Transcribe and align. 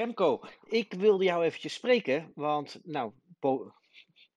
Remco, 0.00 0.40
ik 0.62 0.92
wilde 0.92 1.24
jou 1.24 1.44
eventjes 1.44 1.74
spreken, 1.74 2.32
want 2.34 2.80
nou, 2.82 3.12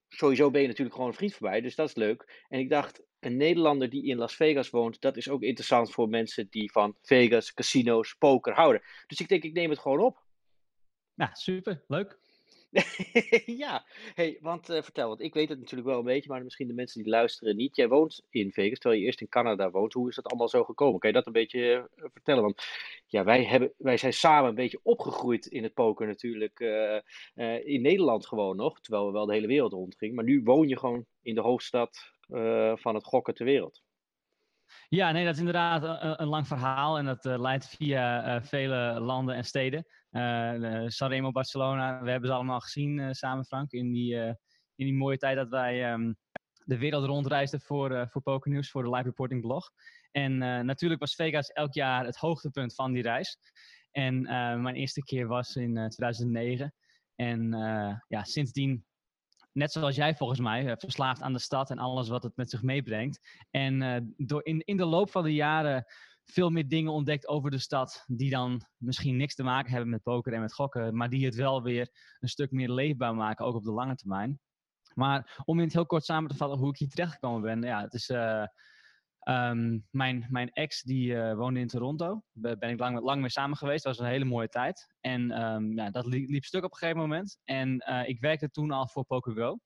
sowieso 0.09 0.51
ben 0.51 0.62
je 0.62 0.67
natuurlijk 0.67 0.96
gewoon 0.96 1.09
een 1.09 1.17
vriend 1.17 1.33
voorbij, 1.33 1.62
dus 1.62 1.75
dat 1.75 1.88
is 1.88 1.96
leuk. 1.96 2.46
En 2.50 2.59
ik 2.59 2.70
dacht, 2.70 3.04
een 3.20 3.38
Nederlander 3.38 3.89
die 3.89 4.05
in 4.05 4.17
Las 4.17 4.35
Vegas 4.35 4.69
woont, 4.69 5.01
dat 5.01 5.17
is 5.17 5.29
ook 5.29 5.41
interessant 5.41 5.91
voor 5.91 6.09
mensen 6.09 6.47
die 6.49 6.71
van 6.71 6.97
Vegas, 7.01 7.53
casinos, 7.53 8.13
poker 8.13 8.54
houden. 8.54 8.81
Dus 9.07 9.20
ik 9.20 9.27
denk, 9.27 9.43
ik 9.43 9.54
neem 9.54 9.70
het 9.70 9.79
gewoon 9.79 9.99
op. 9.99 10.23
Nou, 11.13 11.31
super, 11.34 11.84
leuk. 11.88 12.20
ja, 13.64 13.86
hey, 14.14 14.38
want 14.42 14.70
uh, 14.70 14.82
vertel, 14.82 15.08
want 15.08 15.21
ik 15.21 15.34
weet 15.34 15.50
het 15.50 15.60
natuurlijk 15.60 15.89
wel 15.89 16.00
een 16.00 16.06
beetje, 16.06 16.30
maar 16.30 16.44
misschien 16.44 16.68
de 16.68 16.74
mensen 16.74 17.04
die 17.04 17.12
luisteren 17.12 17.56
niet. 17.56 17.76
Jij 17.76 17.88
woont 17.88 18.26
in 18.30 18.52
Vegas, 18.52 18.80
terwijl 18.80 19.02
je 19.02 19.07
eerst 19.07 19.21
in 19.21 19.30
Canada 19.30 19.71
woont. 19.71 19.94
Hoe 19.94 20.10
is 20.10 20.16
dat 20.16 20.28
allemaal 20.28 20.50
zo 20.50 20.64
gekomen? 20.64 21.00
Kan 21.00 21.10
je 21.10 21.16
dat 21.16 21.25
een 21.25 21.34
beetje 21.34 21.89
uh, 21.96 22.06
vertellen? 22.14 22.42
Want 22.42 22.64
ja, 23.07 23.24
wij, 23.24 23.44
hebben, 23.44 23.74
wij 23.78 23.98
zijn 23.98 24.14
samen 24.14 24.50
een 24.50 24.56
beetje 24.56 24.80
opgegroeid 24.84 25.46
in 25.46 25.64
het 25.64 25.74
poker 25.74 26.07
natuurlijk. 26.07 26.60
Uh, 26.60 27.66
in 27.66 27.82
Nederland 27.82 28.28
gewoon 28.28 28.56
nog, 28.56 28.82
terwijl 28.82 29.05
we 29.05 29.11
wel 29.11 29.25
de 29.25 29.33
hele 29.33 29.47
wereld 29.47 29.74
rondgingen. 29.74 30.16
Maar 30.16 30.24
nu 30.24 30.42
woon 30.44 30.68
je 30.68 30.78
gewoon 30.78 31.05
in 31.21 31.36
de 31.36 31.42
hoofdstad 31.42 32.11
van 32.75 32.95
het 32.95 33.03
gokken 33.03 33.33
ter 33.33 33.45
wereld. 33.45 33.81
Ja, 34.89 35.11
nee, 35.11 35.25
dat 35.25 35.33
is 35.33 35.39
inderdaad 35.39 35.83
een, 36.19 36.27
lang 36.27 36.47
verhaal 36.47 36.97
en 36.97 37.05
dat 37.05 37.25
leidt 37.25 37.67
via 37.67 38.41
vele 38.43 38.99
landen 38.99 39.35
en 39.35 39.43
steden. 39.43 39.85
Uh, 40.11 40.87
Sanremo, 40.87 41.31
Barcelona, 41.31 42.01
we 42.01 42.09
hebben 42.09 42.29
ze 42.29 42.35
allemaal 42.35 42.59
gezien 42.59 43.15
samen, 43.15 43.45
Frank, 43.45 43.71
in 43.71 43.91
die, 43.91 44.15
in 44.75 44.85
die 44.85 44.93
mooie 44.93 45.17
tijd 45.17 45.35
dat 45.35 45.49
wij 45.49 45.91
um, 45.91 46.15
de 46.65 46.77
wereld 46.77 47.05
rondreisden 47.05 47.61
voor, 47.61 48.07
voor 48.09 48.21
Poker 48.21 48.51
News, 48.51 48.71
voor 48.71 48.83
de 48.83 48.89
live 48.89 49.03
reporting 49.03 49.41
blog. 49.41 49.69
En 50.11 50.37
natuurlijk 50.65 50.99
was 50.99 51.15
Vegas 51.15 51.47
elk 51.47 51.73
jaar 51.73 52.05
het 52.05 52.17
hoogtepunt 52.17 52.75
van 52.75 52.91
die 52.91 53.01
reis. 53.03 53.37
En 53.91 54.21
mijn 54.61 54.75
eerste 54.75 55.03
keer 55.03 55.27
was 55.27 55.55
in 55.55 55.89
2009. 55.89 56.73
En 57.15 57.49
ja, 58.07 58.23
sindsdien 58.23 58.85
net 59.53 59.71
zoals 59.71 59.95
jij 59.95 60.15
volgens 60.15 60.39
mij, 60.39 60.77
verslaafd 60.77 61.21
aan 61.21 61.33
de 61.33 61.39
stad 61.39 61.69
en 61.69 61.77
alles 61.77 62.09
wat 62.09 62.23
het 62.23 62.35
met 62.35 62.49
zich 62.49 62.61
meebrengt. 62.61 63.43
En 63.51 64.13
door 64.17 64.45
in, 64.45 64.59
in 64.59 64.77
de 64.77 64.85
loop 64.85 65.11
van 65.11 65.23
de 65.23 65.33
jaren 65.33 65.85
veel 66.25 66.49
meer 66.49 66.67
dingen 66.67 66.91
ontdekt 66.91 67.27
over 67.27 67.51
de 67.51 67.57
stad. 67.57 68.03
Die 68.07 68.29
dan 68.29 68.65
misschien 68.77 69.17
niks 69.17 69.35
te 69.35 69.43
maken 69.43 69.71
hebben 69.71 69.89
met 69.89 70.03
poker 70.03 70.33
en 70.33 70.41
met 70.41 70.53
gokken. 70.53 70.95
Maar 70.97 71.09
die 71.09 71.25
het 71.25 71.35
wel 71.35 71.61
weer 71.61 71.89
een 72.19 72.29
stuk 72.29 72.51
meer 72.51 72.69
leefbaar 72.69 73.15
maken, 73.15 73.45
ook 73.45 73.55
op 73.55 73.63
de 73.63 73.71
lange 73.71 73.95
termijn. 73.95 74.39
Maar 74.93 75.41
om 75.45 75.57
in 75.57 75.63
het 75.63 75.73
heel 75.73 75.85
kort 75.85 76.05
samen 76.05 76.29
te 76.29 76.37
vatten 76.37 76.59
hoe 76.59 76.69
ik 76.69 76.77
hier 76.77 76.89
terechtgekomen 76.89 77.41
ben. 77.41 77.61
Ja, 77.61 77.81
het 77.81 77.93
is... 77.93 78.09
Uh, 78.09 78.45
um, 79.23 79.88
mijn, 79.89 80.25
mijn 80.29 80.49
ex 80.52 80.81
die 80.81 81.11
uh, 81.11 81.33
woonde 81.33 81.59
in 81.59 81.67
Toronto. 81.67 82.23
Daar 82.31 82.57
ben 82.57 82.69
ik 82.69 82.79
lang, 82.79 82.99
lang 82.99 83.21
mee 83.21 83.30
samen 83.30 83.57
geweest. 83.57 83.83
Dat 83.83 83.97
was 83.97 84.05
een 84.05 84.11
hele 84.11 84.25
mooie 84.25 84.49
tijd. 84.49 84.93
En 84.99 85.43
um, 85.43 85.75
ja, 85.75 85.89
dat 85.89 86.05
liep, 86.05 86.30
liep, 86.30 86.43
stuk 86.43 86.63
op 86.63 86.71
een 86.71 86.77
gegeven 86.77 87.02
moment. 87.02 87.39
En 87.43 87.83
uh, 87.89 88.07
ik 88.07 88.19
werkte 88.19 88.49
toen 88.49 88.71
al 88.71 88.88
voor 88.88 89.05
PokerGo. 89.05 89.59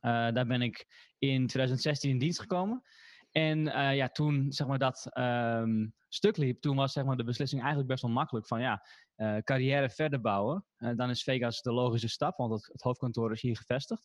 daar 0.00 0.46
ben 0.46 0.62
ik 0.62 0.86
in 1.18 1.46
2016 1.46 2.10
in 2.10 2.18
dienst 2.18 2.40
gekomen. 2.40 2.82
En 3.30 3.58
uh, 3.58 3.96
ja, 3.96 4.08
toen 4.08 4.52
zeg 4.52 4.66
maar, 4.66 4.78
dat 4.78 5.06
um, 5.18 5.94
stuk 6.08 6.36
liep, 6.36 6.60
toen 6.60 6.76
was 6.76 6.92
zeg 6.92 7.04
maar, 7.04 7.16
de 7.16 7.24
beslissing 7.24 7.60
eigenlijk 7.60 7.90
best 7.90 8.02
wel 8.02 8.12
makkelijk 8.12 8.46
van 8.46 8.60
ja, 8.60 8.86
uh, 9.16 9.36
carrière 9.36 9.90
verder 9.90 10.20
bouwen. 10.20 10.64
Uh, 10.78 10.96
dan 10.96 11.10
is 11.10 11.22
Vegas 11.22 11.62
de 11.62 11.72
logische 11.72 12.08
stap, 12.08 12.36
want 12.36 12.52
het, 12.52 12.68
het 12.72 12.82
hoofdkantoor 12.82 13.32
is 13.32 13.42
hier 13.42 13.56
gevestigd. 13.56 14.02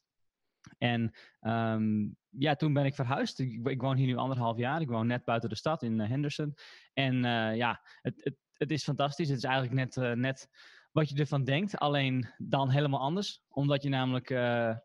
En 0.78 1.14
um, 1.42 2.16
ja, 2.30 2.56
toen 2.56 2.74
ben 2.74 2.86
ik 2.86 2.96
verhuisd. 2.96 3.40
Ik, 3.40 3.82
woon 3.82 3.96
hier 3.96 4.08
nu 4.08 4.16
anderhalf 4.16 4.58
jaar. 4.58 4.82
Ik 4.82 4.90
woon 4.90 5.08
net 5.08 5.26
buiten 5.26 5.50
de 5.50 5.56
stad 5.56 5.84
in 5.84 6.00
Henderson. 6.00 6.56
En 6.94 7.16
ja, 7.56 7.82
het, 8.02 8.24
het, 8.24 8.36
het, 8.54 8.72
is 8.72 8.84
fantastisch. 8.84 9.28
Het 9.28 9.38
is 9.38 9.44
eigenlijk 9.44 9.74
net, 9.74 10.16
net 10.18 10.50
wat 10.92 11.10
je 11.10 11.16
ervan 11.16 11.44
denkt, 11.44 11.78
alleen 11.78 12.28
dan 12.38 12.70
helemaal 12.70 13.00
anders. 13.00 13.42
Omdat 13.50 13.84
je 13.84 13.90
namelijk 13.90 14.30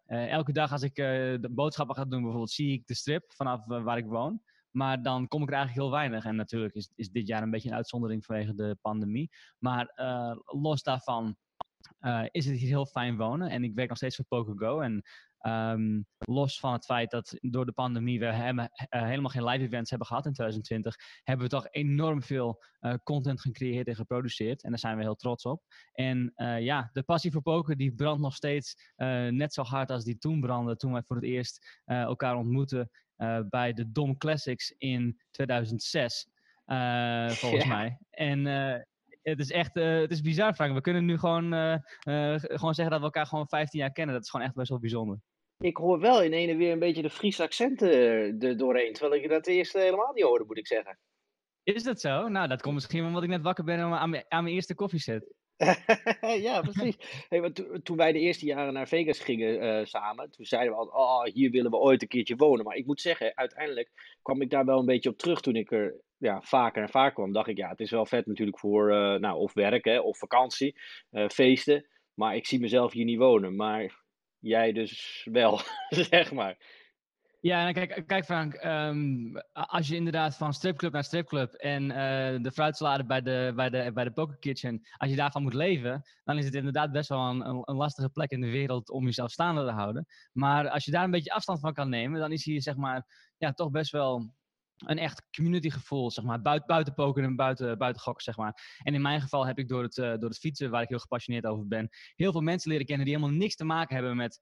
elke 0.07 0.53
dag 0.53 0.73
als 0.73 0.83
ik 0.83 0.95
de 0.95 1.49
boodschappen 1.51 1.97
ga 1.97 2.05
doen, 2.05 2.21
bijvoorbeeld, 2.21 2.51
zie 2.51 2.73
ik 2.73 2.87
de 2.87 2.95
strip 2.95 3.33
vanaf 3.33 3.67
waar 3.67 3.99
ik 3.99 4.07
woon. 4.07 4.43
Maar 4.71 5.03
dan 5.03 5.29
kom 5.29 5.43
ik 5.43 5.49
er 5.49 5.55
eigenlijk 5.55 5.85
heel 5.85 5.99
weinig. 5.99 6.25
En 6.25 6.37
natuurlijk 6.37 6.75
is, 6.75 6.93
is 6.95 7.11
dit 7.11 7.27
jaar 7.27 7.43
een 7.43 7.51
beetje 7.51 7.69
een 7.69 7.75
uitzondering 7.75 8.25
vanwege 8.25 8.55
de 8.55 8.79
pandemie. 8.81 9.31
Maar 9.59 9.93
los 10.45 10.83
daarvan 10.83 11.37
is 12.31 12.47
het 12.47 12.57
hier 12.59 12.69
heel 12.69 12.87
fijn 12.87 13.17
wonen. 13.17 13.51
En 13.51 13.65
ik 13.65 13.75
werk 13.75 13.89
nog 13.89 13.97
steeds 13.97 14.17
voor 14.17 14.25
PokerGo. 14.25 14.81
En 14.81 15.03
Um, 15.47 16.07
los 16.19 16.61
van 16.61 16.73
het 16.73 16.85
feit 16.85 17.11
dat 17.11 17.37
door 17.41 17.67
de 17.67 17.73
pandemie 17.73 18.19
we 18.19 18.27
uh, 18.27 18.33
helemaal 18.89 19.31
geen 19.31 19.45
live 19.45 19.65
events 19.65 19.91
hebben 19.91 20.09
gehad 20.09 20.27
in 20.27 20.33
2020, 20.33 20.97
hebben 21.23 21.47
we 21.47 21.53
toch 21.53 21.67
enorm 21.71 22.23
veel 22.23 22.65
uh, 22.81 22.95
content 23.05 23.41
gecreëerd 23.41 23.87
en 23.87 23.95
geproduceerd. 23.95 24.63
En 24.63 24.71
daar 24.71 24.79
zijn 24.79 24.97
we 24.97 25.03
heel 25.03 25.15
trots 25.15 25.45
op. 25.45 25.63
En 25.93 26.33
uh, 26.37 26.61
ja, 26.61 26.91
de 26.93 27.03
passie 27.03 27.33
voor 27.33 27.43
poker 27.43 27.77
die 27.77 27.95
brandt 27.95 28.21
nog 28.21 28.35
steeds 28.35 28.75
net 29.31 29.55
zo 29.55 29.63
hard 29.63 29.91
als 29.91 30.05
die 30.05 30.19
toen 30.19 30.41
brandde 30.41 30.77
toen 30.77 30.93
wij 30.93 31.03
voor 31.07 31.17
het 31.17 31.25
eerst 31.25 31.81
elkaar 31.85 32.37
ontmoetten 32.37 32.91
bij 33.49 33.73
de 33.73 33.91
Dom 33.93 34.17
Classics 34.17 34.75
in 34.79 35.21
2006. 35.31 36.29
volgens 37.29 37.67
mij. 37.67 37.99
En 38.11 38.47
het 39.23 39.39
is 39.39 39.51
echt, 39.51 39.77
uh, 39.77 40.01
het 40.01 40.11
is 40.11 40.21
bizar, 40.21 40.55
Frank. 40.55 40.75
We 40.75 40.81
kunnen 40.81 41.05
nu 41.05 41.19
gewoon, 41.19 41.55
uh, 41.55 41.77
uh, 42.05 42.35
gewoon 42.39 42.75
zeggen 42.75 42.91
dat 42.91 42.99
we 42.99 43.05
elkaar 43.05 43.27
gewoon 43.27 43.49
15 43.49 43.81
jaar 43.81 43.93
kennen. 43.93 44.15
Dat 44.15 44.25
is 44.25 44.31
gewoon 44.31 44.47
echt 44.47 44.55
best 44.55 44.69
wel 44.69 44.79
bijzonder. 44.79 45.19
Ik 45.59 45.77
hoor 45.77 46.01
wel 46.01 46.23
in 46.23 46.33
ene 46.33 46.57
weer 46.57 46.73
een 46.73 46.79
beetje 46.79 47.03
de 47.03 47.11
Friese 47.11 47.43
accenten 47.43 47.91
er 48.41 48.57
doorheen. 48.57 48.93
Terwijl 48.93 49.23
ik 49.23 49.29
dat 49.29 49.47
eerst 49.47 49.73
helemaal 49.73 50.13
niet 50.13 50.25
hoorde, 50.25 50.45
moet 50.45 50.59
ik 50.59 50.67
zeggen. 50.67 50.99
Is 51.63 51.83
dat 51.83 52.01
zo? 52.01 52.29
Nou, 52.29 52.49
dat 52.49 52.63
komt 52.63 52.75
misschien 52.75 53.05
omdat 53.05 53.23
ik 53.23 53.29
net 53.29 53.43
wakker 53.43 53.65
ben 53.65 53.79
aan 53.79 54.11
mijn, 54.11 54.25
aan 54.29 54.43
mijn 54.43 54.55
eerste 54.55 54.75
koffiezet. 54.75 55.35
ja, 56.47 56.61
precies. 56.61 56.97
Hey, 57.29 57.51
to, 57.51 57.81
toen 57.83 57.97
wij 57.97 58.13
de 58.13 58.19
eerste 58.19 58.47
jaren 58.47 58.73
naar 58.73 58.89
Vegas 58.89 59.19
gingen 59.19 59.63
uh, 59.63 59.85
samen, 59.85 60.31
toen 60.31 60.45
zeiden 60.45 60.73
we 60.73 60.79
al, 60.79 60.87
oh, 60.87 61.23
hier 61.23 61.51
willen 61.51 61.71
we 61.71 61.77
ooit 61.77 62.03
een 62.03 62.09
keertje 62.09 62.37
wonen. 62.37 62.65
Maar 62.65 62.77
ik 62.77 62.87
moet 62.87 63.01
zeggen, 63.01 63.37
uiteindelijk 63.37 64.19
kwam 64.23 64.43
ik 64.43 64.51
daar 64.51 64.65
wel 64.65 64.79
een 64.79 64.87
beetje 64.87 65.11
op 65.11 65.19
terug 65.19 65.41
toen 65.41 65.57
ik 65.57 65.73
er 65.73 66.01
ja, 66.21 66.43
vaker 66.43 66.83
en 66.83 66.89
vaker 66.89 67.15
kwam. 67.15 67.33
dacht 67.33 67.49
ik, 67.49 67.57
ja, 67.57 67.69
het 67.69 67.81
is 67.81 67.91
wel 67.91 68.07
vet 68.07 68.27
natuurlijk 68.27 68.59
voor, 68.59 68.93
uh, 68.93 69.15
nou, 69.15 69.39
of 69.39 69.53
werk, 69.53 69.85
hè, 69.85 69.99
of 69.99 70.19
vakantie, 70.19 70.81
uh, 71.11 71.29
feesten. 71.29 71.87
Maar 72.15 72.37
ik 72.37 72.47
zie 72.47 72.61
mezelf 72.61 72.93
hier 72.93 73.05
niet 73.05 73.19
wonen. 73.19 73.57
Maar 73.57 74.03
jij 74.39 74.73
dus 74.73 75.27
wel, 75.31 75.61
zeg 76.11 76.33
maar. 76.33 76.79
Ja, 77.41 77.73
kijk, 77.73 78.03
kijk 78.07 78.25
Frank, 78.25 78.65
um, 78.65 79.33
als 79.53 79.89
je 79.89 79.97
inderdaad 79.97 80.37
van 80.37 80.53
stripclub 80.55 80.93
naar 80.93 81.05
stripclub 81.05 81.53
en 81.53 81.83
uh, 81.83 82.43
de 82.43 82.51
fruitsalade 82.53 83.05
bij 83.05 83.23
de, 83.23 83.53
bij, 83.57 83.71
de, 83.71 83.91
bij 83.95 84.05
de 84.05 84.11
Poker 84.11 84.39
Kitchen, 84.39 84.81
als 84.97 85.11
je 85.11 85.17
daarvan 85.17 85.43
moet 85.43 85.55
leven, 85.55 86.03
dan 86.25 86.39
is 86.39 86.45
het 86.45 86.55
inderdaad 86.55 86.93
best 86.93 87.09
wel 87.09 87.21
een, 87.21 87.49
een, 87.49 87.63
een, 87.65 87.77
lastige 87.77 88.09
plek 88.09 88.31
in 88.31 88.41
de 88.41 88.51
wereld 88.51 88.91
om 88.91 89.05
jezelf 89.05 89.31
staande 89.31 89.65
te 89.65 89.73
houden. 89.73 90.07
Maar 90.33 90.69
als 90.69 90.85
je 90.85 90.91
daar 90.91 91.05
een 91.05 91.11
beetje 91.11 91.33
afstand 91.33 91.61
van 91.61 91.75
kan 91.75 91.89
nemen, 91.89 92.21
dan 92.21 92.33
is 92.33 92.45
hier 92.45 92.63
zeg 92.63 92.77
maar 92.77 93.07
ja, 93.37 93.53
toch 93.53 93.71
best 93.71 93.93
wel 93.93 94.33
een 94.87 94.99
echt 94.99 95.23
community 95.31 95.71
gevoel, 95.71 96.11
zeg 96.11 96.25
maar. 96.25 96.43
Buiten, 96.43 96.69
buiten 96.69 96.95
poker 96.95 97.25
en 97.25 97.37
buiten, 97.37 97.79
buiten 97.79 98.03
gokken, 98.03 98.25
zeg 98.25 98.37
maar. 98.37 98.79
En 98.83 98.95
in 98.95 99.03
mijn 99.03 99.21
geval 99.21 99.47
heb 99.47 99.59
ik 99.59 99.69
door 99.69 99.83
het, 99.83 99.97
uh, 99.97 100.07
door 100.19 100.29
het 100.29 100.39
fietsen, 100.39 100.71
waar 100.71 100.83
ik 100.83 100.89
heel 100.89 100.99
gepassioneerd 100.99 101.47
over 101.47 101.69
ben, 101.69 101.89
heel 102.15 102.33
veel 102.33 102.41
mensen 102.41 102.71
leren 102.71 102.87
kennen 102.87 103.07
die 103.07 103.15
helemaal 103.15 103.37
niks 103.37 103.57
te 103.57 103.65
maken 103.65 103.95
hebben 103.95 104.17
met 104.17 104.41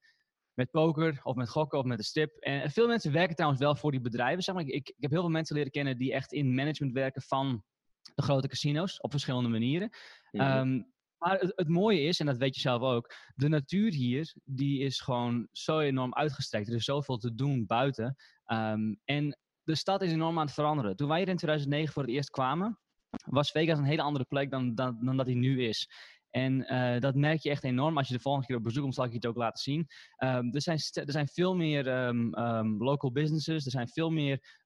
met 0.59 0.71
poker 0.71 1.21
of 1.23 1.35
met 1.35 1.49
gokken 1.49 1.79
of 1.79 1.85
met 1.85 1.99
de 1.99 2.05
stip. 2.05 2.37
En 2.37 2.71
veel 2.71 2.87
mensen 2.87 3.13
werken 3.13 3.35
trouwens 3.35 3.63
wel 3.63 3.77
voor 3.77 3.91
die 3.91 4.01
bedrijven. 4.01 4.43
Zeg 4.43 4.55
maar. 4.55 4.65
ik, 4.65 4.89
ik 4.89 4.95
heb 4.99 5.11
heel 5.11 5.21
veel 5.21 5.31
mensen 5.31 5.57
leren 5.57 5.71
kennen 5.71 5.99
die 5.99 6.13
echt 6.13 6.33
in 6.33 6.55
management 6.55 6.95
werken 6.95 7.23
van 7.23 7.63
de 8.15 8.23
grote 8.23 8.49
casino's 8.49 9.01
op 9.01 9.11
verschillende 9.11 9.49
manieren. 9.49 9.91
um, 10.31 10.93
maar 11.19 11.39
het, 11.39 11.53
het, 11.55 11.69
mooie 11.69 12.01
is, 12.01 12.21
en 12.21 12.27
dat 12.27 12.37
weet 12.37 12.55
je 12.55 12.61
zelf 12.61 12.83
ook, 12.83 13.15
de 13.35 13.49
natuur 13.49 13.93
hier, 13.93 14.35
die 14.45 14.81
is 14.81 15.01
gewoon 15.01 15.49
zo 15.53 15.79
enorm 15.79 16.15
uitgestrekt. 16.15 16.69
Er 16.69 16.75
is 16.75 16.85
zoveel 16.85 17.17
te 17.17 17.35
doen 17.35 17.67
buiten. 17.67 18.17
Um, 18.47 19.01
en 19.05 19.39
de 19.69 19.75
stad 19.75 20.03
is 20.03 20.13
enorm 20.13 20.39
aan 20.39 20.45
het 20.45 20.55
veranderen. 20.55 20.97
Toen 20.97 21.09
wij 21.09 21.19
hier 21.19 21.29
in 21.29 21.37
2009 21.37 21.93
voor 21.93 22.03
het 22.03 22.13
eerst 22.13 22.31
kwamen, 22.31 22.79
was 23.25 23.51
Vegas 23.51 23.79
een 23.79 23.85
hele 23.85 24.03
andere 24.03 24.25
plek 24.25 24.51
dan, 24.51 24.75
dan, 24.75 24.99
dan 25.01 25.17
dat 25.17 25.27
hij 25.27 25.35
nu 25.35 25.63
is. 25.63 25.89
En 26.31 26.73
uh, 26.73 27.01
dat 27.01 27.15
merk 27.15 27.41
je 27.41 27.51
echt 27.51 27.65
enorm. 27.65 27.97
Als 27.97 28.09
je 28.09 28.15
de 28.15 28.21
volgende 28.21 28.47
keer 28.47 28.57
op 28.57 28.63
bezoek 28.63 28.83
komt, 28.83 28.95
zal 28.95 29.05
ik 29.05 29.11
je 29.11 29.17
het 29.17 29.27
ook 29.27 29.37
laten 29.37 29.63
zien. 29.63 29.87
Um, 30.19 30.55
er, 30.55 30.63
zijn 30.63 30.79
er 30.93 31.13
zijn 31.13 31.29
veel 31.29 31.57
meer 31.57 32.07
um, 32.07 32.35
um, 32.35 32.85
local 32.85 33.13
businesses. 33.13 33.65
Er 33.65 33.71
zijn 33.71 33.89
veel 33.89 34.11
meer 34.11 34.59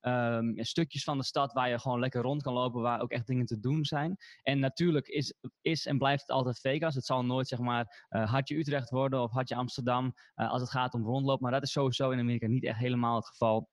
stukjes 0.56 1.04
van 1.04 1.18
de 1.18 1.24
stad 1.24 1.52
waar 1.52 1.68
je 1.68 1.78
gewoon 1.78 2.00
lekker 2.00 2.22
rond 2.22 2.42
kan 2.42 2.52
lopen. 2.52 2.80
Waar 2.80 3.00
ook 3.00 3.10
echt 3.10 3.26
dingen 3.26 3.46
te 3.46 3.60
doen 3.60 3.84
zijn. 3.84 4.16
En 4.42 4.58
natuurlijk 4.58 5.08
is, 5.08 5.34
is 5.60 5.86
en 5.86 5.98
blijft 5.98 6.20
het 6.20 6.30
altijd 6.30 6.60
Vegas. 6.60 6.94
Het 6.94 7.06
zal 7.06 7.24
nooit 7.24 7.48
zeg 7.48 7.58
maar 7.58 8.06
uh, 8.10 8.30
Hartje 8.30 8.58
Utrecht 8.58 8.90
worden 8.90 9.22
of 9.22 9.32
Hartje 9.32 9.56
Amsterdam. 9.56 10.14
Uh, 10.36 10.50
als 10.50 10.60
het 10.60 10.70
gaat 10.70 10.94
om 10.94 11.04
rondloop. 11.04 11.40
Maar 11.40 11.52
dat 11.52 11.62
is 11.62 11.72
sowieso 11.72 12.10
in 12.10 12.18
Amerika 12.18 12.46
niet 12.46 12.64
echt 12.64 12.78
helemaal 12.78 13.16
het 13.16 13.26
geval. 13.26 13.68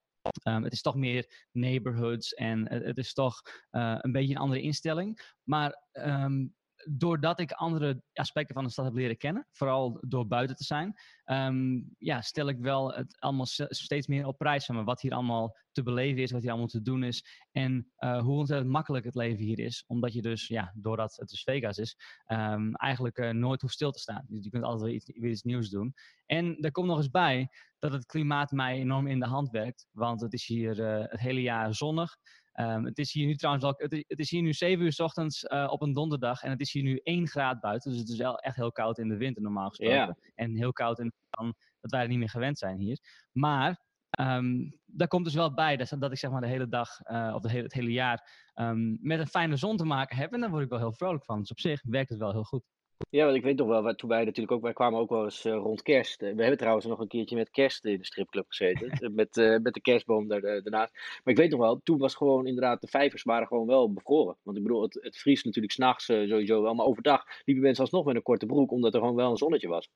Um, 0.48 0.64
het 0.64 0.72
is 0.72 0.82
toch 0.82 0.96
meer 0.96 1.46
neighborhoods 1.52 2.34
en 2.34 2.68
het, 2.68 2.98
is 2.98 3.12
toch 3.12 3.42
uh, 3.70 3.96
een 3.98 4.12
beetje 4.12 4.34
een 4.34 4.40
andere 4.40 4.60
instelling. 4.60 5.34
Maar 5.42 5.82
um, 5.92 6.54
doordat 6.90 7.40
ik 7.40 7.52
andere 7.52 8.02
aspecten 8.12 8.54
van 8.54 8.64
de 8.64 8.70
stad 8.70 8.84
heb 8.84 8.94
leren 8.94 9.16
kennen, 9.16 9.46
vooral 9.50 9.98
door 10.00 10.26
buiten 10.26 10.56
te 10.56 10.64
zijn, 10.64 10.94
ehm, 11.24 11.80
ja, 11.98 12.20
stel 12.20 12.48
ik 12.48 12.58
wel 12.58 12.92
het 12.92 13.20
allemaal 13.20 13.46
steeds 13.68 14.06
meer 14.06 14.26
op 14.26 14.38
prijs 14.38 14.64
van. 14.64 14.84
Wat 14.84 15.00
hier 15.00 15.12
allemaal 15.12 15.56
te 15.72 15.82
beleven 15.82 16.22
is, 16.22 16.30
wat 16.30 16.40
hier 16.40 16.50
allemaal 16.50 16.68
te 16.68 16.82
doen 16.82 17.02
is. 17.02 17.24
En 17.52 17.92
uh, 17.98 18.20
hoe 18.22 18.38
ontzettend 18.38 18.70
makkelijk 18.70 19.04
het 19.04 19.14
leven 19.14 19.44
hier 19.44 19.58
is. 19.58 19.84
Omdat 19.86 20.12
je 20.12 20.22
dus, 20.22 20.46
ja, 20.46 20.72
doordat 20.74 21.16
het 21.16 21.28
dus 21.28 21.42
Vegas 21.42 21.78
is, 21.78 21.96
um, 22.26 22.74
eigenlijk 22.74 23.18
uh, 23.18 23.30
nooit 23.30 23.60
hoeft 23.60 23.74
stil 23.74 23.90
te 23.90 23.98
staan. 23.98 24.24
Dus 24.28 24.44
je 24.44 24.50
kunt 24.50 24.64
altijd 24.64 25.12
weer 25.18 25.30
iets, 25.30 25.42
nieuws 25.42 25.68
doen. 25.68 25.94
En 26.26 26.56
er 26.60 26.70
komt 26.70 26.86
nog 26.86 26.96
eens 26.96 27.10
bij 27.10 27.48
dat 27.78 27.92
het 27.92 28.06
klimaat 28.06 28.50
mij 28.50 28.78
enorm 28.78 29.06
in 29.06 29.20
de 29.20 29.26
hand 29.26 29.50
werkt. 29.50 29.86
Want 29.90 30.20
het 30.20 30.32
is 30.32 30.46
hier 30.46 30.78
uh, 30.78 31.08
het 31.08 31.20
hele 31.20 31.42
jaar 31.42 31.74
zonnig. 31.74 32.16
Um, 32.60 32.84
het 32.84 32.98
is 32.98 33.12
hier 33.12 33.26
nu 33.26 33.36
trouwens 33.36 33.64
wel, 33.64 33.74
het 33.76 33.92
is, 33.92 34.04
het 34.06 34.18
is 34.18 34.30
hier 34.30 34.42
nu 34.42 34.52
7 34.52 34.84
uur 34.84 34.92
s 34.92 35.00
ochtends 35.00 35.44
uh, 35.44 35.68
op 35.70 35.82
een 35.82 35.92
donderdag 35.92 36.42
en 36.42 36.50
het 36.50 36.60
is 36.60 36.72
hier 36.72 36.82
nu 36.82 37.00
1 37.02 37.28
graad 37.28 37.60
buiten. 37.60 37.90
Dus 37.90 38.00
het 38.00 38.08
is 38.08 38.16
wel 38.16 38.38
echt 38.38 38.56
heel 38.56 38.72
koud 38.72 38.98
in 38.98 39.08
de 39.08 39.16
winter 39.16 39.42
normaal 39.42 39.68
gesproken. 39.68 39.96
Yeah. 39.96 40.14
En 40.34 40.56
heel 40.56 40.72
koud 40.72 40.98
in 40.98 41.06
de 41.06 41.12
zon, 41.30 41.54
dat 41.80 41.90
wij 41.90 42.02
er 42.02 42.08
niet 42.08 42.18
meer 42.18 42.28
gewend 42.28 42.58
zijn 42.58 42.78
hier. 42.78 42.98
Maar 43.32 43.80
um, 44.20 44.78
daar 44.86 45.08
komt 45.08 45.24
dus 45.24 45.34
wel 45.34 45.54
bij 45.54 45.76
dat, 45.76 45.94
dat 45.98 46.12
ik 46.12 46.18
zeg 46.18 46.30
maar 46.30 46.40
de 46.40 46.46
hele 46.46 46.68
dag 46.68 46.88
uh, 47.02 47.32
of 47.34 47.42
de 47.42 47.50
hele, 47.50 47.62
het 47.62 47.72
hele 47.72 47.92
jaar 47.92 48.50
um, 48.54 48.98
met 49.00 49.18
een 49.18 49.26
fijne 49.26 49.56
zon 49.56 49.76
te 49.76 49.84
maken 49.84 50.16
heb. 50.16 50.32
En 50.32 50.40
daar 50.40 50.50
word 50.50 50.62
ik 50.62 50.70
wel 50.70 50.78
heel 50.78 50.92
vrolijk 50.92 51.24
van. 51.24 51.40
Dus 51.40 51.50
op 51.50 51.60
zich 51.60 51.82
werkt 51.82 52.08
het 52.08 52.18
wel 52.18 52.32
heel 52.32 52.44
goed. 52.44 52.62
Ja, 53.08 53.24
want 53.24 53.36
ik 53.36 53.42
weet 53.42 53.56
nog 53.56 53.68
wel, 53.68 53.94
toen 53.94 54.08
wij 54.08 54.24
natuurlijk 54.24 54.52
ook, 54.52 54.62
wij 54.62 54.72
kwamen 54.72 55.00
ook 55.00 55.10
wel 55.10 55.24
eens 55.24 55.44
uh, 55.44 55.52
rond 55.52 55.82
kerst. 55.82 56.20
we 56.20 56.26
hebben 56.26 56.56
trouwens 56.56 56.86
nog 56.86 56.98
een 56.98 57.08
keertje 57.08 57.36
met 57.36 57.50
kerst 57.50 57.84
in 57.84 57.98
de 57.98 58.04
stripclub 58.04 58.44
gezeten. 58.48 58.90
met, 59.14 59.36
uh, 59.36 59.58
met 59.58 59.74
de 59.74 59.80
kerstboom 59.80 60.28
daar, 60.28 60.40
daarnaast. 60.40 60.92
Maar 60.94 61.34
ik 61.34 61.36
weet 61.36 61.50
nog 61.50 61.60
wel, 61.60 61.80
toen 61.84 61.98
was 61.98 62.14
gewoon 62.14 62.46
inderdaad, 62.46 62.80
de 62.80 62.86
vijvers 62.86 63.22
waren 63.22 63.46
gewoon 63.46 63.66
wel 63.66 63.92
bevroren. 63.92 64.36
Want 64.42 64.56
ik 64.56 64.62
bedoel, 64.62 64.82
het, 64.82 64.98
het 65.00 65.16
vriest 65.16 65.44
natuurlijk 65.44 65.72
s'nachts 65.72 66.08
uh, 66.08 66.28
sowieso 66.28 66.62
wel. 66.62 66.74
Maar 66.74 66.86
overdag 66.86 67.24
liepen 67.44 67.64
mensen 67.64 67.82
alsnog 67.82 68.04
met 68.04 68.16
een 68.16 68.22
korte 68.22 68.46
broek, 68.46 68.70
omdat 68.70 68.94
er 68.94 69.00
gewoon 69.00 69.14
wel 69.14 69.30
een 69.30 69.36
zonnetje 69.36 69.68
was. 69.68 69.90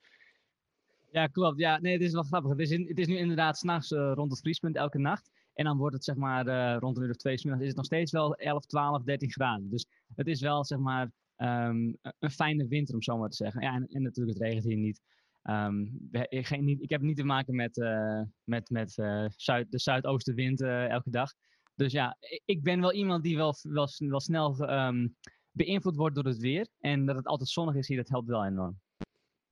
Ja, 1.11 1.27
klopt. 1.27 1.59
Ja, 1.59 1.81
nee, 1.81 1.93
het 1.93 2.03
is 2.03 2.13
wel 2.13 2.23
grappig. 2.23 2.51
Het 2.51 2.61
is, 2.61 2.71
in, 2.71 2.87
het 2.89 2.99
is 2.99 3.07
nu 3.07 3.17
inderdaad 3.17 3.59
s'nachts 3.59 3.91
rond 3.91 4.31
het 4.31 4.41
vriespunt 4.41 4.77
elke 4.77 4.99
nacht. 4.99 5.31
En 5.55 5.65
dan 5.65 5.77
wordt 5.77 5.95
het 5.95 6.05
zeg 6.05 6.17
maar 6.17 6.77
rond 6.79 6.97
een 6.97 7.03
uur 7.03 7.11
of 7.11 7.17
twee 7.17 7.39
smiddags 7.39 7.63
is 7.63 7.69
het 7.69 7.77
nog 7.77 7.87
steeds 7.87 8.13
wel 8.13 8.35
11, 8.35 8.67
12, 8.67 9.03
13 9.03 9.31
graden. 9.31 9.71
Dus 9.71 9.87
het 10.15 10.27
is 10.27 10.41
wel 10.41 10.65
zeg 10.65 10.79
maar 10.79 11.11
um, 11.37 11.97
een 12.19 12.31
fijne 12.31 12.67
winter, 12.67 12.95
om 12.95 13.03
zo 13.03 13.19
maar 13.19 13.29
te 13.29 13.37
zeggen. 13.37 13.63
Ja, 13.63 13.75
en, 13.75 13.87
en 13.87 14.03
natuurlijk, 14.03 14.39
het 14.39 14.47
regent 14.47 14.65
hier 14.65 14.77
niet. 14.77 15.01
Um, 15.43 16.09
ik, 16.11 16.47
geen, 16.47 16.65
niet. 16.65 16.83
ik, 16.83 16.91
heb 16.91 17.01
niet 17.01 17.17
te 17.17 17.25
maken 17.25 17.55
met, 17.55 17.77
uh, 17.77 18.23
met, 18.45 18.71
met 18.71 18.97
uh, 18.97 19.27
zuid, 19.37 19.71
de 19.71 19.79
zuidoostenwind 19.79 20.61
uh, 20.61 20.89
elke 20.89 21.11
dag. 21.11 21.33
Dus 21.75 21.93
ja, 21.93 22.17
ik 22.45 22.63
ben 22.63 22.81
wel 22.81 22.93
iemand 22.93 23.23
die 23.23 23.37
wel, 23.37 23.55
wel, 23.63 23.89
wel 23.99 24.21
snel 24.21 24.71
um, 24.71 25.17
beïnvloed 25.51 25.97
wordt 25.97 26.15
door 26.15 26.25
het 26.25 26.39
weer. 26.39 26.69
En 26.81 27.07
dat 27.07 27.17
het 27.17 27.27
altijd 27.27 27.49
zonnig 27.49 27.75
is 27.75 27.89
hier, 27.89 27.97
dat 27.97 28.09
helpt 28.09 28.29
wel 28.29 28.45
enorm. 28.45 28.81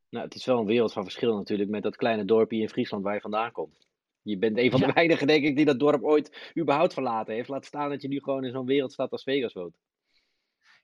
Nou, 0.08 0.24
het 0.24 0.34
is 0.34 0.44
wel 0.44 0.58
een 0.58 0.66
wereld 0.66 0.92
van 0.92 1.02
verschil 1.02 1.36
natuurlijk 1.36 1.70
met 1.70 1.82
dat 1.82 1.96
kleine 1.96 2.24
dorpje 2.24 2.60
in 2.60 2.68
Friesland 2.68 3.02
waar 3.04 3.14
je 3.14 3.20
vandaan 3.20 3.52
komt. 3.52 3.86
Je 4.22 4.38
bent 4.38 4.58
een 4.58 4.70
van 4.70 4.80
de 4.80 4.86
ja. 4.86 4.92
weinigen, 4.92 5.26
denk 5.26 5.44
ik, 5.44 5.56
die 5.56 5.64
dat 5.64 5.78
dorp 5.78 6.02
ooit 6.02 6.52
überhaupt 6.58 6.92
verlaten 6.92 7.34
heeft. 7.34 7.48
Laat 7.48 7.64
staan 7.64 7.90
dat 7.90 8.02
je 8.02 8.08
nu 8.08 8.20
gewoon 8.20 8.44
in 8.44 8.52
zo'n 8.52 8.66
wereldstad 8.66 9.10
als 9.10 9.22
Vegas 9.22 9.52
woont. 9.52 9.76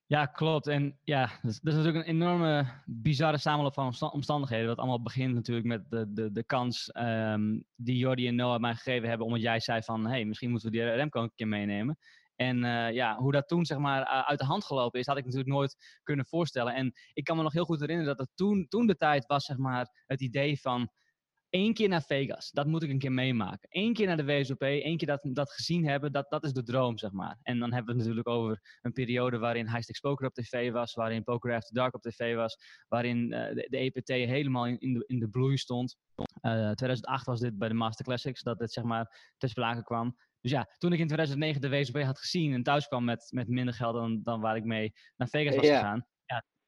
Ja, 0.08 0.26
klopt. 0.26 0.66
En 0.66 0.99
ja, 1.05 1.26
dat 1.43 1.50
is, 1.50 1.60
is 1.62 1.75
natuurlijk 1.75 2.06
een 2.06 2.14
enorme 2.14 2.66
bizarre 2.84 3.38
samenloop 3.38 3.75
van 3.75 4.10
omstandigheden. 4.12 4.66
Dat 4.66 4.78
allemaal 4.78 5.02
begint 5.02 5.34
natuurlijk 5.34 5.66
met 5.66 5.90
de, 5.90 6.12
de, 6.12 6.32
de 6.32 6.44
kans 6.44 6.90
um, 6.94 7.64
die 7.75 7.96
Jordi 7.96 8.28
en 8.28 8.34
Noah 8.34 8.60
mij 8.60 8.75
gegeven 8.75 9.08
hebben. 9.08 9.26
Omdat 9.26 9.43
jij 9.43 9.60
zei 9.60 9.82
van, 9.82 10.06
hey, 10.06 10.25
misschien 10.25 10.50
moeten 10.50 10.70
we 10.70 10.76
die 10.76 10.87
Remco 10.87 11.22
een 11.22 11.32
keer 11.34 11.49
meenemen. 11.49 11.99
En 12.37 12.64
uh, 12.64 12.93
ja, 12.93 13.16
hoe 13.16 13.32
dat 13.32 13.49
toen 13.49 13.64
zeg 13.64 13.78
maar 13.78 14.05
uit 14.05 14.38
de 14.38 14.44
hand 14.44 14.64
gelopen 14.64 15.00
is, 15.00 15.06
had 15.06 15.16
ik 15.16 15.25
natuurlijk 15.25 15.50
nooit 15.50 15.99
kunnen 16.02 16.26
voorstellen. 16.26 16.75
En 16.75 16.93
ik 17.12 17.25
kan 17.25 17.37
me 17.37 17.43
nog 17.43 17.52
heel 17.52 17.64
goed 17.64 17.81
herinneren 17.81 18.16
dat 18.16 18.26
het 18.26 18.37
toen, 18.37 18.66
toen 18.69 18.87
de 18.87 18.96
tijd 18.96 19.26
was 19.26 19.44
zeg 19.44 19.56
maar 19.56 20.05
het 20.06 20.20
idee 20.20 20.60
van 20.60 20.90
Eén 21.50 21.75
keer 21.75 21.89
naar 21.89 22.03
Vegas, 22.03 22.50
dat 22.50 22.67
moet 22.67 22.83
ik 22.83 22.91
een 22.91 22.99
keer 22.99 23.12
meemaken. 23.12 23.69
Eén 23.69 23.93
keer 23.93 24.06
naar 24.06 24.17
de 24.17 24.25
WSOP, 24.25 24.62
één 24.62 24.97
keer 24.97 25.09
dat, 25.09 25.29
dat 25.33 25.53
gezien 25.53 25.87
hebben, 25.87 26.12
dat, 26.12 26.31
dat 26.31 26.45
is 26.45 26.53
de 26.53 26.62
droom, 26.62 26.99
zeg 26.99 27.12
maar. 27.12 27.39
En 27.43 27.59
dan 27.59 27.73
hebben 27.73 27.95
we 27.95 28.00
het 28.00 28.09
natuurlijk 28.09 28.37
over 28.37 28.79
een 28.83 28.93
periode 28.93 29.39
waarin 29.39 29.69
Highstakes 29.69 30.00
Poker 30.00 30.27
op 30.27 30.35
tv 30.35 30.73
was, 30.73 30.95
waarin 30.95 31.25
Poker 31.25 31.55
After 31.55 31.75
Dark 31.75 31.95
op 31.95 32.03
tv 32.03 32.35
was, 32.35 32.56
waarin 32.89 33.33
uh, 33.33 33.55
de, 33.55 33.67
de, 33.71 33.77
EPT 33.77 34.09
helemaal 34.09 34.67
in, 34.67 34.79
in, 34.79 34.95
de, 34.95 35.05
in 35.06 35.19
de 35.19 35.29
bloei 35.29 35.56
stond. 35.56 35.97
Uh, 36.43 36.69
eh, 36.69 36.75
2008 36.75 37.27
was 37.27 37.41
dit 37.41 37.59
bij 37.59 37.69
de 37.69 37.75
Master 37.75 38.05
Classics, 38.05 38.43
dat 38.43 38.59
dit 38.59 38.73
zeg 38.73 38.85
maar 38.85 39.33
ter 39.37 39.49
sprake 39.49 39.83
kwam. 39.83 40.17
Dus 40.41 40.51
ja, 40.51 40.69
toen 40.79 40.93
ik 40.93 40.99
in 40.99 41.06
2009 41.06 41.61
de 41.61 41.69
WSOP 41.69 42.03
had 42.03 42.19
gezien 42.19 42.53
en 42.53 42.62
thuis 42.62 42.87
kwam 42.87 43.05
met, 43.05 43.29
met 43.31 43.49
minder 43.49 43.75
geld 43.75 43.94
dan, 43.94 44.21
dan 44.23 44.41
waar 44.41 44.56
ik 44.56 44.65
mee 44.65 44.93
naar 45.17 45.29
Vegas 45.29 45.55
was 45.55 45.65
yeah. 45.65 45.79
gegaan, 45.79 46.06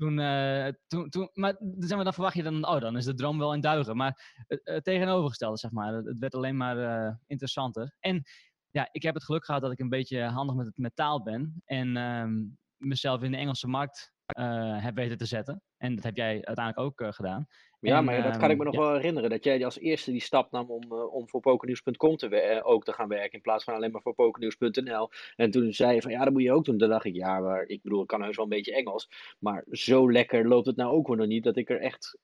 toen, 0.01 0.19
uh, 0.19 0.69
toen, 0.87 1.09
toen, 1.09 1.31
maar 1.33 1.57
zeg 1.79 1.95
maar, 1.95 2.05
dan 2.05 2.13
verwacht 2.13 2.37
je 2.37 2.43
dan, 2.43 2.67
oh, 2.67 2.81
dan 2.81 2.97
is 2.97 3.05
de 3.05 3.15
droom 3.15 3.39
wel 3.39 3.55
in 3.55 3.61
duigen. 3.61 3.97
Maar 3.97 4.35
het, 4.47 4.61
het 4.65 4.85
tegenovergestelde, 4.85 5.57
zeg 5.57 5.71
maar. 5.71 5.95
Het, 5.95 6.19
werd 6.19 6.35
alleen 6.35 6.57
maar 6.57 6.77
uh, 6.77 7.15
interessanter. 7.27 7.97
En 8.01 8.23
ja, 8.71 8.89
ik 8.93 9.03
heb 9.03 9.15
het 9.15 9.25
geluk 9.25 9.45
gehad 9.45 9.63
dat 9.63 9.73
ik 9.73 9.79
een 9.79 9.89
beetje 9.89 10.23
handig 10.23 10.57
met, 10.57 10.73
met 10.75 10.97
taal 10.97 11.23
ben. 11.23 11.63
En 11.65 11.97
um, 11.97 12.59
mezelf 12.77 13.23
in 13.23 13.31
de 13.31 13.37
Engelse 13.37 13.69
markt 13.69 14.13
uh, 14.39 14.85
heb 14.85 14.95
weten 14.95 15.19
te 15.19 15.27
zetten. 15.27 15.63
En 15.77 15.95
dat 15.95 16.05
heb 16.05 16.17
jij 16.17 16.45
uiteindelijk 16.45 16.79
ook 16.79 17.15
gedaan. 17.15 17.47
Ja, 17.81 17.99
en, 17.99 18.05
maar 18.05 18.23
dat 18.23 18.37
kan 18.37 18.51
ik 18.51 18.59
me 18.59 18.65
nog 18.65 18.75
ja. 18.75 18.81
wel 18.81 18.93
herinneren. 18.93 19.31
Dat 19.31 19.45
jij 19.45 19.65
als 19.65 19.79
eerste 19.79 20.11
die 20.11 20.21
stap 20.21 20.51
nam 20.51 20.71
om, 20.71 20.93
uh, 20.93 21.15
om 21.15 21.29
voor 21.29 21.41
pokernieuws.com 21.41 22.17
te 22.17 22.61
ook 22.65 22.85
te 22.85 22.93
gaan 22.93 23.09
werken. 23.09 23.33
In 23.33 23.41
plaats 23.41 23.65
van 23.65 23.75
alleen 23.75 23.91
maar 23.91 24.03
voor 24.03 24.15
pokernieuws.nl. 24.15 25.11
En 25.37 25.51
toen 25.51 25.73
zei 25.73 25.95
je 25.95 26.03
van 26.03 26.11
ja, 26.11 26.25
dat 26.25 26.33
moet 26.33 26.43
je 26.43 26.53
ook 26.53 26.65
doen. 26.65 26.79
Toen 26.79 26.89
dacht 26.89 27.05
ik 27.05 27.15
ja, 27.15 27.41
maar 27.41 27.65
ik 27.67 27.83
bedoel, 27.83 28.03
ik 28.03 28.07
kan 28.07 28.23
heus 28.23 28.37
wel 28.37 28.45
een 28.45 28.51
beetje 28.51 28.75
Engels. 28.75 29.11
Maar 29.39 29.65
zo 29.71 30.13
lekker 30.13 30.49
loopt 30.49 30.67
het 30.67 30.77
nou 30.77 30.93
ook 30.93 31.09
weer 31.09 31.17
nog 31.17 31.27
niet. 31.27 31.45
Dat 31.45 31.57
ik 31.57 31.71
er 31.71 31.81
echt 31.81 32.19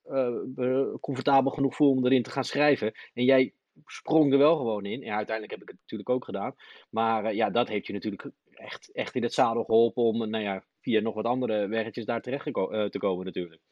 comfortabel 1.01 1.51
genoeg 1.51 1.75
voel 1.75 1.91
om 1.91 2.07
erin 2.07 2.23
te 2.23 2.31
gaan 2.31 2.45
schrijven. 2.45 2.93
En 3.15 3.25
jij 3.25 3.55
sprong 3.87 4.33
er 4.33 4.39
wel 4.39 4.57
gewoon 4.57 4.85
in. 4.85 5.01
Ja, 5.01 5.17
uiteindelijk 5.17 5.59
heb 5.59 5.63
ik 5.63 5.69
het 5.69 5.79
natuurlijk 5.81 6.11
ook 6.11 6.25
gedaan. 6.25 6.55
Maar 6.91 7.35
ja, 7.35 7.51
dat 7.51 7.69
heeft 7.69 7.87
je 7.87 7.93
natuurlijk 7.93 8.31
echt, 8.51 8.93
echt 8.93 9.15
in 9.15 9.23
het 9.23 9.35
zadel 9.35 9.65
geholpen 9.65 10.03
om, 10.03 10.31
nou 10.31 10.45
ja, 10.45 10.65
via 10.87 11.01
nog 11.01 11.15
wat 11.15 11.25
andere 11.25 11.67
weggetjes 11.67 12.05
daar 12.05 12.21
terecht 12.21 12.45
te 12.45 12.99
komen 12.99 13.25
natuurlijk. 13.25 13.63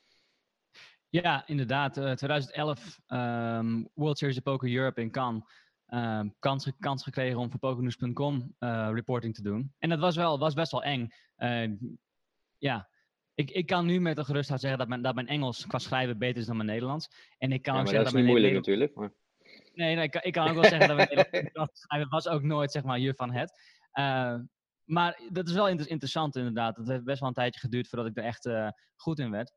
Ja, 1.15 1.47
inderdaad. 1.47 1.97
Uh, 1.97 2.13
2011 2.13 3.01
um, 3.09 3.89
World 3.95 4.19
Series 4.19 4.37
of 4.37 4.43
Poker 4.43 4.75
Europe 4.75 5.01
in 5.01 5.11
Cannes. 5.11 5.43
Um, 5.89 6.35
kans, 6.39 6.73
kans 6.79 7.03
gekregen 7.03 7.39
om 7.39 7.51
voor 7.51 7.61
pokernews.com 7.61 8.55
uh, 8.61 8.91
reporting 8.93 9.35
te 9.35 9.43
doen. 9.43 9.73
En 9.79 9.89
dat 9.89 9.99
was, 9.99 10.17
wel, 10.17 10.39
was 10.39 10.55
best 10.55 10.73
wel 10.73 10.83
eng. 10.83 11.09
Uh, 11.39 11.73
ja, 12.59 12.89
ik, 13.35 13.51
ik 13.51 13.67
kan 13.67 13.87
nu 13.87 14.01
met 14.01 14.19
een 14.19 14.25
gerustheid 14.25 14.61
zeggen 14.61 14.79
dat 14.79 14.89
mijn, 14.89 15.03
dat 15.03 15.15
mijn 15.15 15.27
Engels 15.27 15.67
qua 15.67 15.79
schrijven 15.79 16.19
beter 16.19 16.41
is 16.41 16.47
dan 16.47 16.57
mijn 16.57 16.69
Nederlands. 16.69 17.09
En 17.39 17.53
ik 17.53 17.63
kan 17.63 17.75
ja, 17.75 17.81
ook 17.81 17.87
zeggen 17.89 18.05
dat, 18.05 18.13
dat 18.13 18.23
is 18.23 18.27
mijn 18.27 18.41
moeilijk 18.41 18.55
natuurlijk. 18.55 18.95
Maar... 18.95 19.13
Nee, 19.75 19.95
nee 19.95 20.05
ik, 20.05 20.15
ik, 20.15 20.33
kan 20.33 20.49
ook 20.49 20.55
wel 20.55 20.65
zeggen 20.65 20.89
dat 20.89 20.97
mijn 20.97 21.27
Nederlands 21.31 21.81
schrijven 21.81 22.11
was 22.11 22.29
ook 22.29 22.43
nooit 22.43 22.73
zeg 22.73 22.83
maar 22.83 22.99
juf 22.99 23.17
van 23.17 23.33
het. 23.33 23.61
Uh, 23.95 24.39
maar 24.85 25.21
dat 25.33 25.49
is 25.49 25.55
wel 25.55 25.69
inter 25.69 25.89
interessant 25.89 26.37
inderdaad. 26.37 26.77
Het 26.77 26.89
heeft 26.89 27.05
best 27.05 27.21
wel 27.21 27.29
een 27.29 27.35
tijdje 27.35 27.61
geduurd 27.61 27.89
voordat 27.89 28.09
ik 28.09 28.17
er 28.17 28.25
echt 28.25 28.47
uh, 28.47 28.69
goed 28.97 29.19
in 29.19 29.31
werd. 29.31 29.53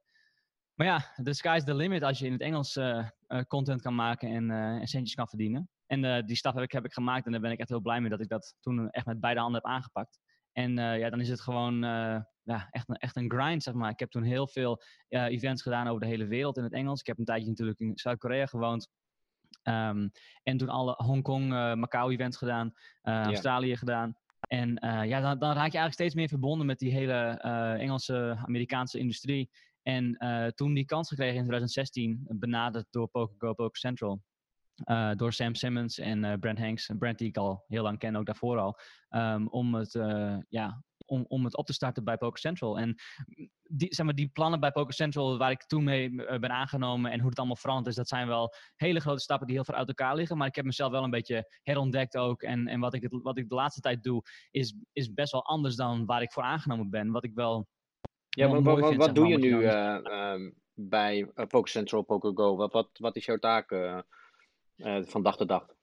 Maar 0.74 0.88
ja, 0.88 1.14
the 1.24 1.34
sky's 1.34 1.64
the 1.64 1.76
limit 1.76 2.04
als 2.04 2.20
je 2.20 2.26
in 2.26 2.32
het 2.32 2.42
Engels 2.42 2.76
uh, 2.76 3.08
uh, 3.28 3.42
content 3.42 3.82
kan 3.82 3.96
maken 3.96 4.30
en, 4.30 4.52
en, 4.52 4.88
centjes 4.88 5.16
kan 5.16 5.28
verdienen. 5.28 5.70
En 5.86 6.26
die 6.26 6.36
stap 6.36 6.54
heb 6.54 6.64
ik, 6.64 6.72
heb 6.72 6.86
ik 6.86 6.94
gemaakt 6.94 7.26
en 7.26 7.32
daar 7.32 7.42
ben 7.42 7.52
ik 7.52 7.60
echt 7.60 7.70
heel 7.70 7.82
blij 7.82 8.02
mee 8.02 8.10
dat 8.10 8.22
ik 8.22 8.30
dat 8.30 8.56
toen 8.60 8.90
echt 8.90 9.06
met 9.06 9.20
beide 9.20 9.40
handen 9.40 9.62
heb 9.62 9.72
aangepakt. 9.72 10.20
En 10.52 10.76
ja, 10.76 11.10
dan 11.10 11.20
is 11.20 11.30
het 11.30 11.42
gewoon 11.42 11.80
ja, 12.44 12.68
echt, 12.70 12.90
een, 12.90 12.96
echt 12.96 13.16
een 13.16 13.32
grind, 13.32 13.64
zeg 13.64 13.74
maar. 13.74 13.92
Ik 13.92 14.00
heb 14.00 14.10
toen 14.10 14.24
heel 14.24 14.48
veel 14.48 14.82
events 15.08 15.62
gedaan 15.62 15.88
over 15.88 16.02
de 16.02 16.08
hele 16.08 16.26
wereld 16.26 16.58
in 16.58 16.64
het 16.64 16.74
Engels. 16.74 17.00
Ik 17.00 17.08
heb 17.08 17.18
een 17.18 17.26
tijdje 17.26 17.50
natuurlijk 17.50 17.80
in 17.80 17.92
Zuid-Korea 17.96 18.46
gewoond. 18.46 18.90
Um, 19.64 20.12
en 20.44 20.58
toen 20.58 20.70
alle 20.70 20.94
Hongkong, 20.98 21.50
Macau 21.76 22.12
events 22.12 22.38
gedaan, 22.38 22.74
ja. 23.02 23.26
Australië 23.26 23.78
gedaan. 23.78 24.16
En 24.48 24.86
uh, 24.86 25.06
ja, 25.06 25.22
dan, 25.22 25.40
dan, 25.40 25.50
raak 25.50 25.72
je 25.72 25.78
eigenlijk 25.78 25.94
steeds 25.94 26.16
meer 26.16 26.28
verbonden 26.28 26.66
met 26.66 26.80
die 26.80 26.92
hele 26.92 27.42
uh, 27.46 27.82
Engelse, 27.82 28.38
Amerikaanse 28.46 29.00
industrie. 29.00 29.50
En 29.82 30.16
uh, 30.20 30.48
toen 30.48 30.74
die 30.74 30.86
kans 30.86 31.08
gekregen 31.08 31.36
in 31.36 31.46
2016, 31.46 32.26
benaderd 32.30 32.86
door 32.90 33.08
PokerGo, 33.08 33.54
Poker 33.54 33.78
Central. 33.78 34.22
Door 35.16 35.34
Sam 35.34 35.56
Simmons 35.56 36.00
en 36.00 36.24
uh, 36.24 36.34
Brent 36.40 36.60
Hanks. 36.60 36.92
Brent 37.00 37.18
die 37.18 37.28
ik 37.28 37.38
al 37.38 37.64
heel 37.68 37.84
lang 37.84 37.98
ken, 37.98 38.16
ook 38.16 38.26
daarvoor 38.26 38.58
al. 38.58 38.80
Um, 39.10 39.48
om, 39.48 39.76
het, 39.76 39.92
ja, 40.50 40.84
om, 41.08 41.26
om 41.28 41.44
het 41.44 41.58
op 41.58 41.66
te 41.66 41.74
starten 41.74 42.04
bij 42.04 42.18
Poker 42.18 42.40
Central. 42.40 42.80
En 42.80 42.96
die, 43.64 43.94
zeg 43.94 44.06
maar, 44.06 44.16
die 44.16 44.30
plannen 44.34 44.60
bij 44.60 44.72
Poker 44.72 44.94
Central, 44.94 45.38
waar 45.38 45.52
ik 45.52 45.64
toen 45.64 45.84
mee 45.84 46.10
ben 46.16 46.52
aangenomen 46.52 47.12
en 47.12 47.20
hoe 47.20 47.30
het 47.30 47.38
allemaal 47.38 47.56
veranderd 47.56 47.88
is, 47.88 47.96
dat 47.96 48.08
zijn 48.08 48.28
wel 48.28 48.54
hele 48.76 49.00
grote 49.00 49.22
stappen 49.22 49.48
die 49.48 49.56
heel 49.56 49.66
ver 49.66 49.76
uit 49.76 49.88
elkaar 49.88 50.16
liggen. 50.16 50.38
Maar 50.38 50.48
ik 50.48 50.56
heb 50.56 50.66
mezelf 50.66 50.92
wel 50.92 51.04
een 51.04 51.10
beetje 51.10 51.60
herontdekt 51.64 52.18
ook. 52.18 52.42
En, 52.42 52.68
en 52.68 52.80
wat, 52.80 52.94
ik 52.94 53.02
het, 53.02 53.20
wat 53.22 53.38
ik 53.38 53.50
de 53.50 53.56
laatste 53.56 53.82
tijd 53.82 54.04
doe, 54.04 54.22
is, 54.52 54.76
is 54.94 55.14
best 55.14 55.32
wel 55.32 55.46
anders 55.46 55.76
dan 55.76 56.06
waar 56.06 56.22
ik 56.22 56.32
voor 56.32 56.44
aangenomen 56.44 56.90
ben. 56.90 57.12
Wat 57.12 57.24
ik 57.24 57.34
wel 57.34 57.68
ja, 58.30 58.48
maar 58.48 58.62
wat, 58.62 58.96
wat, 58.96 59.16
doe 59.16 59.28
je 59.28 59.38
nu 59.38 59.50
uh, 59.50 59.98
uh, 60.04 60.52
bij 60.74 61.20
uh, 61.20 61.46
Poker 61.46 61.70
Central, 61.70 62.02
Poker 62.02 62.32
Go? 62.36 62.56
Wat, 62.56 62.74
wat, 62.74 62.90
wat 62.94 63.16
is 63.16 63.26
jouw 63.26 63.38
taak 63.38 63.72
uh, 63.72 64.00
van 65.02 65.24
dag 65.24 65.38
tot 65.38 65.48
dag? 65.48 65.77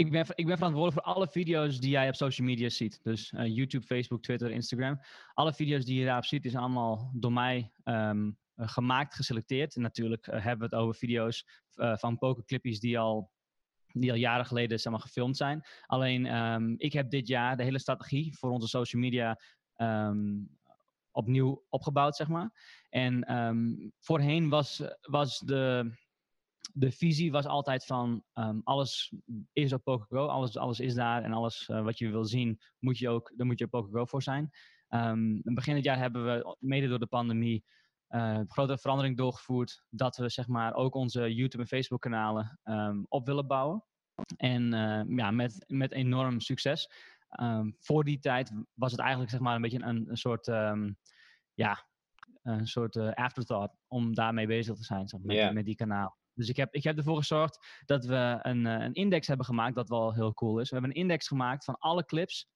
Ik 0.00 0.10
ben, 0.10 0.26
ik 0.34 0.46
ben 0.46 0.56
verantwoordelijk 0.56 1.04
voor 1.04 1.14
alle 1.14 1.28
video's 1.28 1.80
die 1.80 1.90
jij 1.90 2.08
op 2.08 2.14
social 2.14 2.46
media 2.46 2.68
ziet. 2.68 3.00
Dus 3.02 3.32
uh, 3.32 3.46
YouTube, 3.46 3.86
Facebook, 3.86 4.22
Twitter, 4.22 4.50
Instagram. 4.50 5.00
Alle 5.34 5.52
video's 5.52 5.84
die 5.84 5.98
je 5.98 6.04
daarop 6.04 6.24
ziet, 6.24 6.44
is 6.44 6.56
allemaal 6.56 7.10
door 7.14 7.32
mij 7.32 7.72
um, 7.84 8.38
gemaakt, 8.56 9.14
geselecteerd. 9.14 9.76
En 9.76 9.82
natuurlijk 9.82 10.26
uh, 10.26 10.32
hebben 10.32 10.68
we 10.68 10.76
het 10.76 10.84
over 10.84 10.94
video's 10.94 11.46
uh, 11.74 11.96
van 11.96 12.18
pokerclippies 12.18 12.80
die 12.80 12.98
al, 12.98 13.30
die 13.86 14.10
al 14.10 14.16
jaren 14.16 14.46
geleden 14.46 14.80
zeg 14.80 14.92
maar, 14.92 15.00
gefilmd 15.00 15.36
zijn. 15.36 15.64
Alleen, 15.86 16.36
um, 16.36 16.74
ik 16.78 16.92
heb 16.92 17.10
dit 17.10 17.28
jaar 17.28 17.56
de 17.56 17.62
hele 17.62 17.78
strategie 17.78 18.36
voor 18.38 18.50
onze 18.50 18.68
social 18.68 19.02
media 19.02 19.40
um, 19.76 20.58
opnieuw 21.10 21.64
opgebouwd, 21.68 22.16
zeg 22.16 22.28
maar. 22.28 22.50
En 22.88 23.92
voorheen 23.98 24.48
was, 24.48 24.82
was 25.00 25.38
de 25.38 25.92
de 26.72 26.90
visie 26.90 27.30
was 27.32 27.46
altijd 27.46 27.84
van 27.84 28.22
um, 28.34 28.60
alles 28.64 29.12
is 29.52 29.72
op 29.72 29.84
PokerGo, 29.84 30.26
alles, 30.26 30.56
alles 30.56 30.80
is 30.80 30.94
daar 30.94 31.22
en 31.22 31.32
alles 31.32 31.68
uh, 31.68 31.82
wat 31.82 31.98
je 31.98 32.10
wil 32.10 32.24
zien, 32.24 32.60
moet 32.78 32.98
je 32.98 33.08
ook, 33.08 33.32
daar 33.36 33.46
moet 33.46 33.58
je 33.58 33.64
op 33.64 33.70
PokerGo 33.70 34.04
voor 34.04 34.22
zijn. 34.22 34.50
Um, 34.88 35.40
in 35.42 35.54
begin 35.54 35.74
dit 35.74 35.84
jaar 35.84 35.98
hebben 35.98 36.24
we, 36.24 36.56
mede 36.58 36.88
door 36.88 36.98
de 36.98 37.06
pandemie, 37.06 37.64
uh, 38.08 38.40
grote 38.46 38.78
verandering 38.78 39.16
doorgevoerd 39.16 39.82
dat 39.88 40.16
we 40.16 40.28
zeg 40.28 40.46
maar 40.46 40.74
ook 40.74 40.94
onze 40.94 41.34
YouTube 41.34 41.62
en 41.62 41.68
Facebook 41.68 42.00
kanalen 42.00 42.58
um, 42.64 43.06
op 43.08 43.26
willen 43.26 43.46
bouwen. 43.46 43.84
En 44.36 44.74
uh, 44.74 45.16
ja, 45.16 45.30
met, 45.30 45.64
met 45.66 45.92
enorm 45.92 46.40
succes. 46.40 46.90
voor 47.78 48.04
die 48.04 48.18
tijd 48.18 48.52
was 48.74 48.90
het 48.90 49.00
eigenlijk 49.00 49.30
zeg 49.30 49.40
maar 49.40 49.54
een 49.54 49.62
beetje 49.62 49.82
een, 49.82 50.10
een 50.10 50.16
soort, 50.16 50.46
ja, 51.54 51.86
een 52.42 52.66
soort 52.66 52.96
afterthought 52.96 53.76
om 53.86 54.14
daarmee 54.14 54.46
bezig 54.46 54.76
te 54.76 54.84
zijn 54.84 55.08
zeg, 55.08 55.20
met, 55.20 55.36
yeah. 55.36 55.54
met 55.54 55.64
die 55.64 55.74
kanaal. 55.74 56.19
Dus 56.40 56.48
ik 56.48 56.56
heb, 56.56 56.74
ik 56.74 56.84
heb 56.84 56.96
ervoor 56.96 57.16
gezorgd 57.16 57.66
dat 57.84 58.04
we 58.04 58.38
een, 58.42 58.66
uh, 58.66 58.72
een 58.72 58.92
index 58.92 59.26
hebben 59.26 59.46
gemaakt, 59.46 59.74
dat 59.74 59.88
wel 59.88 60.14
heel 60.14 60.34
cool 60.34 60.58
is. 60.58 60.68
We 60.68 60.76
hebben 60.76 60.94
een 60.94 61.02
index 61.02 61.26
gemaakt 61.26 61.64
van 61.64 61.78
alle 61.78 62.04
clips 62.04 62.48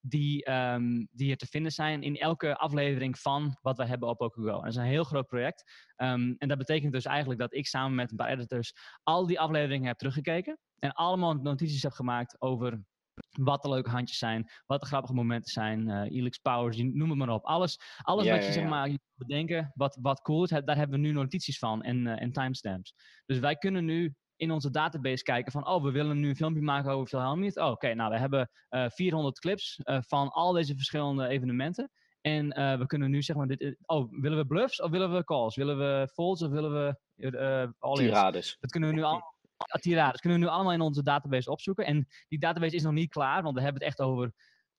die, 0.00 0.50
um, 0.50 1.08
die 1.12 1.30
er 1.30 1.36
te 1.36 1.46
vinden 1.46 1.72
zijn 1.72 2.02
in 2.02 2.16
elke 2.16 2.56
aflevering 2.56 3.18
van 3.18 3.58
wat 3.62 3.76
we 3.76 3.86
hebben 3.86 4.08
op 4.08 4.20
OkuGo. 4.20 4.60
Dat 4.60 4.66
is 4.66 4.76
een 4.76 4.84
heel 4.84 5.04
groot 5.04 5.26
project. 5.26 5.92
Um, 5.96 6.34
en 6.38 6.48
dat 6.48 6.58
betekent 6.58 6.92
dus 6.92 7.04
eigenlijk 7.04 7.40
dat 7.40 7.54
ik 7.54 7.66
samen 7.66 7.94
met 7.94 8.10
een 8.10 8.16
paar 8.16 8.28
editors 8.28 8.72
al 9.02 9.26
die 9.26 9.40
afleveringen 9.40 9.86
heb 9.86 9.98
teruggekeken. 9.98 10.58
En 10.78 10.92
allemaal 10.92 11.34
notities 11.34 11.82
heb 11.82 11.92
gemaakt 11.92 12.40
over 12.40 12.84
wat 13.30 13.62
de 13.62 13.68
leuke 13.68 13.90
handjes 13.90 14.18
zijn, 14.18 14.50
wat 14.66 14.80
de 14.80 14.86
grappige 14.86 15.14
momenten 15.14 15.52
zijn, 15.52 15.88
uh, 15.88 16.18
Elix 16.18 16.38
Powers, 16.38 16.76
noem 16.76 17.08
het 17.08 17.18
maar 17.18 17.28
op. 17.28 17.44
Alles, 17.44 17.78
alles 18.02 18.24
ja, 18.24 18.32
wat 18.32 18.40
je 18.40 18.46
ja, 18.46 18.52
zeg 18.52 18.68
maar 18.68 18.90
bedenken, 19.14 19.72
wat, 19.74 19.98
wat 20.00 20.20
cool 20.20 20.42
is, 20.42 20.48
daar 20.48 20.76
hebben 20.76 21.00
we 21.00 21.06
nu 21.06 21.12
notities 21.12 21.58
van 21.58 21.82
en, 21.82 22.06
uh, 22.06 22.22
en 22.22 22.32
timestamps. 22.32 22.94
Dus 23.26 23.38
wij 23.38 23.56
kunnen 23.56 23.84
nu 23.84 24.14
in 24.36 24.50
onze 24.50 24.70
database 24.70 25.22
kijken 25.22 25.52
van, 25.52 25.66
oh, 25.68 25.82
we 25.82 25.90
willen 25.90 26.20
nu 26.20 26.28
een 26.28 26.36
filmpje 26.36 26.62
maken 26.62 26.90
over 26.90 27.08
Phil. 27.08 27.64
Oh, 27.64 27.70
oké, 27.70 27.94
nou, 27.94 28.10
we 28.10 28.18
hebben 28.18 28.50
uh, 28.70 28.88
400 28.88 29.38
clips 29.38 29.80
uh, 29.84 29.98
van 30.00 30.28
al 30.28 30.52
deze 30.52 30.74
verschillende 30.74 31.28
evenementen. 31.28 31.90
En 32.20 32.58
uh, 32.58 32.78
we 32.78 32.86
kunnen 32.86 33.10
nu 33.10 33.22
zeg 33.22 33.36
maar, 33.36 33.46
dit, 33.46 33.76
oh, 33.86 34.12
willen 34.20 34.38
we 34.38 34.46
bluffs 34.46 34.80
of 34.80 34.90
willen 34.90 35.12
we 35.12 35.24
calls? 35.24 35.56
Willen 35.56 35.78
we 35.78 36.08
folds 36.12 36.42
of 36.42 36.50
willen 36.50 36.72
we 36.72 37.74
all 37.78 37.96
Tirades. 37.96 38.56
Dat 38.60 38.70
kunnen 38.70 38.88
we 38.88 38.94
nu 38.94 39.02
allemaal 39.02 39.33
tirades 39.80 40.20
kunnen 40.20 40.38
we 40.38 40.44
nu 40.44 40.50
allemaal 40.50 40.72
in 40.72 40.80
onze 40.80 41.02
database 41.02 41.50
opzoeken. 41.50 41.86
En 41.86 42.06
die 42.28 42.38
database 42.38 42.76
is 42.76 42.82
nog 42.82 42.92
niet 42.92 43.10
klaar, 43.10 43.42
want 43.42 43.54
we 43.54 43.62
hebben 43.62 43.82
het 43.82 43.90
echt 43.90 44.00
over 44.00 44.32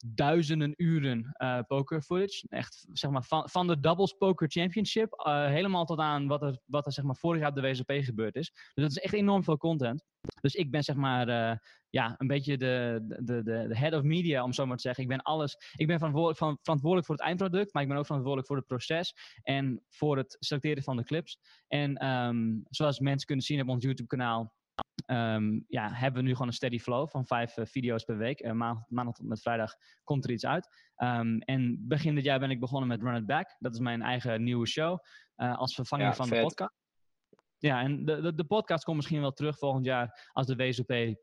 duizenden 0.06 0.74
uren 0.76 1.36
uh, 1.38 1.60
poker 1.68 2.02
footage. 2.02 2.46
Echt, 2.50 2.86
zeg 2.92 3.12
maar, 3.12 3.24
van, 3.24 3.50
van 3.50 3.68
de 3.68 3.80
Doubles 3.80 4.14
Poker 4.14 4.48
Championship 4.52 5.24
uh, 5.28 5.46
helemaal 5.46 5.86
tot 5.86 6.00
aan 6.00 6.28
wat 6.28 6.42
er, 6.42 6.60
wat 6.66 6.86
er 6.86 6.92
zeg 6.92 7.06
maar, 7.06 7.16
vorig 7.16 7.40
jaar 7.40 7.50
op 7.50 7.56
de 7.56 7.62
WSOP 7.62 7.92
gebeurd 7.92 8.36
is. 8.36 8.52
Dus 8.52 8.84
dat 8.84 8.90
is 8.90 8.98
echt 8.98 9.14
enorm 9.14 9.44
veel 9.44 9.58
content. 9.58 10.04
Dus 10.42 10.54
ik 10.54 10.72
ben 10.72 10.84
zeg 10.84 10.96
maar, 10.96 11.30
uh, 11.30 11.58
ja, 11.90 12.16
een 12.18 12.28
beetje 12.28 12.58
de, 12.58 13.00
de, 13.08 13.44
de, 13.44 13.66
de 13.68 13.78
head 13.78 13.94
of 13.94 14.02
media, 14.02 14.44
om 14.44 14.54
zo 14.54 14.66
maar 14.66 14.76
te 14.76 14.82
zeggen. 14.82 15.04
Ik 15.04 15.10
ben 15.10 15.22
alles, 15.22 15.58
ik 15.76 15.88
ben 15.88 15.98
verantwoordelijk, 15.98 16.40
van, 16.40 16.58
verantwoordelijk 16.62 17.08
voor 17.08 17.16
het 17.16 17.26
eindproduct, 17.26 17.74
maar 17.74 17.84
ik 17.84 17.90
ben 17.90 17.98
ook 17.98 18.06
verantwoordelijk 18.06 18.48
voor 18.48 18.58
het 18.58 18.68
proces 18.68 19.14
en 19.42 19.84
voor 19.90 20.18
het 20.18 20.38
selecteren 20.40 20.84
van 20.84 20.98
de 20.98 21.04
clips. 21.04 21.40
En 21.68 22.08
um, 22.08 22.64
zoals 22.70 23.00
mensen 23.00 23.28
kunnen 23.28 23.46
zien 23.46 23.62
op 23.62 23.70
ons 23.70 23.84
YouTube 23.84 24.08
kanaal, 24.08 24.54
Um, 25.08 25.66
ja, 25.68 25.94
hebben 25.94 26.22
we 26.22 26.28
nu 26.28 26.34
gewoon 26.34 26.48
een 26.48 26.54
steady 26.54 26.80
flow 26.80 27.10
van 27.10 27.26
vijf 27.26 27.58
uh, 27.58 27.66
video's 27.66 28.04
per 28.04 28.18
week. 28.18 28.42
Uh, 28.42 28.52
maandag, 28.52 28.84
maandag 28.90 29.16
tot 29.16 29.28
met 29.28 29.42
vrijdag 29.42 29.74
komt 30.04 30.24
er 30.24 30.32
iets 30.32 30.46
uit. 30.46 30.68
Um, 30.98 31.40
en 31.40 31.88
begin 31.88 32.16
dit 32.16 32.24
jaar 32.24 32.40
ben 32.40 32.50
ik 32.50 32.60
begonnen 32.60 32.88
met 32.88 33.02
Run 33.02 33.16
It 33.16 33.26
Back. 33.26 33.56
Dat 33.60 33.74
is 33.74 33.80
mijn 33.80 34.02
eigen 34.02 34.44
nieuwe 34.44 34.68
show. 34.68 35.00
Uh, 35.38 35.58
als 35.58 35.76
vervanging 35.76 36.10
ja, 36.10 36.16
van 36.16 36.28
vet. 36.28 36.38
de 36.38 36.44
podcast. 36.44 36.74
Ja, 37.58 37.82
en 37.82 38.06
de, 38.06 38.22
de, 38.22 38.36
de, 38.36 38.44
podcast 38.44 38.84
komt 38.84 38.96
misschien 38.96 39.22
wel 39.22 39.32
terug 39.32 39.58
volgend 39.58 39.86
jaar 39.86 40.30
als 40.34 40.48
de 40.48 40.56
WSOP 40.56 41.16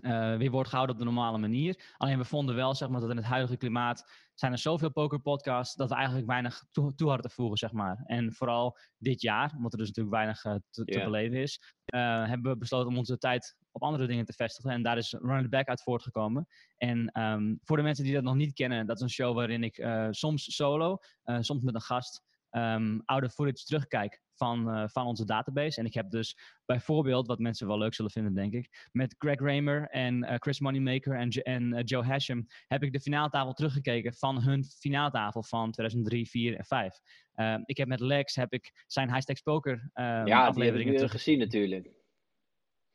uh, 0.00 0.36
weer 0.36 0.50
wordt 0.50 0.68
gehouden 0.68 0.96
op 0.96 1.00
de 1.00 1.08
normale 1.08 1.38
manier. 1.38 1.94
Alleen 1.96 2.18
we 2.18 2.24
vonden 2.24 2.54
wel 2.54 2.74
zeg 2.74 2.88
maar, 2.88 3.00
dat 3.00 3.10
in 3.10 3.16
het 3.16 3.24
huidige 3.24 3.56
klimaat 3.56 4.10
zijn 4.34 4.52
er 4.52 4.58
zoveel 4.58 4.90
pokerpodcasts 4.90 5.74
dat 5.74 5.88
we 5.88 5.94
eigenlijk 5.94 6.26
weinig 6.26 6.64
toe, 6.70 6.94
toe 6.94 7.08
hadden 7.08 7.28
te 7.28 7.34
voegen. 7.34 7.56
Zeg 7.56 7.72
maar. 7.72 8.02
En 8.06 8.32
vooral 8.32 8.78
dit 8.98 9.20
jaar, 9.20 9.52
omdat 9.56 9.72
er 9.72 9.78
dus 9.78 9.86
natuurlijk 9.86 10.14
weinig 10.14 10.44
uh, 10.44 10.52
te, 10.52 10.82
yeah. 10.84 10.98
te, 10.98 11.04
beleven 11.04 11.36
is, 11.36 11.74
uh, 11.94 12.00
hebben 12.26 12.52
we 12.52 12.58
besloten 12.58 12.88
om 12.88 12.96
onze 12.96 13.18
tijd 13.18 13.56
op 13.70 13.82
andere 13.82 14.06
dingen 14.06 14.24
te 14.24 14.32
vestigen. 14.32 14.70
En 14.70 14.82
daar 14.82 14.96
is 14.96 15.16
Run 15.20 15.44
It 15.44 15.50
Back 15.50 15.68
uit 15.68 15.82
voortgekomen. 15.82 16.46
En 16.76 17.20
um, 17.20 17.58
voor 17.62 17.76
de 17.76 17.82
mensen 17.82 18.04
die 18.04 18.14
dat 18.14 18.22
nog 18.22 18.34
niet 18.34 18.54
kennen, 18.54 18.86
dat 18.86 18.96
is 18.96 19.02
een 19.02 19.10
show 19.10 19.34
waarin 19.34 19.62
ik 19.62 19.86
soms 20.10 20.54
solo, 20.54 20.98
soms 21.40 21.62
met 21.62 21.74
een 21.74 21.80
gast, 21.80 22.22
um, 22.50 23.02
oude 23.04 23.30
footage 23.30 23.64
terugkijk 23.64 24.22
van, 24.36 24.68
uh, 24.68 24.88
van 24.88 25.06
onze 25.06 25.24
database. 25.24 25.80
En 25.80 25.86
ik 25.86 25.94
heb 25.94 26.10
dus 26.10 26.36
bijvoorbeeld, 26.64 27.26
wat 27.26 27.38
mensen 27.38 27.66
wel 27.66 27.78
leuk 27.78 27.94
zullen 27.94 28.10
vinden, 28.10 28.34
denk 28.34 28.52
ik, 28.52 28.88
met 28.92 29.14
Greg 29.18 29.38
Raymer 29.38 29.88
en 29.88 30.24
uh, 30.24 30.34
Chris 30.34 30.60
Moneymaker 30.60 31.18
en, 31.18 31.30
en 31.30 31.74
uh, 31.74 31.80
Joe 31.84 32.04
Hashem 32.04 32.46
heb 32.66 32.82
ik 32.82 32.92
de 32.92 33.00
finaaltafel 33.00 33.52
teruggekeken 33.52 34.14
van 34.14 34.42
hun 34.42 34.64
finaaltafel 34.64 35.42
van 35.42 35.70
2003, 35.70 36.28
4 36.28 36.56
en 36.56 36.64
5. 36.64 36.98
Ehm, 37.34 37.60
ik 37.64 37.76
heb 37.76 37.88
met 37.88 38.00
Lex 38.00 38.34
heb 38.34 38.52
ik 38.52 38.84
zijn 38.86 39.08
High 39.08 39.20
Stakes 39.20 39.42
Poker 39.42 39.90
ja, 39.94 40.46
afleveringen 40.46 40.96
terug 40.96 41.10
gezien 41.10 41.38
natuurlijk. 41.38 42.03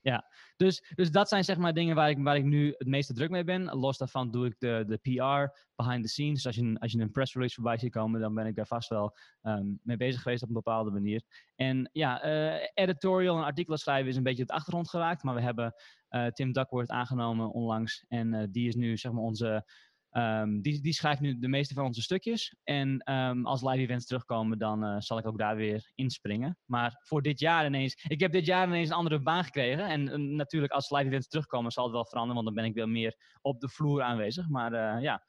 Ja, 0.01 0.25
dus, 0.55 0.91
dus 0.95 1.11
dat 1.11 1.29
zijn 1.29 1.43
zeg 1.43 1.57
maar 1.57 1.73
dingen 1.73 1.95
waar 1.95 2.09
ik, 2.09 2.17
waar 2.17 2.35
ik 2.35 2.43
nu 2.43 2.73
het 2.77 2.87
meeste 2.87 3.13
druk 3.13 3.29
mee 3.29 3.43
ben. 3.43 3.63
Los 3.63 3.97
daarvan 3.97 4.31
doe 4.31 4.45
ik 4.45 4.55
de, 4.57 4.83
de 4.87 4.97
PR, 4.97 5.59
behind 5.75 6.03
the 6.03 6.09
scenes. 6.09 6.33
Dus 6.33 6.45
als 6.45 6.55
je, 6.55 6.61
een, 6.61 6.79
als 6.79 6.91
je 6.91 6.99
een 6.99 7.11
press 7.11 7.33
release 7.33 7.55
voorbij 7.55 7.77
ziet 7.77 7.91
komen, 7.91 8.21
dan 8.21 8.33
ben 8.33 8.45
ik 8.45 8.55
daar 8.55 8.67
vast 8.67 8.89
wel 8.89 9.17
um, 9.41 9.79
mee 9.83 9.97
bezig 9.97 10.21
geweest 10.21 10.41
op 10.41 10.47
een 10.47 10.53
bepaalde 10.53 10.91
manier. 10.91 11.23
En 11.55 11.89
ja, 11.91 12.25
uh, 12.25 12.67
editorial 12.73 13.37
en 13.37 13.43
artikelen 13.43 13.79
schrijven 13.79 14.09
is 14.09 14.15
een 14.15 14.23
beetje 14.23 14.45
de 14.45 14.53
achtergrond 14.53 14.89
geraakt. 14.89 15.23
Maar 15.23 15.35
we 15.35 15.41
hebben 15.41 15.73
uh, 16.09 16.27
Tim 16.27 16.51
Duckworth 16.51 16.89
aangenomen 16.89 17.51
onlangs. 17.51 18.05
En 18.07 18.33
uh, 18.33 18.43
die 18.51 18.67
is 18.67 18.75
nu 18.75 18.97
zeg 18.97 19.11
maar 19.11 19.23
onze 19.23 19.65
Um, 20.11 20.61
die, 20.61 20.81
die 20.81 20.93
schrijft 20.93 21.21
nu 21.21 21.39
de 21.39 21.47
meeste 21.47 21.73
van 21.73 21.85
onze 21.85 22.01
stukjes. 22.01 22.55
En 22.63 23.13
um, 23.13 23.45
als 23.45 23.61
live 23.61 23.77
events 23.77 24.05
terugkomen, 24.05 24.57
dan 24.57 24.85
uh, 24.85 24.95
zal 24.99 25.17
ik 25.17 25.27
ook 25.27 25.37
daar 25.37 25.55
weer 25.55 25.91
inspringen. 25.95 26.57
Maar 26.65 27.01
voor 27.03 27.21
dit 27.21 27.39
jaar 27.39 27.65
ineens. 27.65 28.05
Ik 28.07 28.19
heb 28.19 28.31
dit 28.31 28.45
jaar 28.45 28.67
ineens 28.67 28.89
een 28.89 28.95
andere 28.95 29.19
baan 29.19 29.43
gekregen. 29.43 29.85
En 29.85 30.07
uh, 30.07 30.35
natuurlijk, 30.35 30.73
als 30.73 30.89
live 30.89 31.05
events 31.05 31.27
terugkomen, 31.27 31.71
zal 31.71 31.83
het 31.83 31.93
wel 31.93 32.05
veranderen. 32.05 32.43
Want 32.43 32.55
dan 32.55 32.63
ben 32.63 32.71
ik 32.71 32.77
wel 32.77 32.87
meer 32.87 33.15
op 33.41 33.59
de 33.59 33.69
vloer 33.69 34.01
aanwezig. 34.01 34.49
Maar 34.49 34.73
uh, 34.73 35.01
ja, 35.01 35.23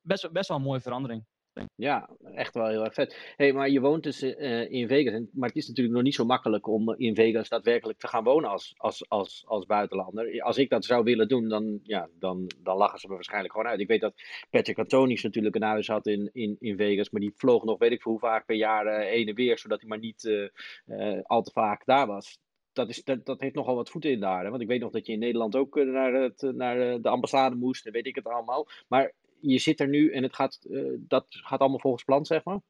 best, 0.00 0.32
best 0.32 0.48
wel 0.48 0.56
een 0.56 0.62
mooie 0.62 0.80
verandering. 0.80 1.26
Ja, 1.76 2.10
echt 2.34 2.54
wel 2.54 2.66
heel 2.66 2.84
erg 2.84 2.94
vet. 2.94 3.34
hey, 3.36 3.52
maar 3.52 3.70
je 3.70 3.80
woont 3.80 4.02
dus 4.02 4.22
uh, 4.22 4.70
in 4.70 4.88
Vegas. 4.88 5.20
Maar 5.32 5.48
het 5.48 5.56
is 5.56 5.68
natuurlijk 5.68 5.96
nog 5.96 6.04
niet 6.04 6.14
zo 6.14 6.24
makkelijk 6.24 6.66
om 6.66 6.94
in 6.94 7.14
Vegas 7.14 7.48
daadwerkelijk 7.48 7.98
te 7.98 8.08
gaan 8.08 8.24
wonen 8.24 8.50
als, 8.50 8.74
als, 8.76 9.08
als, 9.08 9.44
als 9.46 9.66
buitenlander. 9.66 10.42
Als 10.42 10.58
ik 10.58 10.70
dat 10.70 10.84
zou 10.84 11.04
willen 11.04 11.28
doen, 11.28 11.48
dan, 11.48 11.80
ja, 11.82 12.08
dan, 12.18 12.50
dan 12.62 12.76
lachen 12.76 12.98
ze 12.98 13.08
me 13.08 13.14
waarschijnlijk 13.14 13.52
gewoon 13.52 13.68
uit. 13.68 13.80
Ik 13.80 13.88
weet 13.88 14.00
dat 14.00 14.22
Patrick 14.50 14.78
Antonis 14.78 15.22
natuurlijk 15.22 15.54
een 15.54 15.62
huis 15.62 15.86
had 15.86 16.06
in, 16.06 16.30
in, 16.32 16.56
in 16.58 16.76
Vegas. 16.76 17.10
Maar 17.10 17.20
die 17.20 17.34
vloog 17.36 17.64
nog, 17.64 17.78
weet 17.78 17.92
ik 17.92 18.02
veel 18.02 18.12
hoe 18.12 18.20
vaak 18.20 18.46
per 18.46 18.56
jaar 18.56 18.86
uh, 18.86 19.06
heen 19.06 19.28
en 19.28 19.34
weer. 19.34 19.58
Zodat 19.58 19.80
hij 19.80 19.88
maar 19.88 19.98
niet 19.98 20.24
uh, 20.24 21.20
al 21.22 21.42
te 21.42 21.52
vaak 21.52 21.84
daar 21.84 22.06
was 22.06 22.38
dat, 22.78 22.88
is, 22.88 23.04
dat, 23.04 23.26
dat 23.26 23.40
heeft 23.40 23.54
nogal 23.54 23.74
wat 23.74 23.90
voeten 23.90 24.10
in 24.10 24.20
de 24.20 24.26
aarde. 24.26 24.50
Want 24.50 24.62
ik 24.62 24.68
weet 24.68 24.80
nog 24.80 24.92
dat 24.92 25.06
je 25.06 25.12
in 25.12 25.18
Nederland 25.18 25.56
ook 25.56 25.74
naar, 25.74 26.12
het, 26.12 26.42
naar 26.42 27.00
de 27.00 27.08
ambassade 27.08 27.56
moest 27.56 27.86
en 27.86 27.92
weet 27.92 28.06
ik 28.06 28.14
het 28.14 28.26
allemaal. 28.26 28.68
Maar 28.88 29.14
je 29.40 29.58
zit 29.58 29.80
er 29.80 29.88
nu 29.88 30.12
en 30.12 30.22
het 30.22 30.34
gaat, 30.34 30.58
uh, 30.70 30.94
dat 30.98 31.26
gaat 31.28 31.60
allemaal 31.60 31.78
volgens 31.78 32.04
plan, 32.04 32.26
zeg 32.26 32.44
maar? 32.44 32.60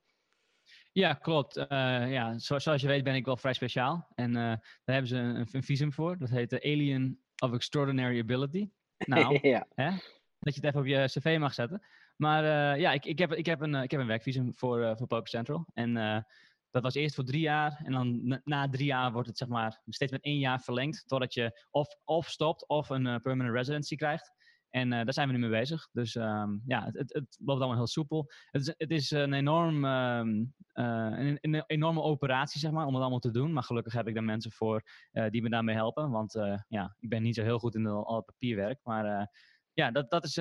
Ja, 0.92 1.14
klopt. 1.14 1.56
Uh, 1.56 1.66
ja, 2.12 2.38
zo, 2.38 2.58
zoals 2.58 2.80
je 2.80 2.86
weet 2.86 3.04
ben 3.04 3.14
ik 3.14 3.24
wel 3.24 3.36
vrij 3.36 3.52
speciaal. 3.52 4.08
En 4.14 4.28
uh, 4.28 4.34
daar 4.34 4.60
hebben 4.84 5.08
ze 5.08 5.16
een, 5.16 5.48
een, 5.52 5.62
visum 5.62 5.92
voor. 5.92 6.18
Dat 6.18 6.30
heet 6.30 6.50
de 6.50 6.62
Alien 6.62 7.20
of 7.42 7.52
Extraordinary 7.52 8.20
Ability. 8.20 8.70
Nou, 8.98 9.38
ja. 9.48 9.66
hè? 9.74 9.90
dat 10.38 10.54
je 10.54 10.60
het 10.60 10.64
even 10.64 10.80
op 10.80 10.86
je 10.86 11.04
cv 11.04 11.36
mag 11.40 11.54
zetten. 11.54 11.82
Maar 12.16 12.44
ja, 12.78 12.92
ik, 12.92 13.04
ik, 13.04 13.18
heb, 13.18 13.32
ik, 13.32 13.46
heb 13.46 13.60
een, 13.60 13.74
ik 13.74 13.90
heb 13.90 14.00
een 14.00 14.06
werkvisum 14.06 14.54
voor, 14.54 14.96
voor 14.96 15.06
Poker 15.06 15.28
Central. 15.28 15.66
En 15.74 16.24
dat 16.70 16.82
was 16.82 16.94
eerst 16.94 17.14
voor 17.14 17.24
drie 17.24 17.40
jaar. 17.40 17.80
En 17.84 17.92
dan 17.92 18.26
na, 18.26 18.40
na, 18.44 18.68
drie 18.68 18.86
jaar 18.86 19.12
wordt 19.12 19.28
het 19.28 19.38
zeg 19.38 19.48
maar 19.48 19.80
steeds 19.86 20.12
met 20.12 20.24
één 20.24 20.38
jaar 20.38 20.60
verlengd. 20.60 21.04
Totdat 21.06 21.34
je 21.34 21.66
of, 21.70 21.88
of 22.04 22.28
stopt 22.28 22.68
of 22.68 22.88
een 22.88 23.20
permanent 23.22 23.56
residency 23.56 23.96
krijgt. 23.96 24.32
En 24.70 24.90
daar 24.90 25.12
zijn 25.12 25.28
we 25.28 25.34
nu 25.34 25.40
mee 25.40 25.60
bezig. 25.60 25.88
Dus 25.92 26.16
ehm, 26.16 26.50
ja, 26.66 26.84
het, 26.84 26.98
het, 26.98 27.12
het, 27.12 27.38
loopt 27.44 27.60
allemaal 27.60 27.76
heel 27.76 27.86
soepel. 27.86 28.32
Het 28.50 28.60
is, 28.60 28.74
het 28.76 28.90
is 28.90 29.10
een, 29.10 29.32
enorm, 29.32 29.84
ehm, 29.84 30.44
een, 30.72 31.38
een, 31.40 31.64
enorme 31.66 32.02
operatie, 32.02 32.60
zeg 32.60 32.70
maar, 32.70 32.86
om 32.86 32.92
het 32.92 33.00
allemaal 33.00 33.18
te 33.18 33.30
doen. 33.30 33.52
Maar 33.52 33.62
gelukkig 33.62 33.92
heb 33.92 34.08
ik 34.08 34.14
daar 34.14 34.24
mensen 34.24 34.52
voor 34.52 34.82
die 35.30 35.42
me 35.42 35.48
daarmee 35.48 35.74
helpen. 35.74 36.10
Want 36.10 36.32
ja, 36.68 36.96
ik 37.00 37.08
ben 37.08 37.22
niet 37.22 37.34
zo 37.34 37.42
heel 37.42 37.58
goed 37.58 37.74
in 37.74 37.86
al 37.86 38.16
het 38.16 38.24
papierwerk. 38.24 38.78
Maar 38.82 39.30
ja, 39.72 39.90
dat, 39.90 40.10
dat, 40.10 40.24
is, 40.24 40.34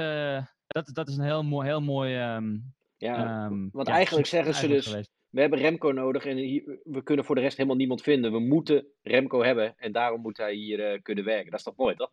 dat, 0.67 0.89
dat 0.93 1.07
is 1.07 1.17
een 1.17 1.23
heel 1.23 1.43
mooi, 1.43 1.67
heel 1.67 1.81
mooi 1.81 2.15
ja, 2.97 3.45
um, 3.45 3.69
want 3.71 3.87
eigenlijk 3.87 4.27
zeggen 4.27 4.53
ze 4.53 4.67
dus, 4.67 5.09
we 5.29 5.41
hebben 5.41 5.59
Remco 5.59 5.91
nodig 5.91 6.25
en 6.25 6.35
we 6.83 7.01
kunnen 7.03 7.25
voor 7.25 7.35
de 7.35 7.41
rest 7.41 7.57
helemaal 7.57 7.77
niemand 7.77 8.01
vinden. 8.01 8.31
We 8.31 8.39
moeten 8.39 8.87
Remco 9.01 9.43
hebben 9.43 9.73
en 9.77 9.91
daarom 9.91 10.21
moet 10.21 10.37
hij 10.37 10.53
hier 10.53 10.93
uh, 10.93 11.01
kunnen 11.01 11.23
werken. 11.23 11.49
Dat 11.51 11.59
is 11.59 11.65
toch 11.65 11.75
mooi, 11.75 11.95
toch? 11.95 12.11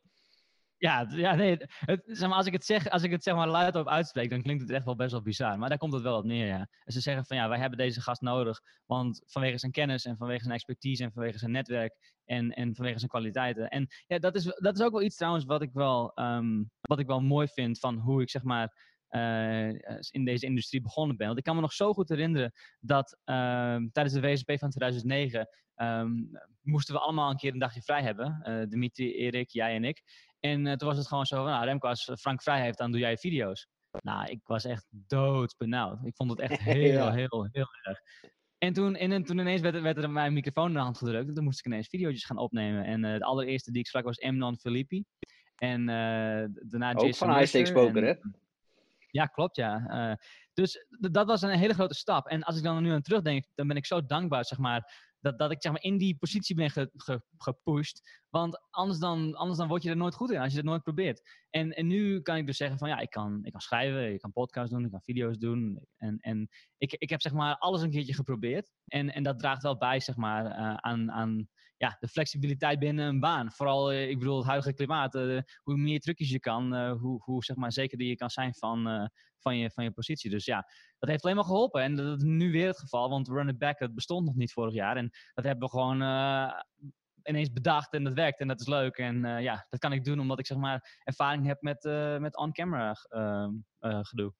Ja, 0.77 1.07
ja 1.09 1.35
nee, 1.35 1.57
zeg 2.05 2.29
maar, 2.29 2.37
als 2.37 2.47
ik 2.47 2.53
het, 2.53 2.65
zeg, 2.65 2.89
als 2.89 3.03
ik 3.03 3.11
het 3.11 3.23
zeg 3.23 3.35
maar 3.35 3.49
luidop 3.49 3.89
uitspreek, 3.89 4.31
dan 4.31 4.43
klinkt 4.43 4.63
het 4.63 4.71
echt 4.71 4.85
wel 4.85 4.97
best 4.97 5.13
wel 5.13 5.23
bizar. 5.23 5.59
Maar 5.59 5.69
daar 5.69 5.79
komt 5.79 5.93
het 5.93 6.03
wel 6.03 6.17
op 6.17 6.25
neer, 6.25 6.47
ja. 6.47 6.69
En 6.85 6.93
ze 6.93 7.01
zeggen 7.01 7.25
van 7.27 7.37
ja, 7.37 7.49
wij 7.49 7.59
hebben 7.59 7.79
deze 7.79 8.01
gast 8.01 8.21
nodig, 8.21 8.61
want 8.87 9.23
vanwege 9.27 9.59
zijn 9.59 9.73
kennis 9.73 10.05
en 10.05 10.17
vanwege 10.17 10.43
zijn 10.43 10.55
expertise 10.55 11.05
en 11.05 11.13
vanwege 11.13 11.39
zijn 11.39 11.51
netwerk 11.51 12.13
en, 12.25 12.51
en 12.51 12.75
vanwege 12.75 12.99
zijn 12.99 13.11
kwaliteiten. 13.11 13.69
En 13.69 13.87
ja, 14.07 14.19
dat 14.19 14.35
is, 14.35 14.45
dat 14.45 14.79
is 14.79 14.85
ook 14.85 14.93
wel 14.93 15.03
iets 15.03 15.17
trouwens 15.17 15.45
wat 15.45 15.63
ik 15.63 15.71
wel, 15.73 16.13
um, 16.15 16.71
wat 16.81 16.99
ik 16.99 17.07
wel 17.07 17.21
mooi 17.21 17.49
vind 17.49 17.79
van 17.79 17.99
hoe 17.99 18.23
ik 18.23 18.31
zeg 18.31 18.43
maar 18.43 18.93
uh, 19.11 19.69
in 20.11 20.25
deze 20.25 20.47
industrie 20.47 20.81
begonnen 20.81 21.17
ben. 21.17 21.27
Want 21.27 21.39
ik 21.39 21.45
kan 21.45 21.55
me 21.55 21.61
nog 21.61 21.73
zo 21.73 21.93
goed 21.93 22.09
herinneren 22.09 22.53
dat 22.81 23.19
uh, 23.25 23.77
tijdens 23.93 24.15
de 24.15 24.21
WSP 24.21 24.59
van 24.59 24.71
2009 24.71 25.41
um, 25.41 25.47
ehm, 25.75 26.11
moesten 26.61 26.95
we 26.95 27.01
allemaal 27.01 27.31
een 27.31 27.37
keer 27.37 27.53
een 27.53 27.59
dagje 27.59 27.83
vrij 27.83 28.03
hebben. 28.03 28.43
Uh, 28.49 28.63
Dimitri, 28.69 29.15
Erik, 29.15 29.51
jij 29.51 29.75
en 29.75 29.85
ik. 29.85 30.03
En 30.45 30.79
toen 30.79 30.89
was 30.89 30.97
het 30.97 31.09
gewoon 31.09 31.27
zo 31.27 31.37
van, 31.37 31.47
nou 31.47 31.65
Remco, 31.65 31.89
als 31.89 32.11
Frank 32.21 32.43
vrij 32.43 32.61
heeft, 32.63 32.79
dan 32.79 32.91
doe 32.91 33.01
jij 33.01 33.17
video's. 33.17 33.69
Nou, 33.91 34.31
ik 34.31 34.41
was 34.45 34.65
echt 34.65 34.87
doodbenauwd. 34.91 36.05
Ik 36.05 36.17
vond 36.17 36.31
het 36.31 36.39
echt 36.41 36.61
heel, 36.75 37.13
heel, 37.13 37.49
heel 37.53 37.69
erg. 37.83 38.01
En 38.59 38.73
toen, 38.73 38.97
en 38.97 39.25
toen 39.25 39.39
ineens 39.39 39.61
werd, 39.61 39.81
werd 39.81 39.97
er 39.97 40.11
mijn 40.11 40.33
microfoon 40.33 40.67
in 40.67 40.73
de 40.73 40.79
hand 40.79 40.99
gedrukt. 40.99 41.29
En 41.29 41.35
toen 41.35 41.45
moest 41.45 41.59
ik 41.59 41.67
ineens 41.67 41.89
video's 41.89 42.25
gaan 42.25 42.37
opnemen. 42.37 42.85
En 42.85 43.03
de 43.03 43.25
allereerste 43.25 43.71
die 43.71 43.81
ik 43.81 43.87
sprak 43.87 44.05
was 44.05 44.17
Emnon 44.17 44.59
Filippi. 44.59 45.05
En 45.57 45.87
daarna 45.87 46.95
Ook 46.95 47.05
Jason 47.05 47.47
van 47.47 47.73
Poker, 47.73 48.05
hè? 48.05 48.15
Ja, 49.15 49.27
klopt, 49.27 49.57
ja. 49.57 49.87
Uh, 50.11 50.17
dus 50.53 50.87
dat 50.89 51.27
was 51.27 51.43
een 51.43 51.59
hele 51.59 51.75
grote 51.75 51.95
stap. 51.95 52.27
En 52.27 52.43
als 52.43 52.57
ik 52.57 52.63
dan 52.63 52.83
nu 52.83 52.91
aan 52.91 53.03
terugdenk, 53.03 53.45
dan 53.55 53.67
ben 53.67 53.77
ik 53.77 53.87
zo 53.87 54.07
dankbaar, 54.07 54.45
zeg 54.45 54.59
maar, 54.59 55.13
dat, 55.25 55.39
dat 55.39 55.51
ik 55.51 55.63
zeg 55.63 55.73
maar, 55.73 55.83
in 55.83 55.99
die 55.99 56.17
positie 56.17 56.55
ben 56.55 56.71
ge, 56.71 56.91
ge, 56.97 57.23
gepusht. 57.39 58.23
Want 58.29 58.61
anders 58.71 58.99
dan, 58.99 59.35
anders 59.35 59.59
dan 59.59 59.69
word 59.69 59.83
je 59.83 59.91
er 59.91 59.97
nooit 59.97 60.15
goed 60.15 60.31
in 60.31 60.39
als 60.39 60.51
je 60.51 60.57
het 60.57 60.67
nooit 60.67 60.83
probeert. 60.83 61.45
En, 61.51 61.73
en 61.73 61.87
nu 61.87 62.21
kan 62.21 62.37
ik 62.37 62.47
dus 62.47 62.57
zeggen 62.57 62.79
van 62.79 62.89
ja, 62.89 62.99
ik 62.99 63.11
kan, 63.11 63.45
ik 63.45 63.53
kan 63.53 63.61
schrijven, 63.61 64.13
ik 64.13 64.21
kan 64.21 64.33
podcasts 64.33 64.71
doen, 64.71 64.85
ik 64.85 64.91
kan 64.91 65.03
video's 65.03 65.39
doen. 65.39 65.87
En, 65.97 66.19
en 66.21 66.49
ik, 66.79 66.93
ik 66.93 67.11
heb 67.11 67.21
zeg 67.21 67.33
maar 67.33 67.57
alles 67.57 67.83
een 67.83 67.91
keertje 67.91 68.15
geprobeerd. 68.15 68.71
En, 68.87 69.13
en 69.13 69.23
dat 69.23 69.39
draagt 69.39 69.63
wel 69.63 69.79
bij 69.79 70.01
zeg 70.01 70.17
maar 70.17 70.45
uh, 70.45 70.75
aan, 70.75 71.11
aan 71.11 71.49
ja, 71.85 71.97
de 72.01 72.09
flexibiliteit 72.09 72.79
binnen 72.79 73.07
een 73.07 73.21
baan. 73.21 73.53
Vooral, 73.53 73.93
uh, 73.93 74.09
ik 74.09 74.19
bedoel, 74.19 74.37
het 74.37 74.47
huidige 74.47 74.75
klimaat. 74.75 75.15
Uh, 75.15 75.41
hoe 75.63 75.77
meer 75.77 76.01
trucjes 76.01 76.31
je 76.31 76.41
kan, 76.41 76.89
hoe, 76.91 77.23
hoe 77.23 77.45
zeg 77.45 77.57
maar 77.57 77.73
zekerder 77.73 78.07
je 78.07 78.17
kan 78.17 78.31
zijn 78.31 78.55
van, 78.55 79.11
van, 79.39 79.57
je, 79.57 79.71
van 79.71 79.85
je 79.85 79.91
positie. 79.91 80.31
Dus 80.31 80.45
ja, 80.45 80.67
dat 80.99 81.09
heeft 81.09 81.25
alleen 81.25 81.37
maar 81.37 81.45
geholpen. 81.45 81.83
En 81.83 81.95
dat 81.95 82.17
is 82.17 82.23
nu 82.23 82.53
weer 82.53 82.67
het 82.67 82.79
geval, 82.79 83.11
want 83.11 83.29
Run 83.29 83.49
It 83.49 83.59
Back, 83.59 83.79
het 83.79 83.95
bestond 83.95 84.27
nog 84.27 84.35
niet 84.35 84.53
vorig 84.53 84.75
jaar. 84.75 84.97
En 84.97 85.11
dat 85.35 85.45
hebben 85.45 85.65
we 85.65 85.79
gewoon 85.79 85.97
ineens 87.23 87.53
bedacht 87.53 87.93
en 87.93 88.05
dat 88.05 88.13
werkt 88.13 88.41
en 88.41 88.49
dat 88.49 88.61
is 88.61 88.67
leuk. 88.67 88.97
En 88.97 89.43
ja, 89.43 89.67
dat 89.69 89.81
kan 89.81 89.93
ik 89.93 90.05
doen 90.05 90.21
omdat 90.21 90.39
ik 90.39 90.47
zeg 90.47 90.59
maar 90.59 91.01
ervaring 91.05 91.47
heb 91.47 91.63
met, 91.63 91.83
met 92.21 92.37
on-camera 92.37 92.93
gedoe. 93.81 94.33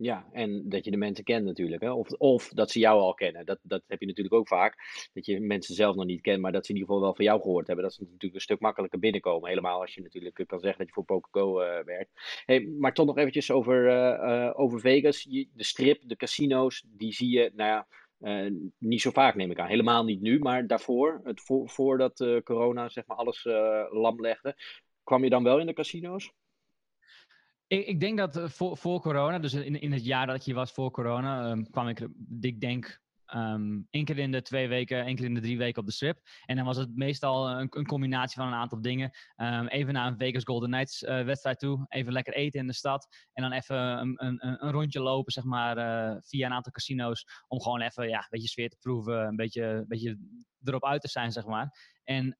Ja, 0.00 0.28
en 0.32 0.68
dat 0.68 0.84
je 0.84 0.90
de 0.90 0.96
mensen 0.96 1.24
kent 1.24 1.44
natuurlijk. 1.44 1.82
Hè? 1.82 1.90
Of, 1.90 2.12
of 2.12 2.48
dat 2.48 2.70
ze 2.70 2.78
jou 2.78 3.00
al 3.00 3.14
kennen. 3.14 3.46
Dat, 3.46 3.58
dat 3.62 3.82
heb 3.86 4.00
je 4.00 4.06
natuurlijk 4.06 4.34
ook 4.34 4.48
vaak. 4.48 4.74
Dat 5.12 5.26
je 5.26 5.40
mensen 5.40 5.74
zelf 5.74 5.96
nog 5.96 6.04
niet 6.04 6.20
kent, 6.20 6.40
maar 6.40 6.52
dat 6.52 6.66
ze 6.66 6.72
in 6.72 6.78
ieder 6.78 6.92
geval 6.92 7.06
wel 7.06 7.16
van 7.16 7.24
jou 7.24 7.40
gehoord 7.40 7.66
hebben. 7.66 7.84
Dat 7.84 7.92
is 7.92 7.98
natuurlijk 7.98 8.34
een 8.34 8.40
stuk 8.40 8.60
makkelijker 8.60 8.98
binnenkomen. 8.98 9.48
Helemaal 9.48 9.80
als 9.80 9.94
je 9.94 10.02
natuurlijk 10.02 10.44
kan 10.46 10.60
zeggen 10.60 10.78
dat 10.78 10.86
je 10.86 10.92
voor 10.92 11.04
PokerGo 11.04 11.54
werkt. 11.84 12.42
Hey, 12.44 12.60
maar 12.60 12.94
toch 12.94 13.06
nog 13.06 13.16
eventjes 13.18 13.50
over, 13.50 14.54
over 14.54 14.80
Vegas. 14.80 15.22
De 15.22 15.48
strip, 15.56 16.02
de 16.06 16.16
casino's, 16.16 16.84
die 16.86 17.12
zie 17.12 17.30
je, 17.30 17.50
nou 17.54 17.70
ja 17.70 17.86
uh, 18.20 18.52
niet 18.78 19.00
zo 19.00 19.10
vaak 19.10 19.34
neem 19.34 19.50
ik 19.50 19.58
aan. 19.58 19.68
Helemaal 19.68 20.04
niet 20.04 20.20
nu, 20.20 20.38
maar 20.38 20.66
daarvoor, 20.66 21.20
het 21.24 21.40
voor, 21.40 21.68
voordat 21.68 22.20
uh, 22.20 22.40
corona 22.40 22.88
zeg 22.88 23.06
maar 23.06 23.16
alles 23.16 23.44
uh, 23.44 23.86
lam 23.90 24.20
legde, 24.20 24.56
kwam 25.02 25.24
je 25.24 25.30
dan 25.30 25.42
wel 25.42 25.58
in 25.58 25.66
de 25.66 25.72
casino's? 25.72 26.32
Ik, 27.68 27.86
ik 27.86 28.00
denk 28.00 28.18
dat 28.18 28.40
voor, 28.52 28.76
voor 28.76 29.00
corona, 29.00 29.38
dus 29.38 29.54
in, 29.54 29.80
in 29.80 29.92
het 29.92 30.04
jaar 30.04 30.26
dat 30.26 30.44
je 30.44 30.54
was 30.54 30.72
voor 30.72 30.90
corona, 30.90 31.50
um, 31.50 31.70
kwam 31.70 31.88
ik, 31.88 32.08
ik 32.40 32.60
denk 32.60 33.06
Um, 33.34 33.86
één 33.90 34.04
keer 34.04 34.18
in 34.18 34.32
de 34.32 34.42
twee 34.42 34.68
weken, 34.68 35.04
één 35.04 35.16
keer 35.16 35.24
in 35.24 35.34
de 35.34 35.40
drie 35.40 35.58
weken 35.58 35.80
op 35.80 35.86
de 35.86 35.92
strip. 35.92 36.20
En 36.44 36.56
dan 36.56 36.64
was 36.64 36.76
het 36.76 36.96
meestal 36.96 37.50
een, 37.50 37.66
een 37.70 37.86
combinatie 37.86 38.36
van 38.36 38.46
een 38.46 38.58
aantal 38.58 38.80
dingen. 38.80 39.10
Um, 39.36 39.66
even 39.66 39.92
naar 39.92 40.06
een 40.06 40.16
Vegas 40.16 40.44
Golden 40.44 40.70
Knights 40.70 41.02
uh, 41.02 41.24
wedstrijd 41.24 41.58
toe. 41.58 41.86
Even 41.88 42.12
lekker 42.12 42.34
eten 42.34 42.60
in 42.60 42.66
de 42.66 42.72
stad. 42.72 43.06
En 43.32 43.42
dan 43.42 43.52
even 43.52 43.76
een, 43.76 44.14
een, 44.16 44.64
een 44.64 44.70
rondje 44.70 45.00
lopen, 45.00 45.32
zeg 45.32 45.44
maar, 45.44 45.78
uh, 45.78 46.16
via 46.20 46.46
een 46.46 46.52
aantal 46.52 46.72
casino's. 46.72 47.44
Om 47.48 47.60
gewoon 47.60 47.80
even 47.80 48.08
ja, 48.08 48.18
een 48.18 48.26
beetje 48.30 48.48
sfeer 48.48 48.68
te 48.68 48.76
proeven. 48.80 49.26
Een 49.26 49.36
beetje, 49.36 49.64
een 49.64 49.88
beetje 49.88 50.18
erop 50.64 50.84
uit 50.84 51.00
te 51.00 51.08
zijn, 51.08 51.32
zeg 51.32 51.46
maar. 51.46 51.96
En 52.04 52.38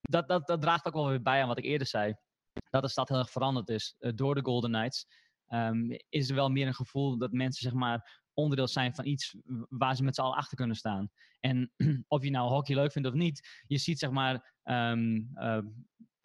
dat, 0.00 0.28
dat, 0.28 0.46
dat 0.46 0.60
draagt 0.60 0.86
ook 0.86 0.94
wel 0.94 1.08
weer 1.08 1.22
bij 1.22 1.42
aan 1.42 1.48
wat 1.48 1.58
ik 1.58 1.64
eerder 1.64 1.86
zei. 1.86 2.14
Dat 2.70 2.82
de 2.82 2.88
stad 2.88 3.08
heel 3.08 3.18
erg 3.18 3.30
veranderd 3.30 3.68
is 3.68 3.96
uh, 3.98 4.12
door 4.14 4.34
de 4.34 4.44
Golden 4.44 4.70
Knights. 4.70 5.06
Um, 5.48 5.98
is 6.08 6.28
er 6.28 6.34
wel 6.34 6.48
meer 6.48 6.66
een 6.66 6.74
gevoel 6.74 7.18
dat 7.18 7.32
mensen 7.32 7.62
zeg 7.62 7.72
maar 7.72 8.22
onderdeel 8.34 8.68
zijn 8.68 8.94
van 8.94 9.06
iets 9.06 9.36
waar 9.68 9.96
ze 9.96 10.02
met 10.02 10.14
z'n 10.14 10.20
allen 10.20 10.36
achter 10.36 10.56
kunnen 10.56 10.76
staan. 10.76 11.10
En 11.40 11.72
of 12.08 12.24
je 12.24 12.30
nou 12.30 12.50
hockey 12.50 12.74
leuk 12.74 12.92
vindt 12.92 13.08
of 13.08 13.14
niet, 13.14 13.62
je 13.66 13.78
ziet 13.78 13.98
zeg 13.98 14.10
maar 14.10 14.54
um, 14.64 15.30
uh, 15.34 15.58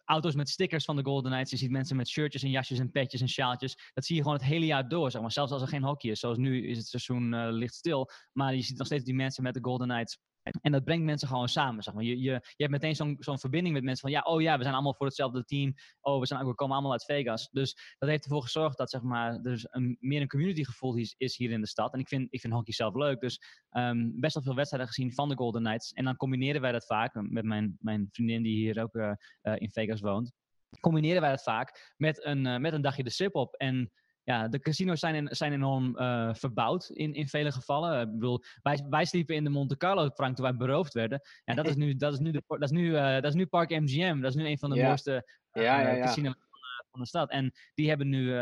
auto's 0.04 0.34
met 0.34 0.48
stickers 0.48 0.84
van 0.84 0.96
de 0.96 1.04
Golden 1.04 1.30
Knights. 1.30 1.50
Je 1.50 1.56
ziet 1.56 1.70
mensen 1.70 1.96
met 1.96 2.08
shirtjes 2.08 2.42
en 2.42 2.50
jasjes 2.50 2.78
en 2.78 2.90
petjes 2.90 3.20
en 3.20 3.28
sjaaltjes. 3.28 3.90
Dat 3.92 4.04
zie 4.04 4.16
je 4.16 4.22
gewoon 4.22 4.36
het 4.36 4.46
hele 4.46 4.66
jaar 4.66 4.88
door, 4.88 5.10
zeg 5.10 5.20
maar. 5.20 5.32
Zelfs 5.32 5.52
als 5.52 5.62
er 5.62 5.68
geen 5.68 5.82
hockey 5.82 6.10
is. 6.10 6.20
Zoals 6.20 6.38
nu 6.38 6.68
is 6.68 6.78
het 6.78 6.86
seizoen 6.86 7.32
uh, 7.32 7.48
licht 7.50 7.74
stil. 7.74 8.10
Maar 8.32 8.54
je 8.54 8.62
ziet 8.62 8.78
nog 8.78 8.86
steeds 8.86 9.04
die 9.04 9.14
mensen 9.14 9.42
met 9.42 9.54
de 9.54 9.60
Golden 9.62 9.88
Knights 9.88 10.18
en 10.42 10.72
dat 10.72 10.84
brengt 10.84 11.04
mensen 11.04 11.28
gewoon 11.28 11.48
samen. 11.48 11.82
Zeg 11.82 11.94
maar. 11.94 12.04
je, 12.04 12.20
je, 12.20 12.30
je 12.30 12.40
hebt 12.56 12.70
meteen 12.70 12.96
zo'n 12.96 13.16
zo'n 13.18 13.38
verbinding 13.38 13.74
met 13.74 13.84
mensen 13.84 14.02
van 14.02 14.10
ja, 14.10 14.22
oh 14.22 14.40
ja, 14.40 14.56
we 14.56 14.62
zijn 14.62 14.74
allemaal 14.74 14.94
voor 14.94 15.06
hetzelfde 15.06 15.44
team. 15.44 15.74
Oh, 16.00 16.20
we, 16.20 16.26
zijn, 16.26 16.46
we 16.46 16.54
komen 16.54 16.74
allemaal 16.74 16.92
uit 16.92 17.04
Vegas. 17.04 17.48
Dus 17.50 17.94
dat 17.98 18.08
heeft 18.08 18.24
ervoor 18.24 18.42
gezorgd 18.42 18.78
dat 18.78 18.90
zeg 18.90 19.02
maar, 19.02 19.32
er 19.32 19.42
dus 19.42 19.66
een, 19.70 19.96
meer 20.00 20.20
een 20.20 20.28
community 20.28 20.64
gevoel 20.64 20.96
is, 20.96 21.14
is 21.18 21.36
hier 21.36 21.50
in 21.50 21.60
de 21.60 21.66
stad. 21.66 21.92
En 21.92 22.00
ik 22.00 22.08
vind, 22.08 22.26
ik 22.30 22.40
vind 22.40 22.52
hockey 22.52 22.72
zelf 22.72 22.94
leuk. 22.94 23.20
Dus 23.20 23.40
um, 23.70 24.20
best 24.20 24.34
wel 24.34 24.42
veel 24.42 24.54
wedstrijden 24.54 24.88
gezien 24.88 25.12
van 25.12 25.28
de 25.28 25.36
Golden 25.36 25.62
Knights. 25.62 25.92
En 25.92 26.04
dan 26.04 26.16
combineren 26.16 26.60
wij 26.60 26.72
dat 26.72 26.86
vaak 26.86 27.14
met 27.14 27.44
mijn, 27.44 27.76
mijn 27.80 28.08
vriendin 28.10 28.42
die 28.42 28.56
hier 28.56 28.82
ook 28.82 28.94
uh, 28.94 29.12
uh, 29.42 29.54
in 29.56 29.70
Vegas 29.70 30.00
woont. 30.00 30.32
Combineren 30.80 31.20
wij 31.20 31.30
dat 31.30 31.42
vaak 31.42 31.94
met 31.96 32.24
een, 32.24 32.60
met 32.60 32.72
een 32.72 32.82
dagje 32.82 33.02
de 33.02 33.10
strip 33.10 33.34
op. 33.34 33.54
En 33.54 33.90
ja, 34.24 34.48
de 34.48 34.58
casino's 34.58 35.00
zijn, 35.00 35.28
zijn 35.30 35.52
enorm 35.52 35.96
uh, 35.98 36.34
verbouwd 36.34 36.88
in, 36.88 37.14
in 37.14 37.28
vele 37.28 37.52
gevallen. 37.52 38.00
Ik 38.00 38.12
bedoel, 38.12 38.42
wij, 38.62 38.86
wij 38.90 39.04
sliepen 39.04 39.34
in 39.34 39.44
de 39.44 39.50
Monte 39.50 39.76
Carlo, 39.76 40.08
Frank, 40.08 40.36
toen 40.36 40.44
wij 40.44 40.56
beroofd 40.56 40.92
werden. 40.92 41.20
Ja, 41.44 41.54
dat 41.54 41.66
is 41.66 41.74
nu, 41.74 41.96
dat 41.96 42.12
is 42.12 42.18
nu, 42.18 42.30
de, 42.30 42.42
dat 42.46 42.62
is 42.62 42.70
nu, 42.70 42.86
uh, 42.86 43.12
dat 43.12 43.24
is 43.24 43.34
nu 43.34 43.46
Park 43.46 43.70
MGM. 43.70 44.20
Dat 44.20 44.30
is 44.30 44.36
nu 44.36 44.46
een 44.46 44.58
van 44.58 44.70
de 44.70 44.82
mooiste 44.82 45.28
uh, 45.52 45.64
ja, 45.64 45.80
ja, 45.80 46.04
casinos 46.04 46.34
van, 46.38 46.48
van, 46.90 47.00
de 47.00 47.06
stad. 47.06 47.30
En 47.30 47.52
die 47.74 47.88
hebben 47.88 48.08
nu 48.08 48.34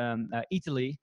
Italy, 0.48 0.98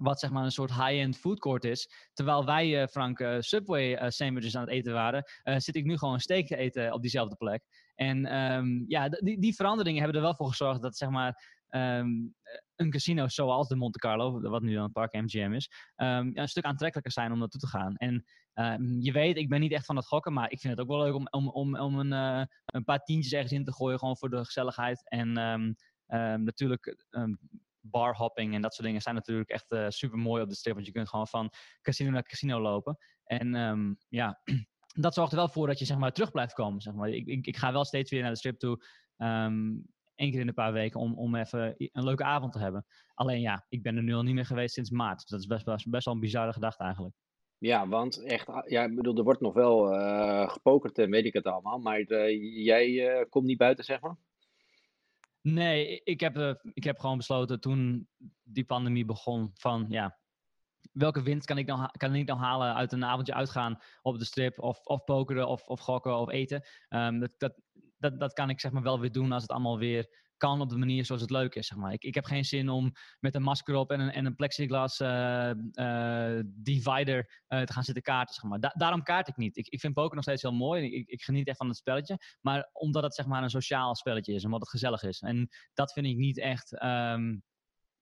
wat 0.00 0.20
zeg 0.20 0.30
maar 0.30 0.44
een 0.44 0.50
soort 0.50 0.70
high-end 0.70 1.18
food 1.18 1.38
court 1.38 1.64
is. 1.64 1.90
Terwijl 2.12 2.44
wij, 2.44 2.88
Frank, 2.88 3.26
Subway 3.38 4.10
sandwiches 4.10 4.56
aan 4.56 4.62
het 4.62 4.70
eten 4.70 4.92
waren, 4.92 5.24
zit 5.56 5.76
ik 5.76 5.84
nu 5.84 5.98
gewoon 5.98 6.14
een 6.14 6.20
steak 6.20 6.46
te 6.46 6.56
eten 6.56 6.92
op 6.92 7.00
diezelfde 7.02 7.36
plek. 7.36 7.62
En 7.94 8.36
um, 8.36 8.84
ja, 8.88 9.08
die, 9.08 9.40
die 9.40 9.54
veranderingen 9.54 10.02
hebben 10.02 10.16
er 10.16 10.26
wel 10.26 10.34
voor 10.34 10.48
gezorgd 10.48 10.82
dat 10.82 10.96
zeg 10.96 11.08
maar 11.08 11.57
um, 11.70 12.34
een 12.76 12.90
casino 12.90 13.28
zoals 13.28 13.68
de 13.68 13.76
Monte 13.76 13.98
Carlo, 13.98 14.40
wat 14.40 14.62
nu 14.62 14.74
dan 14.74 14.82
het 14.82 14.92
park 14.92 15.12
MGM 15.12 15.52
is, 15.52 15.70
um, 15.96 16.34
ja, 16.34 16.42
een 16.42 16.48
stuk 16.48 16.64
aantrekkelijker 16.64 17.12
zijn 17.12 17.32
om 17.32 17.38
naartoe 17.38 17.60
te 17.60 17.66
gaan. 17.66 17.96
En 17.96 18.24
um, 18.54 19.00
je 19.00 19.12
weet, 19.12 19.36
ik 19.36 19.48
ben 19.48 19.60
niet 19.60 19.72
echt 19.72 19.86
van 19.86 19.96
het 19.96 20.06
gokken, 20.06 20.32
maar 20.32 20.50
ik 20.50 20.60
vind 20.60 20.72
het 20.72 20.82
ook 20.82 20.88
wel 20.88 21.02
leuk 21.04 21.14
om, 21.14 21.26
om, 21.30 21.48
om, 21.48 21.78
om 21.78 21.98
een, 21.98 22.12
uh, 22.12 22.44
een 22.64 22.84
paar 22.84 22.98
tientjes 22.98 23.32
ergens 23.32 23.52
in 23.52 23.64
te 23.64 23.74
gooien, 23.74 23.98
gewoon 23.98 24.16
voor 24.16 24.30
de 24.30 24.44
gezelligheid. 24.44 25.08
En 25.08 25.32
natuurlijk 26.44 26.96
barhopping 27.80 28.54
en 28.54 28.62
dat 28.62 28.74
soort 28.74 28.86
dingen 28.86 29.02
zijn 29.02 29.14
natuurlijk 29.14 29.48
echt 29.48 29.72
uh, 29.72 29.86
super 29.88 30.18
mooi 30.18 30.42
op 30.42 30.48
de 30.48 30.54
strip, 30.54 30.74
want 30.74 30.86
je 30.86 30.92
kunt 30.92 31.08
gewoon 31.08 31.28
van 31.28 31.52
casino 31.82 32.10
naar 32.10 32.22
casino 32.22 32.60
lopen. 32.60 32.98
En 33.24 33.98
ja, 34.08 34.40
dat 35.00 35.14
zorgt 35.14 35.32
er 35.32 35.38
wel 35.38 35.48
voor 35.48 35.66
dat 35.66 35.78
je 35.78 35.84
zeg 35.84 35.96
maar 35.96 36.12
terug 36.12 36.30
blijft 36.30 36.52
komen. 36.52 36.80
Zeg 36.80 36.94
maar. 36.94 37.08
ik, 37.08 37.46
ik, 37.46 37.56
ga 37.56 37.72
wel 37.72 37.84
steeds 37.84 38.10
weer 38.10 38.22
naar 38.22 38.30
de 38.30 38.36
strip 38.36 38.58
toe. 38.58 38.82
Één 40.18 40.30
keer 40.30 40.40
in 40.40 40.48
een 40.48 40.54
paar 40.54 40.72
weken 40.72 41.00
om, 41.00 41.14
om 41.14 41.34
even 41.34 41.74
een 41.76 42.04
leuke 42.04 42.24
avond 42.24 42.52
te 42.52 42.58
hebben. 42.58 42.86
Alleen 43.14 43.40
ja, 43.40 43.66
ik 43.68 43.82
ben 43.82 43.96
er 43.96 44.02
nu 44.02 44.14
al 44.14 44.22
niet 44.22 44.34
meer 44.34 44.46
geweest 44.46 44.74
sinds 44.74 44.90
maart. 44.90 45.20
Dus 45.20 45.28
dat 45.28 45.40
is 45.40 45.46
best, 45.46 45.64
best, 45.64 45.90
best 45.90 46.04
wel 46.04 46.14
een 46.14 46.20
bizarre 46.20 46.52
gedachte 46.52 46.82
eigenlijk. 46.82 47.14
Ja, 47.58 47.88
want 47.88 48.22
echt, 48.24 48.46
ah, 48.46 48.68
ja, 48.68 48.84
ik 48.84 48.94
bedoel, 48.94 49.16
er 49.16 49.24
wordt 49.24 49.40
nog 49.40 49.54
wel 49.54 49.94
uh, 49.94 50.50
gepokerd 50.50 50.98
en 50.98 51.10
weet 51.10 51.24
ik 51.24 51.32
het 51.32 51.46
allemaal. 51.46 51.78
Maar 51.78 52.00
uh, 52.00 52.64
jij 52.64 52.88
uh, 52.88 53.24
komt 53.28 53.46
niet 53.46 53.58
buiten, 53.58 53.84
zeg 53.84 54.00
maar? 54.00 54.16
Nee, 55.40 56.00
ik 56.04 56.20
heb, 56.20 56.60
ik 56.72 56.84
heb 56.84 56.98
gewoon 56.98 57.16
besloten 57.16 57.60
toen 57.60 58.08
die 58.42 58.64
pandemie 58.64 59.04
begon 59.04 59.50
van 59.54 59.86
ja, 59.88 60.18
welke 60.92 61.22
winst 61.22 61.46
kan 61.46 61.58
ik, 61.58 61.66
dan, 61.66 61.90
kan 61.96 62.14
ik 62.14 62.26
dan 62.26 62.38
halen 62.38 62.74
uit 62.74 62.92
een 62.92 63.04
avondje 63.04 63.34
uitgaan 63.34 63.78
op 64.02 64.18
de 64.18 64.24
strip 64.24 64.58
of, 64.58 64.80
of 64.84 65.04
pokeren 65.04 65.48
of, 65.48 65.66
of 65.66 65.80
gokken 65.80 66.18
of 66.18 66.30
eten. 66.30 66.62
Um, 66.88 67.20
dat, 67.20 67.30
dat, 67.36 67.60
dat, 67.98 68.20
dat 68.20 68.32
kan 68.32 68.50
ik 68.50 68.60
zeg 68.60 68.72
maar 68.72 68.82
wel 68.82 69.00
weer 69.00 69.12
doen 69.12 69.32
als 69.32 69.42
het 69.42 69.50
allemaal 69.50 69.78
weer 69.78 70.26
kan 70.38 70.60
op 70.60 70.68
de 70.68 70.76
manier 70.76 71.04
zoals 71.04 71.20
het 71.20 71.30
leuk 71.30 71.54
is. 71.54 71.66
Zeg 71.66 71.78
maar. 71.78 71.92
ik, 71.92 72.02
ik 72.02 72.14
heb 72.14 72.24
geen 72.24 72.44
zin 72.44 72.68
om 72.68 72.92
met 73.20 73.34
een 73.34 73.42
masker 73.42 73.74
op 73.74 73.90
en 73.90 74.00
een, 74.00 74.10
en 74.10 74.26
een 74.26 74.36
plexiglas 74.36 75.00
uh, 75.00 75.50
uh, 75.72 76.40
divider 76.44 77.42
uh, 77.48 77.62
te 77.62 77.72
gaan 77.72 77.84
zitten 77.84 78.02
kaarten. 78.02 78.34
Zeg 78.34 78.44
maar. 78.44 78.60
Da 78.60 78.72
daarom 78.76 79.02
kaart 79.02 79.28
ik 79.28 79.36
niet. 79.36 79.56
Ik, 79.56 79.68
ik 79.68 79.80
vind 79.80 79.94
poker 79.94 80.14
nog 80.14 80.24
steeds 80.24 80.42
heel 80.42 80.52
mooi. 80.52 80.94
Ik, 80.94 81.08
ik 81.08 81.22
geniet 81.22 81.48
echt 81.48 81.56
van 81.56 81.68
het 81.68 81.76
spelletje. 81.76 82.18
Maar 82.40 82.70
omdat 82.72 83.02
het 83.02 83.14
zeg 83.14 83.26
maar 83.26 83.42
een 83.42 83.50
sociaal 83.50 83.94
spelletje 83.94 84.34
is. 84.34 84.44
Omdat 84.44 84.60
het 84.60 84.70
gezellig 84.70 85.02
is. 85.02 85.20
En 85.20 85.48
dat 85.74 85.92
vind 85.92 86.06
ik 86.06 86.16
niet 86.16 86.38
echt... 86.38 86.82
Um, 86.82 87.42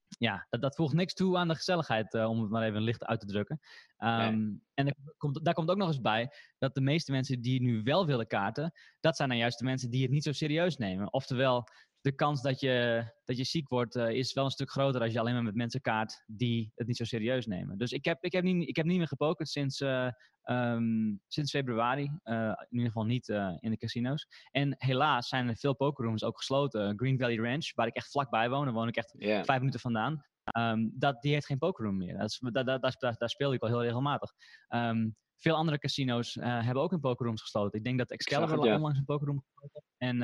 ja, 0.09 0.47
dat, 0.51 0.61
dat 0.61 0.75
voegt 0.75 0.95
niks 0.95 1.15
toe 1.15 1.37
aan 1.37 1.49
de 1.49 1.55
gezelligheid, 1.55 2.15
uh, 2.15 2.29
om 2.29 2.41
het 2.41 2.51
maar 2.51 2.63
even 2.63 2.83
licht 2.83 3.05
uit 3.05 3.21
te 3.21 3.27
drukken. 3.27 3.61
Um, 3.99 4.63
En 4.75 4.87
er 4.87 4.95
komt, 5.17 5.45
daar 5.45 5.55
komt 5.55 5.71
ook 5.71 5.77
nog 5.77 5.89
eens 5.89 6.01
bij 6.01 6.33
dat 6.59 6.75
de 6.75 6.81
meeste 6.81 7.13
mensen 7.13 7.41
die 7.41 7.61
nu 7.61 7.83
wel 7.83 8.07
willen 8.07 8.27
kaarten, 8.27 8.73
dat 9.01 9.17
zijn 9.17 9.29
dan 9.29 9.39
juist 9.39 9.59
de 9.59 9.65
mensen 9.65 9.91
die 9.91 10.03
het 10.03 10.11
niet 10.11 10.23
zo 10.23 10.33
serieus 10.33 10.77
nemen. 10.77 11.13
Oftewel, 11.13 11.69
de 12.07 12.15
kans 12.15 12.43
dat 12.43 12.61
je, 12.61 13.05
dat 13.25 13.37
je 13.37 13.45
ziek 13.45 13.69
wordt 13.69 13.97
uh, 13.97 14.11
is 14.11 14.33
wel 14.33 14.45
een 14.45 14.51
stuk 14.51 14.71
groter 14.71 15.01
als 15.01 15.13
je 15.13 15.21
alleen 15.21 15.35
maar 15.35 15.43
met 15.43 15.55
mensen 15.55 15.81
kaart 15.81 16.23
die 16.27 16.73
het 16.75 16.87
niet 16.87 16.97
zo 16.97 17.05
serieus 17.05 17.47
nemen. 17.47 17.79
Dus 17.79 17.93
ik 17.93 18.05
heb, 18.05 18.25
ik 18.25 18.33
heb, 18.33 18.45
niet, 18.45 18.69
ik 18.69 18.77
heb 18.77 18.87
niet 18.87 18.99
meer 18.99 19.07
gepokerd 19.07 19.49
sinds, 19.49 19.81
uh, 19.81 20.11
um, 20.45 21.21
sinds 21.29 21.51
februari. 21.51 22.03
Uh, 22.25 22.35
in 22.47 22.67
ieder 22.71 22.87
geval 22.87 23.05
niet 23.05 23.29
in 23.59 23.71
de 23.71 23.77
casino's. 23.77 24.27
En 24.51 24.75
helaas 24.79 25.29
zijn 25.29 25.49
er 25.49 25.57
veel 25.57 25.75
pokerrooms 25.75 26.25
ook 26.25 26.37
gesloten. 26.37 26.99
Green 26.99 27.19
Valley 27.19 27.37
Ranch, 27.37 27.75
waar 27.75 27.87
ik 27.87 27.97
echt 27.97 28.11
vlakbij 28.11 28.49
woon, 28.51 28.65
daar 28.65 28.75
woon 28.75 28.89
ik 28.89 28.97
echt 28.97 29.15
yeah. 29.19 29.45
vijf 29.45 29.59
minuten 29.59 29.81
vandaan. 29.81 30.25
Um, 30.59 30.93
dat, 30.95 31.23
die 31.23 31.33
heeft 31.33 31.47
geen 31.47 31.59
pokerroom 31.59 31.97
meer. 31.97 32.19
Dat 32.19 32.31
is, 32.31 32.39
dat, 32.39 32.67
dat, 32.67 32.83
daar, 32.83 33.17
daar 33.19 33.31
speel 33.31 33.53
ik 33.53 33.63
al 33.63 33.69
heel 33.69 33.83
regelmatig. 33.83 34.33
Um, 34.69 35.17
veel 35.37 35.55
andere 35.55 35.79
casino's 35.79 36.35
hebben 36.41 36.83
ook 36.83 36.91
hun 36.91 37.01
pokerrooms 37.01 37.41
gesloten. 37.41 37.79
Ik 37.79 37.85
denk 37.85 37.99
dat 37.99 38.11
Excalibur 38.11 38.59
onlangs 38.59 38.99
een 38.99 39.05
pokerroom 39.05 39.45
gesloten 39.45 39.83
En 39.99 40.23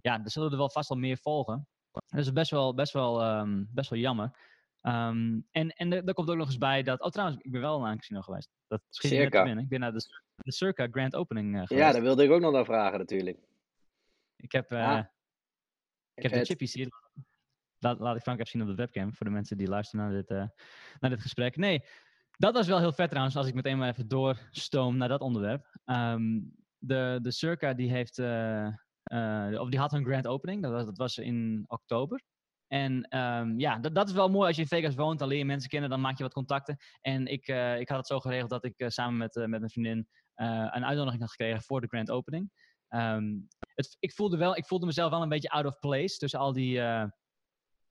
ja, 0.00 0.24
er 0.24 0.30
zullen 0.30 0.50
er 0.50 0.56
wel 0.56 0.70
vast 0.70 0.88
wel 0.88 0.98
meer 0.98 1.18
volgen. 1.18 1.68
Dat 1.90 2.20
is 2.20 2.32
best 2.32 2.50
wel, 2.50 2.74
best 2.74 2.92
wel, 2.92 3.38
um, 3.38 3.68
best 3.70 3.90
wel 3.90 3.98
jammer. 3.98 4.56
Um, 4.82 5.46
en 5.50 5.70
en 5.70 5.92
er, 5.92 6.14
komt 6.14 6.30
ook 6.30 6.36
nog 6.36 6.46
eens 6.46 6.58
bij 6.58 6.82
dat... 6.82 7.00
Oh, 7.00 7.10
trouwens, 7.10 7.40
ik 7.42 7.50
ben 7.50 7.60
wel 7.60 7.80
naar 7.80 7.92
een 7.92 7.98
casino 7.98 8.20
geweest. 8.20 8.50
Dat 8.66 8.82
schiet 8.88 9.10
net 9.10 9.30
binnen. 9.30 9.58
Ik 9.58 9.68
ben 9.68 9.80
naar 9.80 9.92
de, 9.92 10.04
de 10.34 10.52
Circa 10.52 10.88
Grand 10.90 11.14
Opening 11.14 11.54
uh, 11.54 11.60
geweest. 11.66 11.86
Ja, 11.86 11.92
daar 11.92 12.02
wilde 12.02 12.24
ik 12.24 12.30
ook 12.30 12.40
nog 12.40 12.52
naar 12.52 12.64
vragen 12.64 12.98
natuurlijk. 12.98 13.38
Ik 14.36 14.52
heb, 14.52 14.72
uh, 14.72 14.88
ah, 14.88 15.04
ik 16.14 16.22
heb 16.22 16.32
de 16.32 16.44
chippies 16.44 16.74
hier. 16.74 16.88
Laat, 17.78 17.98
laat 17.98 18.16
ik 18.16 18.22
Frank 18.22 18.38
even 18.38 18.50
zien 18.50 18.62
op 18.62 18.68
de 18.68 18.74
webcam. 18.74 19.14
Voor 19.14 19.26
de 19.26 19.32
mensen 19.32 19.56
die 19.56 19.68
luisteren 19.68 20.04
naar 20.04 20.14
dit, 20.14 20.30
uh, 20.30 20.44
naar 21.00 21.10
dit 21.10 21.20
gesprek. 21.20 21.56
Nee, 21.56 21.84
dat 22.30 22.54
was 22.54 22.66
wel 22.66 22.78
heel 22.78 22.92
vet 22.92 23.08
trouwens. 23.08 23.36
Als 23.36 23.46
ik 23.46 23.54
meteen 23.54 23.78
maar 23.78 23.88
even 23.88 24.08
doorstoom 24.08 24.96
naar 24.96 25.08
dat 25.08 25.20
onderwerp. 25.20 25.78
Um, 25.84 26.52
de, 26.78 27.18
de 27.22 27.30
Circa 27.30 27.74
die 27.74 27.90
heeft... 27.90 28.18
Uh, 29.12 29.60
of 29.60 29.68
die 29.68 29.78
had 29.78 29.92
een 29.92 30.04
grand 30.04 30.26
opening, 30.26 30.62
dat 30.62 30.72
was, 30.72 30.84
dat 30.84 30.96
was 30.96 31.18
in 31.18 31.64
oktober. 31.66 32.22
En 32.66 33.18
um, 33.18 33.58
ja, 33.60 33.78
dat, 33.78 33.94
dat 33.94 34.08
is 34.08 34.14
wel 34.14 34.28
mooi 34.28 34.46
als 34.46 34.56
je 34.56 34.62
in 34.62 34.68
Vegas 34.68 34.94
woont, 34.94 35.18
dan 35.18 35.28
leer 35.28 35.38
je 35.38 35.44
mensen 35.44 35.70
kennen, 35.70 35.90
dan 35.90 36.00
maak 36.00 36.16
je 36.16 36.22
wat 36.22 36.32
contacten. 36.32 36.76
En 37.00 37.26
ik, 37.26 37.48
uh, 37.48 37.80
ik 37.80 37.88
had 37.88 37.98
het 37.98 38.06
zo 38.06 38.20
geregeld 38.20 38.50
dat 38.50 38.64
ik 38.64 38.80
uh, 38.80 38.88
samen 38.88 39.16
met, 39.16 39.34
met 39.34 39.48
mijn 39.48 39.70
vriendin 39.70 40.08
een 40.34 40.84
uitnodiging 40.84 41.20
had 41.20 41.30
gekregen 41.30 41.62
voor 41.62 41.80
de 41.80 41.86
grand 41.86 42.10
opening. 42.10 42.50
Um, 42.88 43.48
het, 43.74 43.96
ik, 43.98 44.12
voelde 44.12 44.36
wel, 44.36 44.56
ik 44.56 44.66
voelde 44.66 44.86
mezelf 44.86 45.10
wel 45.10 45.22
een 45.22 45.28
beetje 45.28 45.50
out 45.50 45.66
of 45.66 45.78
place 45.78 46.16
tussen 46.16 46.38
al 46.38 46.52
die 46.52 46.72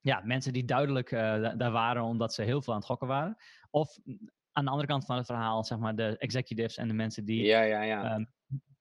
ja, 0.02 0.22
mensen 0.24 0.54
die 0.54 0.66
duidelijk 0.66 1.10
daar 1.58 1.72
waren 1.72 2.04
omdat 2.04 2.34
ze 2.34 2.42
heel 2.42 2.62
veel 2.62 2.74
aan 2.74 2.80
het 2.80 2.88
gokken 2.88 3.08
waren. 3.08 3.38
Of 3.70 3.98
aan 4.52 4.66
de 4.66 4.72
andere 4.72 4.88
kant 4.88 5.06
van 5.06 5.18
het 5.18 5.26
verhaal, 5.26 5.64
zeg 5.64 5.78
maar, 5.78 5.96
de 5.96 6.18
executives 6.18 6.78
en 6.78 6.88
de 6.88 6.94
mensen 6.94 7.26
die 7.26 7.44
ja, 7.44 7.62
ja, 7.62 7.82
ja. 7.82 8.16
Um, 8.16 8.32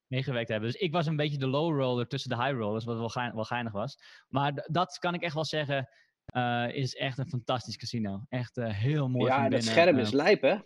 meegewerkt 0.07 0.49
hebben. 0.49 0.71
Dus 0.71 0.81
ik 0.81 0.93
was 0.93 1.07
een 1.07 1.17
beetje 1.17 1.39
de 1.39 1.47
low 1.47 1.81
roller 1.81 2.07
tussen 2.07 2.31
de 2.31 2.43
high 2.43 2.59
rollers, 2.59 2.85
wat 2.85 2.97
wel, 2.97 3.09
gein, 3.09 3.35
wel 3.35 3.45
geinig 3.45 3.73
was. 3.73 3.99
Maar 4.29 4.67
dat 4.67 4.99
kan 4.99 5.15
ik 5.15 5.23
echt 5.23 5.35
wel 5.35 5.45
zeggen, 5.45 5.89
uh, 6.37 6.69
is 6.69 6.95
echt 6.95 7.19
een 7.19 7.29
fantastisch 7.29 7.77
casino. 7.77 8.25
Echt 8.29 8.57
uh, 8.57 8.69
heel 8.69 9.09
mooi. 9.09 9.33
Ja, 9.33 9.49
dat 9.49 9.65
scherm 9.65 9.99
is 9.99 10.09
uh, 10.09 10.15
lijp, 10.15 10.43
hè? 10.43 10.57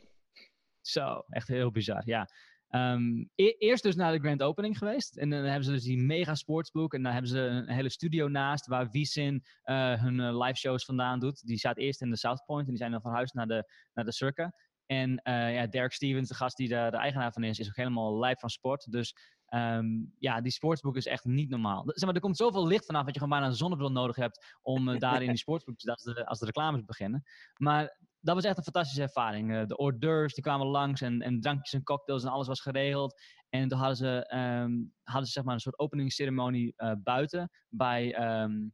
Zo, 0.81 1.25
echt 1.29 1.49
heel 1.49 1.71
bizar, 1.71 2.03
ja. 2.05 2.29
Um, 2.71 3.31
e 3.35 3.51
eerst 3.59 3.83
dus 3.83 3.95
naar 3.97 4.13
de 4.13 4.19
grand 4.19 4.43
opening 4.43 4.79
geweest. 4.79 5.17
En 5.17 5.31
dan 5.31 5.45
hebben 5.45 5.65
ze 5.65 5.71
dus 5.71 5.83
die 5.83 6.03
mega 6.03 6.35
sportsbook. 6.35 6.95
En 6.95 7.03
dan 7.03 7.13
hebben 7.13 7.31
ze 7.31 7.39
een 7.39 7.69
hele 7.69 7.91
studio 7.91 8.29
naast 8.29 8.67
waar 8.67 8.91
Wisin 8.91 9.45
hun 9.63 10.37
live 10.37 10.59
shows 10.59 10.85
vandaan 10.85 11.21
doet. 11.21 11.47
Die 11.47 11.59
staat 11.59 11.79
eerst 11.79 12.01
in 12.01 12.11
de 12.11 12.17
South 12.17 12.45
Point 12.45 12.65
en 12.65 12.71
die 12.71 12.79
zijn 12.79 12.91
dan 12.91 13.01
verhuisd 13.01 13.35
naar 13.35 13.47
de, 13.47 13.73
naar 13.93 14.05
de 14.05 14.13
Circa. 14.13 14.53
En 14.91 15.11
uh, 15.11 15.55
ja, 15.55 15.67
Derek 15.67 15.93
Stevens, 15.93 16.29
de 16.29 16.35
gast 16.35 16.57
die 16.57 16.69
de, 16.69 16.89
de, 16.91 16.97
eigenaar 16.97 17.33
van 17.33 17.45
is, 17.45 17.59
is 17.59 17.69
ook 17.69 17.77
helemaal 17.77 18.19
lijp 18.19 18.41
van 18.41 18.51
sport. 18.51 18.93
Dus 18.93 19.15
um, 19.49 20.15
ja, 20.19 20.41
die 20.41 20.53
sportsboek 20.53 20.97
is 20.97 21.07
echt 21.07 21.25
niet 21.25 21.49
normaal. 21.49 21.83
Zeg 21.87 22.05
maar, 22.05 22.15
er 22.15 22.21
komt 22.21 22.37
zoveel 22.37 22.67
licht 22.67 22.87
vanaf 22.87 23.05
dat 23.05 23.15
je 23.15 23.21
gewoon 23.21 23.39
bijna 23.39 23.51
een 23.51 23.59
zonnebril 23.59 23.93
nodig 23.93 24.17
hebt 24.17 24.57
om 24.63 24.89
uh, 24.89 24.99
daar 24.99 25.23
in 25.23 25.29
die 25.29 25.39
sportsboek 25.47 25.77
te 25.77 25.91
als 25.91 26.03
de, 26.03 26.27
als 26.27 26.39
de 26.39 26.45
reclames 26.45 26.85
beginnen. 26.85 27.23
Maar 27.57 27.99
dat 28.21 28.35
was 28.35 28.45
echt 28.45 28.57
een 28.57 28.63
fantastische 28.63 29.03
ervaring. 29.03 29.51
Uh, 29.51 29.67
de 29.67 29.75
hors 29.75 29.99
d'oeuvres 29.99 30.35
die 30.35 30.45
kwamen 30.45 30.67
langs 30.67 31.01
en, 31.01 31.21
en 31.21 31.41
drankjes 31.41 31.73
en 31.73 31.85
cocktails 31.85 32.25
en 32.25 32.31
alles 32.31 32.47
was 32.47 32.61
geregeld. 32.61 33.23
En 33.49 33.69
toen 33.69 33.79
hadden 33.79 33.97
ze, 33.97 34.35
um, 34.35 34.93
hadden 35.03 35.27
ze 35.27 35.33
zeg 35.33 35.45
maar 35.45 35.55
een 35.55 35.61
soort 35.61 35.79
openingsceremonie 35.79 36.75
buiten 37.03 37.51
bij, 37.69 38.35
um, 38.41 38.73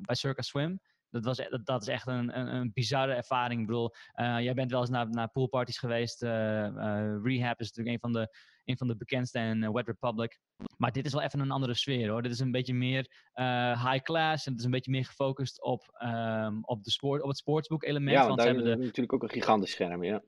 bij 0.00 0.14
Circus 0.14 0.46
Swim 0.46 0.80
dat, 1.10 1.24
was, 1.24 1.38
e-, 1.38 1.48
dat, 1.48 1.66
dat 1.66 1.82
is 1.82 1.88
echt 1.88 2.06
een, 2.06 2.38
een, 2.38 2.54
een 2.54 2.70
bizarre 2.74 3.12
ervaring. 3.14 3.60
Ik 3.60 3.66
bedoel, 3.66 3.94
uh, 4.14 4.40
jij 4.40 4.54
bent 4.54 4.70
wel 4.70 4.80
eens 4.80 4.90
naar, 4.90 5.10
naar 5.10 5.30
poolparties 5.30 5.78
geweest. 5.78 6.22
Uh, 6.22 6.30
uh, 6.30 7.16
Rehab 7.22 7.60
is 7.60 7.72
natuurlijk 7.72 7.94
een 7.94 8.00
van 8.00 8.12
de, 8.12 8.36
een 8.64 8.76
van 8.76 8.86
de 8.86 8.96
bekendste 8.96 9.38
en 9.38 9.72
Wet 9.72 9.86
Republic. 9.86 10.38
Maar 10.76 10.92
dit 10.92 11.06
is 11.06 11.12
wel 11.12 11.22
even 11.22 11.40
een 11.40 11.50
andere 11.50 11.74
sfeer 11.74 12.10
hoor. 12.10 12.22
Dit 12.22 12.32
is 12.32 12.38
een 12.38 12.50
beetje 12.50 12.74
meer 12.74 13.06
high 13.74 14.02
class. 14.02 14.46
En 14.46 14.50
het 14.50 14.60
is 14.60 14.64
een 14.64 14.70
beetje 14.70 14.90
meer 14.90 15.04
gefocust 15.04 15.62
op, 15.62 16.00
um, 16.02 16.64
op, 16.64 16.84
de 16.84 16.90
sport, 16.90 17.22
op 17.22 17.28
het 17.28 17.38
sportsboek 17.38 17.84
element. 17.84 18.16
Ja, 18.16 18.26
want, 18.26 18.28
want 18.28 18.40
ze 18.40 18.46
hebben 18.46 18.64
de... 18.64 18.84
natuurlijk 18.84 19.12
ook 19.12 19.22
een 19.22 19.28
gigantisch 19.28 19.70
scherm, 19.70 20.04
ja 20.04 20.22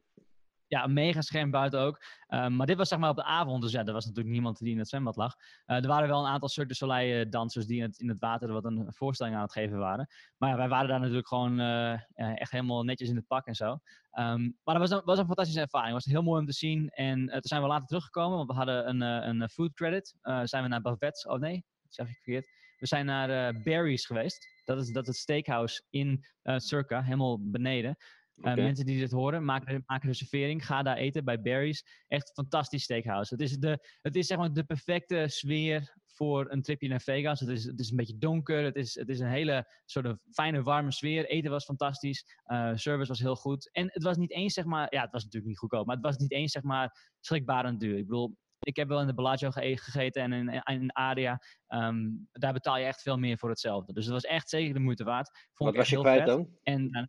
ja, 0.71 0.85
een 0.85 0.93
mega 0.93 1.21
scherm 1.21 1.51
buiten 1.51 1.81
ook. 1.81 2.05
Um, 2.29 2.57
maar 2.57 2.67
dit 2.67 2.77
was 2.77 2.89
zeg 2.89 2.99
maar 2.99 3.11
op 3.11 3.17
de 3.17 3.25
avond, 3.25 3.63
dus 3.63 3.73
ja, 3.73 3.85
er 3.85 3.93
was 3.93 4.05
natuurlijk 4.05 4.35
niemand 4.35 4.59
die 4.59 4.73
in 4.73 4.79
het 4.79 4.89
zwembad 4.89 5.17
lag. 5.17 5.35
Uh, 5.67 5.77
er 5.77 5.87
waren 5.87 6.09
wel 6.09 6.21
een 6.21 6.31
aantal 6.31 6.49
Cirque 6.49 6.73
du 6.73 6.75
Soleil 6.75 7.25
eh, 7.25 7.31
dansers 7.31 7.67
die 7.67 7.77
in 7.77 7.83
het, 7.83 7.99
in 7.99 8.09
het 8.09 8.19
water 8.19 8.53
wat 8.53 8.65
een 8.65 8.87
voorstelling 8.89 9.37
aan 9.37 9.43
het 9.43 9.53
geven 9.53 9.79
waren. 9.79 10.09
Maar 10.37 10.57
wij 10.57 10.69
waren 10.69 10.89
daar 10.89 11.01
natuurlijk 11.01 11.29
gewoon 11.29 11.61
uh, 11.61 11.93
echt 12.15 12.51
helemaal 12.51 12.83
netjes 12.83 13.09
in 13.09 13.17
het 13.17 13.27
pak 13.27 13.47
en 13.47 13.55
zo. 13.55 13.71
Um, 13.73 14.59
maar 14.65 14.79
dat 14.79 14.89
was 14.89 14.91
een, 14.91 15.03
was 15.05 15.19
een 15.19 15.27
fantastische 15.27 15.61
ervaring. 15.61 15.95
Het 15.95 16.05
was 16.05 16.13
heel 16.13 16.23
mooi 16.23 16.41
om 16.41 16.47
te 16.47 16.53
zien. 16.53 16.89
En 16.89 17.27
toen 17.27 17.41
zijn 17.43 17.63
we 17.63 17.69
later 17.69 17.87
teruggekomen, 17.87 18.37
want 18.37 18.49
we 18.49 18.57
hadden 18.57 18.89
een, 18.89 19.01
een 19.01 19.49
food 19.49 19.73
credit. 19.73 20.15
zijn 20.43 20.63
we 20.63 20.69
naar 20.69 20.81
Bavets, 20.81 21.27
oh 21.27 21.39
nee, 21.39 21.65
dat 21.83 21.95
zeg 21.95 22.09
ik 22.09 22.15
verkeerd. 22.15 22.49
We 22.79 22.87
zijn 22.87 23.07
naar 23.07 23.61
Barry's 23.63 24.07
geweest. 24.07 24.47
Dat 24.65 24.79
is, 24.79 24.93
dat 24.93 25.03
is 25.03 25.09
het 25.09 25.17
steakhouse 25.17 25.83
in 25.91 26.27
Circa, 26.43 27.03
helemaal 27.03 27.39
beneden. 27.41 27.97
Okay. 28.41 28.57
Uh, 28.57 28.65
mensen 28.65 28.87
die 28.87 28.99
dit 28.99 29.11
horen, 29.11 29.45
maken, 29.45 29.83
maken 29.87 30.09
een 30.09 30.15
reservering. 30.15 30.67
Ga 30.67 30.83
daar 30.83 30.97
eten 30.97 31.25
bij 31.25 31.41
Barry's. 31.41 32.05
Echt 32.09 32.33
fantastisch 32.33 32.83
steakhouse. 32.83 33.35
Het 33.35 33.43
is, 33.43 33.59
de, 33.59 33.89
het 34.03 34.17
is 34.17 34.27
zeg 34.27 34.39
maar 34.39 34.53
de 34.53 34.65
perfecte 34.65 35.25
sfeer 35.29 35.95
voor 36.07 36.51
een 36.51 36.63
tripje 36.63 36.89
naar 36.89 37.01
Vegas. 37.01 37.41
Het 37.41 37.49
is, 37.49 37.65
het 37.65 37.81
is 37.81 37.91
een 37.91 37.97
beetje 37.97 38.19
donker. 38.19 38.65
Het 38.65 38.77
is, 38.77 38.95
het 38.95 39.09
is 39.09 39.19
een 39.19 39.29
hele 39.29 39.73
soort 39.85 40.07
of 40.07 40.17
fijne, 40.33 40.63
warme 40.63 40.93
sfeer. 40.93 41.27
Eten 41.27 41.51
was 41.51 41.65
fantastisch. 41.65 42.25
Uh, 42.47 42.71
service 42.75 43.09
was 43.09 43.21
heel 43.21 43.37
goed. 43.37 43.71
En 43.73 43.89
het 43.93 44.03
was 44.03 44.17
niet 44.17 44.33
eens, 44.33 44.55
zeg 44.55 44.65
maar... 44.65 44.95
Ja, 44.95 45.03
het 45.03 45.13
was 45.13 45.23
natuurlijk 45.23 45.51
niet 45.51 45.59
goedkoop. 45.59 45.87
Maar 45.87 45.97
het 45.97 46.05
was 46.05 46.17
niet 46.17 46.33
eens, 46.33 46.53
zeg 46.53 46.63
maar, 46.63 47.13
schrikbarend 47.21 47.81
duur. 47.81 47.97
Ik 47.97 48.07
bedoel, 48.07 48.37
ik 48.59 48.77
heb 48.77 48.89
wel 48.89 49.01
in 49.01 49.07
de 49.07 49.15
Bellagio 49.15 49.51
ge 49.51 49.77
gegeten 49.77 50.23
en 50.23 50.33
in, 50.33 50.63
in 50.81 50.93
Aria. 50.93 51.43
Um, 51.69 52.29
daar 52.33 52.53
betaal 52.53 52.79
je 52.79 52.85
echt 52.85 53.03
veel 53.03 53.19
meer 53.19 53.39
voor 53.39 53.49
hetzelfde. 53.49 53.93
Dus 53.93 54.05
het 54.05 54.15
was 54.15 54.25
echt 54.25 54.49
zeker 54.49 54.75
de 54.75 54.81
moeite 54.81 55.05
waard. 55.05 55.31
Vond 55.55 55.71
Wat 55.71 55.79
was 55.79 55.89
je 55.89 56.01
kwijt 56.01 56.27
dan? 56.27 56.49
En, 56.63 57.09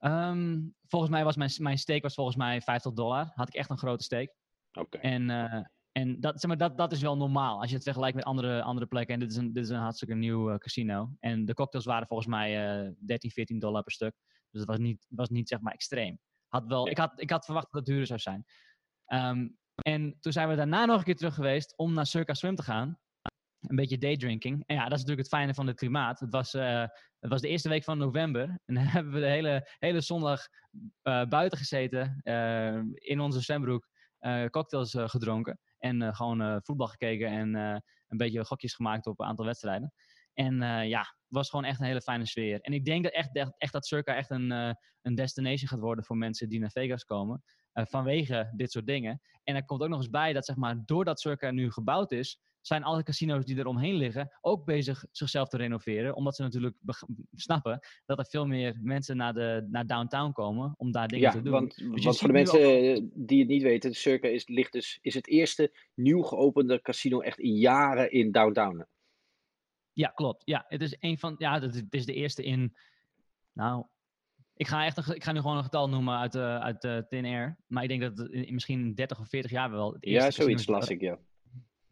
Um, 0.00 0.74
volgens 0.86 1.10
mij 1.10 1.24
was 1.24 1.36
mijn, 1.36 1.50
mijn 1.58 1.78
steak 1.78 2.02
was 2.02 2.14
volgens 2.14 2.36
mij 2.36 2.60
50 2.60 2.92
dollar. 2.92 3.30
Had 3.34 3.48
ik 3.48 3.54
echt 3.54 3.70
een 3.70 3.78
grote 3.78 4.04
steak. 4.04 4.32
Oké. 4.72 4.98
En, 4.98 5.28
uh, 5.28 5.64
en 5.92 6.20
dat, 6.20 6.40
zeg 6.40 6.48
maar, 6.48 6.58
dat, 6.58 6.76
dat 6.76 6.92
is 6.92 7.00
wel 7.00 7.16
normaal. 7.16 7.60
Als 7.60 7.68
je 7.68 7.74
het 7.74 7.84
vergelijkt 7.84 8.16
met 8.16 8.24
andere, 8.24 8.62
andere 8.62 8.86
plekken. 8.86 9.14
En 9.14 9.20
dit 9.20 9.30
is 9.30 9.36
een, 9.36 9.52
dit 9.52 9.64
is 9.64 9.70
een 9.70 9.80
hartstikke 9.80 10.14
nieuw 10.14 10.50
uh, 10.50 10.56
casino. 10.56 11.10
En 11.18 11.44
de 11.44 11.54
cocktails 11.54 11.86
waren 11.86 12.06
volgens 12.06 12.28
mij 12.28 12.84
uh, 12.84 12.90
13, 12.98 13.30
14 13.30 13.58
dollar 13.58 13.82
per 13.82 13.92
stuk. 13.92 14.14
Dus 14.50 14.60
het 14.60 14.70
was 14.70 14.78
niet, 14.78 15.06
was 15.08 15.28
niet 15.28 15.48
zeg 15.48 15.60
maar 15.60 15.72
extreem. 15.72 16.18
Had 16.48 16.66
wel, 16.66 16.88
ik, 16.88 16.98
had, 16.98 17.12
ik 17.16 17.30
had 17.30 17.44
verwacht 17.44 17.66
dat 17.70 17.80
het 17.80 17.84
duurder 17.84 18.06
zou 18.06 18.18
zijn. 18.18 18.44
Um, 19.06 19.58
en 19.74 20.16
toen 20.20 20.32
zijn 20.32 20.48
we 20.48 20.56
daarna 20.56 20.84
nog 20.84 20.98
een 20.98 21.04
keer 21.04 21.16
terug 21.16 21.34
geweest 21.34 21.76
om 21.76 21.92
naar 21.92 22.06
Circa 22.06 22.34
Swim 22.34 22.54
te 22.54 22.62
gaan 22.62 22.98
een 23.60 23.76
beetje 23.76 23.98
daydrinking. 23.98 24.62
En 24.66 24.74
ja, 24.74 24.82
dat 24.82 24.92
is 24.92 25.04
natuurlijk 25.04 25.28
het 25.28 25.36
fijne 25.36 25.54
van 25.54 25.66
het 25.66 25.76
klimaat. 25.76 26.20
Het 26.20 26.30
was, 26.30 26.54
uh, 26.54 26.84
het 27.20 27.30
was 27.30 27.40
de 27.40 27.48
eerste 27.48 27.68
week 27.68 27.84
van 27.84 27.98
november. 27.98 28.58
En 28.66 28.74
dan 28.74 28.84
hebben 28.84 29.12
we 29.12 29.20
de 29.20 29.26
hele, 29.26 29.68
hele 29.78 30.00
zondag 30.00 30.48
uh, 31.02 31.24
buiten 31.24 31.58
gezeten. 31.58 32.20
Uh, 32.24 32.82
in 32.94 33.20
onze 33.20 33.40
zwembroek. 33.40 33.88
cocktails 34.50 34.94
gedronken. 34.96 35.58
En 35.78 36.14
gewoon 36.14 36.60
voetbal 36.62 36.86
gekeken. 36.86 37.28
En 37.28 37.54
een 38.08 38.16
beetje 38.16 38.44
gokjes 38.44 38.74
gemaakt 38.74 39.06
op 39.06 39.20
een 39.20 39.26
aantal 39.26 39.44
wedstrijden. 39.44 39.92
En 40.34 40.54
ja, 40.88 41.00
het 41.00 41.28
was 41.28 41.50
gewoon 41.50 41.64
echt 41.64 41.80
een 41.80 41.86
hele 41.86 42.00
fijne 42.00 42.26
sfeer. 42.26 42.60
En 42.60 42.72
ik 42.72 42.84
denk 42.84 43.04
dat 43.04 43.12
echt, 43.12 43.52
echt, 43.56 43.72
dat 43.72 43.86
Circa 43.86 44.14
echt 44.14 44.30
een, 44.30 44.50
een 45.02 45.14
destination 45.14 45.68
gaat 45.68 45.80
worden 45.80 46.04
voor 46.04 46.16
mensen 46.16 46.48
die 46.48 46.60
naar 46.60 46.70
Vegas 46.70 47.04
komen. 47.04 47.42
Vanwege 47.72 48.52
dit 48.56 48.70
soort 48.70 48.86
dingen. 48.86 49.20
En 49.44 49.54
er 49.54 49.64
komt 49.64 49.82
ook 49.82 49.88
nog 49.88 49.98
eens 49.98 50.10
bij 50.10 50.32
dat 50.32 50.44
zeg 50.44 50.56
maar, 50.56 50.82
doordat 50.84 51.20
Circa 51.20 51.50
nu 51.50 51.70
gebouwd 51.70 52.12
is, 52.12 52.38
zijn 52.60 52.82
alle 52.82 53.02
casinos 53.02 53.44
die 53.44 53.58
er 53.58 53.66
omheen 53.66 53.94
liggen 53.94 54.38
ook 54.40 54.64
bezig 54.64 55.04
zichzelf 55.10 55.48
te 55.48 55.56
renoveren. 55.56 56.14
Omdat 56.14 56.36
ze 56.36 56.42
natuurlijk 56.42 56.76
snappen 57.34 57.80
dat 58.06 58.18
er 58.18 58.26
veel 58.26 58.46
meer 58.46 58.78
mensen 58.82 59.16
naar, 59.16 59.34
de, 59.34 59.66
naar 59.70 59.86
downtown 59.86 60.32
komen 60.32 60.74
om 60.76 60.92
daar 60.92 61.08
dingen 61.08 61.26
ja, 61.26 61.30
te 61.30 61.42
doen. 61.42 61.52
Want, 61.52 61.76
dus 61.76 62.04
want 62.04 62.18
voor 62.18 62.28
de 62.28 62.34
mensen 62.34 62.94
ook... 62.94 63.10
die 63.14 63.38
het 63.38 63.48
niet 63.48 63.62
weten, 63.62 63.94
Circa 63.94 64.28
is, 64.28 64.48
ligt 64.48 64.72
dus, 64.72 64.98
is 65.02 65.14
het 65.14 65.28
eerste 65.28 65.72
nieuw 65.94 66.22
geopende 66.22 66.82
casino 66.82 67.20
echt 67.20 67.38
in 67.38 67.54
jaren 67.54 68.12
in 68.12 68.32
downtown. 68.32 68.86
Ja, 69.92 70.08
klopt. 70.08 70.42
Ja, 70.44 70.64
het 70.68 70.80
is 70.82 70.96
een 70.98 71.18
van. 71.18 71.34
Ja, 71.38 71.60
het 71.60 71.86
is 71.90 72.06
de 72.06 72.14
eerste 72.14 72.44
in. 72.44 72.76
Nou, 73.52 73.84
ik 74.54 74.66
ga, 74.66 74.84
echt 74.84 74.96
een, 74.96 75.14
ik 75.14 75.24
ga 75.24 75.32
nu 75.32 75.40
gewoon 75.40 75.56
een 75.56 75.62
getal 75.62 75.88
noemen 75.88 76.18
uit, 76.18 76.34
uh, 76.34 76.58
uit 76.58 76.84
uh, 76.84 76.98
Tin 76.98 77.24
Air. 77.24 77.58
Maar 77.66 77.82
ik 77.82 77.88
denk 77.88 78.00
dat 78.00 78.18
het 78.18 78.30
in 78.30 78.54
misschien 78.54 78.94
30 78.94 79.20
of 79.20 79.28
40 79.28 79.50
jaar 79.50 79.70
wel. 79.70 79.92
Het 79.92 80.04
ja, 80.04 80.30
zoiets 80.30 80.66
las 80.66 80.88
ik, 80.88 81.00
ja. 81.00 81.18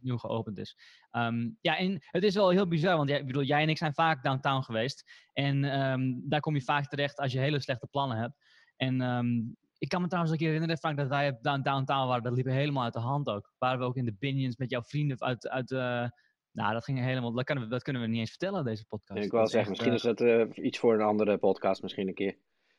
Nieuw 0.00 0.16
geopend 0.16 0.58
is. 0.58 0.76
Um, 1.12 1.58
ja, 1.60 1.76
en 1.76 1.98
het 2.00 2.22
is 2.22 2.34
wel 2.34 2.50
heel 2.50 2.68
bizar, 2.68 2.96
want 2.96 3.08
jij, 3.08 3.24
bedoel, 3.24 3.42
jij 3.42 3.62
en 3.62 3.68
ik 3.68 3.78
zijn 3.78 3.94
vaak 3.94 4.22
downtown 4.22 4.62
geweest. 4.62 5.28
En 5.32 5.80
um, 5.80 6.22
daar 6.28 6.40
kom 6.40 6.54
je 6.54 6.62
vaak 6.62 6.88
terecht 6.88 7.18
als 7.18 7.32
je 7.32 7.38
hele 7.38 7.60
slechte 7.60 7.86
plannen 7.86 8.16
hebt. 8.16 8.34
En 8.76 9.00
um, 9.00 9.56
ik 9.78 9.88
kan 9.88 10.00
me 10.00 10.06
trouwens 10.06 10.32
een 10.32 10.38
keer 10.38 10.48
herinneren, 10.48 10.78
Frank, 10.78 10.96
dat 10.96 11.08
wij 11.08 11.38
downtown 11.40 11.86
waren. 11.86 12.22
Dat 12.22 12.32
liep 12.32 12.46
helemaal 12.46 12.84
uit 12.84 12.92
de 12.92 12.98
hand 12.98 13.28
ook. 13.28 13.52
Waren 13.58 13.78
we 13.78 13.84
ook 13.84 13.96
in 13.96 14.04
de 14.04 14.16
Binions 14.18 14.56
met 14.56 14.70
jouw 14.70 14.82
vrienden 14.82 15.20
uit. 15.20 15.48
uit 15.48 15.70
uh, 15.70 16.08
nou, 16.52 16.72
dat 16.72 16.84
ging 16.84 16.98
helemaal. 16.98 17.32
Dat 17.32 17.44
kunnen, 17.44 17.64
we, 17.64 17.70
dat 17.70 17.82
kunnen 17.82 18.02
we 18.02 18.08
niet 18.08 18.18
eens 18.18 18.30
vertellen, 18.30 18.64
deze 18.64 18.84
podcast. 18.86 19.24
Ik 19.24 19.30
wil 19.30 19.46
zeggen, 19.46 19.70
misschien 19.70 19.92
is 19.92 20.02
dat 20.02 20.20
uh, 20.20 20.44
iets 20.54 20.78
voor 20.78 20.94
een 20.94 21.00
andere 21.00 21.38
podcast, 21.38 21.82
misschien 21.82 22.08
een 22.08 22.14
keer. 22.14 22.36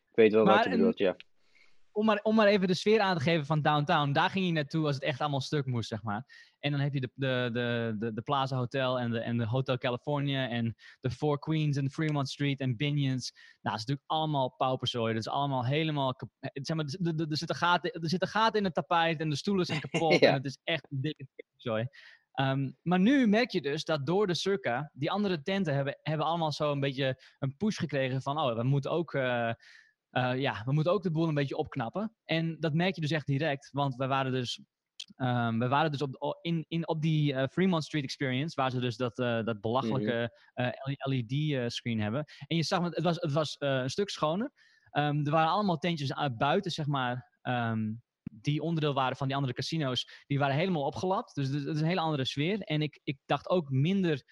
Ik 0.10 0.16
weet 0.16 0.34
wel 0.34 0.46
maar, 0.46 0.56
wat 0.56 0.64
je 0.64 0.70
bedoelt, 0.70 0.98
ja. 0.98 1.16
Om 1.92 2.06
maar, 2.06 2.20
om 2.22 2.36
maar 2.36 2.48
even 2.48 2.68
de 2.68 2.74
sfeer 2.74 3.00
aan 3.00 3.18
te 3.18 3.24
geven 3.24 3.46
van 3.46 3.62
downtown. 3.62 4.12
Daar 4.12 4.30
ging 4.30 4.46
je 4.46 4.52
naartoe 4.52 4.86
als 4.86 4.96
het 4.96 5.04
echt 5.04 5.20
allemaal 5.20 5.42
stuk 5.42 5.66
moest, 5.66 5.90
zeg 5.90 6.04
maar. 6.04 6.52
En 6.60 6.72
dan 6.72 6.80
heb 6.80 6.94
je 6.94 7.00
de, 7.00 7.12
de, 7.14 7.50
de, 7.54 7.96
de, 8.00 8.14
de 8.14 8.22
Plaza 8.22 8.58
Hotel 8.58 9.00
en 9.00 9.12
de, 9.12 9.20
en 9.20 9.38
de 9.38 9.46
Hotel 9.46 9.78
California 9.78 10.50
en 10.50 10.76
de 11.00 11.12
Four 11.12 11.40
Queens 11.40 11.78
en 11.78 11.92
Fremont 11.92 12.30
Street 12.30 12.60
en 12.60 12.76
Binions. 12.76 13.32
Nou, 13.32 13.46
dat 13.62 13.74
is 13.74 13.86
natuurlijk 13.86 14.08
allemaal 14.08 14.56
pauperzooi. 14.58 15.14
Dat 15.14 15.26
is 15.26 15.32
allemaal 15.32 15.66
helemaal... 15.66 16.16
Zeg 16.54 16.76
maar, 16.76 16.86
er, 16.86 17.30
er, 17.30 17.38
zitten 17.38 17.56
gaten, 17.56 17.92
er 17.92 18.10
zitten 18.10 18.28
gaten 18.28 18.60
in 18.60 18.66
het 18.66 18.74
tapijt 18.74 19.20
en 19.20 19.30
de 19.30 19.36
stoelen 19.36 19.66
zijn 19.66 19.80
kapot. 19.90 20.20
ja. 20.20 20.28
En 20.28 20.34
het 20.34 20.46
is 20.46 20.58
echt 20.64 20.88
een 20.90 21.02
dikke 21.02 21.28
zooi. 21.56 21.88
Um, 22.40 22.78
maar 22.82 23.00
nu 23.00 23.28
merk 23.28 23.52
je 23.52 23.62
dus 23.62 23.84
dat 23.84 24.06
door 24.06 24.28
de 24.28 24.34
Circa, 24.34 24.92
die 24.94 25.12
andere 25.12 25.42
tenten 25.42 25.74
hebben, 25.74 26.00
hebben 26.02 26.26
allemaal 26.26 26.52
zo 26.52 26.72
een 26.72 26.80
beetje 26.80 27.24
een 27.40 27.58
push 27.58 27.78
gekregen 27.78 28.22
van, 28.22 28.40
oh, 28.40 28.56
we 28.56 28.64
moeten 28.64 28.92
ook, 28.92 29.14
uh, 29.14 29.54
uh, 30.12 30.40
ja, 30.40 30.62
we 30.66 30.74
moeten 30.74 30.94
ook 30.94 31.04
de 31.04 31.12
boel 31.12 31.28
een 31.28 31.34
beetje 31.34 31.58
opknappen. 31.58 32.16
En 32.26 32.60
dat 32.60 32.74
merk 32.74 32.96
je 32.96 33.02
dus 33.02 33.12
echt 33.12 33.26
direct, 33.26 33.70
want 33.72 33.96
we 33.96 34.08
waren 34.08 34.32
dus, 34.32 34.62
um, 35.16 35.60
we 35.60 35.68
waren 35.68 35.92
dus 35.92 36.02
op, 36.02 36.38
in, 36.42 36.66
in, 36.68 36.88
op 36.88 37.02
die 37.02 37.34
uh, 37.34 37.44
Fremont 37.52 37.84
Street 37.84 38.04
Experience, 38.04 38.62
waar 38.62 38.72
ze 38.72 38.80
dus 38.80 38.98
dat, 38.98 39.16
dat 39.16 39.62
belachelijke 39.62 40.32
LED-screen 40.98 42.00
hebben. 42.00 42.24
En 42.48 42.56
je 42.56 42.64
zag, 42.64 42.84
het 42.84 43.04
was, 43.04 43.16
het 43.16 43.32
was 43.32 43.56
een 43.60 43.90
stuk 43.90 44.10
schoner. 44.10 44.52
Um, 44.92 45.26
er 45.26 45.32
waren 45.32 45.52
allemaal 45.52 45.78
tentjes 45.78 46.14
buiten, 46.38 46.72
zeg 46.72 46.86
maar, 46.86 47.40
die 48.32 48.62
onderdeel 48.62 48.94
waren 48.94 49.18
van 49.18 49.28
die 49.28 49.36
andere 49.36 49.54
casino's, 49.54 50.24
die 50.28 50.40
waren 50.40 50.56
helemaal 50.56 50.86
opgelapt. 50.86 51.36
Dus 51.36 51.52
dat 51.52 51.76
is 51.76 51.82
een 51.82 51.88
hele 51.88 52.00
andere 52.00 52.26
sfeer. 52.26 52.60
En 52.60 52.82
ik, 52.82 53.00
ik 53.04 53.18
dacht 53.26 53.50
ook 53.50 53.70
minder 53.70 54.24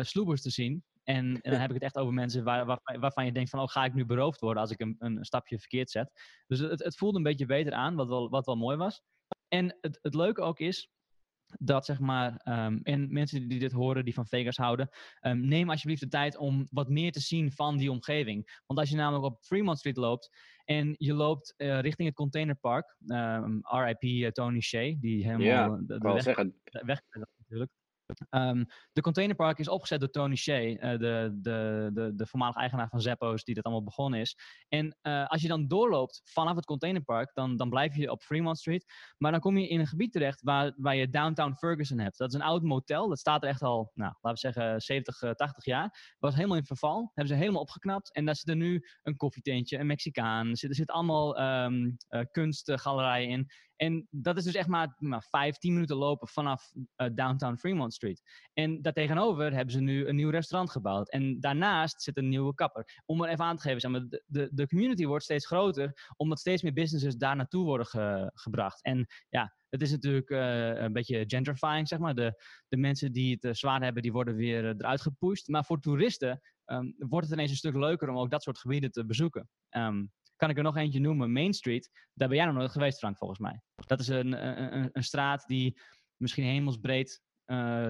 sloebers 0.00 0.42
te 0.42 0.50
zien. 0.50 0.84
En, 1.06 1.40
en, 1.40 1.50
dan 1.50 1.60
heb 1.60 1.68
ik 1.68 1.74
het 1.74 1.84
echt 1.84 1.96
over 1.96 2.12
mensen 2.12 2.44
waar, 2.44 2.66
waar, 2.66 2.80
waarvan 2.98 3.24
je 3.24 3.32
denkt 3.32 3.50
van, 3.50 3.60
oh, 3.60 3.68
ga 3.68 3.84
ik 3.84 3.94
nu 3.94 4.04
beroofd 4.04 4.40
worden 4.40 4.62
als 4.62 4.70
ik 4.70 4.80
een, 4.80 4.96
een 4.98 5.24
stapje 5.24 5.58
verkeerd 5.58 5.90
zet. 5.90 6.10
Dus 6.46 6.58
het, 6.58 6.84
het 6.84 6.96
voelde 6.96 7.16
een 7.16 7.22
beetje 7.22 7.46
beter 7.46 7.72
aan, 7.72 7.94
wat 7.94 8.08
wel, 8.08 8.28
wat 8.28 8.46
wel 8.46 8.56
mooi 8.56 8.76
was. 8.76 9.02
En 9.48 9.76
het, 9.80 9.98
het 10.02 10.14
leuke 10.14 10.40
ook 10.40 10.58
is, 10.58 10.90
dat 11.46 11.84
zeg 11.84 11.98
maar, 11.98 12.40
um, 12.44 12.80
en 12.82 13.12
mensen 13.12 13.48
die 13.48 13.58
dit 13.58 13.72
horen, 13.72 14.04
die 14.04 14.14
van 14.14 14.26
Vegas 14.26 14.56
houden, 14.56 14.88
um, 15.20 15.48
neem 15.48 15.70
alsjeblieft 15.70 16.00
de 16.00 16.08
tijd 16.08 16.36
om 16.36 16.66
wat 16.70 16.88
meer 16.88 17.12
te 17.12 17.20
zien 17.20 17.52
van 17.52 17.76
die 17.76 17.90
omgeving. 17.90 18.60
Want 18.66 18.80
als 18.80 18.90
je 18.90 18.96
namelijk 18.96 19.24
op 19.24 19.44
Fremont 19.44 19.78
Street 19.78 19.96
loopt 19.96 20.30
en 20.64 20.94
je 20.98 21.14
loopt 21.14 21.54
uh, 21.56 21.80
richting 21.80 22.08
het 22.08 22.16
containerpark, 22.16 22.96
um, 23.06 23.60
RIP 23.62 24.02
uh, 24.02 24.28
Tony 24.28 24.60
Shea, 24.60 24.94
die 24.98 25.24
helemaal 25.24 25.46
ja, 25.46 25.68
de, 25.68 25.84
de, 25.86 25.98
wel 25.98 26.14
weg, 26.14 26.22
zeggen. 26.22 26.60
weg 26.70 27.00
natuurlijk. 27.36 27.70
Um, 28.30 28.66
de 28.92 29.00
containerpark 29.00 29.58
is 29.58 29.68
opgezet 29.68 30.00
door 30.00 30.10
Tony 30.10 30.36
Shea, 30.36 30.62
uh, 30.62 30.78
de, 30.98 31.38
de, 31.40 31.90
de, 31.92 32.14
de 32.14 32.26
voormalige 32.26 32.58
eigenaar 32.58 32.88
van 32.88 33.00
Zappos, 33.00 33.44
die 33.44 33.54
dat 33.54 33.64
allemaal 33.64 33.84
begonnen 33.84 34.20
is. 34.20 34.36
En 34.68 34.96
uh, 35.02 35.26
als 35.26 35.42
je 35.42 35.48
dan 35.48 35.66
doorloopt 35.66 36.20
vanaf 36.24 36.56
het 36.56 36.64
containerpark, 36.64 37.34
dan, 37.34 37.56
dan 37.56 37.70
blijf 37.70 37.96
je 37.96 38.10
op 38.10 38.22
Fremont 38.22 38.58
Street. 38.58 38.84
Maar 39.18 39.30
dan 39.30 39.40
kom 39.40 39.58
je 39.58 39.68
in 39.68 39.80
een 39.80 39.86
gebied 39.86 40.12
terecht 40.12 40.42
waar, 40.42 40.72
waar 40.76 40.96
je 40.96 41.08
Downtown 41.08 41.54
Ferguson 41.54 41.98
hebt. 41.98 42.18
Dat 42.18 42.28
is 42.28 42.34
een 42.34 42.42
oud 42.42 42.62
motel, 42.62 43.08
dat 43.08 43.18
staat 43.18 43.42
er 43.42 43.48
echt 43.48 43.62
al, 43.62 43.90
nou, 43.94 44.14
laten 44.20 44.50
we 44.50 44.52
zeggen, 44.52 44.80
70, 44.80 45.22
uh, 45.22 45.30
80 45.30 45.64
jaar. 45.64 46.14
Was 46.18 46.34
helemaal 46.34 46.56
in 46.56 46.64
verval, 46.64 47.10
hebben 47.14 47.34
ze 47.34 47.40
helemaal 47.40 47.62
opgeknapt. 47.62 48.14
En 48.14 48.24
daar 48.24 48.36
zit 48.36 48.48
er 48.48 48.56
nu 48.56 48.86
een 49.02 49.16
koffietentje, 49.16 49.78
een 49.78 49.86
Mexicaan, 49.86 50.48
er 50.48 50.56
zitten 50.56 50.78
zit 50.78 50.90
allemaal 50.90 51.40
um, 51.64 51.96
kunstgalerijen 52.30 53.28
in. 53.28 53.50
En 53.76 54.06
dat 54.10 54.36
is 54.36 54.44
dus 54.44 54.54
echt 54.54 54.68
maar, 54.68 54.96
maar 54.98 55.26
vijf, 55.30 55.56
tien 55.56 55.72
minuten 55.72 55.96
lopen 55.96 56.28
vanaf 56.28 56.72
uh, 56.74 57.08
downtown 57.14 57.56
Fremont 57.56 57.94
Street. 57.94 58.22
En 58.52 58.82
daartegenover 58.82 59.52
hebben 59.52 59.74
ze 59.74 59.80
nu 59.80 60.06
een 60.06 60.16
nieuw 60.16 60.30
restaurant 60.30 60.70
gebouwd. 60.70 61.10
En 61.10 61.40
daarnaast 61.40 62.02
zit 62.02 62.16
een 62.16 62.28
nieuwe 62.28 62.54
kapper. 62.54 63.02
Om 63.04 63.22
er 63.22 63.30
even 63.30 63.44
aan 63.44 63.56
te 63.56 63.62
geven, 63.62 63.80
zeg 63.80 63.90
maar, 63.90 64.08
de, 64.08 64.22
de, 64.26 64.48
de 64.52 64.66
community 64.66 65.06
wordt 65.06 65.24
steeds 65.24 65.46
groter, 65.46 66.12
omdat 66.16 66.38
steeds 66.38 66.62
meer 66.62 66.72
businesses 66.72 67.16
daar 67.16 67.36
naartoe 67.36 67.64
worden 67.64 67.86
ge, 67.86 68.30
gebracht. 68.34 68.82
En 68.82 69.06
ja, 69.28 69.54
het 69.68 69.82
is 69.82 69.90
natuurlijk 69.90 70.30
uh, 70.30 70.68
een 70.68 70.92
beetje 70.92 71.24
gentrifying, 71.26 71.88
zeg 71.88 71.98
maar. 71.98 72.14
De, 72.14 72.42
de 72.68 72.76
mensen 72.76 73.12
die 73.12 73.32
het 73.34 73.44
uh, 73.44 73.52
zwaar 73.52 73.82
hebben, 73.82 74.02
die 74.02 74.12
worden 74.12 74.34
weer 74.34 74.64
eruit 74.64 75.00
gepusht. 75.00 75.48
Maar 75.48 75.64
voor 75.64 75.80
toeristen 75.80 76.40
um, 76.66 76.94
wordt 76.98 77.26
het 77.26 77.34
ineens 77.34 77.50
een 77.50 77.56
stuk 77.56 77.74
leuker 77.74 78.08
om 78.08 78.18
ook 78.18 78.30
dat 78.30 78.42
soort 78.42 78.58
gebieden 78.58 78.90
te 78.90 79.06
bezoeken. 79.06 79.48
Um, 79.70 80.12
kan 80.36 80.50
ik 80.50 80.56
er 80.56 80.62
nog 80.62 80.76
eentje 80.76 81.00
noemen, 81.00 81.32
Main 81.32 81.52
Street. 81.52 81.90
Daar 82.14 82.28
ben 82.28 82.36
jij 82.36 82.46
nog 82.46 82.54
nooit 82.54 82.70
geweest, 82.70 82.98
Frank, 82.98 83.18
volgens 83.18 83.40
mij. 83.40 83.60
Dat 83.74 84.00
is 84.00 84.08
een, 84.08 84.46
een, 84.74 84.90
een 84.92 85.04
straat 85.04 85.46
die 85.46 85.80
misschien 86.16 86.44
hemelsbreed 86.44 87.22
uh, 87.46 87.88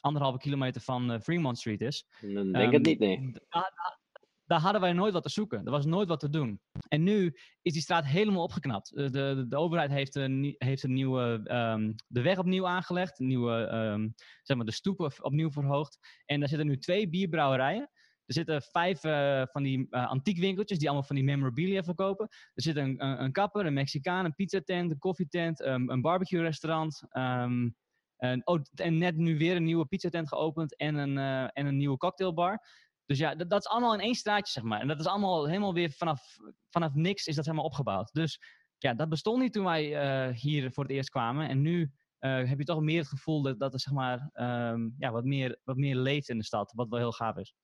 anderhalve 0.00 0.38
kilometer 0.38 0.80
van 0.80 1.12
uh, 1.12 1.20
Fremont 1.20 1.58
Street 1.58 1.80
is. 1.80 2.06
Dan 2.20 2.52
denk 2.52 2.72
het 2.72 2.84
niet, 2.84 2.98
nee. 2.98 3.32
Daar, 3.48 3.98
daar 4.44 4.60
hadden 4.60 4.80
wij 4.80 4.92
nooit 4.92 5.12
wat 5.12 5.22
te 5.22 5.28
zoeken. 5.28 5.64
Er 5.64 5.70
was 5.70 5.86
nooit 5.86 6.08
wat 6.08 6.20
te 6.20 6.28
doen. 6.28 6.60
En 6.88 7.02
nu 7.02 7.36
is 7.62 7.72
die 7.72 7.82
straat 7.82 8.04
helemaal 8.04 8.42
opgeknapt. 8.42 8.94
De, 8.94 9.10
de, 9.10 9.46
de 9.48 9.56
overheid 9.56 9.90
heeft 9.90 10.14
een, 10.14 10.54
heeft 10.58 10.82
een 10.82 10.92
nieuwe, 10.92 11.40
um, 11.50 11.94
de 12.06 12.22
weg 12.22 12.38
opnieuw 12.38 12.66
aangelegd, 12.66 13.20
een 13.20 13.26
nieuwe, 13.26 13.52
um, 13.72 14.14
zeg 14.42 14.56
maar 14.56 14.66
de 14.66 14.72
stoepen 14.72 15.24
opnieuw 15.24 15.50
verhoogd. 15.50 15.98
En 16.24 16.40
daar 16.40 16.48
zitten 16.48 16.66
nu 16.66 16.78
twee 16.78 17.08
bierbrouwerijen. 17.08 17.90
Er 18.30 18.36
zitten 18.36 18.62
vijf 18.62 19.04
uh, 19.04 19.42
van 19.46 19.62
die 19.62 19.86
uh, 19.90 20.06
antiekwinkeltjes 20.06 20.78
die 20.78 20.88
allemaal 20.88 21.06
van 21.06 21.16
die 21.16 21.24
memorabilia 21.24 21.82
verkopen. 21.82 22.28
Er 22.54 22.62
zit 22.62 22.76
een, 22.76 23.04
een, 23.22 23.32
kapper, 23.32 23.66
een 23.66 23.72
Mexicaan, 23.72 24.24
een 24.24 24.34
pizzatent, 24.34 24.90
een 24.90 24.98
koffietent, 24.98 25.60
um, 25.60 25.90
een 25.90 26.00
barbecue 26.00 26.42
restaurant. 26.42 27.02
Um, 27.12 27.76
en, 28.16 28.46
oh, 28.46 28.60
en 28.74 28.98
net 28.98 29.16
nu 29.16 29.38
weer 29.38 29.56
een 29.56 29.64
nieuwe 29.64 29.86
pizzatent 29.86 30.28
geopend 30.28 30.76
en 30.76 30.94
een, 30.94 31.16
uh, 31.16 31.42
en 31.42 31.66
een 31.66 31.76
nieuwe 31.76 31.96
cocktailbar. 31.96 32.66
Dus 33.06 33.18
ja, 33.18 33.34
dat, 33.34 33.60
is 33.60 33.66
allemaal 33.66 33.94
in 33.94 34.00
één 34.00 34.14
straatje, 34.14 34.52
zeg 34.52 34.62
maar. 34.62 34.80
En 34.80 34.88
dat 34.88 35.00
is 35.00 35.06
allemaal 35.06 35.46
helemaal 35.46 35.74
weer 35.74 35.90
vanaf, 35.90 36.36
vanaf 36.68 36.94
niks 36.94 37.26
is 37.26 37.36
dat 37.36 37.44
helemaal 37.44 37.66
opgebouwd. 37.66 38.12
Dus 38.12 38.40
ja, 38.78 38.94
dat 38.94 39.08
bestond 39.08 39.42
niet 39.42 39.52
toen 39.52 39.64
wij 39.64 40.32
hier 40.32 40.72
voor 40.72 40.84
het 40.84 40.92
eerst 40.92 41.10
kwamen. 41.10 41.48
En 41.48 41.60
nu 41.60 41.92
heb 42.18 42.58
je 42.58 42.64
toch 42.64 42.80
meer 42.80 42.98
het 42.98 43.08
gevoel 43.08 43.42
dat, 43.42 43.58
dat 43.58 43.72
er 43.72 43.80
zeg 43.80 43.92
maar, 43.92 44.30
um, 44.32 44.94
ja, 44.98 45.10
wat, 45.10 45.24
meer, 45.24 45.58
wat 45.64 45.76
meer 45.76 45.96
leeft 45.96 46.28
in 46.28 46.38
de 46.38 46.44
stad. 46.44 46.72
Wat 46.74 46.88
wel 46.88 46.98
heel 46.98 47.12
gaaf 47.12 47.36
is. 47.36 47.54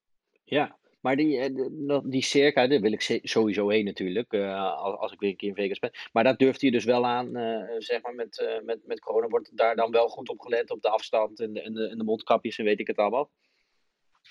Ja, 0.48 0.78
maar 1.00 1.16
die, 1.16 1.52
die 2.04 2.22
circa, 2.22 2.66
daar 2.66 2.80
wil 2.80 2.92
ik 2.92 3.20
sowieso 3.22 3.68
heen 3.68 3.85
natuurlijk, 3.85 4.32
uh, 4.32 4.72
als, 4.72 4.98
als 4.98 5.12
ik 5.12 5.20
weer 5.20 5.30
een 5.30 5.37
keer 5.37 5.48
in 5.48 5.54
Vegas 5.54 5.78
ben. 5.78 5.90
Maar 6.12 6.24
dat 6.24 6.38
durft 6.38 6.61
hij 6.61 6.70
dus 6.70 6.85
wel 6.85 7.06
aan, 7.06 7.37
uh, 7.37 7.64
zeg 7.78 8.02
maar, 8.02 8.14
met, 8.14 8.38
uh, 8.38 8.64
met, 8.64 8.87
met 8.87 9.00
corona 9.00 9.28
wordt 9.28 9.56
daar 9.56 9.76
dan 9.76 9.90
wel 9.90 10.09
goed 10.09 10.28
op 10.28 10.40
gelet, 10.40 10.70
op 10.70 10.82
de 10.82 10.88
afstand 10.88 11.40
en 11.40 11.52
de, 11.52 11.62
en 11.62 11.74
de, 11.74 11.88
en 11.88 11.98
de 11.98 12.04
mondkapjes 12.04 12.59
en 12.59 12.64
weet 12.64 12.80
ik 12.80 12.87
het 12.87 12.96
allemaal. 12.96 13.30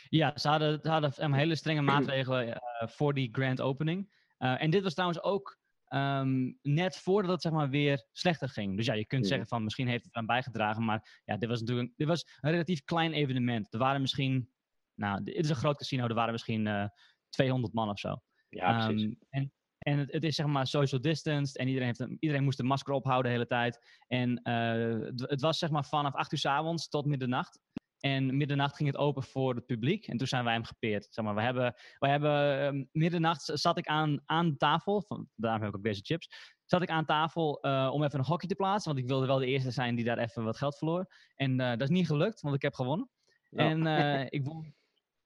Ja, 0.09 0.37
ze 0.37 0.47
hadden, 0.47 0.79
ze 0.83 0.89
hadden 0.89 1.33
hele 1.33 1.55
strenge 1.55 1.81
maatregelen 1.91 2.61
voor 2.79 3.13
die 3.13 3.29
grand 3.31 3.61
opening. 3.61 4.09
en 4.37 4.69
dit 4.69 4.83
was 4.83 4.93
trouwens 4.93 5.23
ook 5.23 5.59
um, 5.89 6.59
net 6.61 6.97
voordat 6.97 7.31
het 7.31 7.41
zeg 7.41 7.51
maar, 7.51 7.69
weer 7.69 8.05
slechter 8.11 8.49
ging. 8.49 8.77
Dus 8.77 8.85
ja, 8.85 8.93
je 8.93 9.05
kunt 9.05 9.23
ja. 9.23 9.27
zeggen 9.27 9.47
van 9.47 9.63
misschien 9.63 9.87
heeft 9.87 10.03
het 10.03 10.13
eraan 10.13 10.25
bijgedragen, 10.25 10.85
maar 10.85 11.21
ja, 11.25 11.37
dit 11.37 11.49
was 11.49 11.59
natuurlijk 11.59 11.91
dit 11.95 12.07
was 12.07 12.25
een 12.41 12.51
relatief 12.51 12.83
klein 12.83 13.13
evenement. 13.13 13.73
Er 13.73 13.79
waren 13.79 14.01
misschien 14.01 14.49
nou, 14.95 15.17
het 15.17 15.27
is 15.27 15.49
een 15.49 15.55
groot 15.55 15.77
casino, 15.77 16.07
er 16.07 16.13
waren 16.13 16.31
misschien 16.31 16.65
uh, 16.65 16.87
200 17.29 17.73
man 17.73 17.89
of 17.89 17.99
zo. 17.99 18.21
Ja, 18.49 18.85
precies. 18.85 19.03
Um, 19.03 19.17
en 19.29 19.53
en 19.85 19.97
het, 19.97 20.11
het, 20.11 20.23
is 20.23 20.35
zeg 20.35 20.45
maar 20.45 20.67
social 20.67 21.01
distanced 21.01 21.57
en 21.57 21.67
iedereen, 21.67 21.87
heeft 21.87 21.99
een, 21.99 22.17
iedereen 22.19 22.43
moest 22.43 22.59
een 22.59 22.65
masker 22.65 22.93
ophouden 22.93 23.31
de 23.31 23.37
hele 23.37 23.47
tijd. 23.47 23.79
En 24.07 24.49
het, 24.49 25.29
het, 25.29 25.41
was 25.41 25.57
zeg 25.57 25.69
maar 25.69 25.85
vanaf 25.85 26.13
8 26.13 26.31
uur 26.31 26.39
s 26.39 26.45
avonds 26.45 26.89
tot 26.89 27.05
middernacht. 27.05 27.59
En 27.99 28.37
middernacht 28.37 28.75
ging 28.75 28.89
het 28.89 28.97
open 28.97 29.23
voor 29.23 29.55
het 29.55 29.65
publiek. 29.65 30.07
En 30.07 30.17
toen 30.17 30.27
zijn 30.27 30.43
wij 30.43 30.53
hem 30.53 30.63
gepeerd. 30.63 31.07
Zeg 31.09 31.25
maar, 31.25 31.35
we 31.35 31.41
hebben, 31.41 31.75
wij 31.99 32.09
hebben 32.09 32.59
ehm, 32.59 32.83
middernacht 32.91 33.51
zat 33.53 33.77
ik 33.77 33.87
aan, 33.87 34.21
aan 34.25 34.57
tafel. 34.57 35.01
Van, 35.01 35.29
daarom 35.35 35.61
heb 35.61 35.69
ik 35.69 35.75
ook 35.75 35.83
deze 35.83 36.01
chips. 36.03 36.53
Zat 36.65 36.81
ik 36.81 36.89
aan 36.89 37.05
tafel 37.05 37.65
uh, 37.65 37.89
om 37.93 38.03
even 38.03 38.19
een 38.19 38.25
gokje 38.25 38.47
te 38.47 38.55
plaatsen. 38.55 38.91
Want 38.91 39.03
ik 39.03 39.09
wilde 39.09 39.25
wel 39.25 39.37
de 39.37 39.45
eerste 39.45 39.71
zijn 39.71 39.95
die 39.95 40.05
daar 40.05 40.17
even 40.17 40.43
wat 40.43 40.57
geld 40.57 40.77
verloor. 40.77 41.13
En 41.35 41.51
uh, 41.51 41.69
dat 41.69 41.81
is 41.81 41.89
niet 41.89 42.07
gelukt, 42.07 42.41
want 42.41 42.55
ik 42.55 42.61
heb 42.61 42.73
gewonnen. 42.73 43.09
Ja. 43.49 43.69
En 43.69 43.85
uh, 43.85 44.25
ik 44.29 44.45
won 44.45 44.73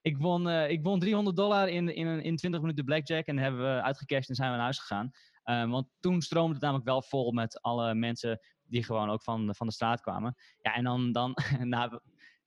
ik 0.09 0.17
won, 0.17 0.47
uh, 0.47 0.69
ik 0.69 0.83
won 0.83 0.99
300 0.99 1.35
dollar 1.35 1.67
in, 1.67 1.95
in, 1.95 2.23
in 2.23 2.35
20 2.35 2.61
minuten 2.61 2.85
blackjack 2.85 3.25
en 3.25 3.37
hebben 3.37 3.61
we 3.61 3.81
uitgecashed 3.81 4.29
en 4.29 4.35
zijn 4.35 4.49
we 4.49 4.55
naar 4.55 4.63
huis 4.63 4.79
gegaan. 4.79 5.11
Um, 5.43 5.69
want 5.69 5.87
toen 5.99 6.21
stroomde 6.21 6.53
het 6.53 6.61
namelijk 6.61 6.87
wel 6.87 7.01
vol 7.01 7.31
met 7.31 7.61
alle 7.61 7.93
mensen 7.93 8.39
die 8.63 8.83
gewoon 8.83 9.09
ook 9.09 9.23
van, 9.23 9.55
van 9.55 9.67
de 9.67 9.73
straat 9.73 10.01
kwamen. 10.01 10.35
Ja, 10.61 10.73
en 10.73 10.83
dan, 10.83 11.11
dan 11.11 11.35
nou, 11.59 11.99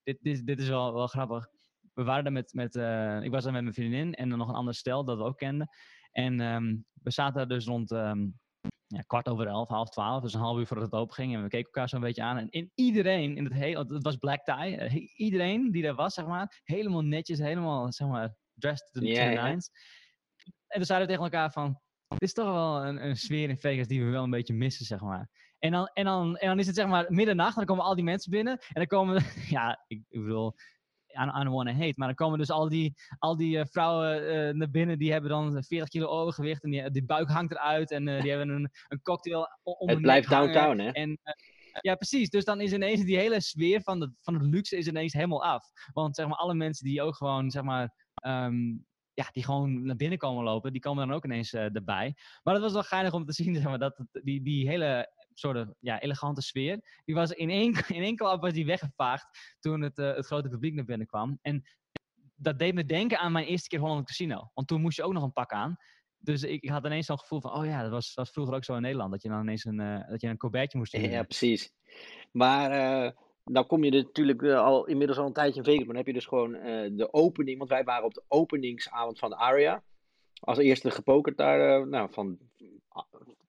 dit, 0.02 0.18
dit, 0.20 0.46
dit 0.46 0.60
is 0.60 0.68
wel, 0.68 0.94
wel 0.94 1.06
grappig. 1.06 1.46
We 1.94 2.02
waren 2.02 2.24
er 2.24 2.32
met, 2.32 2.52
met 2.52 2.74
uh, 2.74 3.22
ik 3.22 3.30
was 3.30 3.44
er 3.44 3.52
met 3.52 3.62
mijn 3.62 3.74
vriendin 3.74 4.14
en 4.14 4.28
dan 4.28 4.38
nog 4.38 4.48
een 4.48 4.54
ander 4.54 4.74
stel 4.74 5.04
dat 5.04 5.16
we 5.16 5.24
ook 5.24 5.38
kenden. 5.38 5.68
En 6.12 6.40
um, 6.40 6.84
we 7.02 7.10
zaten 7.10 7.34
daar 7.34 7.48
dus 7.48 7.66
rond 7.66 7.90
um, 7.90 8.40
ja, 8.86 9.02
kwart 9.06 9.28
over 9.28 9.46
elf, 9.46 9.68
half 9.68 9.88
twaalf, 9.88 10.22
dus 10.22 10.34
een 10.34 10.40
half 10.40 10.58
uur 10.58 10.66
voordat 10.66 10.90
het 10.90 11.00
open 11.00 11.14
ging. 11.14 11.34
En 11.34 11.42
we 11.42 11.48
keken 11.48 11.66
elkaar 11.66 11.88
zo'n 11.88 12.00
beetje 12.00 12.22
aan. 12.22 12.36
En, 12.36 12.48
en 12.48 12.70
iedereen 12.74 13.36
in 13.36 13.44
het 13.44 13.52
hele, 13.52 13.86
het 13.88 14.02
was 14.02 14.16
black 14.16 14.44
tie, 14.44 14.90
uh, 14.90 15.08
iedereen 15.14 15.70
die 15.70 15.86
er 15.86 15.94
was, 15.94 16.14
zeg 16.14 16.26
maar, 16.26 16.60
helemaal 16.64 17.02
netjes, 17.02 17.38
helemaal, 17.38 17.92
zeg 17.92 18.08
maar, 18.08 18.34
dressed 18.54 18.92
to 18.92 19.00
the 19.00 19.06
yeah, 19.06 19.44
nines. 19.44 19.70
Yeah. 19.72 20.54
En 20.66 20.80
we 20.80 20.86
zeiden 20.86 21.08
tegen 21.08 21.22
elkaar 21.22 21.50
van, 21.50 21.80
dit 22.08 22.22
is 22.22 22.32
toch 22.32 22.52
wel 22.52 22.84
een, 22.84 23.06
een 23.06 23.16
sfeer 23.16 23.48
in 23.48 23.58
Vegas 23.58 23.86
die 23.86 24.04
we 24.04 24.10
wel 24.10 24.22
een 24.22 24.30
beetje 24.30 24.54
missen, 24.54 24.86
zeg 24.86 25.00
maar. 25.00 25.28
En 25.58 25.72
dan, 25.72 25.90
en, 25.92 26.04
dan, 26.04 26.36
en 26.36 26.48
dan 26.48 26.58
is 26.58 26.66
het 26.66 26.76
zeg 26.76 26.86
maar 26.86 27.06
middernacht, 27.08 27.52
en 27.52 27.56
dan 27.56 27.66
komen 27.66 27.84
al 27.84 27.94
die 27.94 28.04
mensen 28.04 28.30
binnen. 28.30 28.52
En 28.52 28.74
dan 28.74 28.86
komen, 28.86 29.22
ja, 29.56 29.84
ik, 29.86 30.02
ik 30.08 30.20
bedoel, 30.20 30.54
Don't 31.12 31.48
want 31.48 31.68
to 31.68 31.74
hate. 31.74 31.92
Maar 31.96 32.06
dan 32.06 32.16
komen 32.16 32.38
dus 32.38 32.50
al 32.50 32.68
die, 32.68 32.94
al 33.18 33.36
die 33.36 33.56
uh, 33.56 33.64
vrouwen 33.64 34.22
uh, 34.22 34.54
naar 34.54 34.70
binnen. 34.70 34.98
Die 34.98 35.12
hebben 35.12 35.30
dan 35.30 35.64
40 35.64 35.88
kilo 35.88 36.06
overgewicht. 36.06 36.62
En 36.62 36.70
die, 36.70 36.90
die 36.90 37.04
buik 37.04 37.28
hangt 37.28 37.52
eruit. 37.52 37.90
En 37.90 38.06
uh, 38.06 38.20
die 38.20 38.30
hebben 38.30 38.48
een, 38.48 38.70
een 38.88 39.02
cocktail 39.02 39.48
om 39.62 39.88
Het 39.88 40.00
blijft 40.00 40.28
downtown, 40.28 40.78
hè? 40.78 40.90
En, 40.90 41.18
ja, 41.80 41.94
precies. 41.94 42.30
Dus 42.30 42.44
dan 42.44 42.60
is 42.60 42.72
ineens 42.72 43.04
die 43.04 43.16
hele 43.16 43.40
sfeer 43.40 43.82
van, 43.82 44.00
de, 44.00 44.12
van 44.20 44.34
het 44.34 44.42
luxe 44.42 44.76
is 44.76 44.86
ineens 44.86 45.12
helemaal 45.12 45.44
af. 45.44 45.64
Want 45.92 46.16
zeg 46.16 46.26
maar, 46.26 46.36
alle 46.36 46.54
mensen 46.54 46.86
die 46.86 47.02
ook 47.02 47.16
gewoon, 47.16 47.50
zeg 47.50 47.62
maar... 47.62 47.94
Um, 48.26 48.86
ja, 49.14 49.28
die 49.32 49.44
gewoon 49.44 49.84
naar 49.84 49.96
binnen 49.96 50.18
komen 50.18 50.44
lopen, 50.44 50.72
die 50.72 50.80
komen 50.80 51.06
dan 51.06 51.16
ook 51.16 51.24
ineens 51.24 51.52
erbij. 51.52 52.14
Maar 52.42 52.54
dat 52.54 52.62
was 52.62 52.72
wel 52.72 52.82
geinig 52.82 53.12
om 53.12 53.24
te 53.24 53.32
zien, 53.42 53.54
zeg 53.54 53.64
maar, 53.64 53.78
dat 53.78 54.04
die, 54.10 54.42
die 54.42 54.68
hele 54.68 55.10
soort 55.34 55.68
ja, 55.78 56.00
elegante 56.00 56.42
sfeer. 56.42 57.00
Die 57.04 57.14
was 57.14 57.30
in 57.30 57.50
één, 57.50 57.74
in 57.96 58.02
één 58.02 58.16
klap 58.16 58.40
was 58.40 58.52
die 58.52 58.66
weggevaagd 58.66 59.56
toen 59.60 59.80
het, 59.80 59.98
uh, 59.98 60.14
het 60.14 60.26
grote 60.26 60.48
publiek 60.48 60.74
naar 60.74 60.84
binnen 60.84 61.06
kwam. 61.06 61.38
En 61.42 61.62
dat 62.34 62.58
deed 62.58 62.74
me 62.74 62.84
denken 62.84 63.18
aan 63.18 63.32
mijn 63.32 63.46
eerste 63.46 63.68
keer 63.68 63.78
Holland 63.78 64.06
Casino. 64.06 64.50
Want 64.54 64.68
toen 64.68 64.80
moest 64.80 64.96
je 64.96 65.02
ook 65.02 65.12
nog 65.12 65.22
een 65.22 65.32
pak 65.32 65.52
aan. 65.52 65.76
Dus 66.18 66.42
ik, 66.42 66.62
ik 66.62 66.70
had 66.70 66.84
ineens 66.84 67.06
zo'n 67.06 67.18
gevoel 67.18 67.40
van, 67.40 67.54
oh 67.54 67.64
ja, 67.64 67.82
dat 67.82 67.90
was, 67.90 68.14
was 68.14 68.30
vroeger 68.30 68.54
ook 68.54 68.64
zo 68.64 68.74
in 68.74 68.82
Nederland. 68.82 69.10
Dat 69.10 69.22
je 69.22 69.28
dan 69.28 69.40
ineens 69.40 69.64
een, 69.64 69.80
uh, 69.80 70.08
dat 70.08 70.20
je 70.20 70.28
een 70.28 70.36
colbertje 70.36 70.78
moest 70.78 70.92
doen. 70.92 71.10
Ja, 71.10 71.22
precies. 71.22 71.72
Maar 72.32 72.70
uh, 72.70 73.10
nou 73.44 73.66
kom 73.66 73.84
je 73.84 73.90
er 73.90 74.02
natuurlijk 74.02 74.42
al 74.42 74.86
inmiddels 74.86 75.18
al 75.18 75.26
een 75.26 75.32
tijdje 75.32 75.58
in 75.58 75.64
Vegas. 75.64 75.78
Maar 75.78 75.86
dan 75.86 75.96
heb 75.96 76.06
je 76.06 76.12
dus 76.12 76.26
gewoon 76.26 76.52
de 76.96 77.08
opening. 77.10 77.58
Want 77.58 77.70
wij 77.70 77.84
waren 77.84 78.04
op 78.04 78.14
de 78.14 78.24
openingsavond 78.28 79.18
van 79.18 79.30
de 79.30 79.36
Aria. 79.36 79.82
Als 80.40 80.58
eerste 80.58 80.90
gepokerd 80.90 81.36
daar, 81.36 81.88
nou, 81.88 82.12
van 82.12 82.38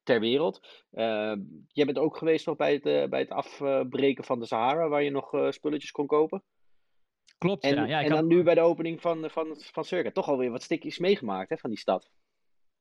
ter 0.04 0.20
wereld. 0.20 0.86
Uh, 0.92 1.36
jij 1.68 1.86
bent 1.86 1.98
ook 1.98 2.18
geweest 2.18 2.46
nog 2.46 2.56
bij 2.56 2.74
het, 2.74 2.86
uh, 2.86 3.06
bij 3.06 3.20
het 3.20 3.30
afbreken 3.30 4.24
van 4.24 4.40
de 4.40 4.46
Sahara, 4.46 4.88
waar 4.88 5.04
je 5.04 5.12
nog 5.12 5.34
uh, 5.34 5.52
spulletjes 5.52 5.92
kon 5.92 6.08
kopen. 6.08 6.44
Klopt, 7.38 7.64
en, 7.64 7.76
ja. 7.76 7.86
ja 7.86 8.04
en 8.04 8.10
dan 8.10 8.28
nu 8.28 8.44
bij 8.44 8.56
de 8.56 8.62
opening 8.62 9.02
van, 9.02 9.30
van, 9.30 9.58
van 9.58 9.84
Circa. 9.84 10.12
Toch 10.12 10.28
alweer 10.28 10.52
wat 10.52 10.64
stukjes 10.64 10.98
meegemaakt 10.98 11.50
hè, 11.50 11.58
van 11.58 11.70
die 11.70 11.80
stad. 11.80 12.12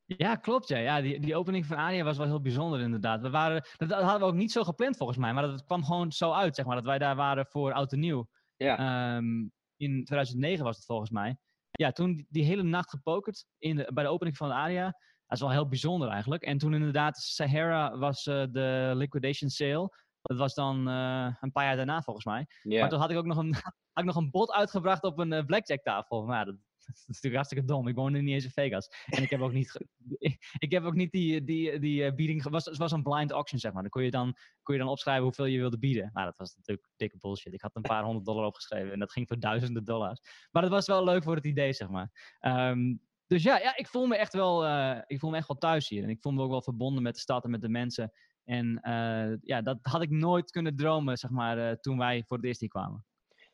Ja, 0.04 0.36
klopt. 0.36 0.68
Ja. 0.68 0.78
Ja, 0.78 1.00
die, 1.00 1.20
die 1.20 1.36
opening 1.36 1.66
van 1.66 1.76
Aria 1.76 2.04
was 2.04 2.16
wel 2.16 2.26
heel 2.26 2.40
bijzonder 2.40 2.80
inderdaad. 2.80 3.20
We 3.20 3.30
waren, 3.30 3.64
dat, 3.76 3.88
dat 3.88 4.02
hadden 4.02 4.20
we 4.20 4.26
ook 4.26 4.40
niet 4.40 4.52
zo 4.52 4.62
gepland 4.62 4.96
volgens 4.96 5.18
mij, 5.18 5.32
maar 5.32 5.42
dat 5.42 5.64
kwam 5.64 5.84
gewoon 5.84 6.12
zo 6.12 6.32
uit, 6.32 6.54
zeg 6.54 6.66
maar. 6.66 6.76
Dat 6.76 6.84
wij 6.84 6.98
daar 6.98 7.16
waren 7.16 7.46
voor 7.46 7.72
Oud 7.72 7.92
en 7.92 8.00
Nieuw. 8.00 8.26
Ja. 8.56 9.16
Um, 9.16 9.52
in 9.76 10.04
2009 10.04 10.64
was 10.64 10.76
het 10.76 10.84
volgens 10.84 11.10
mij. 11.10 11.36
Ja, 11.70 11.92
toen 11.92 12.14
die, 12.14 12.26
die 12.28 12.44
hele 12.44 12.62
nacht 12.62 12.90
gepokerd 12.90 13.46
in 13.58 13.76
de, 13.76 13.90
bij 13.94 14.04
de 14.04 14.10
opening 14.10 14.36
van 14.36 14.50
Aria. 14.50 14.94
Dat 15.32 15.40
is 15.40 15.46
wel 15.46 15.56
heel 15.56 15.68
bijzonder 15.68 16.08
eigenlijk. 16.08 16.42
En 16.42 16.58
toen 16.58 16.74
inderdaad 16.74 17.16
Sahara 17.16 17.98
was 17.98 18.26
uh, 18.26 18.44
de 18.50 18.92
liquidation 18.94 19.50
sale. 19.50 19.96
Dat 20.22 20.38
was 20.38 20.54
dan 20.54 20.88
uh, 20.88 21.34
een 21.40 21.52
paar 21.52 21.64
jaar 21.64 21.76
daarna 21.76 22.02
volgens 22.02 22.24
mij. 22.24 22.46
Yeah. 22.62 22.80
Maar 22.80 22.88
toen 22.88 22.98
had 22.98 23.10
ik 23.10 23.16
ook 23.16 23.26
nog 23.26 23.36
een, 23.36 23.54
had 23.92 24.02
ik 24.02 24.04
nog 24.04 24.16
een 24.16 24.30
bod 24.30 24.52
uitgebracht 24.52 25.02
op 25.02 25.18
een 25.18 25.32
uh, 25.32 25.44
blackjack 25.44 25.82
tafel. 25.82 26.26
Maar 26.26 26.44
dat, 26.44 26.54
dat, 26.86 26.94
is 26.94 27.06
natuurlijk 27.06 27.34
hartstikke 27.34 27.64
dom. 27.64 27.88
Ik 27.88 27.94
woonde 27.94 28.20
niet 28.20 28.34
eens 28.34 28.44
in 28.44 28.50
Vegas. 28.50 28.88
En 29.06 29.22
ik 29.22 29.30
heb 29.30 29.40
ook 29.40 29.52
niet, 29.52 29.86
ik 30.66 30.70
heb 30.70 30.84
ook 30.84 30.94
niet 30.94 31.10
die, 31.10 31.44
die, 31.44 31.78
die 31.78 32.14
bieding... 32.14 32.42
Het 32.42 32.52
was, 32.52 32.64
het 32.64 32.78
was 32.78 32.92
een 32.92 33.02
blind 33.02 33.30
auction, 33.30 33.60
zeg 33.60 33.72
maar. 33.72 33.82
Dan 33.82 33.90
kon 33.90 34.02
je 34.02 34.10
dan, 34.10 34.36
kon 34.62 34.74
je 34.74 34.80
dan 34.80 34.90
opschrijven 34.90 35.24
hoeveel 35.24 35.44
je 35.44 35.58
wilde 35.58 35.78
bieden. 35.78 36.10
Nou, 36.12 36.26
dat 36.26 36.36
was 36.36 36.56
natuurlijk 36.56 36.88
dikke 36.96 37.18
bullshit. 37.18 37.52
Ik 37.52 37.62
had 37.62 37.76
een 37.76 37.82
paar 37.82 38.04
honderd 38.04 38.26
dollar 38.26 38.44
opgeschreven. 38.44 38.92
En 38.92 38.98
dat 38.98 39.12
ging 39.12 39.28
voor 39.28 39.38
duizenden 39.38 39.84
dollars. 39.84 40.20
Maar 40.50 40.62
dat 40.62 40.70
was 40.70 40.86
wel 40.86 41.04
leuk 41.04 41.22
voor 41.22 41.36
het 41.36 41.46
idee, 41.46 41.72
zeg 41.72 41.88
maar. 41.88 42.38
Um, 42.40 43.00
dus 43.32 43.42
ja, 43.42 43.58
ja 43.58 43.76
ik, 43.76 43.86
voel 43.86 44.06
me 44.06 44.16
echt 44.16 44.32
wel, 44.32 44.66
uh, 44.66 44.98
ik 45.06 45.18
voel 45.18 45.30
me 45.30 45.36
echt 45.36 45.48
wel 45.48 45.58
thuis 45.58 45.88
hier. 45.88 46.02
En 46.02 46.08
ik 46.08 46.20
voel 46.20 46.32
me 46.32 46.42
ook 46.42 46.50
wel 46.50 46.62
verbonden 46.62 47.02
met 47.02 47.14
de 47.14 47.20
stad 47.20 47.44
en 47.44 47.50
met 47.50 47.60
de 47.60 47.68
mensen. 47.68 48.12
En 48.44 48.80
uh, 48.82 49.36
ja, 49.42 49.62
dat 49.62 49.78
had 49.82 50.02
ik 50.02 50.10
nooit 50.10 50.50
kunnen 50.50 50.76
dromen, 50.76 51.16
zeg 51.16 51.30
maar, 51.30 51.58
uh, 51.58 51.70
toen 51.70 51.98
wij 51.98 52.22
voor 52.26 52.36
het 52.36 52.46
eerst 52.46 52.60
hier 52.60 52.68
kwamen. 52.68 53.04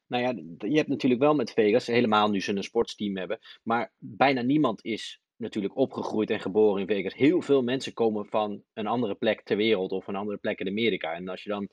Nou 0.06 0.22
ja, 0.22 0.42
je 0.68 0.76
hebt 0.76 0.88
natuurlijk 0.88 1.20
wel 1.20 1.34
met 1.34 1.52
Vegas, 1.52 1.86
helemaal 1.86 2.30
nu 2.30 2.40
ze 2.40 2.56
een 2.56 2.62
sportsteam 2.62 3.16
hebben. 3.16 3.38
Maar 3.62 3.92
bijna 3.98 4.42
niemand 4.42 4.84
is 4.84 5.20
natuurlijk 5.36 5.76
opgegroeid 5.76 6.30
en 6.30 6.40
geboren 6.40 6.80
in 6.80 6.86
Vegas. 6.86 7.14
Heel 7.14 7.42
veel 7.42 7.62
mensen 7.62 7.92
komen 7.92 8.26
van 8.26 8.62
een 8.72 8.86
andere 8.86 9.14
plek 9.14 9.42
ter 9.42 9.56
wereld 9.56 9.92
of 9.92 10.06
een 10.06 10.16
andere 10.16 10.38
plek 10.38 10.58
in 10.58 10.68
Amerika. 10.68 11.12
En 11.12 11.28
als 11.28 11.42
je 11.42 11.50
dan, 11.50 11.68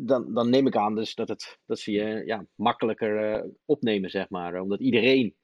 dan, 0.00 0.34
dan 0.34 0.50
neem 0.50 0.66
ik 0.66 0.76
aan 0.76 0.94
dus 0.94 1.14
dat, 1.14 1.28
het, 1.28 1.58
dat 1.66 1.78
ze 1.78 1.92
je 1.92 2.22
ja, 2.26 2.46
makkelijker 2.54 3.46
opnemen, 3.64 4.10
zeg 4.10 4.28
maar. 4.28 4.60
Omdat 4.60 4.80
iedereen 4.80 5.34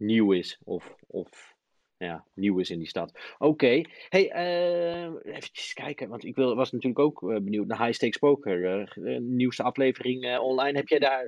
nieuw 0.00 0.32
is. 0.32 0.60
Of, 0.64 0.94
of 1.06 1.54
ja, 1.96 2.24
nieuw 2.34 2.58
is 2.58 2.70
in 2.70 2.78
die 2.78 2.88
stad. 2.88 3.34
Oké. 3.38 3.80
Hey, 4.08 4.32
uh, 4.34 5.34
even 5.34 5.50
kijken. 5.74 6.08
Want 6.08 6.24
ik 6.24 6.36
wil, 6.36 6.54
was 6.54 6.72
natuurlijk 6.72 7.00
ook 7.00 7.22
uh, 7.22 7.34
benieuwd 7.34 7.66
naar 7.66 7.78
High 7.84 7.92
Stakes 7.92 8.18
Poker. 8.18 8.92
Uh, 8.96 9.18
nieuwste 9.18 9.62
aflevering 9.62 10.38
online. 10.38 10.78
Heb 10.78 10.88
jij 10.88 10.98
daar, 10.98 11.24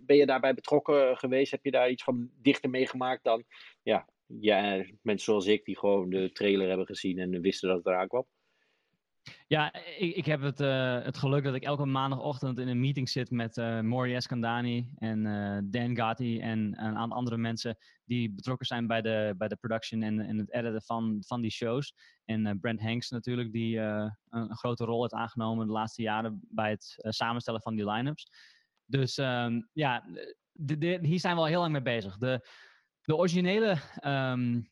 ben 0.00 0.16
je 0.16 0.26
daarbij 0.26 0.54
betrokken 0.54 1.16
geweest? 1.16 1.50
Heb 1.50 1.64
je 1.64 1.70
daar 1.70 1.90
iets 1.90 2.02
van 2.04 2.30
dichter 2.42 2.70
meegemaakt 2.70 3.24
dan 3.24 3.44
ja, 3.82 4.08
ja, 4.26 4.84
mensen 5.02 5.24
zoals 5.24 5.46
ik 5.46 5.64
die 5.64 5.78
gewoon 5.78 6.10
de 6.10 6.32
trailer 6.32 6.68
hebben 6.68 6.86
gezien 6.86 7.18
en 7.18 7.40
wisten 7.40 7.68
dat 7.68 7.78
het 7.78 7.86
eraan 7.86 8.08
kwam? 8.08 8.26
Ja, 9.46 9.72
ik, 9.74 10.16
ik 10.16 10.26
heb 10.26 10.40
het, 10.40 10.60
uh, 10.60 11.02
het 11.02 11.18
geluk 11.18 11.44
dat 11.44 11.54
ik 11.54 11.62
elke 11.62 11.84
maandagochtend 11.84 12.58
in 12.58 12.68
een 12.68 12.80
meeting 12.80 13.08
zit 13.08 13.30
met 13.30 13.56
uh, 13.56 13.80
Maury 13.80 14.14
Eskandani 14.14 14.90
en 14.96 15.24
uh, 15.24 15.58
Dan 15.64 15.96
Gatti 15.96 16.40
en 16.40 16.58
een 16.58 16.96
aantal 16.96 17.18
andere 17.18 17.36
mensen 17.36 17.76
die 18.04 18.30
betrokken 18.30 18.66
zijn 18.66 18.86
bij 18.86 19.02
de, 19.02 19.34
bij 19.36 19.48
de 19.48 19.56
production 19.56 20.02
en, 20.02 20.20
en 20.20 20.38
het 20.38 20.52
editen 20.52 20.82
van, 20.82 21.22
van 21.26 21.40
die 21.40 21.50
shows. 21.50 21.94
En 22.24 22.60
Brent 22.60 22.80
Hanks 22.80 23.10
natuurlijk, 23.10 23.52
die 23.52 23.78
een, 23.78 24.16
een, 24.30 24.56
grote 24.56 24.84
rol 24.84 25.00
heeft 25.00 25.14
aangenomen 25.14 25.66
de 25.66 25.72
laatste 25.72 26.02
jaren 26.02 26.40
bij 26.48 26.70
het 26.70 26.94
samenstellen 26.98 27.62
van 27.62 27.74
die 27.74 27.90
line-ups. 27.90 28.30
Dus 28.86 29.16
um, 29.16 29.68
ja, 29.72 30.04
de, 30.52 30.98
hier 31.02 31.20
zijn 31.20 31.34
we 31.34 31.40
al 31.40 31.46
heel 31.46 31.60
lang 31.60 31.72
mee 31.72 31.82
bezig. 31.82 32.16
De, 32.16 32.48
de 33.00 33.16
originele 33.16 33.76
um, 34.04 34.70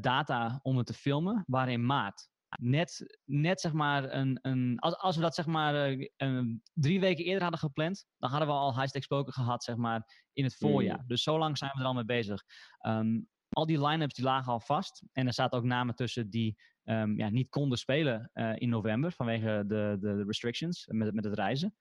data 0.00 0.60
om 0.62 0.76
het 0.76 0.86
te 0.86 0.94
filmen 0.94 1.44
waren 1.46 1.72
in 1.72 1.86
maart 1.86 2.28
net, 2.60 3.18
net 3.24 3.60
zeg 3.60 3.72
maar 3.72 4.12
een, 4.12 4.38
een 4.42 4.78
als, 4.78 4.96
als 4.96 5.16
we 5.16 5.22
dat 5.22 5.34
zeg 5.34 5.46
maar 5.46 5.96
uh, 6.16 6.42
drie 6.72 7.00
weken 7.00 7.24
eerder 7.24 7.42
hadden 7.42 7.60
gepland, 7.60 8.06
dan 8.18 8.30
hadden 8.30 8.48
we 8.48 8.54
al 8.54 8.74
high-stakes 8.74 9.06
poker 9.06 9.32
gehad 9.32 9.64
zeg 9.64 9.76
maar 9.76 10.26
in 10.32 10.44
het 10.44 10.56
voorjaar. 10.56 11.00
Mm. 11.00 11.06
Dus 11.06 11.22
zo 11.22 11.38
lang 11.38 11.58
zijn 11.58 11.70
we 11.74 11.80
er 11.80 11.86
al 11.86 11.94
mee 11.94 12.04
bezig. 12.04 12.42
Um, 12.86 13.28
al 13.48 13.66
die 13.66 13.86
line-ups 13.86 14.14
die 14.14 14.24
lagen 14.24 14.52
al 14.52 14.60
vast 14.60 15.02
en 15.12 15.26
er 15.26 15.32
zaten 15.32 15.58
ook 15.58 15.64
namen 15.64 15.94
tussen 15.94 16.30
die 16.30 16.56
um, 16.84 17.18
ja, 17.18 17.28
niet 17.28 17.48
konden 17.48 17.78
spelen 17.78 18.30
uh, 18.34 18.52
in 18.54 18.68
november 18.68 19.12
vanwege 19.12 19.64
de, 19.66 19.96
de, 20.00 20.16
de, 20.16 20.24
restrictions 20.24 20.86
met, 20.86 21.14
met 21.14 21.24
het 21.24 21.34
reizen. 21.34 21.74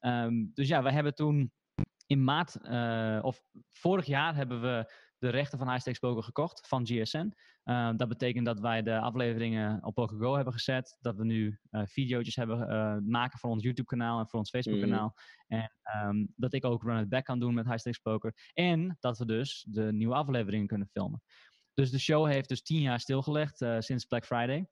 Um, 0.00 0.50
dus 0.54 0.68
ja, 0.68 0.82
we 0.82 0.92
hebben 0.92 1.14
toen 1.14 1.52
in 2.06 2.24
maart 2.24 2.58
uh, 2.62 3.18
of 3.22 3.42
vorig 3.72 4.06
jaar 4.06 4.34
hebben 4.34 4.60
we 4.60 4.92
de 5.18 5.28
rechten 5.28 5.58
van 5.58 5.68
High 5.68 5.80
Stakes 5.80 5.98
Poker 5.98 6.22
gekocht 6.22 6.68
van 6.68 6.86
GSN. 6.86 7.34
Uh, 7.64 7.90
dat 7.96 8.08
betekent 8.08 8.46
dat 8.46 8.60
wij 8.60 8.82
de 8.82 8.98
afleveringen 8.98 9.84
op 9.84 9.94
PokerGo 9.94 10.34
hebben 10.34 10.52
gezet. 10.52 10.96
Dat 11.00 11.16
we 11.16 11.24
nu 11.24 11.58
uh, 11.70 11.82
video's 11.84 12.36
hebben 12.36 12.70
uh, 12.70 12.96
maken 13.10 13.38
voor 13.38 13.50
ons 13.50 13.62
YouTube 13.62 13.88
kanaal 13.88 14.18
en 14.18 14.28
voor 14.28 14.38
ons 14.38 14.50
Facebook 14.50 14.80
kanaal. 14.80 15.14
Mm. 15.46 15.58
En 15.58 15.72
um, 16.06 16.32
dat 16.36 16.52
ik 16.52 16.64
ook 16.64 16.82
run 16.82 17.00
it 17.00 17.08
back 17.08 17.24
kan 17.24 17.38
doen 17.38 17.54
met 17.54 17.66
High 17.66 17.78
Stakes 17.78 17.98
Poker. 17.98 18.34
En 18.52 18.96
dat 19.00 19.18
we 19.18 19.26
dus 19.26 19.66
de 19.68 19.92
nieuwe 19.92 20.14
afleveringen 20.14 20.66
kunnen 20.66 20.88
filmen. 20.88 21.22
Dus 21.74 21.90
de 21.90 21.98
show 21.98 22.26
heeft 22.26 22.48
dus 22.48 22.62
tien 22.62 22.80
jaar 22.80 23.00
stilgelegd 23.00 23.64
sinds 23.78 24.04
Black 24.04 24.24
Friday. 24.26 24.68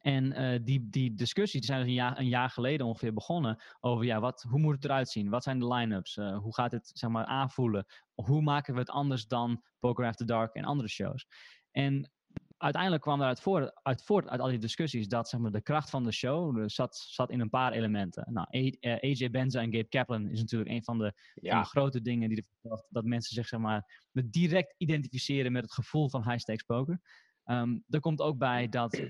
En 0.00 0.42
uh, 0.42 0.58
die, 0.62 0.88
die 0.90 1.14
discussies 1.14 1.60
die 1.60 1.64
zijn 1.64 1.78
dus 1.78 1.88
een 1.88 1.94
jaar, 1.94 2.18
een 2.18 2.28
jaar 2.28 2.50
geleden 2.50 2.86
ongeveer 2.86 3.12
begonnen 3.12 3.62
over 3.80 4.04
ja, 4.04 4.20
wat, 4.20 4.42
hoe 4.48 4.60
moet 4.60 4.74
het 4.74 4.84
eruit 4.84 5.08
zien? 5.08 5.28
Wat 5.28 5.42
zijn 5.42 5.58
de 5.58 5.74
line-ups? 5.74 6.16
Uh, 6.16 6.38
hoe 6.38 6.54
gaat 6.54 6.72
het 6.72 6.90
zeg 6.94 7.10
maar, 7.10 7.24
aanvoelen? 7.24 7.86
Hoe 8.14 8.42
maken 8.42 8.74
we 8.74 8.80
het 8.80 8.90
anders 8.90 9.26
dan 9.26 9.62
Poker 9.78 10.06
After 10.06 10.26
Dark 10.26 10.54
en 10.54 10.64
andere 10.64 10.88
shows? 10.88 11.26
En 11.70 12.10
uiteindelijk 12.58 13.02
kwam 13.02 13.20
eruit 13.20 13.40
voort, 13.40 13.80
uit, 13.82 14.02
voort 14.04 14.28
uit 14.28 14.40
al 14.40 14.48
die 14.48 14.58
discussies 14.58 15.08
dat 15.08 15.28
zeg 15.28 15.40
maar, 15.40 15.50
de 15.50 15.62
kracht 15.62 15.90
van 15.90 16.04
de 16.04 16.12
show 16.12 16.62
zat, 16.66 16.96
zat 16.96 17.30
in 17.30 17.40
een 17.40 17.50
paar 17.50 17.72
elementen. 17.72 18.32
Nou, 18.32 18.46
AJ 18.50 18.76
eh, 18.80 19.30
Benza 19.30 19.60
en 19.60 19.72
Gabe 19.72 19.88
Kaplan 19.88 20.28
is 20.28 20.40
natuurlijk 20.40 20.70
een 20.70 20.84
van 20.84 20.98
de, 20.98 21.12
ja. 21.34 21.52
van 21.52 21.62
de 21.62 21.68
grote 21.68 22.00
dingen 22.00 22.28
die 22.28 22.46
ervoor 22.60 22.86
dat 22.88 23.04
mensen 23.04 23.34
zich 23.34 23.46
zeg 23.46 23.60
maar, 23.60 24.06
direct 24.12 24.74
identificeren 24.76 25.52
met 25.52 25.62
het 25.62 25.72
gevoel 25.72 26.10
van 26.10 26.22
high 26.22 26.38
stakes 26.38 26.62
poker. 26.62 27.00
Um, 27.44 27.84
er 27.88 28.00
komt 28.00 28.20
ook 28.20 28.38
bij 28.38 28.68
dat 28.68 29.00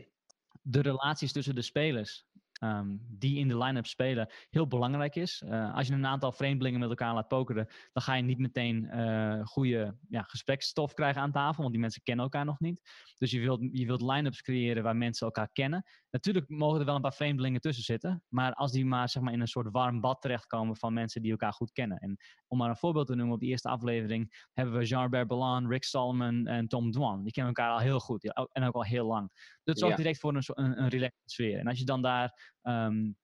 de 0.63 0.81
relaties 0.81 1.33
tussen 1.33 1.55
de 1.55 1.63
spelers 1.63 2.27
Ehm, 2.59 2.97
die 3.09 3.39
in 3.39 3.49
de 3.49 3.59
line-up 3.59 3.87
spelen 3.87 4.29
heel 4.51 4.67
belangrijk 4.67 5.17
is. 5.17 5.43
Uh, 5.47 5.75
als 5.75 5.87
je 5.87 5.93
een 5.93 6.07
aantal 6.07 6.33
vreemdelingen 6.33 6.81
met 6.81 6.89
elkaar 6.89 7.15
laat 7.15 7.29
pokeren, 7.29 7.67
dan 7.93 8.03
ga 8.03 8.15
je 8.15 8.23
niet 8.23 8.39
meteen 8.39 8.85
uh, 8.85 9.47
goede 9.47 9.97
ja, 10.09 10.23
gespreksstof 10.23 10.95
krijgen 10.95 11.23
aan 11.23 11.33
tafel, 11.33 11.61
want 11.61 11.71
die 11.71 11.81
mensen 11.81 12.03
kennen 12.03 12.25
elkaar 12.25 12.45
nog 12.45 12.61
niet. 12.61 12.81
Dus 13.19 13.31
je 13.31 13.41
wilt, 13.41 13.61
je 13.73 13.87
wilt 13.87 14.03
line-ups 14.03 14.43
creëren 14.43 14.83
waar 14.83 14.97
mensen 14.97 15.27
elkaar 15.27 15.49
kennen. 15.53 15.85
Natuurlijk 16.11 16.49
mogen 16.49 16.81
er 16.81 16.87
wel 16.87 16.95
een 16.95 17.01
paar 17.01 17.15
vreemdelingen 17.15 17.61
tussen 17.61 17.85
zitten, 17.85 18.23
maar 18.29 18.53
als 18.53 18.73
die 18.73 18.87
maar, 18.87 19.09
zeg 19.09 19.23
maar 19.23 19.33
in 19.33 19.41
een 19.41 19.47
soort 19.47 19.71
warm 19.71 20.01
bad 20.01 20.21
terechtkomen 20.21 20.77
van 20.77 20.93
mensen 20.93 21.23
die 21.23 21.31
elkaar 21.31 21.53
goed 21.53 21.73
kennen. 21.73 21.99
En 21.99 22.17
om 22.47 22.59
maar 22.59 22.69
een 22.69 22.77
voorbeeld 22.77 23.07
te 23.07 23.15
noemen, 23.15 23.35
op 23.35 23.41
de 23.41 23.47
eerste 23.47 23.69
aflevering 23.69 24.49
hebben 24.53 24.75
we 24.75 24.85
Jean-Bert 24.85 25.33
Rick 25.69 25.85
Solomon 25.85 26.47
en 26.47 26.69
Tom 26.69 26.91
Dwan. 26.91 27.23
Die 27.23 27.33
kennen 27.33 27.55
elkaar 27.55 27.73
al 27.73 27.81
heel 27.81 28.01
goed 28.01 28.33
en 28.53 28.65
ook 28.65 28.75
al 28.75 28.85
heel 28.85 29.07
lang. 29.07 29.31
Dat 29.69 29.79
zorgt 29.79 29.97
direct 29.97 30.19
voor 30.21 30.35
een, 30.35 30.43
een, 30.47 30.83
een 30.83 30.89
relaxed 30.89 31.31
sfeer. 31.31 31.59
En 31.59 31.67
als 31.67 31.79
je 31.79 31.85
dan 31.85 32.03
daar 32.03 32.57
um, 32.63 33.17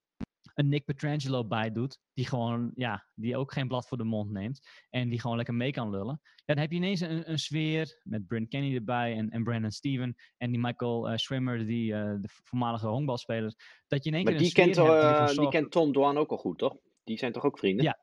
een 0.53 0.69
Nick 0.69 0.85
Petrangelo 0.85 1.45
bij 1.45 1.71
doet, 1.71 1.99
die 2.13 2.27
gewoon, 2.27 2.71
ja, 2.75 3.07
die 3.13 3.37
ook 3.37 3.53
geen 3.53 3.67
blad 3.67 3.87
voor 3.87 3.97
de 3.97 4.03
mond 4.03 4.31
neemt 4.31 4.67
en 4.89 5.09
die 5.09 5.21
gewoon 5.21 5.35
lekker 5.35 5.53
mee 5.53 5.71
kan 5.71 5.89
lullen. 5.89 6.21
Dan 6.45 6.57
heb 6.57 6.71
je 6.71 6.77
ineens 6.77 6.99
een, 6.99 7.31
een 7.31 7.39
sfeer 7.39 8.01
met 8.03 8.27
Brent 8.27 8.49
Kenny 8.49 8.75
erbij 8.75 9.15
en, 9.15 9.29
en 9.29 9.43
Brandon 9.43 9.71
Steven 9.71 10.15
en 10.37 10.51
die 10.51 10.59
Michael 10.59 11.11
uh, 11.11 11.17
Schwimmer, 11.17 11.65
die, 11.65 11.91
uh, 11.91 12.15
de 12.21 12.29
voormalige 12.43 12.87
honkbalspeler. 12.87 13.53
Dat 13.87 14.03
je 14.03 14.09
in 14.09 14.15
één 14.15 14.23
maar 14.23 14.33
keer 14.33 14.41
die, 14.41 14.51
kent, 14.51 14.75
die, 14.75 15.39
die 15.39 15.49
kent 15.49 15.71
Tom 15.71 15.91
Dwan 15.91 16.17
ook 16.17 16.31
al 16.31 16.37
goed, 16.37 16.57
toch? 16.57 16.77
Die 17.03 17.17
zijn 17.17 17.31
toch 17.31 17.43
ook 17.43 17.59
vrienden? 17.59 17.85
Ja, 17.85 17.97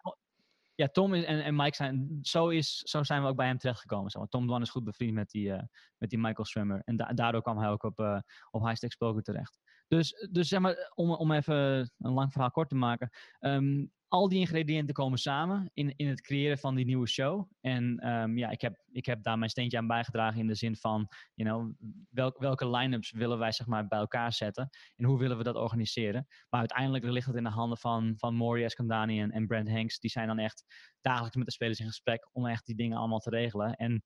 ja, 0.75 0.89
Tom 0.89 1.15
is, 1.15 1.25
en, 1.25 1.45
en 1.45 1.57
Mike 1.57 1.77
zijn, 1.77 2.19
zo, 2.23 2.49
is, 2.49 2.79
zo 2.79 3.03
zijn 3.03 3.23
we 3.23 3.29
ook 3.29 3.37
bij 3.37 3.47
hem 3.47 3.59
terechtgekomen. 3.59 4.11
Maar. 4.11 4.29
Tom 4.29 4.47
Dwan 4.47 4.63
is 4.63 4.71
goed 4.71 4.85
bevriend 4.85 5.15
met 5.15 5.31
die, 5.31 5.49
uh, 5.49 5.63
met 5.99 6.11
die 6.11 6.19
Michael 6.19 6.45
Swimmer. 6.45 6.83
En 6.85 6.97
da 6.97 7.13
daardoor 7.13 7.43
kwam 7.43 7.59
hij 7.59 7.69
ook 7.69 7.83
op, 7.83 7.99
uh, 8.01 8.21
op 8.51 8.67
High 8.67 8.87
terecht. 9.23 9.59
Dus, 9.89 10.29
dus 10.31 10.49
zeg 10.49 10.61
maar, 10.61 10.93
om, 10.95 11.11
om 11.11 11.33
even 11.33 11.55
een 11.99 12.13
lang 12.13 12.33
verhaal 12.33 12.51
kort 12.51 12.69
te 12.69 12.75
maken. 12.75 13.11
Um, 13.41 13.93
al 14.13 14.29
die 14.29 14.39
ingrediënten 14.39 14.95
komen 14.95 15.19
samen 15.19 15.71
in, 15.75 15.97
in 15.97 16.09
het 16.09 16.21
creëren 16.21 16.59
van 16.59 16.75
die 16.75 16.85
nieuwe 16.85 17.09
show. 17.09 17.51
En 17.61 18.09
um, 18.09 18.39
ja, 18.39 18.51
ik 18.51 18.61
heb, 18.61 18.83
ik 18.91 19.07
heb 19.07 19.23
daar 19.23 19.39
mijn 19.39 19.51
steentje 19.51 19.79
aan 19.79 19.87
bijgedragen 19.87 20.41
in 20.41 20.47
de 20.47 20.55
zin 20.55 20.77
van, 20.77 21.09
you 21.35 21.51
know, 21.51 21.73
welk, 22.11 22.39
welke 22.39 22.71
line-ups 22.71 23.11
willen 23.11 23.39
wij 23.39 23.53
zeg 23.53 23.67
maar 23.67 23.87
bij 23.87 23.99
elkaar 23.99 24.33
zetten 24.33 24.71
en 24.97 25.05
hoe 25.05 25.19
willen 25.19 25.37
we 25.37 25.43
dat 25.43 25.57
organiseren. 25.57 26.27
Maar 26.49 26.61
uiteindelijk 26.61 27.05
ligt 27.05 27.27
het 27.27 27.37
in 27.37 27.45
de 27.45 27.51
handen 27.51 27.79
van, 27.79 28.15
van 28.17 28.37
Maury 28.37 28.65
Escandani 28.65 29.21
en, 29.21 29.31
en 29.31 29.47
Brent 29.47 29.71
Hanks. 29.71 29.99
Die 29.99 30.11
zijn 30.11 30.27
dan 30.27 30.39
echt 30.39 30.65
dagelijks 31.01 31.37
met 31.37 31.47
de 31.47 31.53
spelers 31.53 31.81
in 31.81 31.87
gesprek 31.87 32.29
om 32.33 32.47
echt 32.47 32.67
die 32.67 32.77
dingen 32.77 32.99
allemaal 32.99 33.19
te 33.19 33.31
regelen. 33.31 33.75
En 33.75 34.05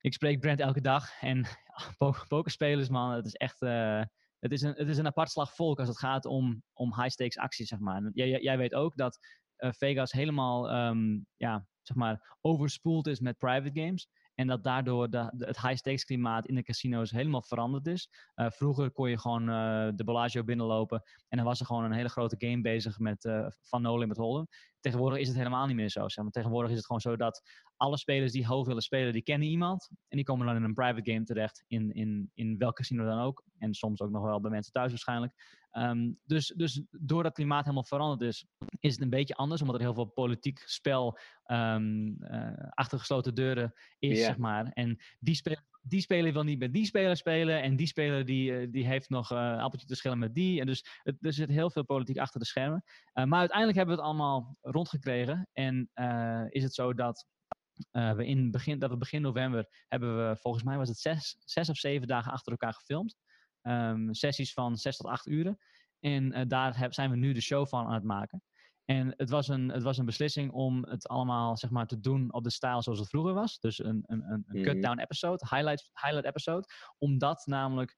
ik 0.00 0.12
spreek 0.12 0.40
Brent 0.40 0.60
elke 0.60 0.80
dag 0.80 1.20
en 1.20 1.46
pokerspelers 2.28 2.88
man, 2.88 3.10
het 3.10 3.26
is 3.26 3.34
echt... 3.34 3.62
Uh, 3.62 4.02
het 4.40 4.52
is, 4.52 4.62
een, 4.62 4.74
het 4.76 4.88
is 4.88 4.98
een 4.98 5.06
apart 5.06 5.30
slag 5.30 5.54
volk 5.54 5.78
als 5.78 5.88
het 5.88 5.98
gaat 5.98 6.24
om, 6.24 6.62
om 6.72 6.94
high-stakes 6.94 7.38
acties, 7.38 7.68
zeg 7.68 7.78
maar. 7.78 8.10
Jij, 8.12 8.40
jij 8.42 8.58
weet 8.58 8.74
ook 8.74 8.96
dat 8.96 9.18
uh, 9.58 9.70
Vegas 9.72 10.12
helemaal 10.12 10.88
um, 10.88 11.26
ja, 11.36 11.66
zeg 11.82 11.96
maar, 11.96 12.36
overspoeld 12.40 13.06
is 13.06 13.20
met 13.20 13.38
private 13.38 13.80
games. 13.80 14.08
En 14.34 14.46
dat 14.46 14.64
daardoor 14.64 15.10
de, 15.10 15.32
het 15.36 15.60
high-stakes 15.60 16.04
klimaat 16.04 16.46
in 16.46 16.54
de 16.54 16.62
casino's 16.62 17.10
helemaal 17.10 17.42
veranderd 17.42 17.86
is. 17.86 18.10
Uh, 18.34 18.50
vroeger 18.50 18.90
kon 18.90 19.10
je 19.10 19.18
gewoon 19.18 19.42
uh, 19.48 19.88
de 19.94 20.04
Bellagio 20.04 20.44
binnenlopen 20.44 21.02
en 21.28 21.36
dan 21.36 21.46
was 21.46 21.60
er 21.60 21.66
gewoon 21.66 21.84
een 21.84 21.92
hele 21.92 22.08
grote 22.08 22.36
game 22.38 22.60
bezig 22.60 22.98
met 22.98 23.24
uh, 23.24 23.46
Van 23.60 23.82
Nolen 23.82 24.08
met 24.08 24.16
Holden. 24.16 24.48
Tegenwoordig 24.80 25.18
is 25.18 25.28
het 25.28 25.36
helemaal 25.36 25.66
niet 25.66 25.76
meer 25.76 25.88
zo. 25.88 26.08
Zeg 26.08 26.24
maar. 26.24 26.32
Tegenwoordig 26.32 26.70
is 26.70 26.76
het 26.76 26.86
gewoon 26.86 27.00
zo 27.00 27.16
dat 27.16 27.42
alle 27.80 27.98
spelers 27.98 28.32
die 28.32 28.46
hoog 28.46 28.66
willen 28.66 28.82
spelen, 28.82 29.12
die 29.12 29.22
kennen 29.22 29.48
iemand. 29.48 29.90
En 30.08 30.16
die 30.16 30.24
komen 30.24 30.46
dan 30.46 30.56
in 30.56 30.62
een 30.62 30.74
private 30.74 31.10
game 31.10 31.24
terecht, 31.24 31.64
in, 31.66 31.92
in, 31.92 32.30
in 32.34 32.58
welk 32.58 32.76
casino 32.76 33.04
dan 33.04 33.20
ook. 33.20 33.44
En 33.58 33.74
soms 33.74 34.00
ook 34.00 34.10
nog 34.10 34.22
wel 34.22 34.40
bij 34.40 34.50
mensen 34.50 34.72
thuis 34.72 34.90
waarschijnlijk. 34.90 35.58
Um, 35.72 36.18
dus, 36.24 36.52
dus 36.56 36.82
door 36.90 37.22
dat 37.22 37.32
klimaat 37.32 37.62
helemaal 37.62 37.84
veranderd 37.84 38.20
is, 38.20 38.46
is 38.80 38.92
het 38.92 39.02
een 39.02 39.10
beetje 39.10 39.34
anders. 39.34 39.60
Omdat 39.60 39.76
er 39.76 39.82
heel 39.82 39.94
veel 39.94 40.04
politiek 40.04 40.62
spel 40.66 41.18
um, 41.46 42.16
uh, 42.20 42.52
achter 42.70 42.98
gesloten 42.98 43.34
deuren 43.34 43.72
is, 43.98 44.16
yeah. 44.16 44.26
zeg 44.26 44.36
maar. 44.36 44.70
En 44.72 44.98
die 45.18 45.34
speler, 45.34 45.64
die 45.82 46.00
speler 46.00 46.32
wil 46.32 46.42
niet 46.42 46.58
met 46.58 46.72
die 46.72 46.86
speler 46.86 47.16
spelen. 47.16 47.62
En 47.62 47.76
die 47.76 47.86
speler 47.86 48.24
die, 48.24 48.50
uh, 48.50 48.72
die 48.72 48.86
heeft 48.86 49.08
nog 49.08 49.32
uh, 49.32 49.58
appeltje 49.62 49.86
te 49.86 49.94
schillen 49.94 50.18
met 50.18 50.34
die. 50.34 50.60
En 50.60 50.66
dus 50.66 50.84
het, 51.02 51.16
er 51.20 51.32
zit 51.32 51.48
heel 51.48 51.70
veel 51.70 51.84
politiek 51.84 52.18
achter 52.18 52.40
de 52.40 52.46
schermen. 52.46 52.84
maar 53.12 53.38
uiteindelijk 53.38 53.78
hebben 53.78 53.96
we 53.96 54.02
het 54.02 54.10
allemaal 54.10 54.56
rondgekregen. 54.60 55.48
En 55.52 55.90
is 56.48 56.62
het 56.62 56.74
zo 56.74 56.94
dat 56.94 57.26
uh, 57.92 58.12
we 58.12 58.26
in 58.26 58.50
begin, 58.50 58.78
dat 58.78 58.90
we 58.90 58.96
begin 58.96 59.22
november 59.22 59.84
hebben 59.88 60.28
we, 60.28 60.36
volgens 60.36 60.64
mij 60.64 60.76
was 60.76 60.88
het 60.88 60.98
zes, 60.98 61.36
zes 61.44 61.68
of 61.68 61.76
zeven 61.76 62.06
dagen 62.06 62.32
achter 62.32 62.52
elkaar 62.52 62.74
gefilmd. 62.74 63.16
Um, 63.62 64.14
sessies 64.14 64.52
van 64.52 64.76
zes 64.76 64.96
tot 64.96 65.10
acht 65.10 65.26
uren. 65.26 65.58
En 66.00 66.38
uh, 66.38 66.42
daar 66.46 66.78
heb, 66.78 66.94
zijn 66.94 67.10
we 67.10 67.16
nu 67.16 67.32
de 67.32 67.40
show 67.40 67.66
van 67.66 67.86
aan 67.86 67.94
het 67.94 68.04
maken. 68.04 68.42
En 68.84 69.12
het 69.16 69.30
was, 69.30 69.48
een, 69.48 69.68
het 69.68 69.82
was 69.82 69.98
een 69.98 70.04
beslissing 70.04 70.52
om 70.52 70.84
het 70.84 71.08
allemaal 71.08 71.56
zeg 71.56 71.70
maar, 71.70 71.86
te 71.86 72.00
doen 72.00 72.32
op 72.32 72.44
de 72.44 72.50
stijl 72.50 72.82
zoals 72.82 72.98
het 72.98 73.08
vroeger 73.08 73.34
was. 73.34 73.58
Dus 73.58 73.78
een, 73.78 74.04
een, 74.06 74.22
een, 74.30 74.44
een 74.46 74.62
cut-down 74.62 74.98
episode, 74.98 75.46
highlight, 75.50 75.90
highlight 75.92 76.28
episode. 76.28 76.66
Omdat 76.98 77.46
namelijk 77.46 77.96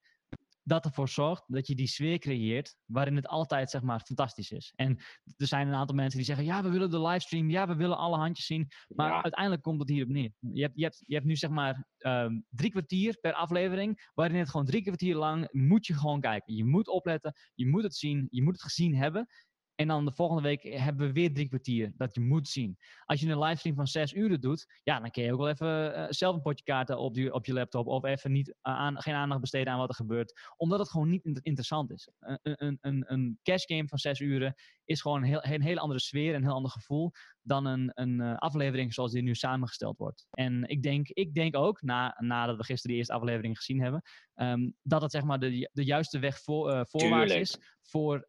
dat 0.62 0.84
ervoor 0.84 1.08
zorgt 1.08 1.44
dat 1.46 1.66
je 1.66 1.74
die 1.74 1.86
sfeer 1.86 2.18
creëert 2.18 2.76
waarin 2.84 3.16
het 3.16 3.26
altijd 3.26 3.70
zeg 3.70 3.82
maar 3.82 4.00
fantastisch 4.00 4.50
is. 4.50 4.72
En 4.76 4.96
er 5.36 5.46
zijn 5.46 5.68
een 5.68 5.74
aantal 5.74 5.96
mensen 5.96 6.16
die 6.16 6.26
zeggen, 6.26 6.44
ja, 6.44 6.62
we 6.62 6.70
willen 6.70 6.90
de 6.90 7.00
livestream, 7.00 7.50
ja, 7.50 7.66
we 7.66 7.74
willen 7.74 7.96
alle 7.96 8.16
handjes 8.16 8.46
zien. 8.46 8.68
Maar 8.88 9.08
ja. 9.08 9.22
uiteindelijk 9.22 9.62
komt 9.62 9.80
het 9.80 9.88
hierop 9.88 10.10
neer. 10.10 10.32
Je 10.38 10.62
hebt, 10.62 10.76
je 10.76 10.82
hebt, 10.82 11.02
je 11.06 11.14
hebt 11.14 11.26
nu 11.26 11.36
zeg 11.36 11.50
maar 11.50 11.86
um, 11.98 12.44
drie 12.48 12.70
kwartier 12.70 13.18
per 13.20 13.32
aflevering, 13.32 14.10
waarin 14.14 14.38
het 14.38 14.50
gewoon 14.50 14.66
drie 14.66 14.82
kwartier 14.82 15.16
lang 15.16 15.48
moet 15.50 15.86
je 15.86 15.94
gewoon 15.94 16.20
kijken. 16.20 16.54
Je 16.54 16.64
moet 16.64 16.88
opletten, 16.88 17.32
je 17.54 17.66
moet 17.66 17.82
het 17.82 17.94
zien, 17.94 18.26
je 18.30 18.42
moet 18.42 18.52
het 18.52 18.62
gezien 18.62 18.94
hebben. 18.94 19.26
En 19.74 19.88
dan 19.88 20.04
de 20.04 20.12
volgende 20.12 20.42
week 20.42 20.62
hebben 20.62 21.06
we 21.06 21.12
weer 21.12 21.34
drie 21.34 21.48
kwartier 21.48 21.92
dat 21.96 22.14
je 22.14 22.20
moet 22.20 22.48
zien. 22.48 22.78
Als 23.04 23.20
je 23.20 23.28
een 23.28 23.38
livestream 23.38 23.76
van 23.76 23.86
zes 23.86 24.12
uur 24.12 24.40
doet, 24.40 24.80
ja, 24.82 25.00
dan 25.00 25.10
kun 25.10 25.22
je 25.22 25.32
ook 25.32 25.38
wel 25.38 25.48
even 25.48 25.98
uh, 25.98 26.06
zelf 26.08 26.34
een 26.34 26.42
potje 26.42 26.64
kaarten 26.64 26.98
op 26.98 27.16
je, 27.16 27.32
op 27.32 27.46
je 27.46 27.52
laptop. 27.52 27.86
Of 27.86 28.04
even 28.04 28.32
niet, 28.32 28.48
uh, 28.48 28.54
aan, 28.62 29.02
geen 29.02 29.14
aandacht 29.14 29.40
besteden 29.40 29.72
aan 29.72 29.78
wat 29.78 29.88
er 29.88 29.94
gebeurt. 29.94 30.40
Omdat 30.56 30.78
het 30.78 30.90
gewoon 30.90 31.08
niet 31.08 31.24
interessant 31.24 31.90
is. 31.90 32.10
Een, 32.20 32.38
een, 32.42 32.78
een, 32.80 33.04
een 33.06 33.38
cash 33.42 33.64
game 33.66 33.88
van 33.88 33.98
zes 33.98 34.20
uren 34.20 34.54
is 34.84 35.00
gewoon 35.00 35.22
een, 35.22 35.28
heel, 35.28 35.44
een 35.44 35.62
hele 35.62 35.80
andere 35.80 36.00
sfeer, 36.00 36.34
een 36.34 36.42
heel 36.42 36.54
ander 36.54 36.70
gevoel. 36.70 37.10
Dan 37.42 37.66
een, 37.66 37.90
een 37.94 38.20
uh, 38.20 38.36
aflevering 38.36 38.94
zoals 38.94 39.12
die 39.12 39.22
nu 39.22 39.34
samengesteld 39.34 39.98
wordt. 39.98 40.26
En 40.30 40.68
ik 40.68 40.82
denk, 40.82 41.08
ik 41.08 41.34
denk 41.34 41.56
ook, 41.56 41.82
na, 41.82 42.16
nadat 42.18 42.56
we 42.56 42.64
gisteren 42.64 42.90
die 42.90 42.96
eerste 42.96 43.14
aflevering 43.14 43.56
gezien 43.56 43.80
hebben, 43.80 44.02
um, 44.34 44.74
dat 44.82 45.02
het 45.02 45.10
zeg 45.10 45.22
maar 45.22 45.38
de, 45.38 45.70
de 45.72 45.84
juiste 45.84 46.18
weg 46.18 46.38
voor, 46.40 46.86
voorwaarts 46.88 47.34
is 47.34 47.58
voor, 47.82 48.24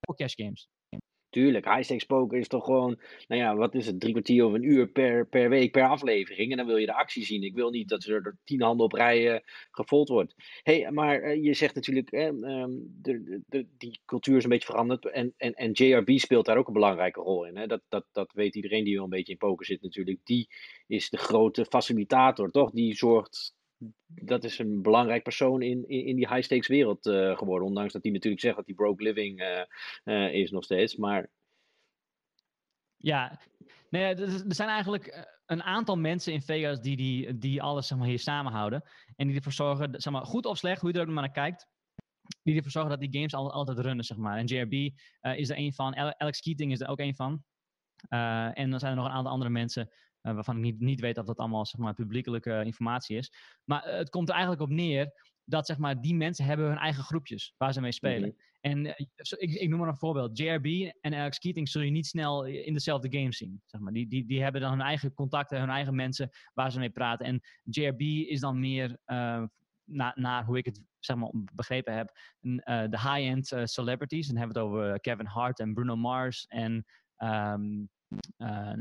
voor 0.00 0.16
cash 0.16 0.34
games. 0.34 0.68
Tuurlijk, 1.30 1.64
high 1.64 1.82
stakes 1.82 2.04
poker 2.04 2.38
is 2.38 2.48
toch 2.48 2.64
gewoon, 2.64 2.98
nou 3.28 3.40
ja, 3.40 3.56
wat 3.56 3.74
is 3.74 3.86
het, 3.86 4.00
drie 4.00 4.12
kwartier 4.12 4.44
of 4.44 4.52
een 4.52 4.62
uur 4.62 4.88
per, 4.88 5.26
per 5.26 5.48
week, 5.48 5.72
per 5.72 5.88
aflevering. 5.88 6.50
En 6.50 6.56
dan 6.56 6.66
wil 6.66 6.76
je 6.76 6.86
de 6.86 6.94
actie 6.94 7.24
zien. 7.24 7.42
Ik 7.42 7.54
wil 7.54 7.70
niet 7.70 7.88
dat 7.88 8.04
er 8.04 8.22
door 8.22 8.36
tien 8.44 8.62
handen 8.62 8.84
op 8.84 8.92
rij 8.92 9.34
uh, 9.34 9.38
gevolgd 9.70 10.08
wordt. 10.08 10.34
hey, 10.62 10.90
maar 10.90 11.22
uh, 11.22 11.44
je 11.44 11.54
zegt 11.54 11.74
natuurlijk, 11.74 12.10
eh, 12.10 12.30
de, 13.02 13.40
de, 13.46 13.66
die 13.78 14.00
cultuur 14.04 14.36
is 14.36 14.42
een 14.42 14.50
beetje 14.50 14.66
veranderd. 14.66 15.10
En, 15.10 15.34
en, 15.36 15.54
en 15.54 15.72
JRB 15.72 16.18
speelt 16.18 16.46
daar 16.46 16.56
ook 16.56 16.66
een 16.66 16.72
belangrijke 16.72 17.20
rol 17.20 17.46
in. 17.46 17.56
Hè? 17.56 17.66
Dat, 17.66 17.82
dat, 17.88 18.04
dat 18.12 18.32
weet 18.32 18.54
iedereen 18.54 18.84
die 18.84 18.94
wel 18.94 19.04
een 19.04 19.10
beetje 19.10 19.32
in 19.32 19.38
poker 19.38 19.66
zit 19.66 19.82
natuurlijk. 19.82 20.18
Die 20.24 20.48
is 20.86 21.10
de 21.10 21.18
grote 21.18 21.64
facilitator, 21.64 22.50
toch? 22.50 22.70
Die 22.70 22.94
zorgt 22.94 23.54
dat 24.06 24.44
is 24.44 24.58
een 24.58 24.82
belangrijk 24.82 25.22
persoon 25.22 25.62
in, 25.62 25.88
in, 25.88 26.06
in 26.06 26.16
die 26.16 26.28
high 26.28 26.42
stakes 26.42 26.68
wereld 26.68 27.06
uh, 27.06 27.36
geworden. 27.36 27.68
Ondanks 27.68 27.92
dat 27.92 28.02
hij 28.02 28.12
natuurlijk 28.12 28.42
zegt 28.42 28.56
dat 28.56 28.66
hij 28.66 28.74
broke 28.74 29.02
living 29.02 29.40
uh, 29.40 29.62
uh, 30.04 30.34
is 30.34 30.50
nog 30.50 30.64
steeds. 30.64 30.96
Maar... 30.96 31.30
Ja, 32.96 33.40
nee, 33.90 34.14
er 34.14 34.44
zijn 34.48 34.68
eigenlijk 34.68 35.34
een 35.46 35.62
aantal 35.62 35.96
mensen 35.96 36.32
in 36.32 36.42
Vegas 36.42 36.80
die, 36.80 36.96
die, 36.96 37.38
die 37.38 37.62
alles 37.62 37.86
zeg 37.86 37.98
maar, 37.98 38.06
hier 38.06 38.18
samenhouden. 38.18 38.82
En 39.16 39.26
die 39.26 39.36
ervoor 39.36 39.52
zorgen, 39.52 40.00
zeg 40.00 40.12
maar, 40.12 40.26
goed 40.26 40.46
of 40.46 40.58
slecht, 40.58 40.80
hoe 40.80 40.90
je 40.90 40.96
er 40.96 41.06
ook 41.06 41.12
maar 41.12 41.22
naar 41.22 41.32
kijkt. 41.32 41.66
Die 42.42 42.56
ervoor 42.56 42.70
zorgen 42.70 42.90
dat 42.90 43.00
die 43.00 43.12
games 43.12 43.34
al, 43.34 43.52
altijd 43.52 43.78
runnen, 43.78 44.04
zeg 44.04 44.16
maar. 44.16 44.38
En 44.38 44.46
JRB 44.46 44.72
is 45.20 45.50
er 45.50 45.58
een 45.58 45.72
van. 45.72 45.96
Alex 45.96 46.40
Keating 46.40 46.72
is 46.72 46.80
er 46.80 46.88
ook 46.88 47.00
een 47.00 47.14
van. 47.14 47.42
en 48.52 48.70
dan 48.70 48.78
zijn 48.78 48.92
er 48.92 48.98
nog 48.98 49.06
een 49.06 49.16
aantal 49.16 49.32
andere 49.32 49.50
mensen 49.50 49.90
uh, 50.26 50.34
waarvan 50.34 50.56
ik 50.56 50.62
niet, 50.62 50.80
niet 50.80 51.00
weet 51.00 51.18
of 51.18 51.26
dat 51.26 51.38
allemaal 51.38 51.66
zeg 51.66 51.80
maar, 51.80 51.94
publiekelijke 51.94 52.62
informatie 52.64 53.16
is. 53.16 53.32
Maar 53.64 53.88
uh, 53.88 53.96
het 53.96 54.10
komt 54.10 54.28
er 54.28 54.34
eigenlijk 54.34 54.62
op 54.62 54.70
neer 54.70 55.12
dat 55.46 55.66
zeg 55.66 55.78
maar, 55.78 56.00
die 56.00 56.14
mensen 56.14 56.44
hebben 56.44 56.66
hun 56.66 56.78
eigen 56.78 57.02
groepjes 57.02 57.54
waar 57.56 57.72
ze 57.72 57.80
mee 57.80 57.92
spelen. 57.92 58.28
Mhm. 58.28 58.38
En 58.60 58.86
eh, 58.86 59.06
ik, 59.36 59.54
ik 59.54 59.68
noem 59.68 59.78
maar 59.78 59.88
een 59.88 59.96
voorbeeld. 59.96 60.38
JRB 60.38 60.90
en 61.00 61.14
Alex 61.14 61.38
Keating 61.38 61.68
zul 61.68 61.82
je 61.82 61.90
niet 61.90 62.06
snel 62.06 62.44
in 62.44 62.72
dezelfde 62.72 63.18
game 63.18 63.32
zien. 63.32 63.62
Zeg 63.66 63.80
maar. 63.80 63.92
die, 63.92 64.08
die, 64.08 64.26
die 64.26 64.42
hebben 64.42 64.60
dan 64.60 64.70
hun 64.70 64.80
eigen 64.80 65.14
contacten, 65.14 65.60
hun 65.60 65.70
eigen 65.70 65.94
mensen 65.94 66.30
waar 66.54 66.72
ze 66.72 66.78
mee 66.78 66.90
praten. 66.90 67.26
En 67.26 67.40
JRB 67.62 68.00
is 68.00 68.40
dan 68.40 68.60
meer, 68.60 68.98
uh, 69.06 69.44
naar 70.14 70.44
hoe 70.44 70.58
ik 70.58 70.64
het 70.64 70.82
zeg 70.98 71.16
maar, 71.16 71.30
begrepen 71.54 71.94
heb, 71.94 72.18
uh, 72.40 72.60
de 72.64 73.00
high-end 73.00 73.52
celebrities. 73.64 74.26
Dan 74.26 74.36
hebben 74.36 74.56
we 74.56 74.62
het 74.62 74.68
over 74.68 75.00
Kevin 75.00 75.26
Hart 75.26 75.60
en 75.60 75.74
Bruno 75.74 75.96
Mars 75.96 76.46
en 76.46 76.84
um, 77.18 77.88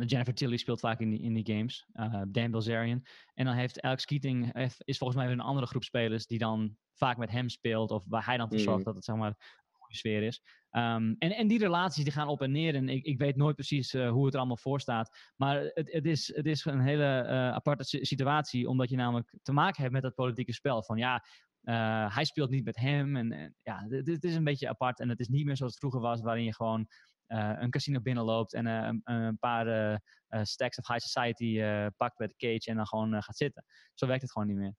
Jennifer 0.06 0.34
Tilly 0.34 0.58
speelt 0.58 0.80
vaak 0.80 1.00
in 1.00 1.10
die, 1.10 1.22
in 1.22 1.34
die 1.34 1.56
games. 1.56 1.86
Dan 2.28 2.52
Bilzerian. 2.52 3.06
En 3.34 3.46
dan 3.46 3.56
heeft 3.56 3.82
Alex 3.82 4.06
Keating, 4.06 4.54
is 4.84 4.98
volgens 4.98 5.20
mij 5.20 5.28
weer 5.28 5.38
een 5.38 5.46
andere 5.46 5.68
groep 5.68 5.84
spelers 5.84 6.28
die 6.28 6.40
dan 6.40 6.78
vaak 6.94 7.18
met 7.18 7.32
hem 7.32 7.50
speelt. 7.50 7.92
Of 7.92 8.04
waar 8.08 8.26
hij 8.26 8.38
dan 8.38 8.50
voor 8.50 8.60
zorgt 8.60 8.78
Mhm. 8.78 8.86
dat 8.86 8.96
het 8.96 9.04
zeg 9.04 9.16
maar 9.16 9.64
sfeer 9.88 10.24
is. 10.24 10.42
Um, 10.72 11.16
en, 11.20 11.36
en 11.36 11.48
die 11.48 11.60
relaties 11.60 12.04
die 12.04 12.14
gaan 12.14 12.28
op 12.28 12.42
en 12.42 12.52
neer. 12.52 12.76
En 12.76 12.90
ik, 12.90 13.04
ik 13.04 13.18
weet 13.18 13.36
nooit 13.36 13.56
precies 13.56 13.94
uh, 13.94 14.10
hoe 14.10 14.24
het 14.26 14.34
er 14.34 14.40
allemaal 14.40 14.58
voor 14.58 14.80
staat. 14.80 15.32
Maar 15.36 15.62
het, 15.62 15.92
het, 15.92 16.06
is, 16.06 16.36
het 16.36 16.46
is 16.46 16.66
een 16.66 16.80
hele 16.82 17.24
uh, 17.24 17.30
aparte 17.32 17.84
situatie. 18.06 18.70
Omdat 18.70 18.90
je 18.90 18.96
namelijk 18.96 19.34
te 19.42 19.52
maken 19.52 19.82
hebt 19.82 19.94
met 19.94 20.02
dat 20.02 20.16
politieke 20.16 20.54
spel. 20.54 20.84
Van 20.84 20.98
ja, 20.98 21.26
uh, 21.64 22.16
hij 22.16 22.26
speelt 22.26 22.50
niet 22.50 22.66
met 22.66 22.76
hem. 22.76 23.16
En, 23.16 23.32
en 23.32 23.56
ja, 23.62 23.86
het 23.90 24.24
is 24.24 24.36
een 24.36 24.44
beetje 24.44 24.70
apart. 24.70 25.00
En 25.00 25.10
het 25.10 25.20
is 25.20 25.28
niet 25.28 25.46
meer 25.46 25.58
zoals 25.58 25.72
het 25.72 25.82
vroeger 25.82 26.02
was. 26.02 26.22
Waarin 26.22 26.44
je 26.44 26.54
gewoon 26.54 26.88
een 27.28 27.70
casino 27.70 28.02
binnenloopt. 28.02 28.54
En 28.54 28.66
een, 28.66 29.02
een, 29.04 29.38
paar 29.40 30.02
stacks 30.42 30.78
of 30.78 30.88
high 30.88 31.00
society 31.00 31.62
pakt 31.98 32.18
bij 32.18 32.28
de 32.28 32.36
cage. 32.38 32.70
En 32.70 32.76
dan 32.76 32.88
gewoon 32.88 33.24
gaat 33.24 33.38
zitten. 33.38 33.66
Zo 33.94 34.08
werkt 34.08 34.22
het 34.22 34.32
gewoon 34.32 34.48
niet 34.48 34.58
meer. 34.58 34.74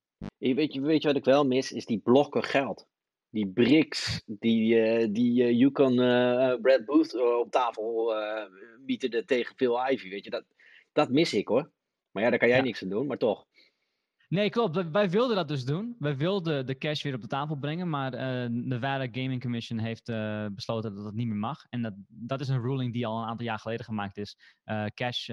Weet 0.55 0.73
je, 0.73 0.81
weet 0.81 1.03
je 1.03 1.09
wat 1.09 1.17
ik 1.17 1.25
wel 1.25 1.47
mis? 1.47 1.73
Is 1.73 1.87
die 1.87 1.99
blokken 1.99 2.43
geld 2.43 2.87
die 3.37 3.47
bricks 3.47 4.23
die, 4.27 4.75
uh, 4.75 5.07
die 5.11 5.43
uh, 5.43 5.59
Yukon 5.59 5.93
uh, 5.93 6.55
Brad 6.61 6.85
Booth 6.85 7.15
op 7.15 7.51
tafel 7.51 8.15
bieden 8.81 9.27
tegen 9.27 9.57
Phil 9.57 9.91
Ivy, 9.91 10.09
weet 10.09 10.25
je, 10.25 10.31
dat, 10.31 10.45
dat 10.93 11.11
mis 11.11 11.35
ik 11.35 11.49
hoor. 11.49 11.71
Maar 12.11 12.23
ja, 12.23 12.31
daar 12.31 12.39
kan 12.39 12.49
jij 12.49 12.57
Ja. 12.57 12.63
niks 12.63 12.83
aan 12.83 12.89
doen, 12.89 13.07
maar 13.07 13.19
toch. 13.19 13.47
Nee, 14.29 14.51
klopt. 14.51 14.91
Wij 14.91 15.11
wilden 15.11 15.37
dat 15.37 15.49
dus 15.49 15.65
doen. 15.65 15.97
Wij 15.99 16.17
wilden 16.17 16.67
de 16.67 16.79
cash 16.79 17.03
weer 17.03 17.15
op 17.15 17.21
de 17.21 17.27
tafel 17.27 17.57
brengen, 17.57 17.89
maar 17.89 18.15
uh, 18.15 18.21
de 18.21 18.49
Nevada 18.51 19.07
Gaming 19.11 19.41
Commission 19.41 19.79
heeft 19.79 20.09
uh, 20.09 20.47
besloten 20.55 20.95
dat 20.95 21.05
dat 21.05 21.15
niet 21.15 21.27
meer 21.27 21.37
mag. 21.37 21.65
En 21.69 21.83
dat, 21.83 21.95
dat 22.07 22.41
is 22.41 22.49
een 22.49 22.61
ruling 22.61 22.93
die 22.93 23.07
al 23.07 23.19
een 23.19 23.29
aantal 23.29 23.47
jaar 23.47 23.59
geleden 23.59 23.85
gemaakt 23.85 24.17
is. 24.17 24.37
Uh, 24.65 24.85
cash 24.85 25.29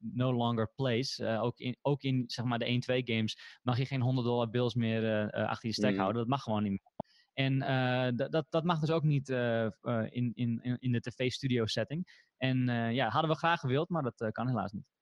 no 0.00 0.32
longer 0.32 0.72
plays. 0.74 1.20
ook, 1.20 1.58
in, 1.58 1.76
ook 1.82 2.02
in 2.02 2.24
zeg 2.26 2.44
maar, 2.44 2.58
de 2.58 3.02
1-2 3.02 3.14
games 3.14 3.58
mag 3.62 3.78
je 3.78 3.86
geen 3.86 4.00
100 4.00 4.26
dollar 4.26 4.50
bills 4.50 4.74
meer 4.74 5.30
achter 5.30 5.68
je 5.68 5.74
stack 5.74 5.92
Mm. 5.92 5.98
houden. 5.98 6.20
Dat 6.20 6.30
mag 6.30 6.42
gewoon 6.42 6.62
niet 6.62 6.70
meer. 6.70 6.92
En 7.32 7.54
uh, 7.54 8.28
dat, 8.30 8.46
dat 8.50 8.64
mag 8.64 8.80
dus 8.80 8.90
ook 8.90 9.02
niet 9.02 9.28
uh, 9.28 9.66
uh, 9.82 10.06
in, 10.10 10.32
in, 10.34 10.76
in 10.78 10.92
de 10.92 11.00
tv-studio 11.00 11.66
setting. 11.66 12.28
En 12.36 12.66
ja, 12.92 13.08
hadden 13.08 13.30
we 13.30 13.36
graag 13.36 13.60
gewild, 13.60 13.88
maar 13.88 14.02
dat 14.02 14.32
kan 14.32 14.48
helaas 14.48 14.72
niet. 14.72 14.93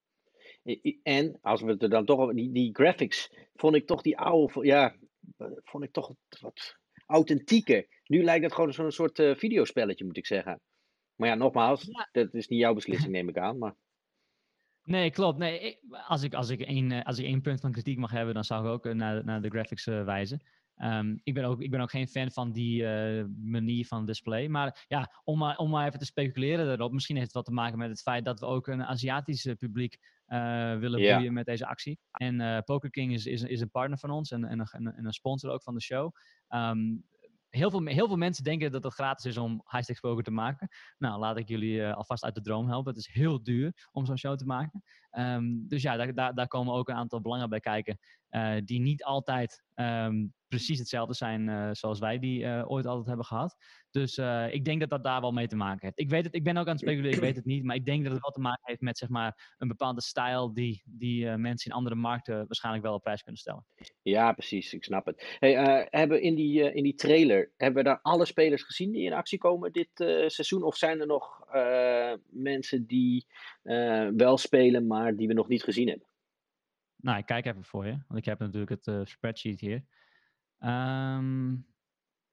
En 1.02 1.38
als 1.40 1.62
we 1.62 1.70
het 1.70 1.82
er 1.82 1.90
dan 1.90 2.04
toch 2.04 2.18
over 2.18 2.34
die, 2.34 2.52
die 2.52 2.74
graphics, 2.74 3.32
vond 3.54 3.74
ik 3.74 3.86
toch 3.86 4.02
die 4.02 4.18
oude, 4.18 4.66
ja, 4.66 4.96
vond 5.64 5.84
ik 5.84 5.92
toch 5.92 6.14
wat 6.40 6.76
authentieker. 7.06 7.86
Nu 8.04 8.22
lijkt 8.22 8.44
het 8.44 8.54
gewoon 8.54 8.72
zo'n 8.72 8.90
soort 8.90 9.18
uh, 9.18 9.34
videospelletje, 9.34 10.04
moet 10.04 10.16
ik 10.16 10.26
zeggen. 10.26 10.60
Maar 11.14 11.28
ja, 11.28 11.34
nogmaals, 11.34 11.82
ja. 11.82 12.08
dat 12.12 12.34
is 12.34 12.48
niet 12.48 12.60
jouw 12.60 12.74
beslissing, 12.74 13.12
neem 13.12 13.28
ik 13.28 13.38
aan. 13.38 13.58
Maar... 13.58 13.74
Nee, 14.82 15.10
klopt. 15.10 15.38
Nee, 15.38 15.60
ik, 15.60 15.78
als, 16.06 16.22
ik, 16.22 16.34
als, 16.34 16.48
ik 16.48 16.60
één, 16.60 17.02
als 17.02 17.18
ik 17.18 17.24
één 17.24 17.40
punt 17.40 17.60
van 17.60 17.72
kritiek 17.72 17.98
mag 17.98 18.10
hebben, 18.10 18.34
dan 18.34 18.44
zou 18.44 18.64
ik 18.64 18.72
ook 18.72 18.94
naar, 18.94 19.24
naar 19.24 19.42
de 19.42 19.48
graphics 19.48 19.86
uh, 19.86 20.04
wijzen. 20.04 20.42
Um, 20.76 21.20
ik, 21.22 21.34
ben 21.34 21.44
ook, 21.44 21.60
ik 21.60 21.70
ben 21.70 21.80
ook 21.80 21.90
geen 21.90 22.08
fan 22.08 22.30
van 22.30 22.52
die 22.52 22.82
uh, 22.82 23.24
manier 23.42 23.86
van 23.86 24.06
display. 24.06 24.48
Maar 24.48 24.84
ja, 24.88 25.12
om 25.24 25.38
maar, 25.38 25.56
om 25.56 25.70
maar 25.70 25.86
even 25.86 25.98
te 25.98 26.04
speculeren 26.04 26.66
daarop. 26.66 26.92
Misschien 26.92 27.16
heeft 27.16 27.26
het 27.26 27.36
wat 27.36 27.44
te 27.44 27.52
maken 27.52 27.78
met 27.78 27.88
het 27.88 28.02
feit 28.02 28.24
dat 28.24 28.40
we 28.40 28.46
ook 28.46 28.66
een 28.66 28.84
Aziatisch 28.84 29.54
publiek 29.58 29.98
willen 30.78 31.00
Ja. 31.00 31.16
boeien 31.16 31.32
met 31.32 31.46
deze 31.46 31.66
actie. 31.66 31.98
En 32.10 32.40
uh, 32.40 32.58
Poker 32.58 32.90
King 32.90 33.12
is, 33.12 33.26
is, 33.26 33.42
is 33.42 33.60
een 33.60 33.70
partner 33.70 33.98
van 33.98 34.10
ons 34.10 34.30
en, 34.30 34.44
en, 34.44 34.60
een, 34.60 34.92
en 34.92 35.04
een 35.04 35.12
sponsor 35.12 35.50
ook 35.50 35.62
van 35.62 35.74
de 35.74 35.80
show. 35.80 36.14
Um, 36.48 37.04
heel, 37.48 37.70
veel, 37.70 37.84
heel 37.84 38.06
veel 38.06 38.16
mensen 38.16 38.44
denken 38.44 38.72
dat 38.72 38.84
het 38.84 38.92
gratis 38.92 39.24
is 39.24 39.36
om 39.36 39.52
high-stakes 39.52 40.00
poker 40.00 40.24
te 40.24 40.30
maken. 40.30 40.68
Nou, 40.98 41.18
laat 41.18 41.36
ik 41.36 41.48
jullie 41.48 41.74
uh, 41.74 41.94
alvast 41.94 42.24
uit 42.24 42.34
de 42.34 42.40
droom 42.40 42.68
helpen. 42.68 42.92
Het 42.94 43.00
is 43.00 43.14
heel 43.14 43.42
duur 43.42 43.88
om 43.92 44.06
zo'n 44.06 44.18
show 44.18 44.36
te 44.36 44.46
maken. 44.46 44.82
Um, 45.18 45.68
dus 45.68 45.82
ja, 45.82 45.96
daar, 45.96 46.14
daar, 46.14 46.34
daar 46.34 46.48
komen 46.48 46.74
ook 46.74 46.88
een 46.88 46.94
aantal 46.94 47.20
belangen 47.20 47.48
bij 47.48 47.60
kijken. 47.60 47.98
Uh, 48.30 48.56
die 48.64 48.80
niet 48.80 49.04
altijd 49.04 49.62
um, 49.74 50.34
precies 50.48 50.78
hetzelfde 50.78 51.14
zijn 51.14 51.48
uh, 51.48 51.68
zoals 51.72 51.98
wij 51.98 52.18
die 52.18 52.40
uh, 52.40 52.70
ooit 52.70 52.86
altijd 52.86 53.06
hebben 53.06 53.24
gehad. 53.24 53.56
Dus 53.90 54.18
ik 54.50 54.64
denk 54.64 54.80
dat 54.80 54.90
dat 54.90 55.04
daar 55.04 55.20
wel 55.20 55.32
mee 55.32 55.46
te 55.46 55.56
maken 55.56 55.80
heeft. 55.80 55.98
Ik 55.98 56.10
weet 56.10 56.24
het, 56.24 56.34
ik 56.34 56.44
ben 56.44 56.56
ook 56.56 56.66
aan 56.66 56.72
het 56.72 56.80
speculeren, 56.80 57.16
ik 57.16 57.20
weet 57.20 57.36
het 57.36 57.44
niet. 57.44 57.64
Maar 57.64 57.76
ik 57.76 57.84
denk 57.84 58.02
dat 58.02 58.12
het 58.12 58.22
wel 58.22 58.30
te 58.30 58.40
maken 58.40 58.62
heeft 58.62 58.80
met 58.80 58.98
zeg 58.98 59.08
maar, 59.08 59.54
een 59.58 59.68
bepaalde 59.68 60.00
stijl 60.00 60.52
die, 60.52 60.82
die 60.84 61.26
mensen 61.26 61.70
in 61.70 61.76
andere 61.76 61.94
markten 61.94 62.36
waarschijnlijk 62.36 62.84
wel 62.84 62.94
op 62.94 63.02
prijs 63.02 63.22
kunnen 63.22 63.40
stellen. 63.40 63.66
Ja, 64.02 64.32
precies, 64.32 64.74
ik 64.74 64.84
snap 64.84 65.06
het. 65.06 65.36
Hey, 65.38 65.86
hebben 65.90 66.22
in, 66.22 66.34
die, 66.34 66.72
in 66.72 66.82
die 66.82 66.94
trailer, 66.94 67.52
hebben 67.56 67.82
we 67.82 67.88
daar 67.88 68.00
alle 68.02 68.24
spelers 68.24 68.62
gezien 68.62 68.92
die 68.92 69.04
in 69.04 69.12
actie 69.12 69.38
komen 69.38 69.72
dit 69.72 69.90
seizoen? 70.26 70.62
Of 70.62 70.76
zijn 70.76 71.00
er 71.00 71.06
nog 71.06 71.44
mensen 72.30 72.86
die 72.86 73.26
wel 74.16 74.36
spelen, 74.38 74.86
maar 74.86 75.16
die 75.16 75.28
we 75.28 75.34
nog 75.34 75.48
niet 75.48 75.62
gezien 75.62 75.88
hebben? 75.88 76.06
Nou, 76.96 77.18
ik 77.18 77.26
kijk 77.26 77.46
even 77.46 77.64
voor 77.64 77.86
je, 77.86 77.98
want 78.08 78.18
ik 78.18 78.24
heb 78.24 78.38
natuurlijk 78.38 78.70
het 78.70 78.86
uh, 78.86 79.00
spreadsheet 79.04 79.60
hier. 79.60 79.84
Um, 80.58 81.66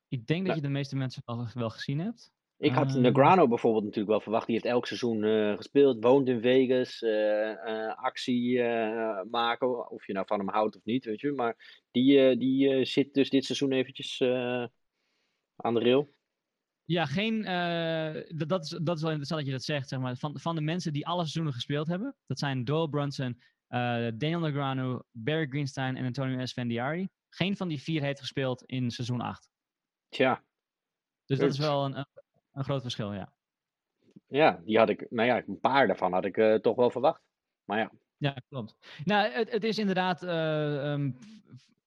ik 0.07 0.27
denk 0.27 0.39
dat 0.39 0.47
Nou. 0.47 0.55
je 0.55 0.61
de 0.61 0.69
meeste 0.69 0.95
mensen 0.95 1.21
wel, 1.25 1.47
wel 1.53 1.69
gezien 1.69 1.99
hebt. 1.99 2.31
Ik 2.57 2.71
had 2.71 2.89
Ehm. 2.93 3.01
Negrano 3.01 3.47
bijvoorbeeld 3.47 3.83
natuurlijk 3.83 4.11
wel 4.11 4.21
verwacht. 4.21 4.45
Die 4.45 4.55
heeft 4.55 4.67
elk 4.67 4.87
seizoen 4.87 5.23
uh, 5.23 5.55
gespeeld, 5.55 6.03
woont 6.03 6.27
in 6.27 6.41
Vegas, 6.41 7.01
uh, 7.01 7.09
uh, 7.11 7.95
actie 7.95 8.61
maken. 9.29 9.89
Of 9.89 10.07
je 10.07 10.13
nou 10.13 10.25
van 10.27 10.39
hem 10.39 10.49
houdt 10.49 10.75
of 10.75 10.83
niet, 10.83 11.05
weet 11.05 11.21
je. 11.21 11.31
Maar 11.31 11.83
die, 11.91 12.37
die 12.37 12.85
zit 12.85 13.13
dus 13.13 13.29
dit 13.29 13.45
seizoen 13.45 13.71
eventjes 13.71 14.21
aan 15.55 15.73
de 15.73 15.79
rail. 15.79 16.13
Ja, 16.89 17.05
geen. 17.05 17.43
dat, 18.37 18.49
dat, 18.49 18.63
is, 18.63 18.69
dat 18.69 18.95
is 18.95 19.01
wel 19.01 19.11
interessant 19.11 19.39
dat 19.39 19.45
je 19.45 19.51
dat 19.51 19.63
zegt. 19.63 19.89
Zeg 19.89 19.99
maar. 19.99 20.15
van, 20.15 20.39
van 20.39 20.55
de 20.55 20.61
mensen 20.61 20.93
die 20.93 21.07
alle 21.07 21.21
seizoenen 21.21 21.53
gespeeld 21.53 21.87
hebben, 21.87 22.15
dat 22.25 22.39
zijn 22.39 22.63
Doyle 22.63 22.89
Brunson, 22.89 23.41
uh, 23.69 24.07
Daniel 24.13 24.39
Negreanu, 24.39 24.99
Barry 25.11 25.47
Greenstein 25.47 25.97
en 25.97 26.05
Antonio 26.05 26.37
Esfandiari. 26.37 27.09
Geen 27.29 27.57
van 27.57 27.67
die 27.67 27.81
vier 27.81 28.01
heeft 28.01 28.19
gespeeld 28.19 28.63
in 28.63 28.91
seizoen 28.91 29.21
8. 29.21 29.49
Tja. 30.09 30.43
Dus 31.25 31.39
dat 31.39 31.49
is 31.49 31.59
wel 31.59 31.85
een, 31.85 32.05
een, 32.53 32.63
groot 32.63 32.81
verschil, 32.81 33.13
ja. 33.13 33.33
Ja, 34.27 34.61
die 34.65 34.77
had 34.77 34.89
ik, 34.89 35.05
nou 35.09 35.27
ja, 35.27 35.43
een 35.47 35.59
paar 35.59 35.87
daarvan 35.87 36.13
had 36.13 36.25
ik 36.25 36.37
uh, 36.37 36.55
toch 36.55 36.75
wel 36.75 36.89
verwacht. 36.89 37.23
Maar 37.63 37.77
ja. 37.77 37.91
Ja, 38.17 38.35
klopt. 38.47 38.77
Nou, 39.03 39.31
het, 39.31 39.51
het 39.51 39.63
is 39.63 39.77
inderdaad 39.77 40.23
uh, 40.23 40.91
um, 40.91 41.17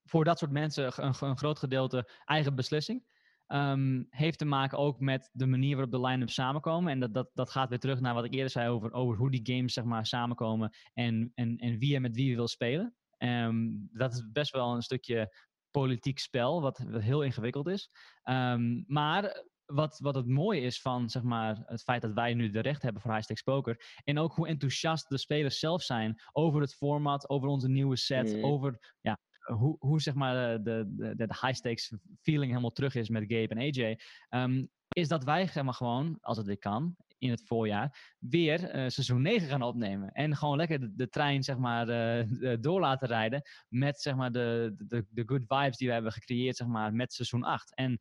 voor 0.05 0.23
dat 0.23 0.39
soort 0.39 0.51
mensen 0.51 0.91
een, 0.95 1.13
een 1.19 1.37
groot 1.37 1.59
gedeelte 1.59 2.09
eigen 2.25 2.55
beslissing. 2.55 3.03
Um, 3.47 4.05
heeft 4.09 4.37
te 4.37 4.45
maken 4.45 4.77
ook 4.77 4.99
met 4.99 5.29
de 5.33 5.45
manier 5.45 5.75
waarop 5.75 5.91
de 5.91 6.07
line-up 6.07 6.29
samenkomen. 6.29 6.91
En 6.91 6.99
dat, 6.99 7.13
dat, 7.13 7.29
dat 7.33 7.49
gaat 7.49 7.69
weer 7.69 7.79
terug 7.79 7.99
naar 7.99 8.13
wat 8.13 8.25
ik 8.25 8.33
eerder 8.33 8.49
zei 8.49 8.69
over, 8.69 8.91
over 8.91 9.17
hoe 9.17 9.31
die 9.31 9.55
games 9.55 9.73
zeg 9.73 9.83
maar, 9.83 10.05
samenkomen 10.05 10.75
en, 10.93 11.31
en, 11.35 11.57
en 11.57 11.77
wie 11.77 11.95
er 11.95 12.01
met 12.01 12.15
wie 12.15 12.35
wil 12.35 12.47
spelen. 12.47 12.95
Um, 13.17 13.89
dat 13.91 14.13
is 14.13 14.31
best 14.31 14.51
wel 14.51 14.75
een 14.75 14.81
stukje 14.81 15.35
politiek 15.71 16.19
spel, 16.19 16.61
wat, 16.61 16.83
wat 16.89 17.01
heel 17.01 17.23
ingewikkeld 17.23 17.67
is. 17.67 17.89
Um, 18.23 18.83
maar 18.87 19.43
wat, 19.65 19.99
wat 19.99 20.15
het 20.15 20.27
mooie 20.27 20.61
is 20.61 20.81
van 20.81 21.09
zeg 21.09 21.23
maar, 21.23 21.63
het 21.65 21.83
feit 21.83 22.01
dat 22.01 22.13
wij 22.13 22.33
nu 22.33 22.49
de 22.49 22.59
recht 22.59 22.81
hebben 22.81 23.01
voor 23.01 23.11
high-stakes 23.11 23.43
poker. 23.43 24.01
En 24.03 24.17
ook 24.17 24.33
hoe 24.33 24.47
enthousiast 24.47 25.09
de 25.09 25.17
spelers 25.17 25.59
zelf 25.59 25.81
zijn 25.81 26.21
over 26.31 26.61
het 26.61 26.75
format, 26.75 27.29
over 27.29 27.47
onze 27.47 27.69
nieuwe 27.69 27.97
set, 27.97 28.35
mm. 28.35 28.43
over 28.43 28.95
ja, 29.01 29.19
hoe, 29.43 29.75
hoe 29.79 30.01
zeg 30.01 30.13
maar 30.13 30.33
de, 30.33 30.63
de, 30.63 30.93
de, 30.95 31.15
de 31.15 31.37
high-stakes 31.41 31.93
feeling 32.21 32.49
helemaal 32.49 32.71
terug 32.71 32.95
is 32.95 33.09
met 33.09 33.23
Gabe 33.27 33.55
en 33.55 33.57
AJ. 33.57 33.99
Um, 34.29 34.69
is 34.87 35.07
dat 35.07 35.23
wij 35.23 35.47
zeg 35.47 35.63
maar, 35.63 35.73
gewoon, 35.73 36.17
als 36.21 36.37
het 36.37 36.45
weer 36.45 36.57
kan, 36.57 36.95
in 37.17 37.29
het 37.29 37.43
voorjaar, 37.45 38.15
weer 38.19 38.59
uh, 38.63 38.89
seizoen 38.89 39.21
9 39.21 39.47
gaan 39.47 39.61
opnemen. 39.61 40.11
En 40.11 40.35
gewoon 40.35 40.57
lekker 40.57 40.95
de, 40.97 41.09
trein 41.09 41.43
zeg 41.43 41.57
maar, 41.57 41.89
uh, 41.89 42.55
door 42.59 42.79
laten 42.79 43.07
rijden 43.07 43.41
met 43.67 44.01
zeg 44.01 44.15
maar, 44.15 44.31
de, 44.31 44.75
de, 44.77 45.05
de 45.09 45.23
good 45.25 45.43
vibes 45.47 45.77
die 45.77 45.87
we 45.87 45.93
hebben 45.93 46.11
gecreëerd 46.11 46.55
zeg 46.55 46.67
maar, 46.67 46.93
met 46.93 47.13
seizoen 47.13 47.43
8. 47.43 47.75
En 47.75 47.99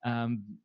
um, 0.00 0.62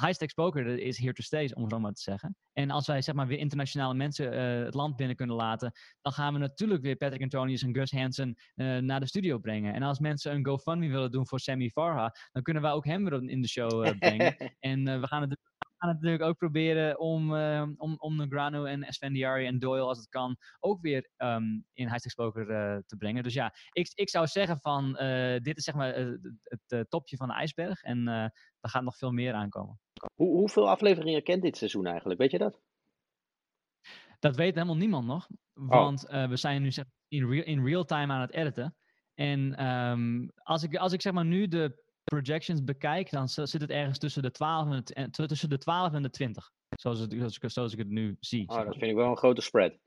high-stakes 0.00 0.34
poker 0.34 0.78
is 0.78 0.98
here 0.98 1.12
to 1.12 1.22
stay, 1.22 1.50
om 1.54 1.62
het 1.62 1.72
zo 1.72 1.78
maar 1.78 1.92
te 1.92 2.02
zeggen. 2.02 2.36
En 2.52 2.70
als 2.70 2.86
wij 2.86 3.02
zeg 3.02 3.14
maar, 3.14 3.26
weer 3.26 3.38
internationale 3.38 3.94
mensen 3.94 4.32
uh, 4.32 4.64
het 4.64 4.74
land 4.74 4.96
binnen 4.96 5.16
kunnen 5.16 5.36
laten, 5.36 5.72
dan 6.02 6.12
gaan 6.12 6.32
we 6.32 6.38
natuurlijk 6.38 6.82
weer 6.82 6.96
Patrick 6.96 7.22
Antonius 7.22 7.62
en 7.62 7.74
Gus 7.74 7.90
Hansen 7.90 8.34
uh, 8.54 8.78
naar 8.78 9.00
de 9.00 9.06
studio 9.06 9.38
brengen. 9.38 9.74
En 9.74 9.82
als 9.82 9.98
mensen 9.98 10.34
een 10.34 10.46
GoFundMe 10.46 10.88
willen 10.88 11.10
doen 11.10 11.26
voor 11.26 11.40
Sammy 11.40 11.68
Farha, 11.68 12.14
dan 12.32 12.42
kunnen 12.42 12.62
wij 12.62 12.72
ook 12.72 12.84
hem 12.84 13.04
weer 13.04 13.28
in 13.30 13.42
de 13.42 13.48
show 13.48 13.86
uh, 13.86 13.98
brengen. 13.98 14.36
en 14.60 15.00
we 15.00 15.06
gaan 15.06 15.22
het, 15.22 15.38
gaan 15.86 15.94
het 15.94 16.04
natuurlijk 16.04 16.30
ook 16.30 16.38
proberen 16.38 16.98
om, 16.98 17.34
uh, 17.34 17.68
om, 17.76 17.94
om 17.98 18.16
Negrano 18.16 18.64
en 18.64 18.82
Esfandiari 18.82 19.46
en 19.46 19.58
Doyle, 19.58 19.82
als 19.82 19.98
het 19.98 20.08
kan, 20.08 20.36
ook 20.60 20.80
weer 20.80 21.10
um, 21.16 21.64
in 21.72 21.90
High 21.90 22.14
Poker 22.14 22.50
uh, 22.50 22.78
te 22.86 22.96
brengen. 22.96 23.22
Dus 23.22 23.34
ja, 23.34 23.54
ik, 23.72 23.90
ik 23.94 24.08
zou 24.08 24.26
zeggen 24.26 24.58
van, 24.58 24.98
uh, 25.02 25.38
dit 25.40 25.56
is 25.56 25.64
zeg 25.64 25.74
maar 25.74 25.94
het 26.42 26.90
topje 26.90 27.16
van 27.16 27.28
de 27.28 27.34
ijsberg 27.34 27.82
en 27.82 28.06
er 28.06 28.70
gaat 28.70 28.82
nog 28.82 28.96
veel 28.96 29.12
meer 29.12 29.32
aankomen. 29.32 29.80
Hoe, 30.14 30.36
hoeveel 30.36 30.68
afleveringen 30.68 31.22
kent 31.22 31.42
dit 31.42 31.56
seizoen 31.56 31.86
eigenlijk, 31.86 32.20
weet 32.20 32.30
je 32.30 32.38
dat? 32.38 32.60
Dat 34.18 34.36
weet 34.36 34.54
helemaal 34.54 34.76
niemand 34.76 35.06
nog, 35.06 35.28
oh. 35.54 35.68
want 35.68 36.08
oh. 36.08 36.28
we 36.28 36.36
zijn 36.36 36.62
nu 36.62 36.70
zeg, 36.70 36.84
in, 37.08 37.28
real, 37.28 37.44
in 37.44 37.64
real 37.64 37.84
time 37.84 38.12
aan 38.12 38.20
het 38.20 38.32
editen. 38.32 38.76
En 39.14 39.66
um, 39.66 40.30
als, 40.34 40.62
ik, 40.62 40.76
als 40.76 40.92
ik 40.92 41.00
zeg 41.00 41.12
maar 41.12 41.24
nu 41.24 41.48
de 41.48 41.84
projections 42.10 42.64
bekijk, 42.64 43.10
dan 43.10 43.28
zit 43.28 43.60
het 43.60 43.70
ergens 43.70 43.98
tussen 43.98 44.22
de 44.22 44.30
12 44.30 44.70
en 44.70 45.10
de, 45.10 45.26
tussen 45.26 45.48
de 45.48 45.58
12 45.58 45.92
en 45.92 46.02
de 46.02 46.10
20. 46.10 46.50
Zoals, 46.68 46.98
het, 46.98 47.12
zoals, 47.12 47.38
ik, 47.38 47.50
zoals 47.50 47.72
ik 47.72 47.78
het 47.78 47.88
nu 47.88 48.16
zie. 48.20 48.48
Oh, 48.48 48.56
dat 48.56 48.76
vind 48.76 48.90
ik 48.90 48.94
wel 48.94 49.10
een 49.10 49.16
grote 49.16 49.40
spread. 49.40 49.78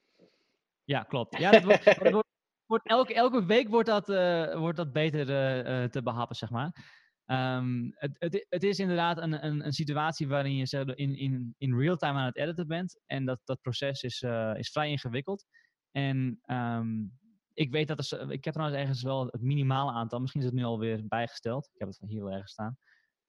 Ja, 0.84 1.04
klopt. 1.04 1.38
Ja, 1.38 1.52
dat 1.52 1.64
wordt, 1.64 1.84
wordt, 2.12 2.28
wordt, 2.66 2.88
elke, 2.88 3.14
elke 3.14 3.46
week 3.46 3.70
wordt 3.70 3.90
dat, 3.90 4.10
uh, 4.10 4.56
wordt 4.56 4.78
dat 4.78 4.92
beter 4.92 5.20
uh, 5.20 5.90
te 5.90 6.04
behappen, 6.04 6.36
zeg 6.36 6.50
maar. 6.50 6.98
Um, 7.26 7.92
het, 7.96 8.16
het, 8.20 8.46
het, 8.50 8.64
is 8.64 8.80
inderdaad 8.80 9.18
een, 9.18 9.46
een, 9.46 9.66
een 9.66 9.74
situatie 9.74 10.28
waarin 10.28 10.56
je 10.56 10.94
in, 10.96 11.16
in, 11.16 11.56
in 11.58 11.80
real 11.80 11.96
time 11.96 12.20
aan 12.20 12.26
het 12.26 12.38
editen 12.38 12.68
bent. 12.68 13.00
En 13.06 13.26
dat, 13.26 13.40
dat 13.44 13.62
proces 13.62 14.04
is, 14.04 14.22
uh, 14.22 14.52
is 14.56 14.72
vrij 14.72 14.90
ingewikkeld. 14.90 15.46
En 15.92 16.40
um, 16.46 17.19
ik 17.60 17.72
weet 17.72 17.88
dat 17.88 18.12
er, 18.12 18.32
ik 18.32 18.44
heb 18.44 18.54
trouwens 18.54 18.82
ergens 18.82 19.02
wel 19.02 19.26
het 19.26 19.42
minimale 19.42 19.92
aantal, 19.92 20.20
misschien 20.20 20.42
is 20.42 20.48
het 20.48 20.56
nu 20.56 20.64
alweer 20.64 21.08
bijgesteld. 21.08 21.70
Ik 21.74 21.80
heb 21.80 21.88
het 21.88 21.98
van 21.98 22.08
hier 22.08 22.24
wel 22.24 22.34
ergens 22.34 22.52
staan. 22.52 22.78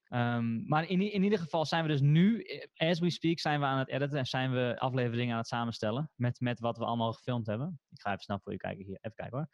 Um, 0.08 0.68
maar 0.68 0.88
in, 0.88 1.00
in 1.12 1.22
ieder 1.22 1.38
geval 1.38 1.66
zijn 1.66 1.82
we 1.82 1.88
dus 1.88 2.00
nu, 2.00 2.44
as 2.74 2.98
we 2.98 3.10
speak, 3.10 3.38
zijn 3.38 3.60
we 3.60 3.66
aan 3.66 3.78
het 3.78 3.88
editen 3.88 4.18
en 4.18 4.26
zijn 4.26 4.52
we 4.52 4.76
afleveringen 4.78 5.32
aan 5.32 5.38
het 5.38 5.48
samenstellen 5.48 6.10
met, 6.14 6.40
met 6.40 6.60
wat 6.60 6.78
we 6.78 6.84
allemaal 6.84 7.12
gefilmd 7.12 7.46
hebben. 7.46 7.80
Ik 7.90 8.00
ga 8.00 8.10
even 8.10 8.22
snel 8.22 8.40
voor 8.42 8.52
je 8.52 8.58
kijken 8.58 8.84
hier. 8.84 8.98
Even 9.00 9.16
kijken 9.16 9.38
hoor. 9.38 9.48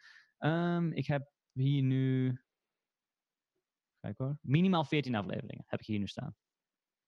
Um, 0.51 0.93
ik 0.93 1.07
heb 1.07 1.31
hier 1.51 1.83
nu, 1.83 2.41
kijk 3.99 4.17
hoor, 4.17 4.37
minimaal 4.41 4.85
14 4.85 5.15
afleveringen 5.15 5.63
heb 5.67 5.79
ik 5.79 5.85
hier 5.85 5.99
nu 5.99 6.07
staan. 6.07 6.35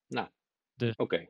Nou, 0.07 0.29
dus, 0.75 0.95
oké. 0.95 1.29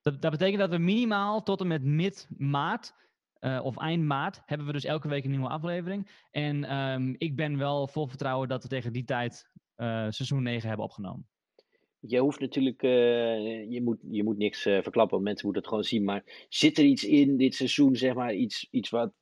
Dat, 0.00 0.22
dat 0.22 0.30
betekent 0.30 0.58
dat 0.58 0.70
we 0.70 0.78
minimaal 0.78 1.42
tot 1.42 1.60
en 1.60 1.66
met 1.66 1.84
mid-maart 1.84 2.94
uh, 3.40 3.60
of 3.62 3.76
eind 3.76 4.04
maart 4.04 4.42
hebben 4.46 4.66
we 4.66 4.72
dus 4.72 4.84
elke 4.84 5.08
week 5.08 5.24
een 5.24 5.30
nieuwe 5.30 5.48
aflevering. 5.48 6.10
En 6.30 6.76
um, 6.76 7.14
ik 7.18 7.36
ben 7.36 7.58
wel 7.58 7.88
vol 7.88 8.06
vertrouwen 8.06 8.48
dat 8.48 8.62
we 8.62 8.68
tegen 8.68 8.92
die 8.92 9.04
tijd 9.04 9.50
uh, 9.76 10.06
seizoen 10.08 10.42
9 10.42 10.68
hebben 10.68 10.86
opgenomen. 10.86 11.28
Je 12.00 12.20
hoeft 12.20 12.40
natuurlijk, 12.40 12.82
uh, 12.82 13.70
je, 13.70 13.80
moet, 13.82 13.98
je 14.10 14.24
moet 14.24 14.36
niks 14.36 14.62
verklappen, 14.62 15.22
mensen 15.22 15.44
moeten 15.44 15.62
het 15.62 15.70
gewoon 15.70 15.88
zien. 15.88 16.04
Maar 16.04 16.46
zit 16.48 16.78
er 16.78 16.84
iets 16.84 17.04
in 17.04 17.36
dit 17.36 17.54
seizoen, 17.54 17.96
zeg 17.96 18.14
maar, 18.14 18.34
iets, 18.34 18.68
iets 18.70 18.90
wat 18.90 19.12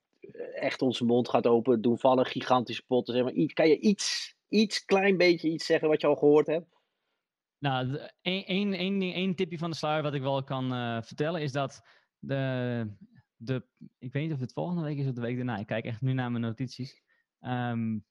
echt 0.55 0.83
onze 0.83 1.05
mond 1.05 1.29
gaat 1.29 1.47
open, 1.47 1.81
doen 1.81 1.99
vallen, 1.99 2.27
gigantische 2.27 2.85
potten, 2.87 3.15
zeg 3.15 3.25
maar. 3.25 3.33
Iets, 3.33 3.53
kan 3.53 3.69
je 3.69 3.79
iets, 3.79 4.35
iets, 4.49 4.85
klein 4.85 5.17
beetje 5.17 5.49
iets 5.49 5.67
zeggen 5.67 5.89
wat 5.89 6.01
je 6.01 6.07
al 6.07 6.17
gehoord 6.17 6.47
hebt? 6.47 6.77
Nou, 7.59 7.99
één, 8.21 8.45
één, 8.45 8.73
één, 8.73 9.01
één 9.01 9.35
tipje 9.35 9.59
van 9.59 9.71
de 9.71 9.77
sluier 9.77 10.03
wat 10.03 10.15
ik 10.15 10.23
wel 10.23 10.45
kan 10.45 10.69
vertellen 11.05 11.43
is 11.43 11.53
dat 11.53 11.83
de, 12.19 12.87
de, 13.39 13.67
ik 13.99 14.13
weet 14.13 14.23
niet 14.23 14.33
of 14.33 14.41
het 14.41 14.53
volgende 14.53 14.83
week 14.83 14.99
is 14.99 15.07
of 15.07 15.15
de 15.15 15.21
week 15.21 15.37
daarna. 15.37 15.59
Ik 15.59 15.67
kijk 15.67 15.85
echt 15.85 16.01
nu 16.01 16.13
naar 16.13 16.31
mijn 16.31 16.43
notities. 16.43 17.03
Um, 17.41 18.05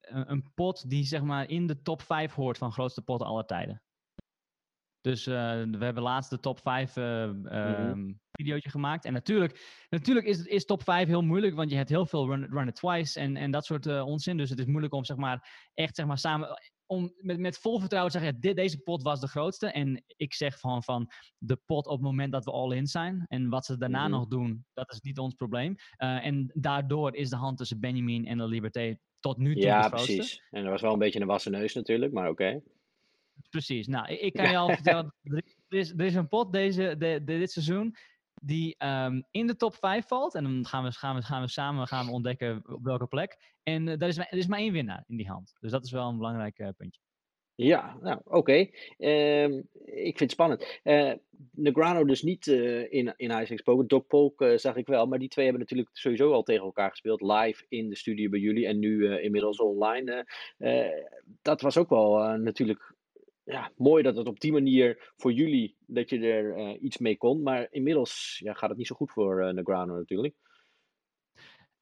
een, 0.00 0.30
een, 0.30 0.52
pot 0.54 0.90
die 0.90 1.04
zeg 1.04 1.22
maar 1.22 1.48
in 1.48 1.66
de 1.66 1.82
top 1.82 2.02
5 2.02 2.34
hoort 2.34 2.58
van 2.58 2.72
grootste 2.72 3.02
potten 3.02 3.26
aller 3.26 3.46
tijden. 3.46 3.82
Dus 5.00 5.26
uh, 5.26 5.34
we 5.62 5.84
hebben 5.84 6.02
laatst 6.02 6.30
de 6.30 6.40
top 6.40 6.60
5 6.60 6.96
uh, 6.96 7.22
um, 7.22 8.20
videootje 8.32 8.70
gemaakt. 8.70 9.04
En 9.04 9.12
natuurlijk, 9.12 9.84
natuurlijk 9.88 10.26
is, 10.26 10.44
is 10.44 10.64
top 10.64 10.82
5 10.82 11.08
heel 11.08 11.22
moeilijk, 11.22 11.54
want 11.54 11.70
je 11.70 11.76
hebt 11.76 11.88
heel 11.88 12.06
veel 12.06 12.26
run, 12.26 12.46
run 12.50 12.68
it 12.68 12.74
twice 12.74 13.20
en, 13.20 13.36
en 13.36 13.50
dat 13.50 13.64
soort 13.64 13.86
uh, 13.86 14.06
onzin. 14.06 14.36
Dus 14.36 14.50
het 14.50 14.58
is 14.58 14.66
moeilijk 14.66 14.94
om 14.94 15.04
zeg 15.04 15.16
maar, 15.16 15.68
echt 15.74 15.96
zeg 15.96 16.06
maar, 16.06 16.18
samen 16.18 16.48
om 16.90 17.12
met, 17.16 17.38
met 17.38 17.58
vol 17.58 17.78
vertrouwen 17.78 18.12
te 18.12 18.18
zeggen, 18.18 18.40
dit, 18.40 18.56
deze 18.56 18.78
pot 18.78 19.02
was 19.02 19.20
de 19.20 19.28
grootste. 19.28 19.66
En 19.66 20.04
ik 20.06 20.34
zeg 20.34 20.58
van, 20.58 20.82
van 20.82 21.10
de 21.38 21.56
pot 21.66 21.86
op 21.86 21.92
het 21.92 22.00
moment 22.00 22.32
dat 22.32 22.44
we 22.44 22.50
all 22.50 22.76
in 22.76 22.86
zijn. 22.86 23.24
En 23.28 23.48
wat 23.48 23.64
ze 23.64 23.78
daarna 23.78 24.02
mhm. 24.02 24.10
nog 24.10 24.26
doen, 24.26 24.64
dat 24.72 24.92
is 24.92 25.00
niet 25.00 25.18
ons 25.18 25.34
probleem. 25.34 25.74
Uh, 25.98 26.26
en 26.26 26.50
daardoor 26.54 27.14
is 27.14 27.30
de 27.30 27.36
hand 27.36 27.58
tussen 27.58 27.80
Benjamin 27.80 28.26
en 28.26 28.38
de 28.38 28.46
Liberté 28.46 28.98
tot 29.20 29.38
nu 29.38 29.52
toe 29.54 29.62
ja, 29.62 29.82
de 29.82 29.88
grootste. 29.88 30.12
Ja, 30.12 30.18
precies. 30.18 30.42
En 30.50 30.62
dat 30.62 30.70
was 30.70 30.80
wel 30.80 30.92
een 30.92 30.98
beetje 30.98 31.20
een 31.20 31.26
wassen 31.26 31.52
neus 31.52 31.74
natuurlijk, 31.74 32.12
maar 32.12 32.28
oké. 32.28 32.62
Precies. 33.50 33.86
Nou, 33.86 34.08
ik, 34.08 34.20
ik 34.20 34.32
kan 34.32 34.50
je 34.50 34.56
al 34.56 34.68
vertellen, 34.68 35.14
er 35.22 35.42
is, 35.68 35.90
er 35.90 36.04
is 36.04 36.14
een 36.14 36.28
pot 36.28 36.52
deze, 36.52 36.94
de, 36.98 37.24
de, 37.24 37.38
dit 37.38 37.50
seizoen 37.50 37.96
die 38.40 38.74
um, 38.84 39.24
in 39.30 39.46
de 39.46 39.56
top 39.56 39.74
5 39.74 40.06
valt. 40.06 40.34
En 40.34 40.42
dan 40.42 40.66
gaan 40.66 40.84
we, 40.84 40.92
gaan 40.92 41.14
we, 41.16 41.22
gaan 41.22 41.42
we 41.42 41.48
samen 41.48 41.86
gaan 41.86 42.06
we 42.06 42.12
ontdekken 42.12 42.62
op 42.66 42.82
welke 42.82 43.06
plek. 43.06 43.56
En 43.62 43.86
uh, 43.86 44.02
er, 44.02 44.08
is, 44.08 44.18
er 44.18 44.32
is 44.32 44.46
maar 44.46 44.58
één 44.58 44.72
winnaar 44.72 45.04
in 45.06 45.16
die 45.16 45.28
hand. 45.28 45.56
Dus 45.60 45.70
dat 45.70 45.84
is 45.84 45.90
wel 45.90 46.08
een 46.08 46.16
belangrijk 46.16 46.58
uh, 46.58 46.68
puntje. 46.76 47.00
Ja, 47.54 47.96
nou 48.00 48.20
oké. 48.24 48.68
Uh, 48.98 49.56
ik 49.84 50.16
vind 50.16 50.20
het 50.20 50.30
spannend. 50.30 50.80
Uh, 50.84 51.12
Negrano 51.52 52.04
dus 52.04 52.22
niet 52.22 52.46
in, 52.46 53.14
in 53.16 53.30
Ice 53.30 53.52
Expo. 53.52 53.86
Doc 53.86 54.06
Polk 54.06 54.44
zag 54.56 54.76
ik 54.76 54.86
wel. 54.86 55.06
Maar 55.06 55.18
die 55.18 55.28
twee 55.28 55.44
hebben 55.44 55.62
natuurlijk 55.62 55.90
sowieso 55.92 56.32
al 56.32 56.42
tegen 56.42 56.64
elkaar 56.64 56.90
gespeeld. 56.90 57.20
Live 57.20 57.64
in 57.68 57.88
de 57.88 57.96
studio 57.96 58.28
bij 58.28 58.40
jullie 58.40 58.66
en 58.66 58.78
nu 58.78 59.20
inmiddels 59.20 59.58
online. 59.58 60.26
dat 61.42 61.60
was 61.60 61.76
ook 61.78 61.88
wel 61.88 62.38
natuurlijk 62.38 62.94
ja, 63.50 63.72
mooi 63.76 64.02
dat 64.02 64.16
het 64.16 64.26
op 64.26 64.40
die 64.40 64.52
manier 64.52 65.12
voor 65.16 65.32
jullie, 65.32 65.76
dat 65.86 66.10
je 66.10 66.18
er 66.18 66.58
uh, 66.58 66.82
iets 66.82 66.98
mee 66.98 67.16
kon. 67.16 67.42
Maar 67.42 67.66
inmiddels 67.70 68.40
ja, 68.44 68.52
gaat 68.52 68.68
het 68.68 68.78
niet 68.78 68.86
zo 68.86 68.96
goed 68.96 69.10
voor 69.10 69.42
uh, 69.42 69.52
Negrano 69.52 69.96
natuurlijk. 69.96 70.34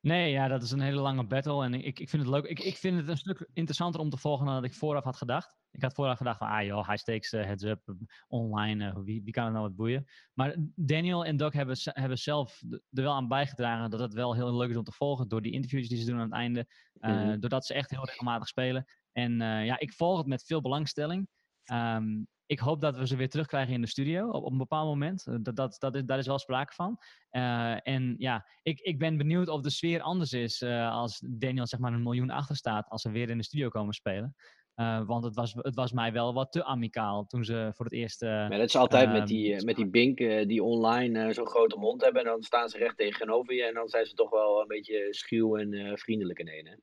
Nee, 0.01 0.31
ja, 0.31 0.49
dat 0.49 0.63
is 0.63 0.71
een 0.71 0.81
hele 0.81 1.01
lange 1.01 1.27
battle. 1.27 1.65
En 1.65 1.75
ik, 1.75 2.01
ik 2.01 2.09
vind 2.09 2.23
het 2.23 2.31
leuk. 2.31 2.45
Ik, 2.45 2.61
ik 2.61 2.77
vind 2.77 2.97
het 2.97 3.09
een 3.09 3.17
stuk 3.17 3.49
interessanter 3.53 4.01
om 4.01 4.11
te 4.11 4.17
volgen 4.17 4.47
dan 4.47 4.55
dat 4.55 4.65
ik 4.65 4.75
vooraf 4.75 5.05
had 5.05 5.17
gedacht. 5.17 5.57
Ik 5.71 5.83
had 5.83 5.95
vooraf 5.95 6.17
gedacht 6.17 6.39
van, 6.39 6.49
ah 6.49 6.65
joh, 6.65 6.89
high 6.89 7.01
stakes, 7.01 7.33
uh, 7.33 7.45
heads 7.45 7.63
up, 7.63 7.95
online, 8.29 9.03
wie, 9.03 9.23
wie 9.25 9.33
kan 9.33 9.45
het 9.45 9.53
nou 9.53 9.65
wat 9.67 9.77
boeien? 9.77 10.05
Maar 10.33 10.57
Daniel 10.75 11.25
en 11.25 11.37
Doc 11.37 11.53
hebben, 11.53 11.77
hebben 11.83 12.19
zelf 12.19 12.63
er 12.71 13.03
wel 13.03 13.13
aan 13.13 13.29
bijgedragen 13.29 13.91
dat 13.91 14.01
het 14.01 14.15
wel 14.15 14.35
heel 14.35 14.57
leuk 14.57 14.71
is 14.71 14.77
om 14.77 14.85
te 14.85 14.93
volgen. 14.93 15.29
Door 15.29 15.43
die 15.43 15.53
interviews 15.53 15.89
die 15.89 15.99
ze 15.99 16.07
doen 16.07 16.19
aan 16.19 16.31
het 16.31 16.33
einde. 16.33 16.67
Mm-hmm. 16.93 17.41
Doordat 17.41 17.67
ze 17.67 17.75
echt 17.75 17.91
heel 17.91 18.05
regelmatig 18.05 18.49
spelen. 18.49 18.85
En 19.13 19.39
ja, 19.41 19.79
ik 19.79 19.93
volg 19.93 20.19
het 20.19 20.27
met 20.27 20.45
veel 20.45 20.61
belangstelling. 20.61 21.29
Um, 21.73 22.29
ik 22.49 22.59
hoop 22.59 22.81
dat 22.81 22.97
we 22.97 23.07
ze 23.07 23.17
weer 23.17 23.29
terugkrijgen 23.29 23.75
in 23.75 23.81
de 23.81 23.87
studio 23.87 24.29
op, 24.29 24.45
op 24.45 24.53
een 24.53 24.59
bepaald 24.59 24.89
moment. 24.89 25.27
Eh, 25.27 25.35
dat, 25.41 25.57
dat, 25.57 25.77
dat 25.79 25.95
is, 25.95 26.05
daar 26.05 26.19
is 26.19 26.27
wel 26.27 26.39
sprake 26.39 26.73
van. 26.73 26.99
Uh, 27.31 27.87
en 27.87 28.15
ja, 28.19 28.47
ik, 28.63 28.81
ik 28.81 28.99
ben 28.99 29.17
benieuwd 29.17 29.49
of 29.49 29.61
de 29.61 29.71
sfeer 29.71 30.01
anders 30.01 30.33
is 30.33 30.63
uh, 30.63 30.91
als 30.91 31.23
Daniel 31.27 31.67
zeg 31.67 31.81
maar 31.81 31.93
een 31.93 32.03
miljoen 32.03 32.31
achter 32.31 32.57
staat 32.57 32.89
als 32.89 33.03
ze 33.03 33.11
weer 33.11 33.31
in 33.31 33.39
de 33.39 33.45
studio 33.45 33.69
komen 33.69 33.95
spelen. 33.95 34.35
Uh, 34.77 35.07
want 35.07 35.25
het 35.25 35.35
was, 35.35 35.55
het 35.55 35.75
was 35.75 35.93
mij 35.93 36.13
wel 36.13 36.35
wat 36.35 36.53
te 36.53 36.65
amicaal 36.65 37.27
toen 37.27 37.45
ze 37.45 37.71
voor 37.75 37.85
het 37.85 37.95
eerst. 37.95 38.21
maar 38.21 38.51
dat 38.51 38.69
is 38.69 38.77
altijd 38.77 39.13
met 39.13 39.27
die, 39.27 39.65
met 39.65 39.77
die 39.77 39.89
Bink 39.89 40.19
die 40.19 40.63
online 40.63 41.33
zo'n 41.33 41.47
grote 41.47 41.77
mond 41.77 42.03
hebben. 42.03 42.23
En 42.23 42.29
dan 42.29 42.43
staan 42.43 42.69
ze 42.69 42.79
recht 42.79 42.97
tegenover 42.97 43.55
je. 43.55 43.65
En 43.65 43.75
dan 43.75 43.89
zijn 43.89 44.07
ze 44.07 44.15
toch 44.15 44.31
wel 44.31 44.61
een 44.61 44.67
beetje 44.67 45.07
schuw 45.11 45.57
en 45.57 45.99
vriendelijk 45.99 46.39
in 46.39 46.49
een. 46.49 46.83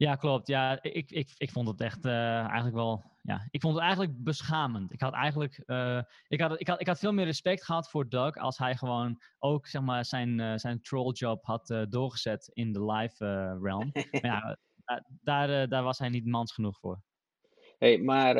Ja, 0.00 0.14
klopt. 0.16 0.46
Ja, 0.46 0.82
ik, 0.82 1.10
ik, 1.10 1.34
ik 1.36 1.50
vond 1.50 1.68
het 1.68 1.80
echt 1.80 2.04
uh, 2.04 2.38
eigenlijk 2.38 2.74
wel. 2.74 3.04
Ja, 3.22 3.48
ik 3.50 3.60
vond 3.60 3.74
het 3.74 3.82
eigenlijk 3.82 4.24
beschamend. 4.24 4.92
Ik 4.92 5.00
had 5.00 5.12
eigenlijk. 5.12 5.62
Uh, 5.66 6.00
ik, 6.28 6.40
had, 6.40 6.60
ik, 6.60 6.68
had, 6.68 6.80
ik 6.80 6.86
had 6.86 6.98
veel 6.98 7.12
meer 7.12 7.24
respect 7.24 7.64
gehad 7.64 7.90
voor 7.90 8.08
Doug 8.08 8.36
als 8.36 8.58
hij 8.58 8.76
gewoon 8.76 9.22
ook 9.38 9.66
zeg 9.66 9.82
maar, 9.82 10.04
zijn, 10.04 10.38
uh, 10.38 10.52
zijn 10.56 10.82
trolljob 10.82 11.44
had 11.44 11.86
doorgezet 11.88 12.50
in 12.52 12.72
de 12.72 12.84
live 12.84 13.58
realm. 13.62 13.90
maar 14.10 14.20
ja, 14.22 14.58
daar, 15.20 15.68
daar 15.68 15.82
was 15.82 15.98
hij 15.98 16.08
niet 16.08 16.26
mans 16.26 16.52
genoeg 16.52 16.78
voor. 16.78 17.02
hey, 17.78 17.98
maar. 17.98 18.36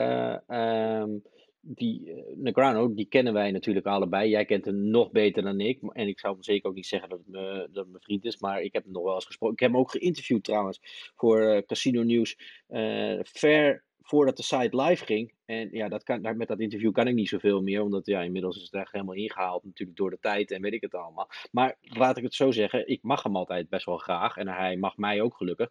Um 0.47 1.23
die 1.61 2.07
uh, 2.07 2.23
Negrano, 2.35 2.95
die 2.95 3.07
kennen 3.07 3.33
wij 3.33 3.51
natuurlijk 3.51 3.87
allebei. 3.87 4.29
Jij 4.29 4.45
kent 4.45 4.65
hem 4.65 4.91
nog 4.91 5.11
beter 5.11 5.43
dan 5.43 5.61
ik. 5.61 5.83
En 5.93 6.09
ik 6.09 6.19
zou 6.19 6.37
zeker 6.41 6.69
ook 6.69 6.75
niet 6.75 6.87
zeggen 6.87 7.09
dat 7.09 7.21
het, 7.27 7.75
dat 7.75 7.87
mijn 7.87 8.03
vriend 8.03 8.25
is. 8.25 8.39
Maar 8.39 8.63
ik 8.63 8.73
heb 8.73 8.85
hem 8.85 8.93
nog 8.93 9.03
wel 9.03 9.15
eens 9.15 9.25
gesproken. 9.27 9.57
Ik 9.57 9.63
heb 9.63 9.71
hem 9.71 9.81
ook 9.81 9.91
geïnterviewd 9.91 10.45
trouwens 10.45 10.81
voor 11.17 11.41
uh, 11.43 11.63
Casino 11.67 12.03
Nieuws. 12.03 12.37
Uh, 12.69 13.19
ver 13.23 13.85
voordat 14.03 14.37
de 14.37 14.43
site 14.43 14.83
live 14.83 15.05
ging. 15.05 15.35
En 15.45 15.69
ja, 15.73 15.89
dat 15.89 16.03
kan, 16.03 16.37
met 16.37 16.49
dat 16.49 16.61
interview 16.61 16.93
kan 16.93 17.07
ik 17.07 17.15
niet 17.15 17.29
zoveel 17.29 17.63
meer. 17.63 17.83
Omdat 17.83 18.07
ja, 18.07 18.23
inmiddels 18.23 18.57
is 18.57 18.63
het 18.63 18.75
echt 18.75 18.93
helemaal 18.93 19.15
ingehaald. 19.15 19.65
Natuurlijk 19.65 19.99
door 19.99 20.11
de 20.11 20.19
tijd 20.21 20.51
en 20.51 20.63
weet 20.63 20.73
ik 20.73 20.81
het 20.81 20.95
allemaal. 20.95 21.29
Maar 21.51 21.77
laat 21.81 22.17
ik 22.17 22.23
het 22.23 22.35
zo 22.35 22.51
zeggen. 22.51 22.89
Ik 22.89 23.03
mag 23.03 23.23
hem 23.23 23.37
altijd 23.37 23.69
best 23.69 23.87
wel 23.87 23.97
graag. 23.97 24.37
En 24.37 24.49
hij 24.49 24.77
mag 24.77 24.97
mij 24.97 25.21
ook 25.21 25.37
gelukkig. 25.37 25.71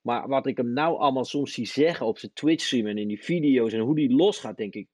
Maar 0.00 0.28
wat 0.28 0.46
ik 0.46 0.56
hem 0.56 0.72
nou 0.72 0.98
allemaal 0.98 1.24
soms 1.24 1.52
zie 1.52 1.66
zeggen 1.66 2.06
op 2.06 2.18
zijn 2.18 2.32
Twitch 2.32 2.64
stream 2.64 2.86
en 2.86 2.98
in 2.98 3.08
die 3.08 3.24
video's 3.24 3.72
en 3.72 3.80
hoe 3.80 3.94
die 3.94 4.14
losgaat, 4.14 4.56
denk 4.56 4.74
ik, 4.74 4.88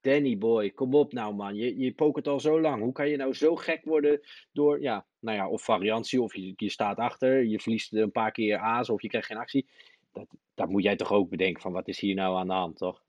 Danny 0.00 0.38
boy, 0.38 0.70
kom 0.70 0.94
op 0.94 1.12
nou 1.12 1.34
man. 1.34 1.54
Je, 1.54 1.78
je 1.78 1.94
pokert 1.94 2.28
al 2.28 2.40
zo 2.40 2.60
lang. 2.60 2.82
Hoe 2.82 2.92
kan 2.92 3.08
je 3.08 3.16
nou 3.16 3.34
zo 3.34 3.56
gek 3.56 3.84
worden 3.84 4.20
door, 4.52 4.82
ja, 4.82 5.06
nou 5.18 5.36
ja, 5.36 5.48
of 5.48 5.64
variantie, 5.64 6.22
of 6.22 6.34
je, 6.34 6.52
je 6.56 6.70
staat 6.70 6.98
achter, 6.98 7.44
je 7.44 7.60
verliest 7.60 7.92
een 7.92 8.10
paar 8.10 8.32
keer 8.32 8.58
aas 8.58 8.90
of 8.90 9.02
je 9.02 9.08
krijgt 9.08 9.26
geen 9.26 9.36
actie. 9.36 9.68
Dat, 10.12 10.26
dat 10.54 10.68
moet 10.68 10.82
jij 10.82 10.96
toch 10.96 11.12
ook 11.12 11.30
bedenken 11.30 11.62
van 11.62 11.72
wat 11.72 11.88
is 11.88 12.00
hier 12.00 12.14
nou 12.14 12.36
aan 12.36 12.46
de 12.46 12.52
hand, 12.52 12.76
toch? 12.76 13.02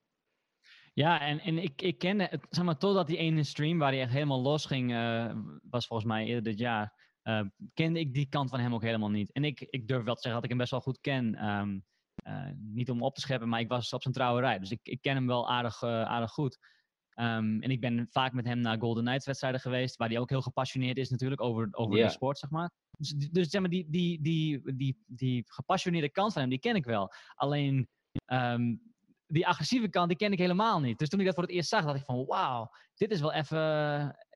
Ja, 0.94 1.22
en, 1.22 1.40
en 1.40 1.58
ik, 1.58 1.82
ik 1.82 1.98
kende 1.98 2.24
het, 2.24 2.46
zeg 2.50 2.66
maar, 2.66 2.78
totdat 2.78 3.08
die 3.08 3.18
ene 3.18 3.44
stream 3.44 3.78
waar 3.78 3.92
hij 3.92 4.02
echt 4.02 4.12
helemaal 4.12 4.42
los 4.42 4.66
ging, 4.66 4.92
uh, 4.92 5.36
was 5.70 5.88
volgens 5.88 6.10
mij 6.10 6.26
eerder 6.26 6.44
dit 6.44 6.60
jaar, 6.60 6.94
uh, 7.24 7.42
kende 7.74 8.00
ik 8.00 8.14
die 8.14 8.30
kant 8.30 8.50
van 8.50 8.60
hem 8.60 8.74
ook 8.74 8.82
helemaal 8.82 9.10
niet. 9.10 9.32
En 9.32 9.44
ik, 9.44 9.62
ik 9.62 9.88
durf 9.88 10.04
wel 10.04 10.16
te 10.16 10.22
zeggen 10.22 10.34
dat 10.34 10.44
ik 10.44 10.50
hem 10.50 10.58
best 10.58 10.72
wel 10.72 10.82
goed 10.82 11.00
ken. 11.00 11.50
Um, 11.50 11.86
uh, 12.28 12.50
niet 12.56 12.90
om 12.90 13.04
op 13.04 13.16
te 13.16 13.22
scheppen, 13.22 13.50
maar 13.50 13.60
ik 13.60 13.68
was 13.68 13.94
op 13.94 14.02
zijn 14.02 14.14
trouwerij. 14.14 14.60
Dus 14.60 14.72
ik, 14.72 14.80
ik 14.84 15.02
ken 15.02 15.16
hem 15.16 15.28
wel 15.28 15.50
aardig, 15.50 15.84
aardig 15.84 16.32
goed. 16.32 16.58
Um, 17.16 17.62
en 17.62 17.72
ik 17.72 17.80
ben 17.80 18.08
vaak 18.10 18.34
met 18.34 18.46
hem 18.46 18.60
naar 18.60 18.80
Golden 18.80 19.04
Knights 19.04 19.26
wedstrijden 19.26 19.62
geweest, 19.62 19.96
waar 19.98 20.10
hij 20.10 20.20
ook 20.20 20.30
heel 20.30 20.42
gepassioneerd 20.42 20.98
is 20.98 21.10
natuurlijk 21.10 21.42
over, 21.42 21.68
over 21.72 21.96
yeah. 21.96 22.08
de 22.08 22.14
sport, 22.14 22.40
zeg 22.40 22.50
maar. 22.50 22.72
Dus, 22.98 23.14
dus 23.14 23.50
zeg 23.50 23.62
maar, 23.62 23.70
die, 23.70 23.88
die, 23.90 24.22
die, 24.22 24.76
die, 24.76 25.04
die 25.06 25.44
gepassioneerde 25.48 26.10
kant 26.10 26.34
van 26.34 26.42
hem, 26.42 26.50
die 26.52 26.60
ken 26.60 26.76
ik 26.76 26.86
wel. 26.86 27.14
Alleen, 27.36 27.88
um, 28.26 28.82
die 29.28 29.48
agressieve 29.48 29.90
kant, 29.90 30.08
die 30.08 30.18
ken 30.18 30.32
ik 30.32 30.40
helemaal 30.40 30.80
niet. 30.80 31.00
Dus 31.00 31.10
toen 31.10 31.20
ik 31.20 31.26
dat 31.26 31.36
voor 31.36 31.44
het 31.44 31.54
eerst 31.54 31.70
zag, 31.70 31.86
dacht 31.86 32.00
ik 32.00 32.06
van, 32.06 32.26
wauw, 32.26 32.70
dit 32.96 33.12
is 33.12 33.22
wel 33.22 33.34
even, 33.34 33.58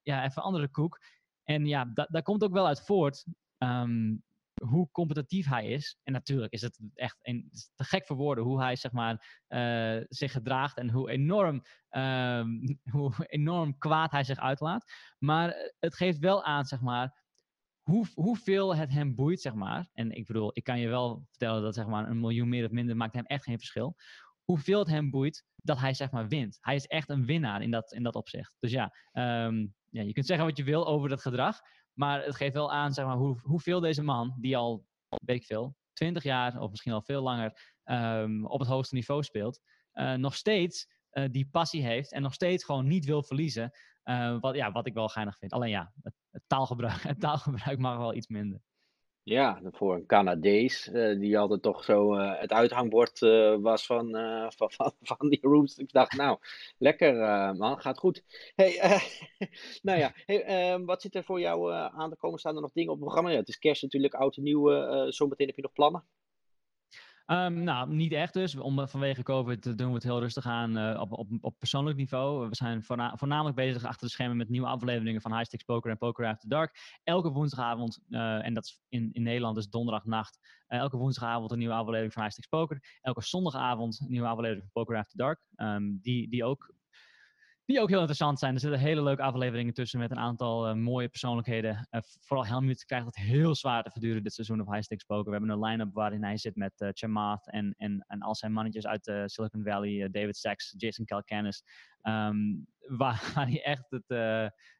ja, 0.04 0.24
even 0.26 0.44
andere 0.44 0.70
koek. 0.70 1.00
En 1.44 1.66
ja, 1.66 1.86
da 1.94 2.08
daar 2.10 2.24
komt 2.24 2.44
ook 2.44 2.54
wel 2.54 2.68
uit 2.68 2.86
voort 2.86 3.26
um, 3.58 4.24
hoe 4.64 4.90
competitief 4.92 5.48
hij 5.48 5.68
is. 5.68 5.98
En 6.04 6.14
natuurlijk 6.14 6.54
is 6.54 6.62
het 6.62 6.80
echt 6.94 7.18
te 7.76 7.84
gek 7.84 8.06
voor 8.06 8.16
woorden 8.16 8.44
hoe 8.44 8.62
hij 8.62 8.76
zeg 8.76 8.92
maar, 8.92 9.44
uh, 9.48 10.04
zich 10.08 10.32
gedraagt 10.32 10.78
en 10.78 10.90
hoe 10.90 11.10
enorm, 11.10 11.62
um, 11.90 12.80
hoe 12.96 13.14
enorm 13.18 13.78
kwaad 13.78 14.12
hij 14.12 14.24
zich 14.24 14.40
uitlaat. 14.40 14.92
Maar 15.20 15.74
het 15.80 15.96
geeft 15.96 16.20
wel 16.20 16.44
aan, 16.44 16.66
zeg 16.66 16.82
maar, 16.82 17.24
hoe, 17.82 18.06
hoeveel 18.14 18.76
het 18.76 18.92
hem 18.92 19.16
boeit, 19.16 19.42
zeg 19.42 19.54
maar. 19.54 19.90
En 19.94 20.12
ik 20.12 20.26
bedoel, 20.26 20.50
ik 20.54 20.64
kan 20.64 20.80
je 20.80 20.88
wel 20.88 21.26
vertellen 21.30 21.62
dat 21.62 21.76
zeg 21.76 21.88
maar, 21.88 22.10
een 22.10 22.20
miljoen 22.20 22.50
meer 22.50 22.66
of 22.66 22.72
minder 22.72 22.96
maakt 22.96 23.14
hem 23.14 23.26
echt 23.26 23.44
geen 23.44 23.60
verschil 23.60 23.96
hoeveel 24.46 24.80
het 24.80 24.88
hem 24.88 25.10
boeit 25.10 25.44
dat 25.56 25.80
hij 25.80 25.94
zeg 25.94 26.12
maar 26.12 26.28
wint. 26.28 26.58
Hij 26.62 26.76
is 26.76 26.86
echt 26.86 27.10
een 27.10 27.26
winnaar 27.26 27.62
in 27.62 27.72
dat, 27.72 27.94
in 27.94 28.04
dat 28.04 28.16
opzicht. 28.16 28.56
Dus 28.60 28.72
ja, 28.72 28.96
um, 29.14 29.74
ja, 29.90 30.02
je 30.02 30.14
kunt 30.14 30.26
zeggen 30.26 30.46
wat 30.46 30.58
je 30.58 30.64
wil 30.64 30.88
over 30.88 31.10
dat 31.10 31.22
gedrag. 31.22 31.60
Maar 31.96 32.24
het 32.24 32.36
geeft 32.36 32.54
wel 32.54 32.72
aan 32.72 32.94
zeg 32.94 33.06
maar, 33.06 33.18
hoe, 33.18 33.40
hoeveel 33.42 33.80
deze 33.80 34.04
man, 34.04 34.36
die 34.40 34.58
al, 34.58 34.86
weet 35.26 35.46
veel, 35.46 35.76
20 35.94 36.24
jaar 36.24 36.60
of 36.60 36.70
misschien 36.70 36.94
al 36.94 37.02
veel 37.02 37.22
langer 37.22 37.74
um, 37.84 38.46
op 38.46 38.60
het 38.60 38.70
hoogste 38.70 38.96
niveau 38.96 39.24
speelt, 39.24 39.62
uh, 39.94 40.14
nog 40.14 40.36
steeds 40.36 40.88
uh, 41.12 41.26
die 41.32 41.48
passie 41.52 41.84
heeft 41.84 42.12
en 42.12 42.22
nog 42.22 42.34
steeds 42.34 42.64
gewoon 42.64 42.88
niet 42.88 43.06
wil 43.06 43.24
verliezen. 43.24 43.72
Uh, 44.04 44.40
wat, 44.40 44.56
ja, 44.56 44.72
wat 44.72 44.88
ik 44.88 44.94
wel 44.94 45.08
geinig 45.08 45.38
vind. 45.38 45.54
Alleen 45.54 45.70
ja, 45.70 45.92
het, 46.02 46.14
het, 46.32 46.44
taalgebruik, 46.48 47.02
het 47.12 47.20
taalgebruik 47.20 47.80
mag 47.80 47.98
wel 47.98 48.14
iets 48.14 48.28
minder. 48.28 48.62
Ja, 49.26 49.62
voor 49.72 49.96
een 49.96 50.06
Canadees, 50.06 50.88
uh, 50.88 51.20
die 51.20 51.38
altijd 51.40 51.62
toch 51.62 51.84
zo 51.84 52.16
uh, 52.16 52.40
het 52.40 52.52
uithangbord 52.52 53.22
uh, 53.22 53.56
was 53.56 53.86
van, 53.86 54.10
van, 54.56 54.72
van, 54.72 54.94
van, 55.02 55.30
die 55.30 55.40
rooms. 55.42 55.78
Ik 55.78 55.92
dacht, 55.92 56.14
nou, 56.14 56.38
lekker 56.78 57.16
man, 57.56 57.82
gaat 57.82 57.98
goed. 57.98 58.24
Hey, 58.56 59.02
nou 59.82 60.00
ja, 60.00 60.14
hey, 60.26 60.44
ehm, 60.44 60.86
wat 60.86 61.02
zit 61.02 61.16
er 61.16 61.24
voor 61.24 61.40
jou 61.40 61.74
aan 61.74 62.10
te 62.10 62.16
komen? 62.16 62.40
Staan 62.40 62.56
er 62.56 62.62
nog 62.62 62.72
dingen 62.74 62.92
op 62.92 62.96
het 62.96 63.06
programma? 63.06 63.32
Ja, 63.32 63.40
het 63.40 63.48
is 63.48 63.60
kerst 63.60 63.82
natuurlijk, 63.82 64.14
oud 64.14 64.38
en 64.38 64.44
nieuw. 64.44 65.12
zometeen 65.12 65.48
heb 65.48 65.56
je 65.56 65.62
nog 65.62 65.74
plannen? 65.74 66.04
Um, 67.28 67.64
nou, 67.64 67.94
niet 67.94 68.12
echt 68.12 68.34
dus. 68.34 68.56
Om, 68.56 68.88
vanwege 68.88 69.24
COVID 69.24 69.78
doen 69.78 69.88
we 69.88 69.94
het 69.94 70.04
heel 70.04 70.20
rustig 70.20 70.46
aan 70.46 70.78
uh, 70.78 71.02
op, 71.02 71.12
op, 71.12 71.28
op 71.42 71.60
persoonlijk 71.60 71.98
niveau. 71.98 72.50
We 72.50 72.56
zijn 72.56 72.84
voorna 72.84 73.18
voornamelijk 73.18 73.56
bezig 73.56 73.84
achter 73.84 74.08
de 74.08 74.14
schermen 74.14 74.38
met 74.38 74.50
nieuwe 74.50 74.68
afleveringen 74.68 75.22
van 75.22 75.32
High 75.32 75.46
Stakes 75.46 75.66
Poker 75.66 75.92
en 75.92 75.98
Poker 75.98 76.26
After 76.26 76.50
Dark. 76.50 77.00
Elke 77.04 77.32
woensdagavond, 77.32 78.00
uh, 78.10 78.46
en 78.46 78.54
dat 78.54 78.64
is 78.64 78.82
in, 78.90 79.10
in 79.14 79.24
Nederland 79.24 79.56
dus 79.56 79.70
donderdagnacht, 79.70 80.40
elke 80.68 80.98
woensdagavond 80.98 81.52
een 81.52 81.58
nieuwe 81.58 81.74
aflevering 81.74 82.14
van 82.14 82.24
High 82.24 82.34
Stakes 82.34 82.60
Poker. 82.60 83.00
Elke 83.02 83.24
zondagavond 83.24 84.00
een 84.00 84.12
nieuwe 84.12 84.28
aflevering 84.28 84.62
van 84.62 84.84
Poker 84.84 84.98
After 84.98 85.18
Dark. 85.18 85.40
Um, 85.56 86.00
die, 86.02 86.30
die 86.30 86.44
ook 86.44 86.75
die 87.66 87.82
ook 87.82 87.90
heel 87.90 87.98
interessant 87.98 88.40
zijn. 88.40 88.54
Er 88.54 88.60
zitten 88.60 88.80
hele 88.80 89.04
leuke 89.04 89.22
afleveringen 89.22 89.74
tussen 89.74 90.00
met 90.00 90.12
een 90.12 90.20
aantal 90.20 90.70
uh, 90.70 90.76
mooie 90.76 91.10
persoonlijkheden. 91.10 91.88
Vooral 92.22 92.46
Helmut 92.46 92.86
krijgt 92.86 93.06
het 93.06 93.16
heel 93.16 93.56
zwaar 93.56 93.84
te 93.84 93.92
verduren 93.92 94.24
dit 94.24 94.34
seizoen 94.34 94.62
op 94.62 94.68
High 94.68 94.82
Stakes 94.82 95.06
Poker. 95.06 95.26
We 95.26 95.38
hebben 95.38 95.50
een 95.50 95.64
line-up 95.66 95.94
waarin 95.94 96.24
hij 96.24 96.38
zit 96.38 96.56
met 96.56 96.74
uh, 96.78 96.90
Chamath 96.92 97.50
en, 97.52 97.74
en, 97.78 98.06
en 98.08 98.20
al 98.20 98.36
zijn 98.36 98.52
mannetjes 98.52 98.88
uit 98.88 99.32
Silicon 99.32 99.64
Valley. 99.64 100.10
David 100.10 100.38
Sachs, 100.38 100.74
Jason 100.78 101.06
Calcanis. 101.06 101.64
Um, 102.08 102.68
waar, 102.88 103.32
hij 103.34 103.64
echt 103.64 103.86
het, 103.90 104.04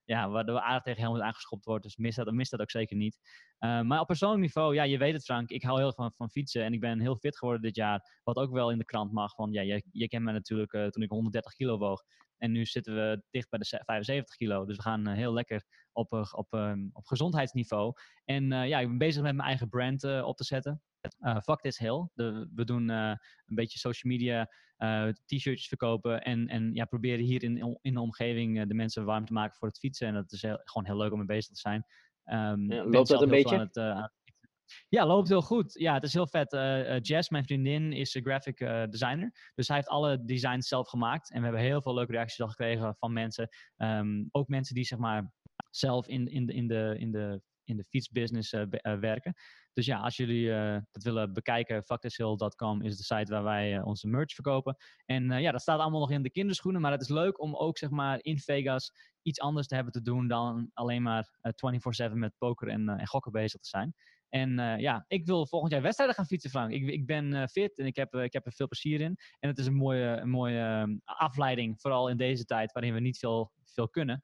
ja, 0.04 0.30
waar 0.30 0.46
de 0.46 0.62
aardig 0.62 0.84
tegen 0.84 1.02
Helmut 1.02 1.22
aangeschopt 1.22 1.66
wordt. 1.66 1.84
Dus 1.84 1.96
mis 1.96 2.16
dat, 2.16 2.32
mis 2.32 2.50
dat 2.50 2.60
ook 2.60 2.72
zeker 2.72 2.96
niet. 2.96 3.20
maar 3.60 4.00
op 4.00 4.08
persoonlijk 4.08 4.42
niveau, 4.42 4.76
ja, 4.76 4.84
je 4.84 4.98
weet 4.98 5.14
het 5.14 5.24
Frank. 5.24 5.50
Ik 5.50 5.64
hou 5.64 5.80
heel 5.80 5.94
van, 5.94 6.12
van 6.16 6.30
fietsen 6.30 6.64
en 6.64 6.74
ik 6.74 6.80
ben 6.80 7.00
heel 7.00 7.16
fit 7.16 7.38
geworden 7.38 7.64
dit 7.64 7.76
jaar. 7.76 8.20
Wat 8.24 8.36
ook 8.36 8.52
wel 8.52 8.72
in 8.72 8.78
de 8.78 8.86
krant 8.86 9.12
mag. 9.12 9.36
Want 9.36 9.54
ja, 9.54 9.62
je, 9.62 9.84
je 9.92 10.08
kent 10.08 10.24
me 10.24 10.32
natuurlijk 10.32 10.72
toen 10.72 11.04
ik 11.04 11.10
130 11.10 11.54
kilo 11.54 11.78
woog. 11.78 12.04
En 12.38 12.52
nu 12.52 12.66
zitten 12.66 12.96
we 12.96 13.24
dicht 13.30 13.50
bij 13.50 13.60
de 13.60 13.82
75 13.86 14.36
kilo. 14.36 14.66
Dus 14.66 14.76
we 14.76 14.82
gaan 14.82 15.08
eh, 15.08 15.14
heel 15.14 15.34
lekker 15.34 15.64
op, 15.92 16.14
eh, 16.14 16.32
op, 16.32 16.54
ehm, 16.54 16.88
op 16.94 17.06
gezondheidsniveau. 17.06 17.94
En 18.26 18.52
eh, 18.52 18.68
ja, 18.68 18.80
ik 18.80 18.88
ben 18.88 18.98
bezig 18.98 19.22
met 19.24 19.36
mijn 19.36 19.48
eigen 19.48 19.70
brand 19.70 20.04
op 20.04 20.38
te 20.38 20.44
zetten. 20.44 20.82
Uh, 21.20 21.40
Fuck 21.42 21.62
This 21.62 21.78
Hill. 21.78 22.08
De, 22.14 22.50
we 22.56 22.66
doen 22.66 22.90
een 22.90 23.20
beetje 23.46 23.80
social 23.80 24.14
media, 24.14 24.50
t-shirtjes 25.26 25.68
verkopen. 25.68 26.22
En, 26.22 26.48
en 26.48 26.74
ja, 26.74 26.86
proberen 26.86 27.26
hier 27.26 27.44
in, 27.44 27.78
in 27.82 27.94
de 27.94 28.00
omgeving 28.00 28.68
de 28.68 28.74
mensen 28.74 29.06
warm 29.06 29.26
te 29.26 29.34
maken 29.34 29.58
voor 29.58 29.68
het 29.68 29.78
fietsen. 29.78 30.08
En 30.08 30.14
dat 30.14 30.32
is 30.32 30.42
heel, 30.42 30.62
gewoon 30.64 30.86
heel 30.86 30.98
leuk 30.98 31.12
om 31.12 31.18
mee 31.18 31.28
bezig 31.28 31.54
te 31.54 31.60
zijn. 31.60 31.86
Um, 32.26 32.72
ja, 32.72 32.84
loopt 32.84 33.08
dat 33.08 33.22
een 33.22 33.30
beetje? 33.30 33.60
Het, 33.60 33.76
ja, 34.90 35.06
loopt 35.06 35.28
heel 35.28 35.42
goed. 35.42 35.74
Ja, 35.74 35.94
het 35.94 36.04
is 36.04 36.14
heel 36.14 36.28
vet. 36.28 36.54
Uh, 36.54 37.00
Jess, 37.00 37.30
mijn 37.30 37.44
vriendin, 37.44 37.94
is 37.94 38.20
graphic 38.24 38.60
uh, 38.60 38.84
designer. 38.90 39.52
Dus 39.56 39.68
hij 39.68 39.78
heeft 39.78 39.90
alle 39.90 40.26
designs 40.26 40.68
zelf 40.68 40.90
gemaakt. 40.90 41.32
En 41.32 41.38
we 41.38 41.44
hebben 41.44 41.62
heel 41.62 41.82
veel 41.82 41.94
leuke 41.94 42.12
reacties 42.12 42.42
al 42.42 42.48
gekregen 42.48 42.96
van 43.00 43.14
mensen. 43.14 43.50
Um, 43.78 44.28
ook 44.32 44.48
mensen 44.48 44.76
die 44.76 44.86
zeg 44.86 45.00
maar 45.00 45.32
zelf 45.70 46.08
in, 46.08 46.28
in, 46.28 46.46
de, 46.46 46.54
in, 46.54 46.68
de, 46.68 46.96
in, 46.98 47.12
de, 47.12 47.42
in 47.64 47.78
de 47.78 47.84
fietsbusiness 47.84 48.52
werken. 48.82 49.34
Dus 49.74 49.86
ja, 49.86 50.00
als 50.00 50.16
jullie 50.16 50.48
dat 50.92 51.04
willen 51.04 51.34
bekijken, 51.34 51.84
factishill.com 51.84 52.82
is 52.82 52.98
de 52.98 53.04
site 53.04 53.32
waar 53.32 53.44
wij 53.44 53.82
onze 53.82 54.08
merch 54.08 54.34
verkopen. 54.34 54.76
En 55.06 55.42
ja, 55.42 55.52
dat 55.52 55.62
staat 55.62 55.80
allemaal 55.80 56.00
nog 56.00 56.12
in 56.12 56.24
de 56.24 56.32
kinderschoenen. 56.32 56.82
Maar 56.82 56.92
het 56.92 57.02
is 57.02 57.10
leuk 57.10 57.42
om 57.42 57.56
ook 57.56 57.78
zeg 57.78 57.90
maar 57.90 58.20
in 58.22 58.40
Vegas 58.40 58.92
iets 59.22 59.40
anders 59.40 59.68
te 59.68 59.76
hebben 59.76 59.94
te 59.94 60.02
doen 60.02 60.28
dan 60.28 60.70
alleen 60.74 61.02
maar 61.02 61.30
24-7 62.10 62.12
met 62.14 62.38
poker 62.38 62.68
en, 62.68 62.90
en 62.90 63.08
gokken 63.08 63.32
bezig 63.32 63.62
te 63.62 63.70
zijn. 63.70 63.94
En 64.30 64.60
uh, 64.60 64.80
ja, 64.80 65.06
ik 65.08 65.26
wil 65.26 65.48
volgend 65.48 65.72
jaar 65.72 65.82
wedstrijden 65.82 66.16
gaan 66.16 66.26
fietsen, 66.26 66.50
Frank. 66.50 66.72
Ik, 66.72 66.88
ik 66.88 67.06
ben 67.06 67.32
uh, 67.32 67.46
fit 67.46 67.78
en 67.78 67.86
ik 67.86 67.96
heb, 67.96 68.14
uh, 68.14 68.24
ik 68.24 68.34
heb 68.34 68.46
er 68.46 68.54
veel 68.54 68.68
plezier 68.68 69.02
in. 69.02 69.18
En 69.40 69.50
het 69.50 69.58
is 69.58 69.66
een 69.66 69.76
mooie, 69.76 70.06
een 70.06 70.30
mooie 70.30 70.60
ehm, 70.60 70.98
afleiding, 71.04 71.82
vooral 71.82 72.10
in 72.10 72.18
deze 72.18 72.46
tijd 72.46 72.72
waarin 72.72 72.94
we 72.94 73.00
niet 73.00 73.18
veel, 73.18 73.52
veel 73.64 73.90
kunnen 73.90 74.22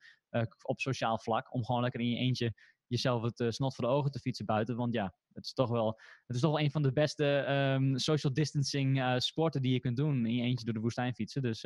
op 0.61 0.79
sociaal 0.79 1.19
vlak. 1.19 1.53
Om 1.53 1.65
gewoon 1.65 1.81
lekker 1.81 1.99
in 1.99 2.09
je 2.09 2.17
eentje 2.17 2.53
jezelf 2.87 3.21
het 3.21 3.53
snot 3.53 3.75
voor 3.75 3.85
de 3.85 3.91
ogen 3.91 4.11
te 4.11 4.19
fietsen 4.19 4.45
buiten. 4.45 4.75
Want 4.75 4.93
ja, 4.93 5.13
het 5.33 5.45
is 5.45 5.53
toch 5.53 5.69
wel, 5.69 5.99
het 6.27 6.35
is 6.35 6.41
toch 6.41 6.51
wel 6.51 6.59
een 6.59 6.71
van 6.71 6.81
de 6.81 6.91
beste 6.91 7.25
um, 7.25 7.97
social 7.97 8.33
distancing 8.33 9.03
sporten 9.17 9.61
die 9.61 9.73
je 9.73 9.79
kunt 9.79 9.97
doen. 9.97 10.25
In 10.25 10.35
je 10.35 10.43
eentje 10.43 10.65
door 10.65 10.73
de 10.73 10.79
woestijn 10.79 11.13
fietsen. 11.13 11.41
Dus 11.41 11.61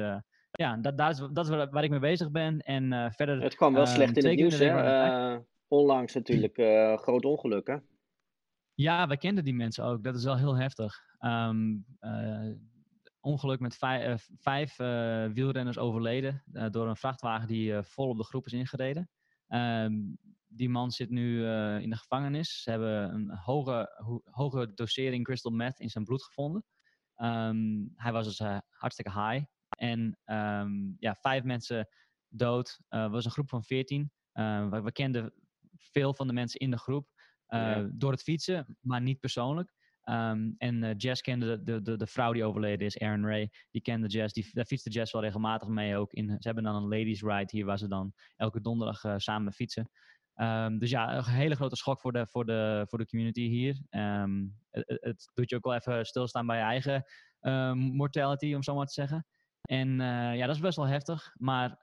ja, 0.52 0.78
dat, 0.78 0.98
dat, 0.98 1.12
is, 1.12 1.28
dat 1.32 1.46
is 1.46 1.50
waar, 1.50 1.70
waar 1.70 1.84
ik 1.84 1.90
mee 1.90 2.00
bezig 2.00 2.32
ben. 2.32 2.60
En 2.60 3.14
verder... 3.14 3.42
Het 3.42 3.56
kwam 3.56 3.74
wel 3.74 3.86
slecht 3.86 4.18
in 4.18 4.26
het 4.26 4.36
nieuws, 4.36 4.60
hè? 4.60 5.38
onlangs 5.68 6.14
natuurlijk 6.14 6.56
groot 7.02 7.26
ongeluk, 7.26 7.68
hè? 7.68 7.78
Ja, 8.76 9.08
wij 9.08 9.18
kenden 9.18 9.44
die 9.44 9.54
mensen 9.54 9.84
ook. 9.84 10.04
Dat 10.04 10.16
is 10.16 10.24
wel 10.24 10.38
heel 10.38 10.56
heftig. 10.56 11.00
Um, 11.20 11.86
uh, 12.00 12.52
ongeluk 13.20 13.60
met 13.60 13.76
vijf, 13.76 14.08
uh, 14.08 14.36
vijf 14.38 14.80
uh, 14.80 15.26
wielrenners 15.34 15.78
overleden 15.78 16.44
door 16.72 16.88
een 16.88 16.96
vrachtwagen 16.96 17.48
die 17.48 17.84
vol 17.84 18.10
op 18.10 18.18
de 18.18 18.24
groep 18.24 18.46
is 18.46 18.54
ingereden. 18.54 19.10
Um, 19.48 20.18
die 20.48 20.70
man 20.70 20.92
zit 20.92 21.10
nu 21.10 21.48
in 21.80 21.90
de 21.90 21.96
gevangenis. 21.96 22.62
Ze 22.62 22.70
hebben 22.70 23.14
een 23.14 23.38
hoge, 23.38 24.02
ho 24.04 24.22
hoge 24.24 24.74
dosering 24.74 25.24
crystal 25.24 25.52
meth 25.52 25.80
in 25.80 25.90
zijn 25.90 26.04
bloed 26.04 26.24
gevonden. 26.24 26.64
Um, 27.18 27.92
hij 27.96 28.12
was 28.12 28.26
dus 28.26 28.62
hartstikke 28.70 29.22
high. 29.22 29.46
En 29.70 30.20
ja, 31.00 31.16
vijf 31.16 31.44
mensen 31.44 31.88
dood. 32.28 32.80
Het 32.88 33.12
was 33.12 33.26
een 33.26 33.32
groep 33.32 33.50
van 33.50 33.64
veertien. 33.64 34.12
we, 34.34 34.82
we 34.84 34.92
kenden 34.92 35.34
veel 35.78 36.14
van 36.14 36.28
de 36.28 36.34
mensen 36.34 36.60
in 36.60 36.72
de 36.72 36.78
groep. 36.78 37.08
Uh, 37.56 37.86
Door 37.92 38.12
het 38.12 38.22
fietsen, 38.22 38.78
maar 38.80 39.02
niet 39.02 39.20
persoonlijk. 39.20 39.74
Um, 40.10 40.56
en 40.58 40.84
uh, 40.84 40.90
Jess 40.98 41.22
kende 41.22 41.64
de, 41.64 41.82
de, 41.82 41.98
de, 41.98 42.08
vrouw 42.08 42.34
die 42.34 42.44
overleden 42.44 42.86
is, 42.86 43.00
Aaron 43.00 43.26
Ray. 43.26 43.50
Die 43.72 43.82
kende 43.82 44.08
Jess. 44.08 44.34
Die, 44.34 44.50
daar 44.52 44.66
fietste 44.66 44.90
Jess 44.90 45.12
wel 45.12 45.22
regelmatig 45.22 45.68
mee 45.68 45.98
ook. 45.98 46.14
In, 46.14 46.28
ze 46.28 46.48
hebben 46.48 46.64
dan 46.64 46.76
een 46.76 46.88
ladies 46.88 47.22
ride 47.22 47.48
hier 47.50 47.66
waar 47.66 47.78
ze 47.78 47.88
dan 47.88 48.14
elke 48.36 48.62
donderdag 48.62 49.04
uh, 49.04 49.14
samen 49.18 49.54
fietsen. 49.54 49.90
Um, 50.36 50.80
dus 50.80 50.90
ja, 50.90 51.18
een 51.18 51.24
hele 51.24 51.56
grote 51.56 51.76
schok 51.76 52.00
voor 52.00 52.12
de, 52.12 52.28
voor 52.28 52.46
de, 52.46 52.86
voor 52.90 52.98
de 52.98 53.06
community 53.06 53.42
hier. 53.42 53.82
Um, 53.90 54.58
het, 54.70 54.98
het, 55.02 55.32
doet 55.34 55.50
je 55.50 55.56
ook 55.56 55.64
wel 55.64 55.76
even 55.76 56.06
stilstaan 56.06 56.46
bij 56.46 56.58
je 56.58 56.64
eigen 56.64 57.06
mortality, 57.76 58.54
om 58.54 58.64
zo 58.64 58.76
maar 58.76 58.86
te 58.86 58.94
zeggen. 58.94 59.26
En 59.62 59.90
uh, 59.90 60.36
ja, 60.36 60.46
dat 60.46 60.56
is 60.56 60.62
best 60.62 60.78
wel 60.78 60.88
heftig. 60.88 61.34
Maar 61.38 61.80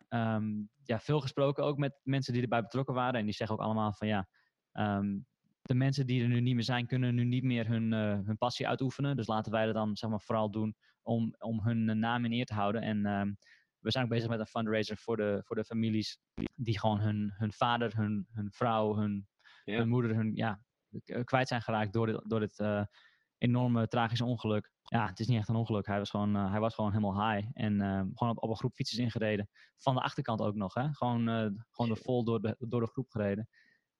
ja, 0.84 1.00
veel 1.00 1.20
gesproken 1.20 1.64
ook 1.64 1.78
met 1.78 2.00
mensen 2.02 2.32
die 2.32 2.42
erbij 2.42 2.62
betrokken 2.62 2.94
waren. 2.94 3.20
En 3.20 3.24
die 3.24 3.34
zeggen 3.34 3.56
ook 3.56 3.64
allemaal 3.64 3.92
van 3.92 4.08
ja, 4.08 4.28
de 5.62 5.74
mensen 5.74 6.06
die 6.06 6.22
er 6.22 6.28
nu 6.28 6.40
niet 6.40 6.54
meer 6.54 6.64
zijn, 6.64 6.86
kunnen 6.86 7.14
nu 7.14 7.24
niet 7.24 7.42
meer 7.42 7.66
hun, 7.66 7.92
uh, 7.92 8.26
hun 8.26 8.38
passie 8.38 8.68
uitoefenen. 8.68 9.16
Dus 9.16 9.26
laten 9.26 9.52
wij 9.52 9.64
dat 9.64 9.74
dan 9.74 9.96
zeg 9.96 10.10
maar, 10.10 10.20
vooral 10.20 10.50
doen 10.50 10.74
om, 11.02 11.34
om 11.38 11.60
hun 11.60 11.98
naam 11.98 12.24
in 12.24 12.32
eer 12.32 12.44
te 12.44 12.54
houden. 12.54 12.82
En 12.82 12.98
uh, 12.98 13.22
we 13.78 13.90
zijn 13.90 14.04
ook 14.04 14.10
bezig 14.10 14.28
met 14.28 14.38
een 14.38 14.46
fundraiser 14.46 14.96
voor 14.96 15.16
de, 15.16 15.42
voor 15.44 15.56
de 15.56 15.64
families 15.64 16.18
die 16.54 16.78
gewoon 16.78 17.00
hun, 17.00 17.32
hun 17.36 17.52
vader, 17.52 17.96
hun, 17.96 18.26
hun 18.32 18.50
vrouw, 18.50 18.96
hun, 18.96 19.28
hun 19.64 19.88
moeder, 19.88 20.14
hun, 20.14 20.34
ja, 20.34 20.60
kwijt 21.24 21.48
zijn 21.48 21.62
geraakt 21.62 21.92
door 21.92 22.06
dit, 22.06 22.22
door 22.26 22.40
dit 22.40 22.62
enorme 23.38 23.88
tragische 23.88 24.24
ongeluk. 24.24 24.70
Ja, 24.82 25.06
het 25.06 25.20
is 25.20 25.26
niet 25.26 25.38
echt 25.38 25.48
een 25.48 25.54
ongeluk. 25.54 25.86
Hij 25.86 25.98
was 25.98 26.10
gewoon, 26.10 26.34
hij 26.34 26.60
was 26.60 26.74
gewoon 26.74 26.90
helemaal 26.92 27.30
high. 27.30 27.48
En 27.52 27.78
gewoon 28.14 28.36
op, 28.36 28.42
op, 28.42 28.50
een 28.50 28.56
groep 28.56 28.74
fietsers 28.74 29.00
ingereden. 29.00 29.48
Van 29.76 29.94
de 29.94 30.00
achterkant 30.00 30.40
ook 30.40 30.54
nog. 30.54 30.74
Hè? 30.74 30.92
Gewoon, 30.92 31.26
gewoon 31.70 31.90
er 31.90 31.96
vol 31.96 32.24
door 32.24 32.40
de, 32.40 32.56
door 32.58 32.80
de 32.80 32.86
groep 32.86 33.10
gereden. 33.10 33.48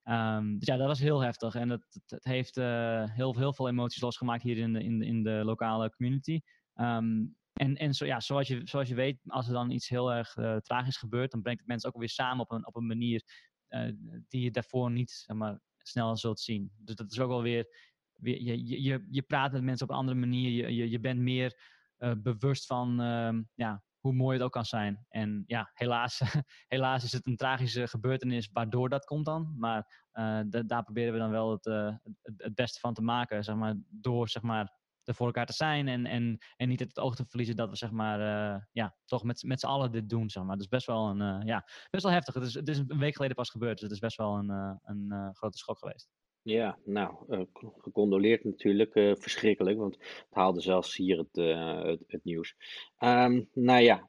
Um, 0.05 0.59
dus 0.59 0.69
ja, 0.69 0.77
dat 0.77 0.87
was 0.87 0.99
heel 0.99 1.21
heftig. 1.21 1.55
En 1.55 1.71
het, 1.71 2.01
het, 2.07 2.25
heeft 2.25 2.57
uh, 2.57 3.05
heel, 3.11 3.37
heel 3.37 3.55
veel 3.55 3.69
emoties 3.69 4.01
losgemaakt 4.01 4.43
hier 4.43 4.59
in 4.59 4.73
de, 4.73 4.83
in 4.83 5.03
in 5.03 5.23
de 5.23 5.43
lokale 5.45 5.91
community. 5.91 6.41
Um, 6.75 7.37
en 7.53 7.77
en 7.77 7.95
zo, 7.95 8.07
ja, 8.07 8.21
zoals, 8.21 8.49
je, 8.49 8.61
zoals 8.65 8.89
je 8.89 8.95
weet, 8.95 9.21
als 9.27 9.47
er 9.47 9.53
dan 9.53 9.71
iets 9.71 9.89
heel 9.89 10.13
erg 10.13 10.37
uh, 10.37 10.57
tragisch 10.57 10.97
gebeurt, 10.97 11.31
dan 11.31 11.43
brengt 11.43 11.61
het 11.61 11.69
mensen 11.69 11.89
ook 11.89 11.99
weer 11.99 12.09
samen 12.09 12.41
op 12.41 12.51
een, 12.51 12.67
op 12.67 12.77
een 12.77 12.87
manier 12.87 13.23
uh, 13.69 13.93
die 14.29 14.43
je 14.43 14.51
daarvoor 14.51 14.91
niet 14.91 15.11
zeg 15.11 15.37
maar, 15.37 15.61
snel 15.79 16.17
zult 16.17 16.41
zien. 16.41 16.73
Dus 16.77 16.95
dat 16.95 17.13
is 17.13 17.21
ook 17.21 17.29
wel 17.29 17.43
weer, 17.43 17.67
weer 18.13 18.43
je, 18.43 18.83
je, 18.83 19.07
je 19.11 19.23
praat 19.23 19.53
met 19.53 19.63
mensen 19.63 19.87
op 19.87 19.93
een 19.93 20.01
andere 20.01 20.19
manier. 20.19 20.51
Je, 20.51 20.75
je, 20.75 20.91
je 20.91 21.01
bent 21.01 21.21
meer 21.21 21.81
bewust 22.23 22.67
van 22.67 23.01
uh, 23.01 23.41
ja, 23.55 23.83
hoe 24.03 24.13
mooi 24.13 24.37
het 24.37 24.45
ook 24.45 24.53
kan 24.53 24.65
zijn. 24.65 25.07
En 25.09 25.45
ja, 25.47 25.71
helaas, 25.75 26.21
helaas 26.75 27.05
is 27.05 27.13
het 27.13 27.27
een 27.27 27.37
tragische 27.37 27.87
gebeurtenis 27.89 28.49
waardoor 28.53 28.89
dat 28.89 29.05
komt 29.05 29.25
dan. 29.25 29.55
Maar 29.57 30.09
uh, 30.13 30.41
daar 30.67 30.83
proberen 30.83 31.13
we 31.13 31.19
dan 31.19 31.31
wel 31.31 31.51
het, 31.51 31.67
uh, 31.67 31.95
het, 32.23 32.35
het, 32.37 32.55
beste 32.55 32.81
van 32.81 32.95
te 32.95 33.03
maken, 33.03 33.45
zeg 33.45 33.55
maar, 33.55 33.75
door 33.89 34.29
zeg 34.29 34.43
maar, 34.43 34.81
er 35.05 35.15
voor 35.15 35.27
elkaar 35.27 35.47
te 35.47 35.53
zijn 35.53 35.89
en, 35.89 36.07
en, 36.07 36.39
en 36.57 36.69
niet 36.69 36.81
het 36.81 36.99
oog 36.99 37.15
te 37.15 37.25
verliezen 37.29 37.57
dat 37.57 37.71
we 37.71 37.77
zeg 37.77 37.91
maar, 37.91 38.21
uh, 38.21 38.63
ja, 38.73 38.97
toch 39.05 39.23
met, 39.23 39.43
met 39.43 39.61
z'n 39.61 39.67
allen 39.67 39.93
dit 39.93 40.09
doen. 40.09 40.31
Zeg 40.31 40.43
maar. 40.43 40.57
Dus 40.57 40.69
best 40.69 40.87
wel, 40.87 41.09
een, 41.09 41.47
ja, 41.47 41.67
best 41.91 42.05
wel 42.05 42.13
heftig. 42.13 42.35
Het 42.35 42.45
is, 42.45 42.55
het 42.55 42.69
is 42.69 42.79
een 42.79 42.99
week 42.99 43.15
geleden 43.15 43.37
pas 43.37 43.51
gebeurd, 43.51 43.73
dus 43.73 43.83
het 43.83 43.93
is 43.93 43.99
best 43.99 44.17
wel 44.17 44.37
een, 44.37 44.79
een 44.83 45.35
grote 45.35 45.59
schok 45.59 45.79
geweest. 45.79 46.09
Ja, 46.45 46.79
nou, 46.85 47.15
uh, 47.29 47.41
gecondoleerd 47.79 48.45
natuurlijk. 48.45 48.95
Uh, 48.95 49.15
verschrikkelijk, 49.15 49.79
want 49.79 49.95
het 49.95 50.27
haalde 50.31 50.61
zelfs 50.61 50.97
hier 50.97 51.19
het, 51.19 51.37
uh, 51.37 51.85
het, 52.07 52.25
nieuws. 52.25 52.55
Um, 52.99 53.49
nou 53.53 53.83
ja, 53.83 54.09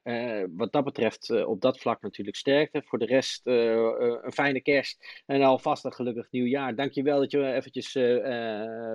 wat 0.55 0.71
dat 0.71 0.83
betreft 0.83 1.45
op 1.45 1.61
dat 1.61 1.79
vlak 1.79 2.01
natuurlijk 2.01 2.35
sterkte. 2.35 2.81
Voor 2.85 2.99
de 2.99 3.05
rest 3.05 3.41
een 3.45 4.31
fijne 4.31 4.61
kerst 4.61 5.23
en 5.25 5.41
alvast 5.41 5.85
een 5.85 5.93
gelukkig 5.93 6.31
nieuwjaar. 6.31 6.75
Dankjewel 6.75 7.19
dat 7.19 7.31
je 7.31 7.53
eventjes 7.53 7.93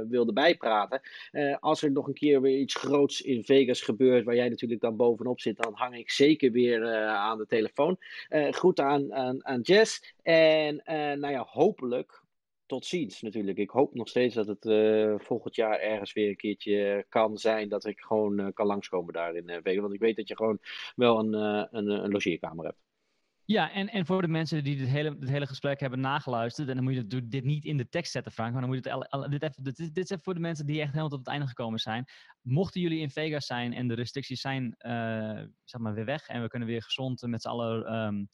wilde 0.09 0.33
bijpraten. 0.33 1.01
als 1.61 1.83
er 1.83 1.93
nog 1.93 2.07
een 2.07 2.15
keer 2.15 2.41
weer 2.41 2.59
iets 2.59 2.75
groots 2.75 3.21
in 3.21 3.45
Vegas 3.45 3.81
gebeurt, 3.81 4.25
waar 4.25 4.35
jij 4.35 4.49
natuurlijk 4.49 4.81
dan 4.81 4.97
bovenop 4.97 5.41
zit, 5.41 5.57
dan 5.57 5.73
hang 5.75 5.97
ik 5.97 6.11
zeker 6.11 6.53
weer 6.53 7.07
aan 7.07 7.39
de 7.39 7.47
telefoon. 7.47 7.97
groeten 8.29 8.85
aan, 8.85 9.15
aan, 9.15 9.47
aan 9.47 9.61
Jess. 9.61 10.15
En 10.23 10.83
nou 11.21 11.31
ja, 11.31 11.47
hopelijk 11.49 12.27
tot 12.69 12.87
ziens 12.87 13.23
natuurlijk. 13.23 13.59
Ik 13.59 13.71
hoop 13.71 13.95
nog 13.95 14.09
steeds 14.09 14.35
dat 14.35 14.47
het 14.47 14.65
uh, 14.65 15.15
volgend 15.19 15.55
jaar 15.55 15.79
ergens 15.79 16.13
weer 16.13 16.29
een 16.29 16.37
keertje 16.37 17.07
kan 17.09 17.39
zijn 17.39 17.69
dat 17.69 17.85
ik 17.85 18.01
gewoon 18.01 18.41
uh, 18.41 18.47
kan 18.55 18.67
langskomen 18.67 19.13
daar 19.13 19.35
in 19.35 19.51
uh, 19.67 19.81
Want 19.81 19.95
ik 19.95 20.01
weet 20.01 20.17
dat 20.17 20.29
je 20.29 20.37
gewoon 20.37 20.59
wel 20.95 21.19
een, 21.19 21.33
een, 21.77 21.89
een 22.05 22.11
logeerkamer 22.11 22.65
hebt. 22.65 22.79
Ja, 23.45 23.73
en, 23.73 23.89
en 23.89 24.07
voor 24.07 24.23
de 24.23 24.29
mensen 24.29 24.65
die 24.65 24.77
dit 24.77 24.89
hele, 24.89 25.19
dit 25.19 25.29
hele 25.29 25.47
gesprek 25.47 25.81
hebben 25.81 26.01
nageluisterd, 26.01 26.69
en 26.69 26.75
dan 26.75 26.85
moet 26.85 26.95
je 26.95 27.29
dit 27.29 27.45
niet 27.45 27.65
in 27.65 27.77
de 27.77 27.89
tekst 27.89 28.13
zetten, 28.13 28.33
Frank, 28.33 28.53
maar 28.53 28.61
dan 28.61 28.71
moet 28.71 28.85
je 28.85 28.91
het, 28.91 29.31
dit, 29.31 29.43
even, 29.43 29.63
dit, 29.63 29.77
dit 29.77 30.05
is 30.05 30.11
even 30.11 30.23
voor 30.23 30.35
de 30.35 30.41
mensen 30.41 30.67
die 30.67 30.81
echt 30.81 30.91
helemaal 30.91 31.09
tot 31.09 31.19
het 31.19 31.29
einde 31.29 31.47
gekomen 31.47 31.79
zijn. 31.79 32.05
Mochten 32.41 32.81
jullie 32.81 33.01
in 33.01 33.11
Vegas 33.11 33.47
zijn 33.47 33.73
en 33.73 33.89
de 33.89 33.95
restricties 33.95 34.41
zijn 34.41 34.75
zeg 35.65 35.81
maar 35.81 35.95
weer 35.95 36.05
weg 36.05 36.29
en 36.29 36.43
we 36.43 36.49
kunnen 36.49 36.69
weer 36.69 36.83
gezond 36.83 37.23
met 37.23 37.43
z'n 37.43 37.49
allen 37.49 37.95
um, 37.95 38.29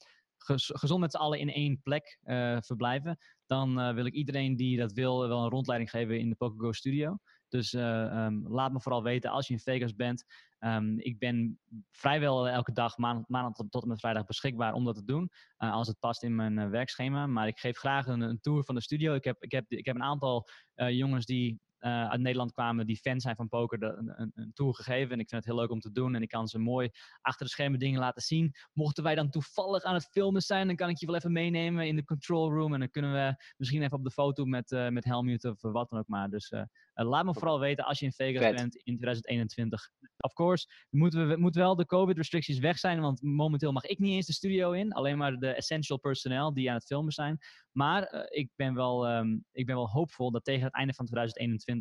gezond 0.53 0.99
met 0.99 1.11
z'n 1.11 1.17
allen 1.17 1.39
in 1.39 1.49
één 1.49 1.81
plek 1.81 2.19
uh, 2.23 2.57
verblijven, 2.61 3.17
dan 3.45 3.79
uh, 3.79 3.93
wil 3.93 4.05
ik 4.05 4.13
iedereen 4.13 4.55
die 4.55 4.77
dat 4.77 4.91
wil 4.91 5.27
wel 5.27 5.43
een 5.43 5.49
rondleiding 5.49 5.89
geven 5.89 6.19
in 6.19 6.29
de 6.29 6.35
PokéGo 6.35 6.71
Studio. 6.71 7.17
Dus 7.47 7.73
um, 7.73 8.47
laat 8.47 8.71
me 8.71 8.81
vooral 8.81 9.03
weten 9.03 9.31
als 9.31 9.47
je 9.47 9.53
in 9.53 9.59
Vegas 9.59 9.95
bent. 9.95 10.25
Um, 10.59 10.99
ik 10.99 11.19
ben 11.19 11.59
vrijwel 11.91 12.47
elke 12.47 12.71
dag, 12.71 12.97
maandag, 12.97 13.27
maandag 13.27 13.53
tot, 13.69 13.83
en 13.83 13.89
met 13.89 13.99
vrijdag, 13.99 14.25
beschikbaar 14.25 14.73
om 14.73 14.85
dat 14.85 14.95
te 14.95 15.05
doen. 15.05 15.29
als 15.57 15.87
het 15.87 15.99
past 15.99 16.23
in 16.23 16.35
mijn 16.35 16.69
werkschema. 16.69 17.27
Maar 17.27 17.47
ik 17.47 17.59
geef 17.59 17.77
graag 17.77 18.07
een, 18.07 18.21
een, 18.21 18.39
tour 18.39 18.63
van 18.63 18.75
de 18.75 18.81
studio. 18.81 19.13
Ik 19.13 19.23
heb, 19.23 19.43
ik 19.43 19.51
heb, 19.51 19.65
ik 19.67 19.85
heb 19.85 19.95
een 19.95 20.03
aantal 20.03 20.47
jongens 20.75 21.25
die 21.25 21.59
uh, 21.85 22.09
uit 22.09 22.21
Nederland 22.21 22.51
kwamen 22.51 22.85
die 22.85 22.97
fan 22.97 23.19
zijn 23.19 23.35
van 23.35 23.47
poker 23.47 23.79
de, 23.79 23.85
een, 23.85 24.31
een, 24.35 24.51
tour 24.53 24.73
gegeven. 24.73 25.11
En 25.11 25.19
ik 25.19 25.29
vind 25.29 25.45
het 25.45 25.53
heel 25.53 25.61
leuk 25.61 25.71
om 25.71 25.79
te 25.79 25.91
doen. 25.91 26.15
En 26.15 26.21
ik 26.21 26.29
kan 26.29 26.47
ze 26.47 26.59
mooi 26.59 26.89
achter 27.21 27.45
de 27.45 27.51
schermen 27.51 27.79
dingen 27.79 27.99
laten 27.99 28.21
zien. 28.21 28.53
Mochten 28.73 29.03
wij 29.03 29.15
dan 29.15 29.29
toevallig 29.29 29.83
aan 29.83 29.93
het 29.93 30.07
filmen 30.11 30.41
zijn, 30.41 30.67
dan 30.67 30.75
kan 30.75 30.89
ik 30.89 30.99
je 30.99 31.05
wel 31.05 31.15
even 31.15 31.31
meenemen 31.31 31.87
in 31.87 31.95
de 31.95 32.03
control 32.03 32.51
room. 32.51 32.73
En 32.73 32.79
dan 32.79 32.89
kunnen 32.89 33.13
we 33.13 33.43
misschien 33.57 33.83
even 33.83 33.97
op 33.97 34.03
de 34.03 34.11
foto 34.11 34.45
met, 34.45 34.71
uh, 34.71 34.87
met 34.87 35.05
Helmut 35.05 35.45
of 35.45 35.61
wat 35.61 35.89
dan 35.89 35.99
ook 35.99 36.07
maar. 36.07 36.29
Dus 36.29 36.51
uh, 36.51 36.61
laat 36.93 37.25
me 37.25 37.33
vooral 37.33 37.59
weten 37.59 37.85
als 37.85 37.99
je 37.99 38.05
in 38.05 38.11
Vegas 38.11 38.55
bent 38.55 38.75
in 38.75 38.97
2021. 38.97 39.89
Of 40.17 40.33
course, 40.33 40.67
moeten 40.89 41.27
we 41.27 41.37
moeten 41.37 41.61
wel 41.61 41.75
de 41.75 41.85
COVID-restricties 41.85 42.59
weg 42.59 42.77
zijn. 42.77 43.01
Want 43.01 43.21
momenteel 43.21 43.71
mag 43.71 43.85
ik 43.85 43.99
niet 43.99 44.13
eens 44.13 44.25
de 44.25 44.33
studio 44.33 44.71
in. 44.71 44.93
Alleen 44.93 45.17
maar 45.17 45.37
de 45.37 45.47
essential 45.47 45.99
personnel 45.99 46.53
die 46.53 46.69
aan 46.69 46.75
het 46.75 46.85
filmen 46.85 47.11
zijn. 47.11 47.37
Maar 47.71 48.27
ik, 48.29 48.49
ben 48.55 48.73
wel, 48.73 49.09
um, 49.09 49.45
ik 49.51 49.65
ben 49.65 49.75
wel 49.75 49.89
hoopvol 49.89 50.31
dat 50.31 50.43
tegen 50.43 50.63
het 50.63 50.73
einde 50.73 50.93
van 50.93 51.05
2021 51.05 51.74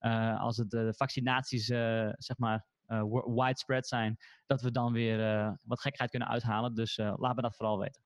uh, 0.00 0.40
als 0.40 0.56
het 0.56 0.70
de 0.70 0.94
vaccinaties 0.96 1.68
uh, 1.68 2.08
zeg 2.12 2.38
maar 2.38 2.66
widespread 3.24 3.86
zijn, 3.86 4.16
dat 4.46 4.62
we 4.62 4.70
dan 4.70 4.92
weer 4.92 5.18
wat 5.62 5.80
gekheid 5.80 6.10
kunnen 6.10 6.28
uithalen. 6.28 6.74
Dus 6.74 6.96
laat 6.96 7.36
me 7.36 7.42
dat 7.42 7.56
vooral 7.56 7.78
weten. 7.78 8.02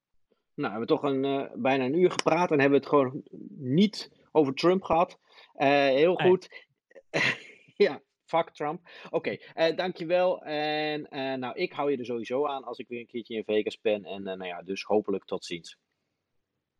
Nou, 0.55 0.71
we 0.71 0.77
hebben 0.77 0.87
toch 0.87 1.03
een, 1.03 1.49
bijna 1.61 1.85
een 1.85 1.99
uur 1.99 2.11
gepraat 2.11 2.51
en 2.51 2.59
hebben 2.59 2.79
het 2.79 2.89
gewoon 2.89 3.23
niet 3.57 4.11
over 4.31 4.53
Trump 4.53 4.83
gehad. 4.83 5.19
heel 5.53 6.15
goed. 6.15 6.65
ja, 7.85 8.01
fuck 8.25 8.49
Trump. 8.49 8.89
Oké, 9.09 9.37
okay, 9.53 9.75
dankjewel. 9.75 10.41
En 10.43 11.07
nou, 11.39 11.55
ik 11.55 11.73
hou 11.73 11.91
je 11.91 11.97
er 11.97 12.05
sowieso 12.05 12.47
aan 12.47 12.63
als 12.63 12.77
ik 12.77 12.87
weer 12.87 12.99
een 12.99 13.07
keertje 13.07 13.35
in 13.35 13.43
Vegas 13.43 13.81
ben. 13.81 14.05
En 14.05 14.23
nou 14.23 14.45
ja, 14.45 14.61
dus 14.61 14.83
hopelijk 14.83 15.25
tot 15.25 15.45
ziens. 15.45 15.77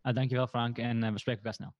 Uh, 0.03 0.13
dankjewel 0.13 0.47
Frank 0.47 0.77
en 0.77 1.13
we 1.13 1.19
spreken 1.19 1.43
elkaar 1.43 1.53
snel. 1.53 1.73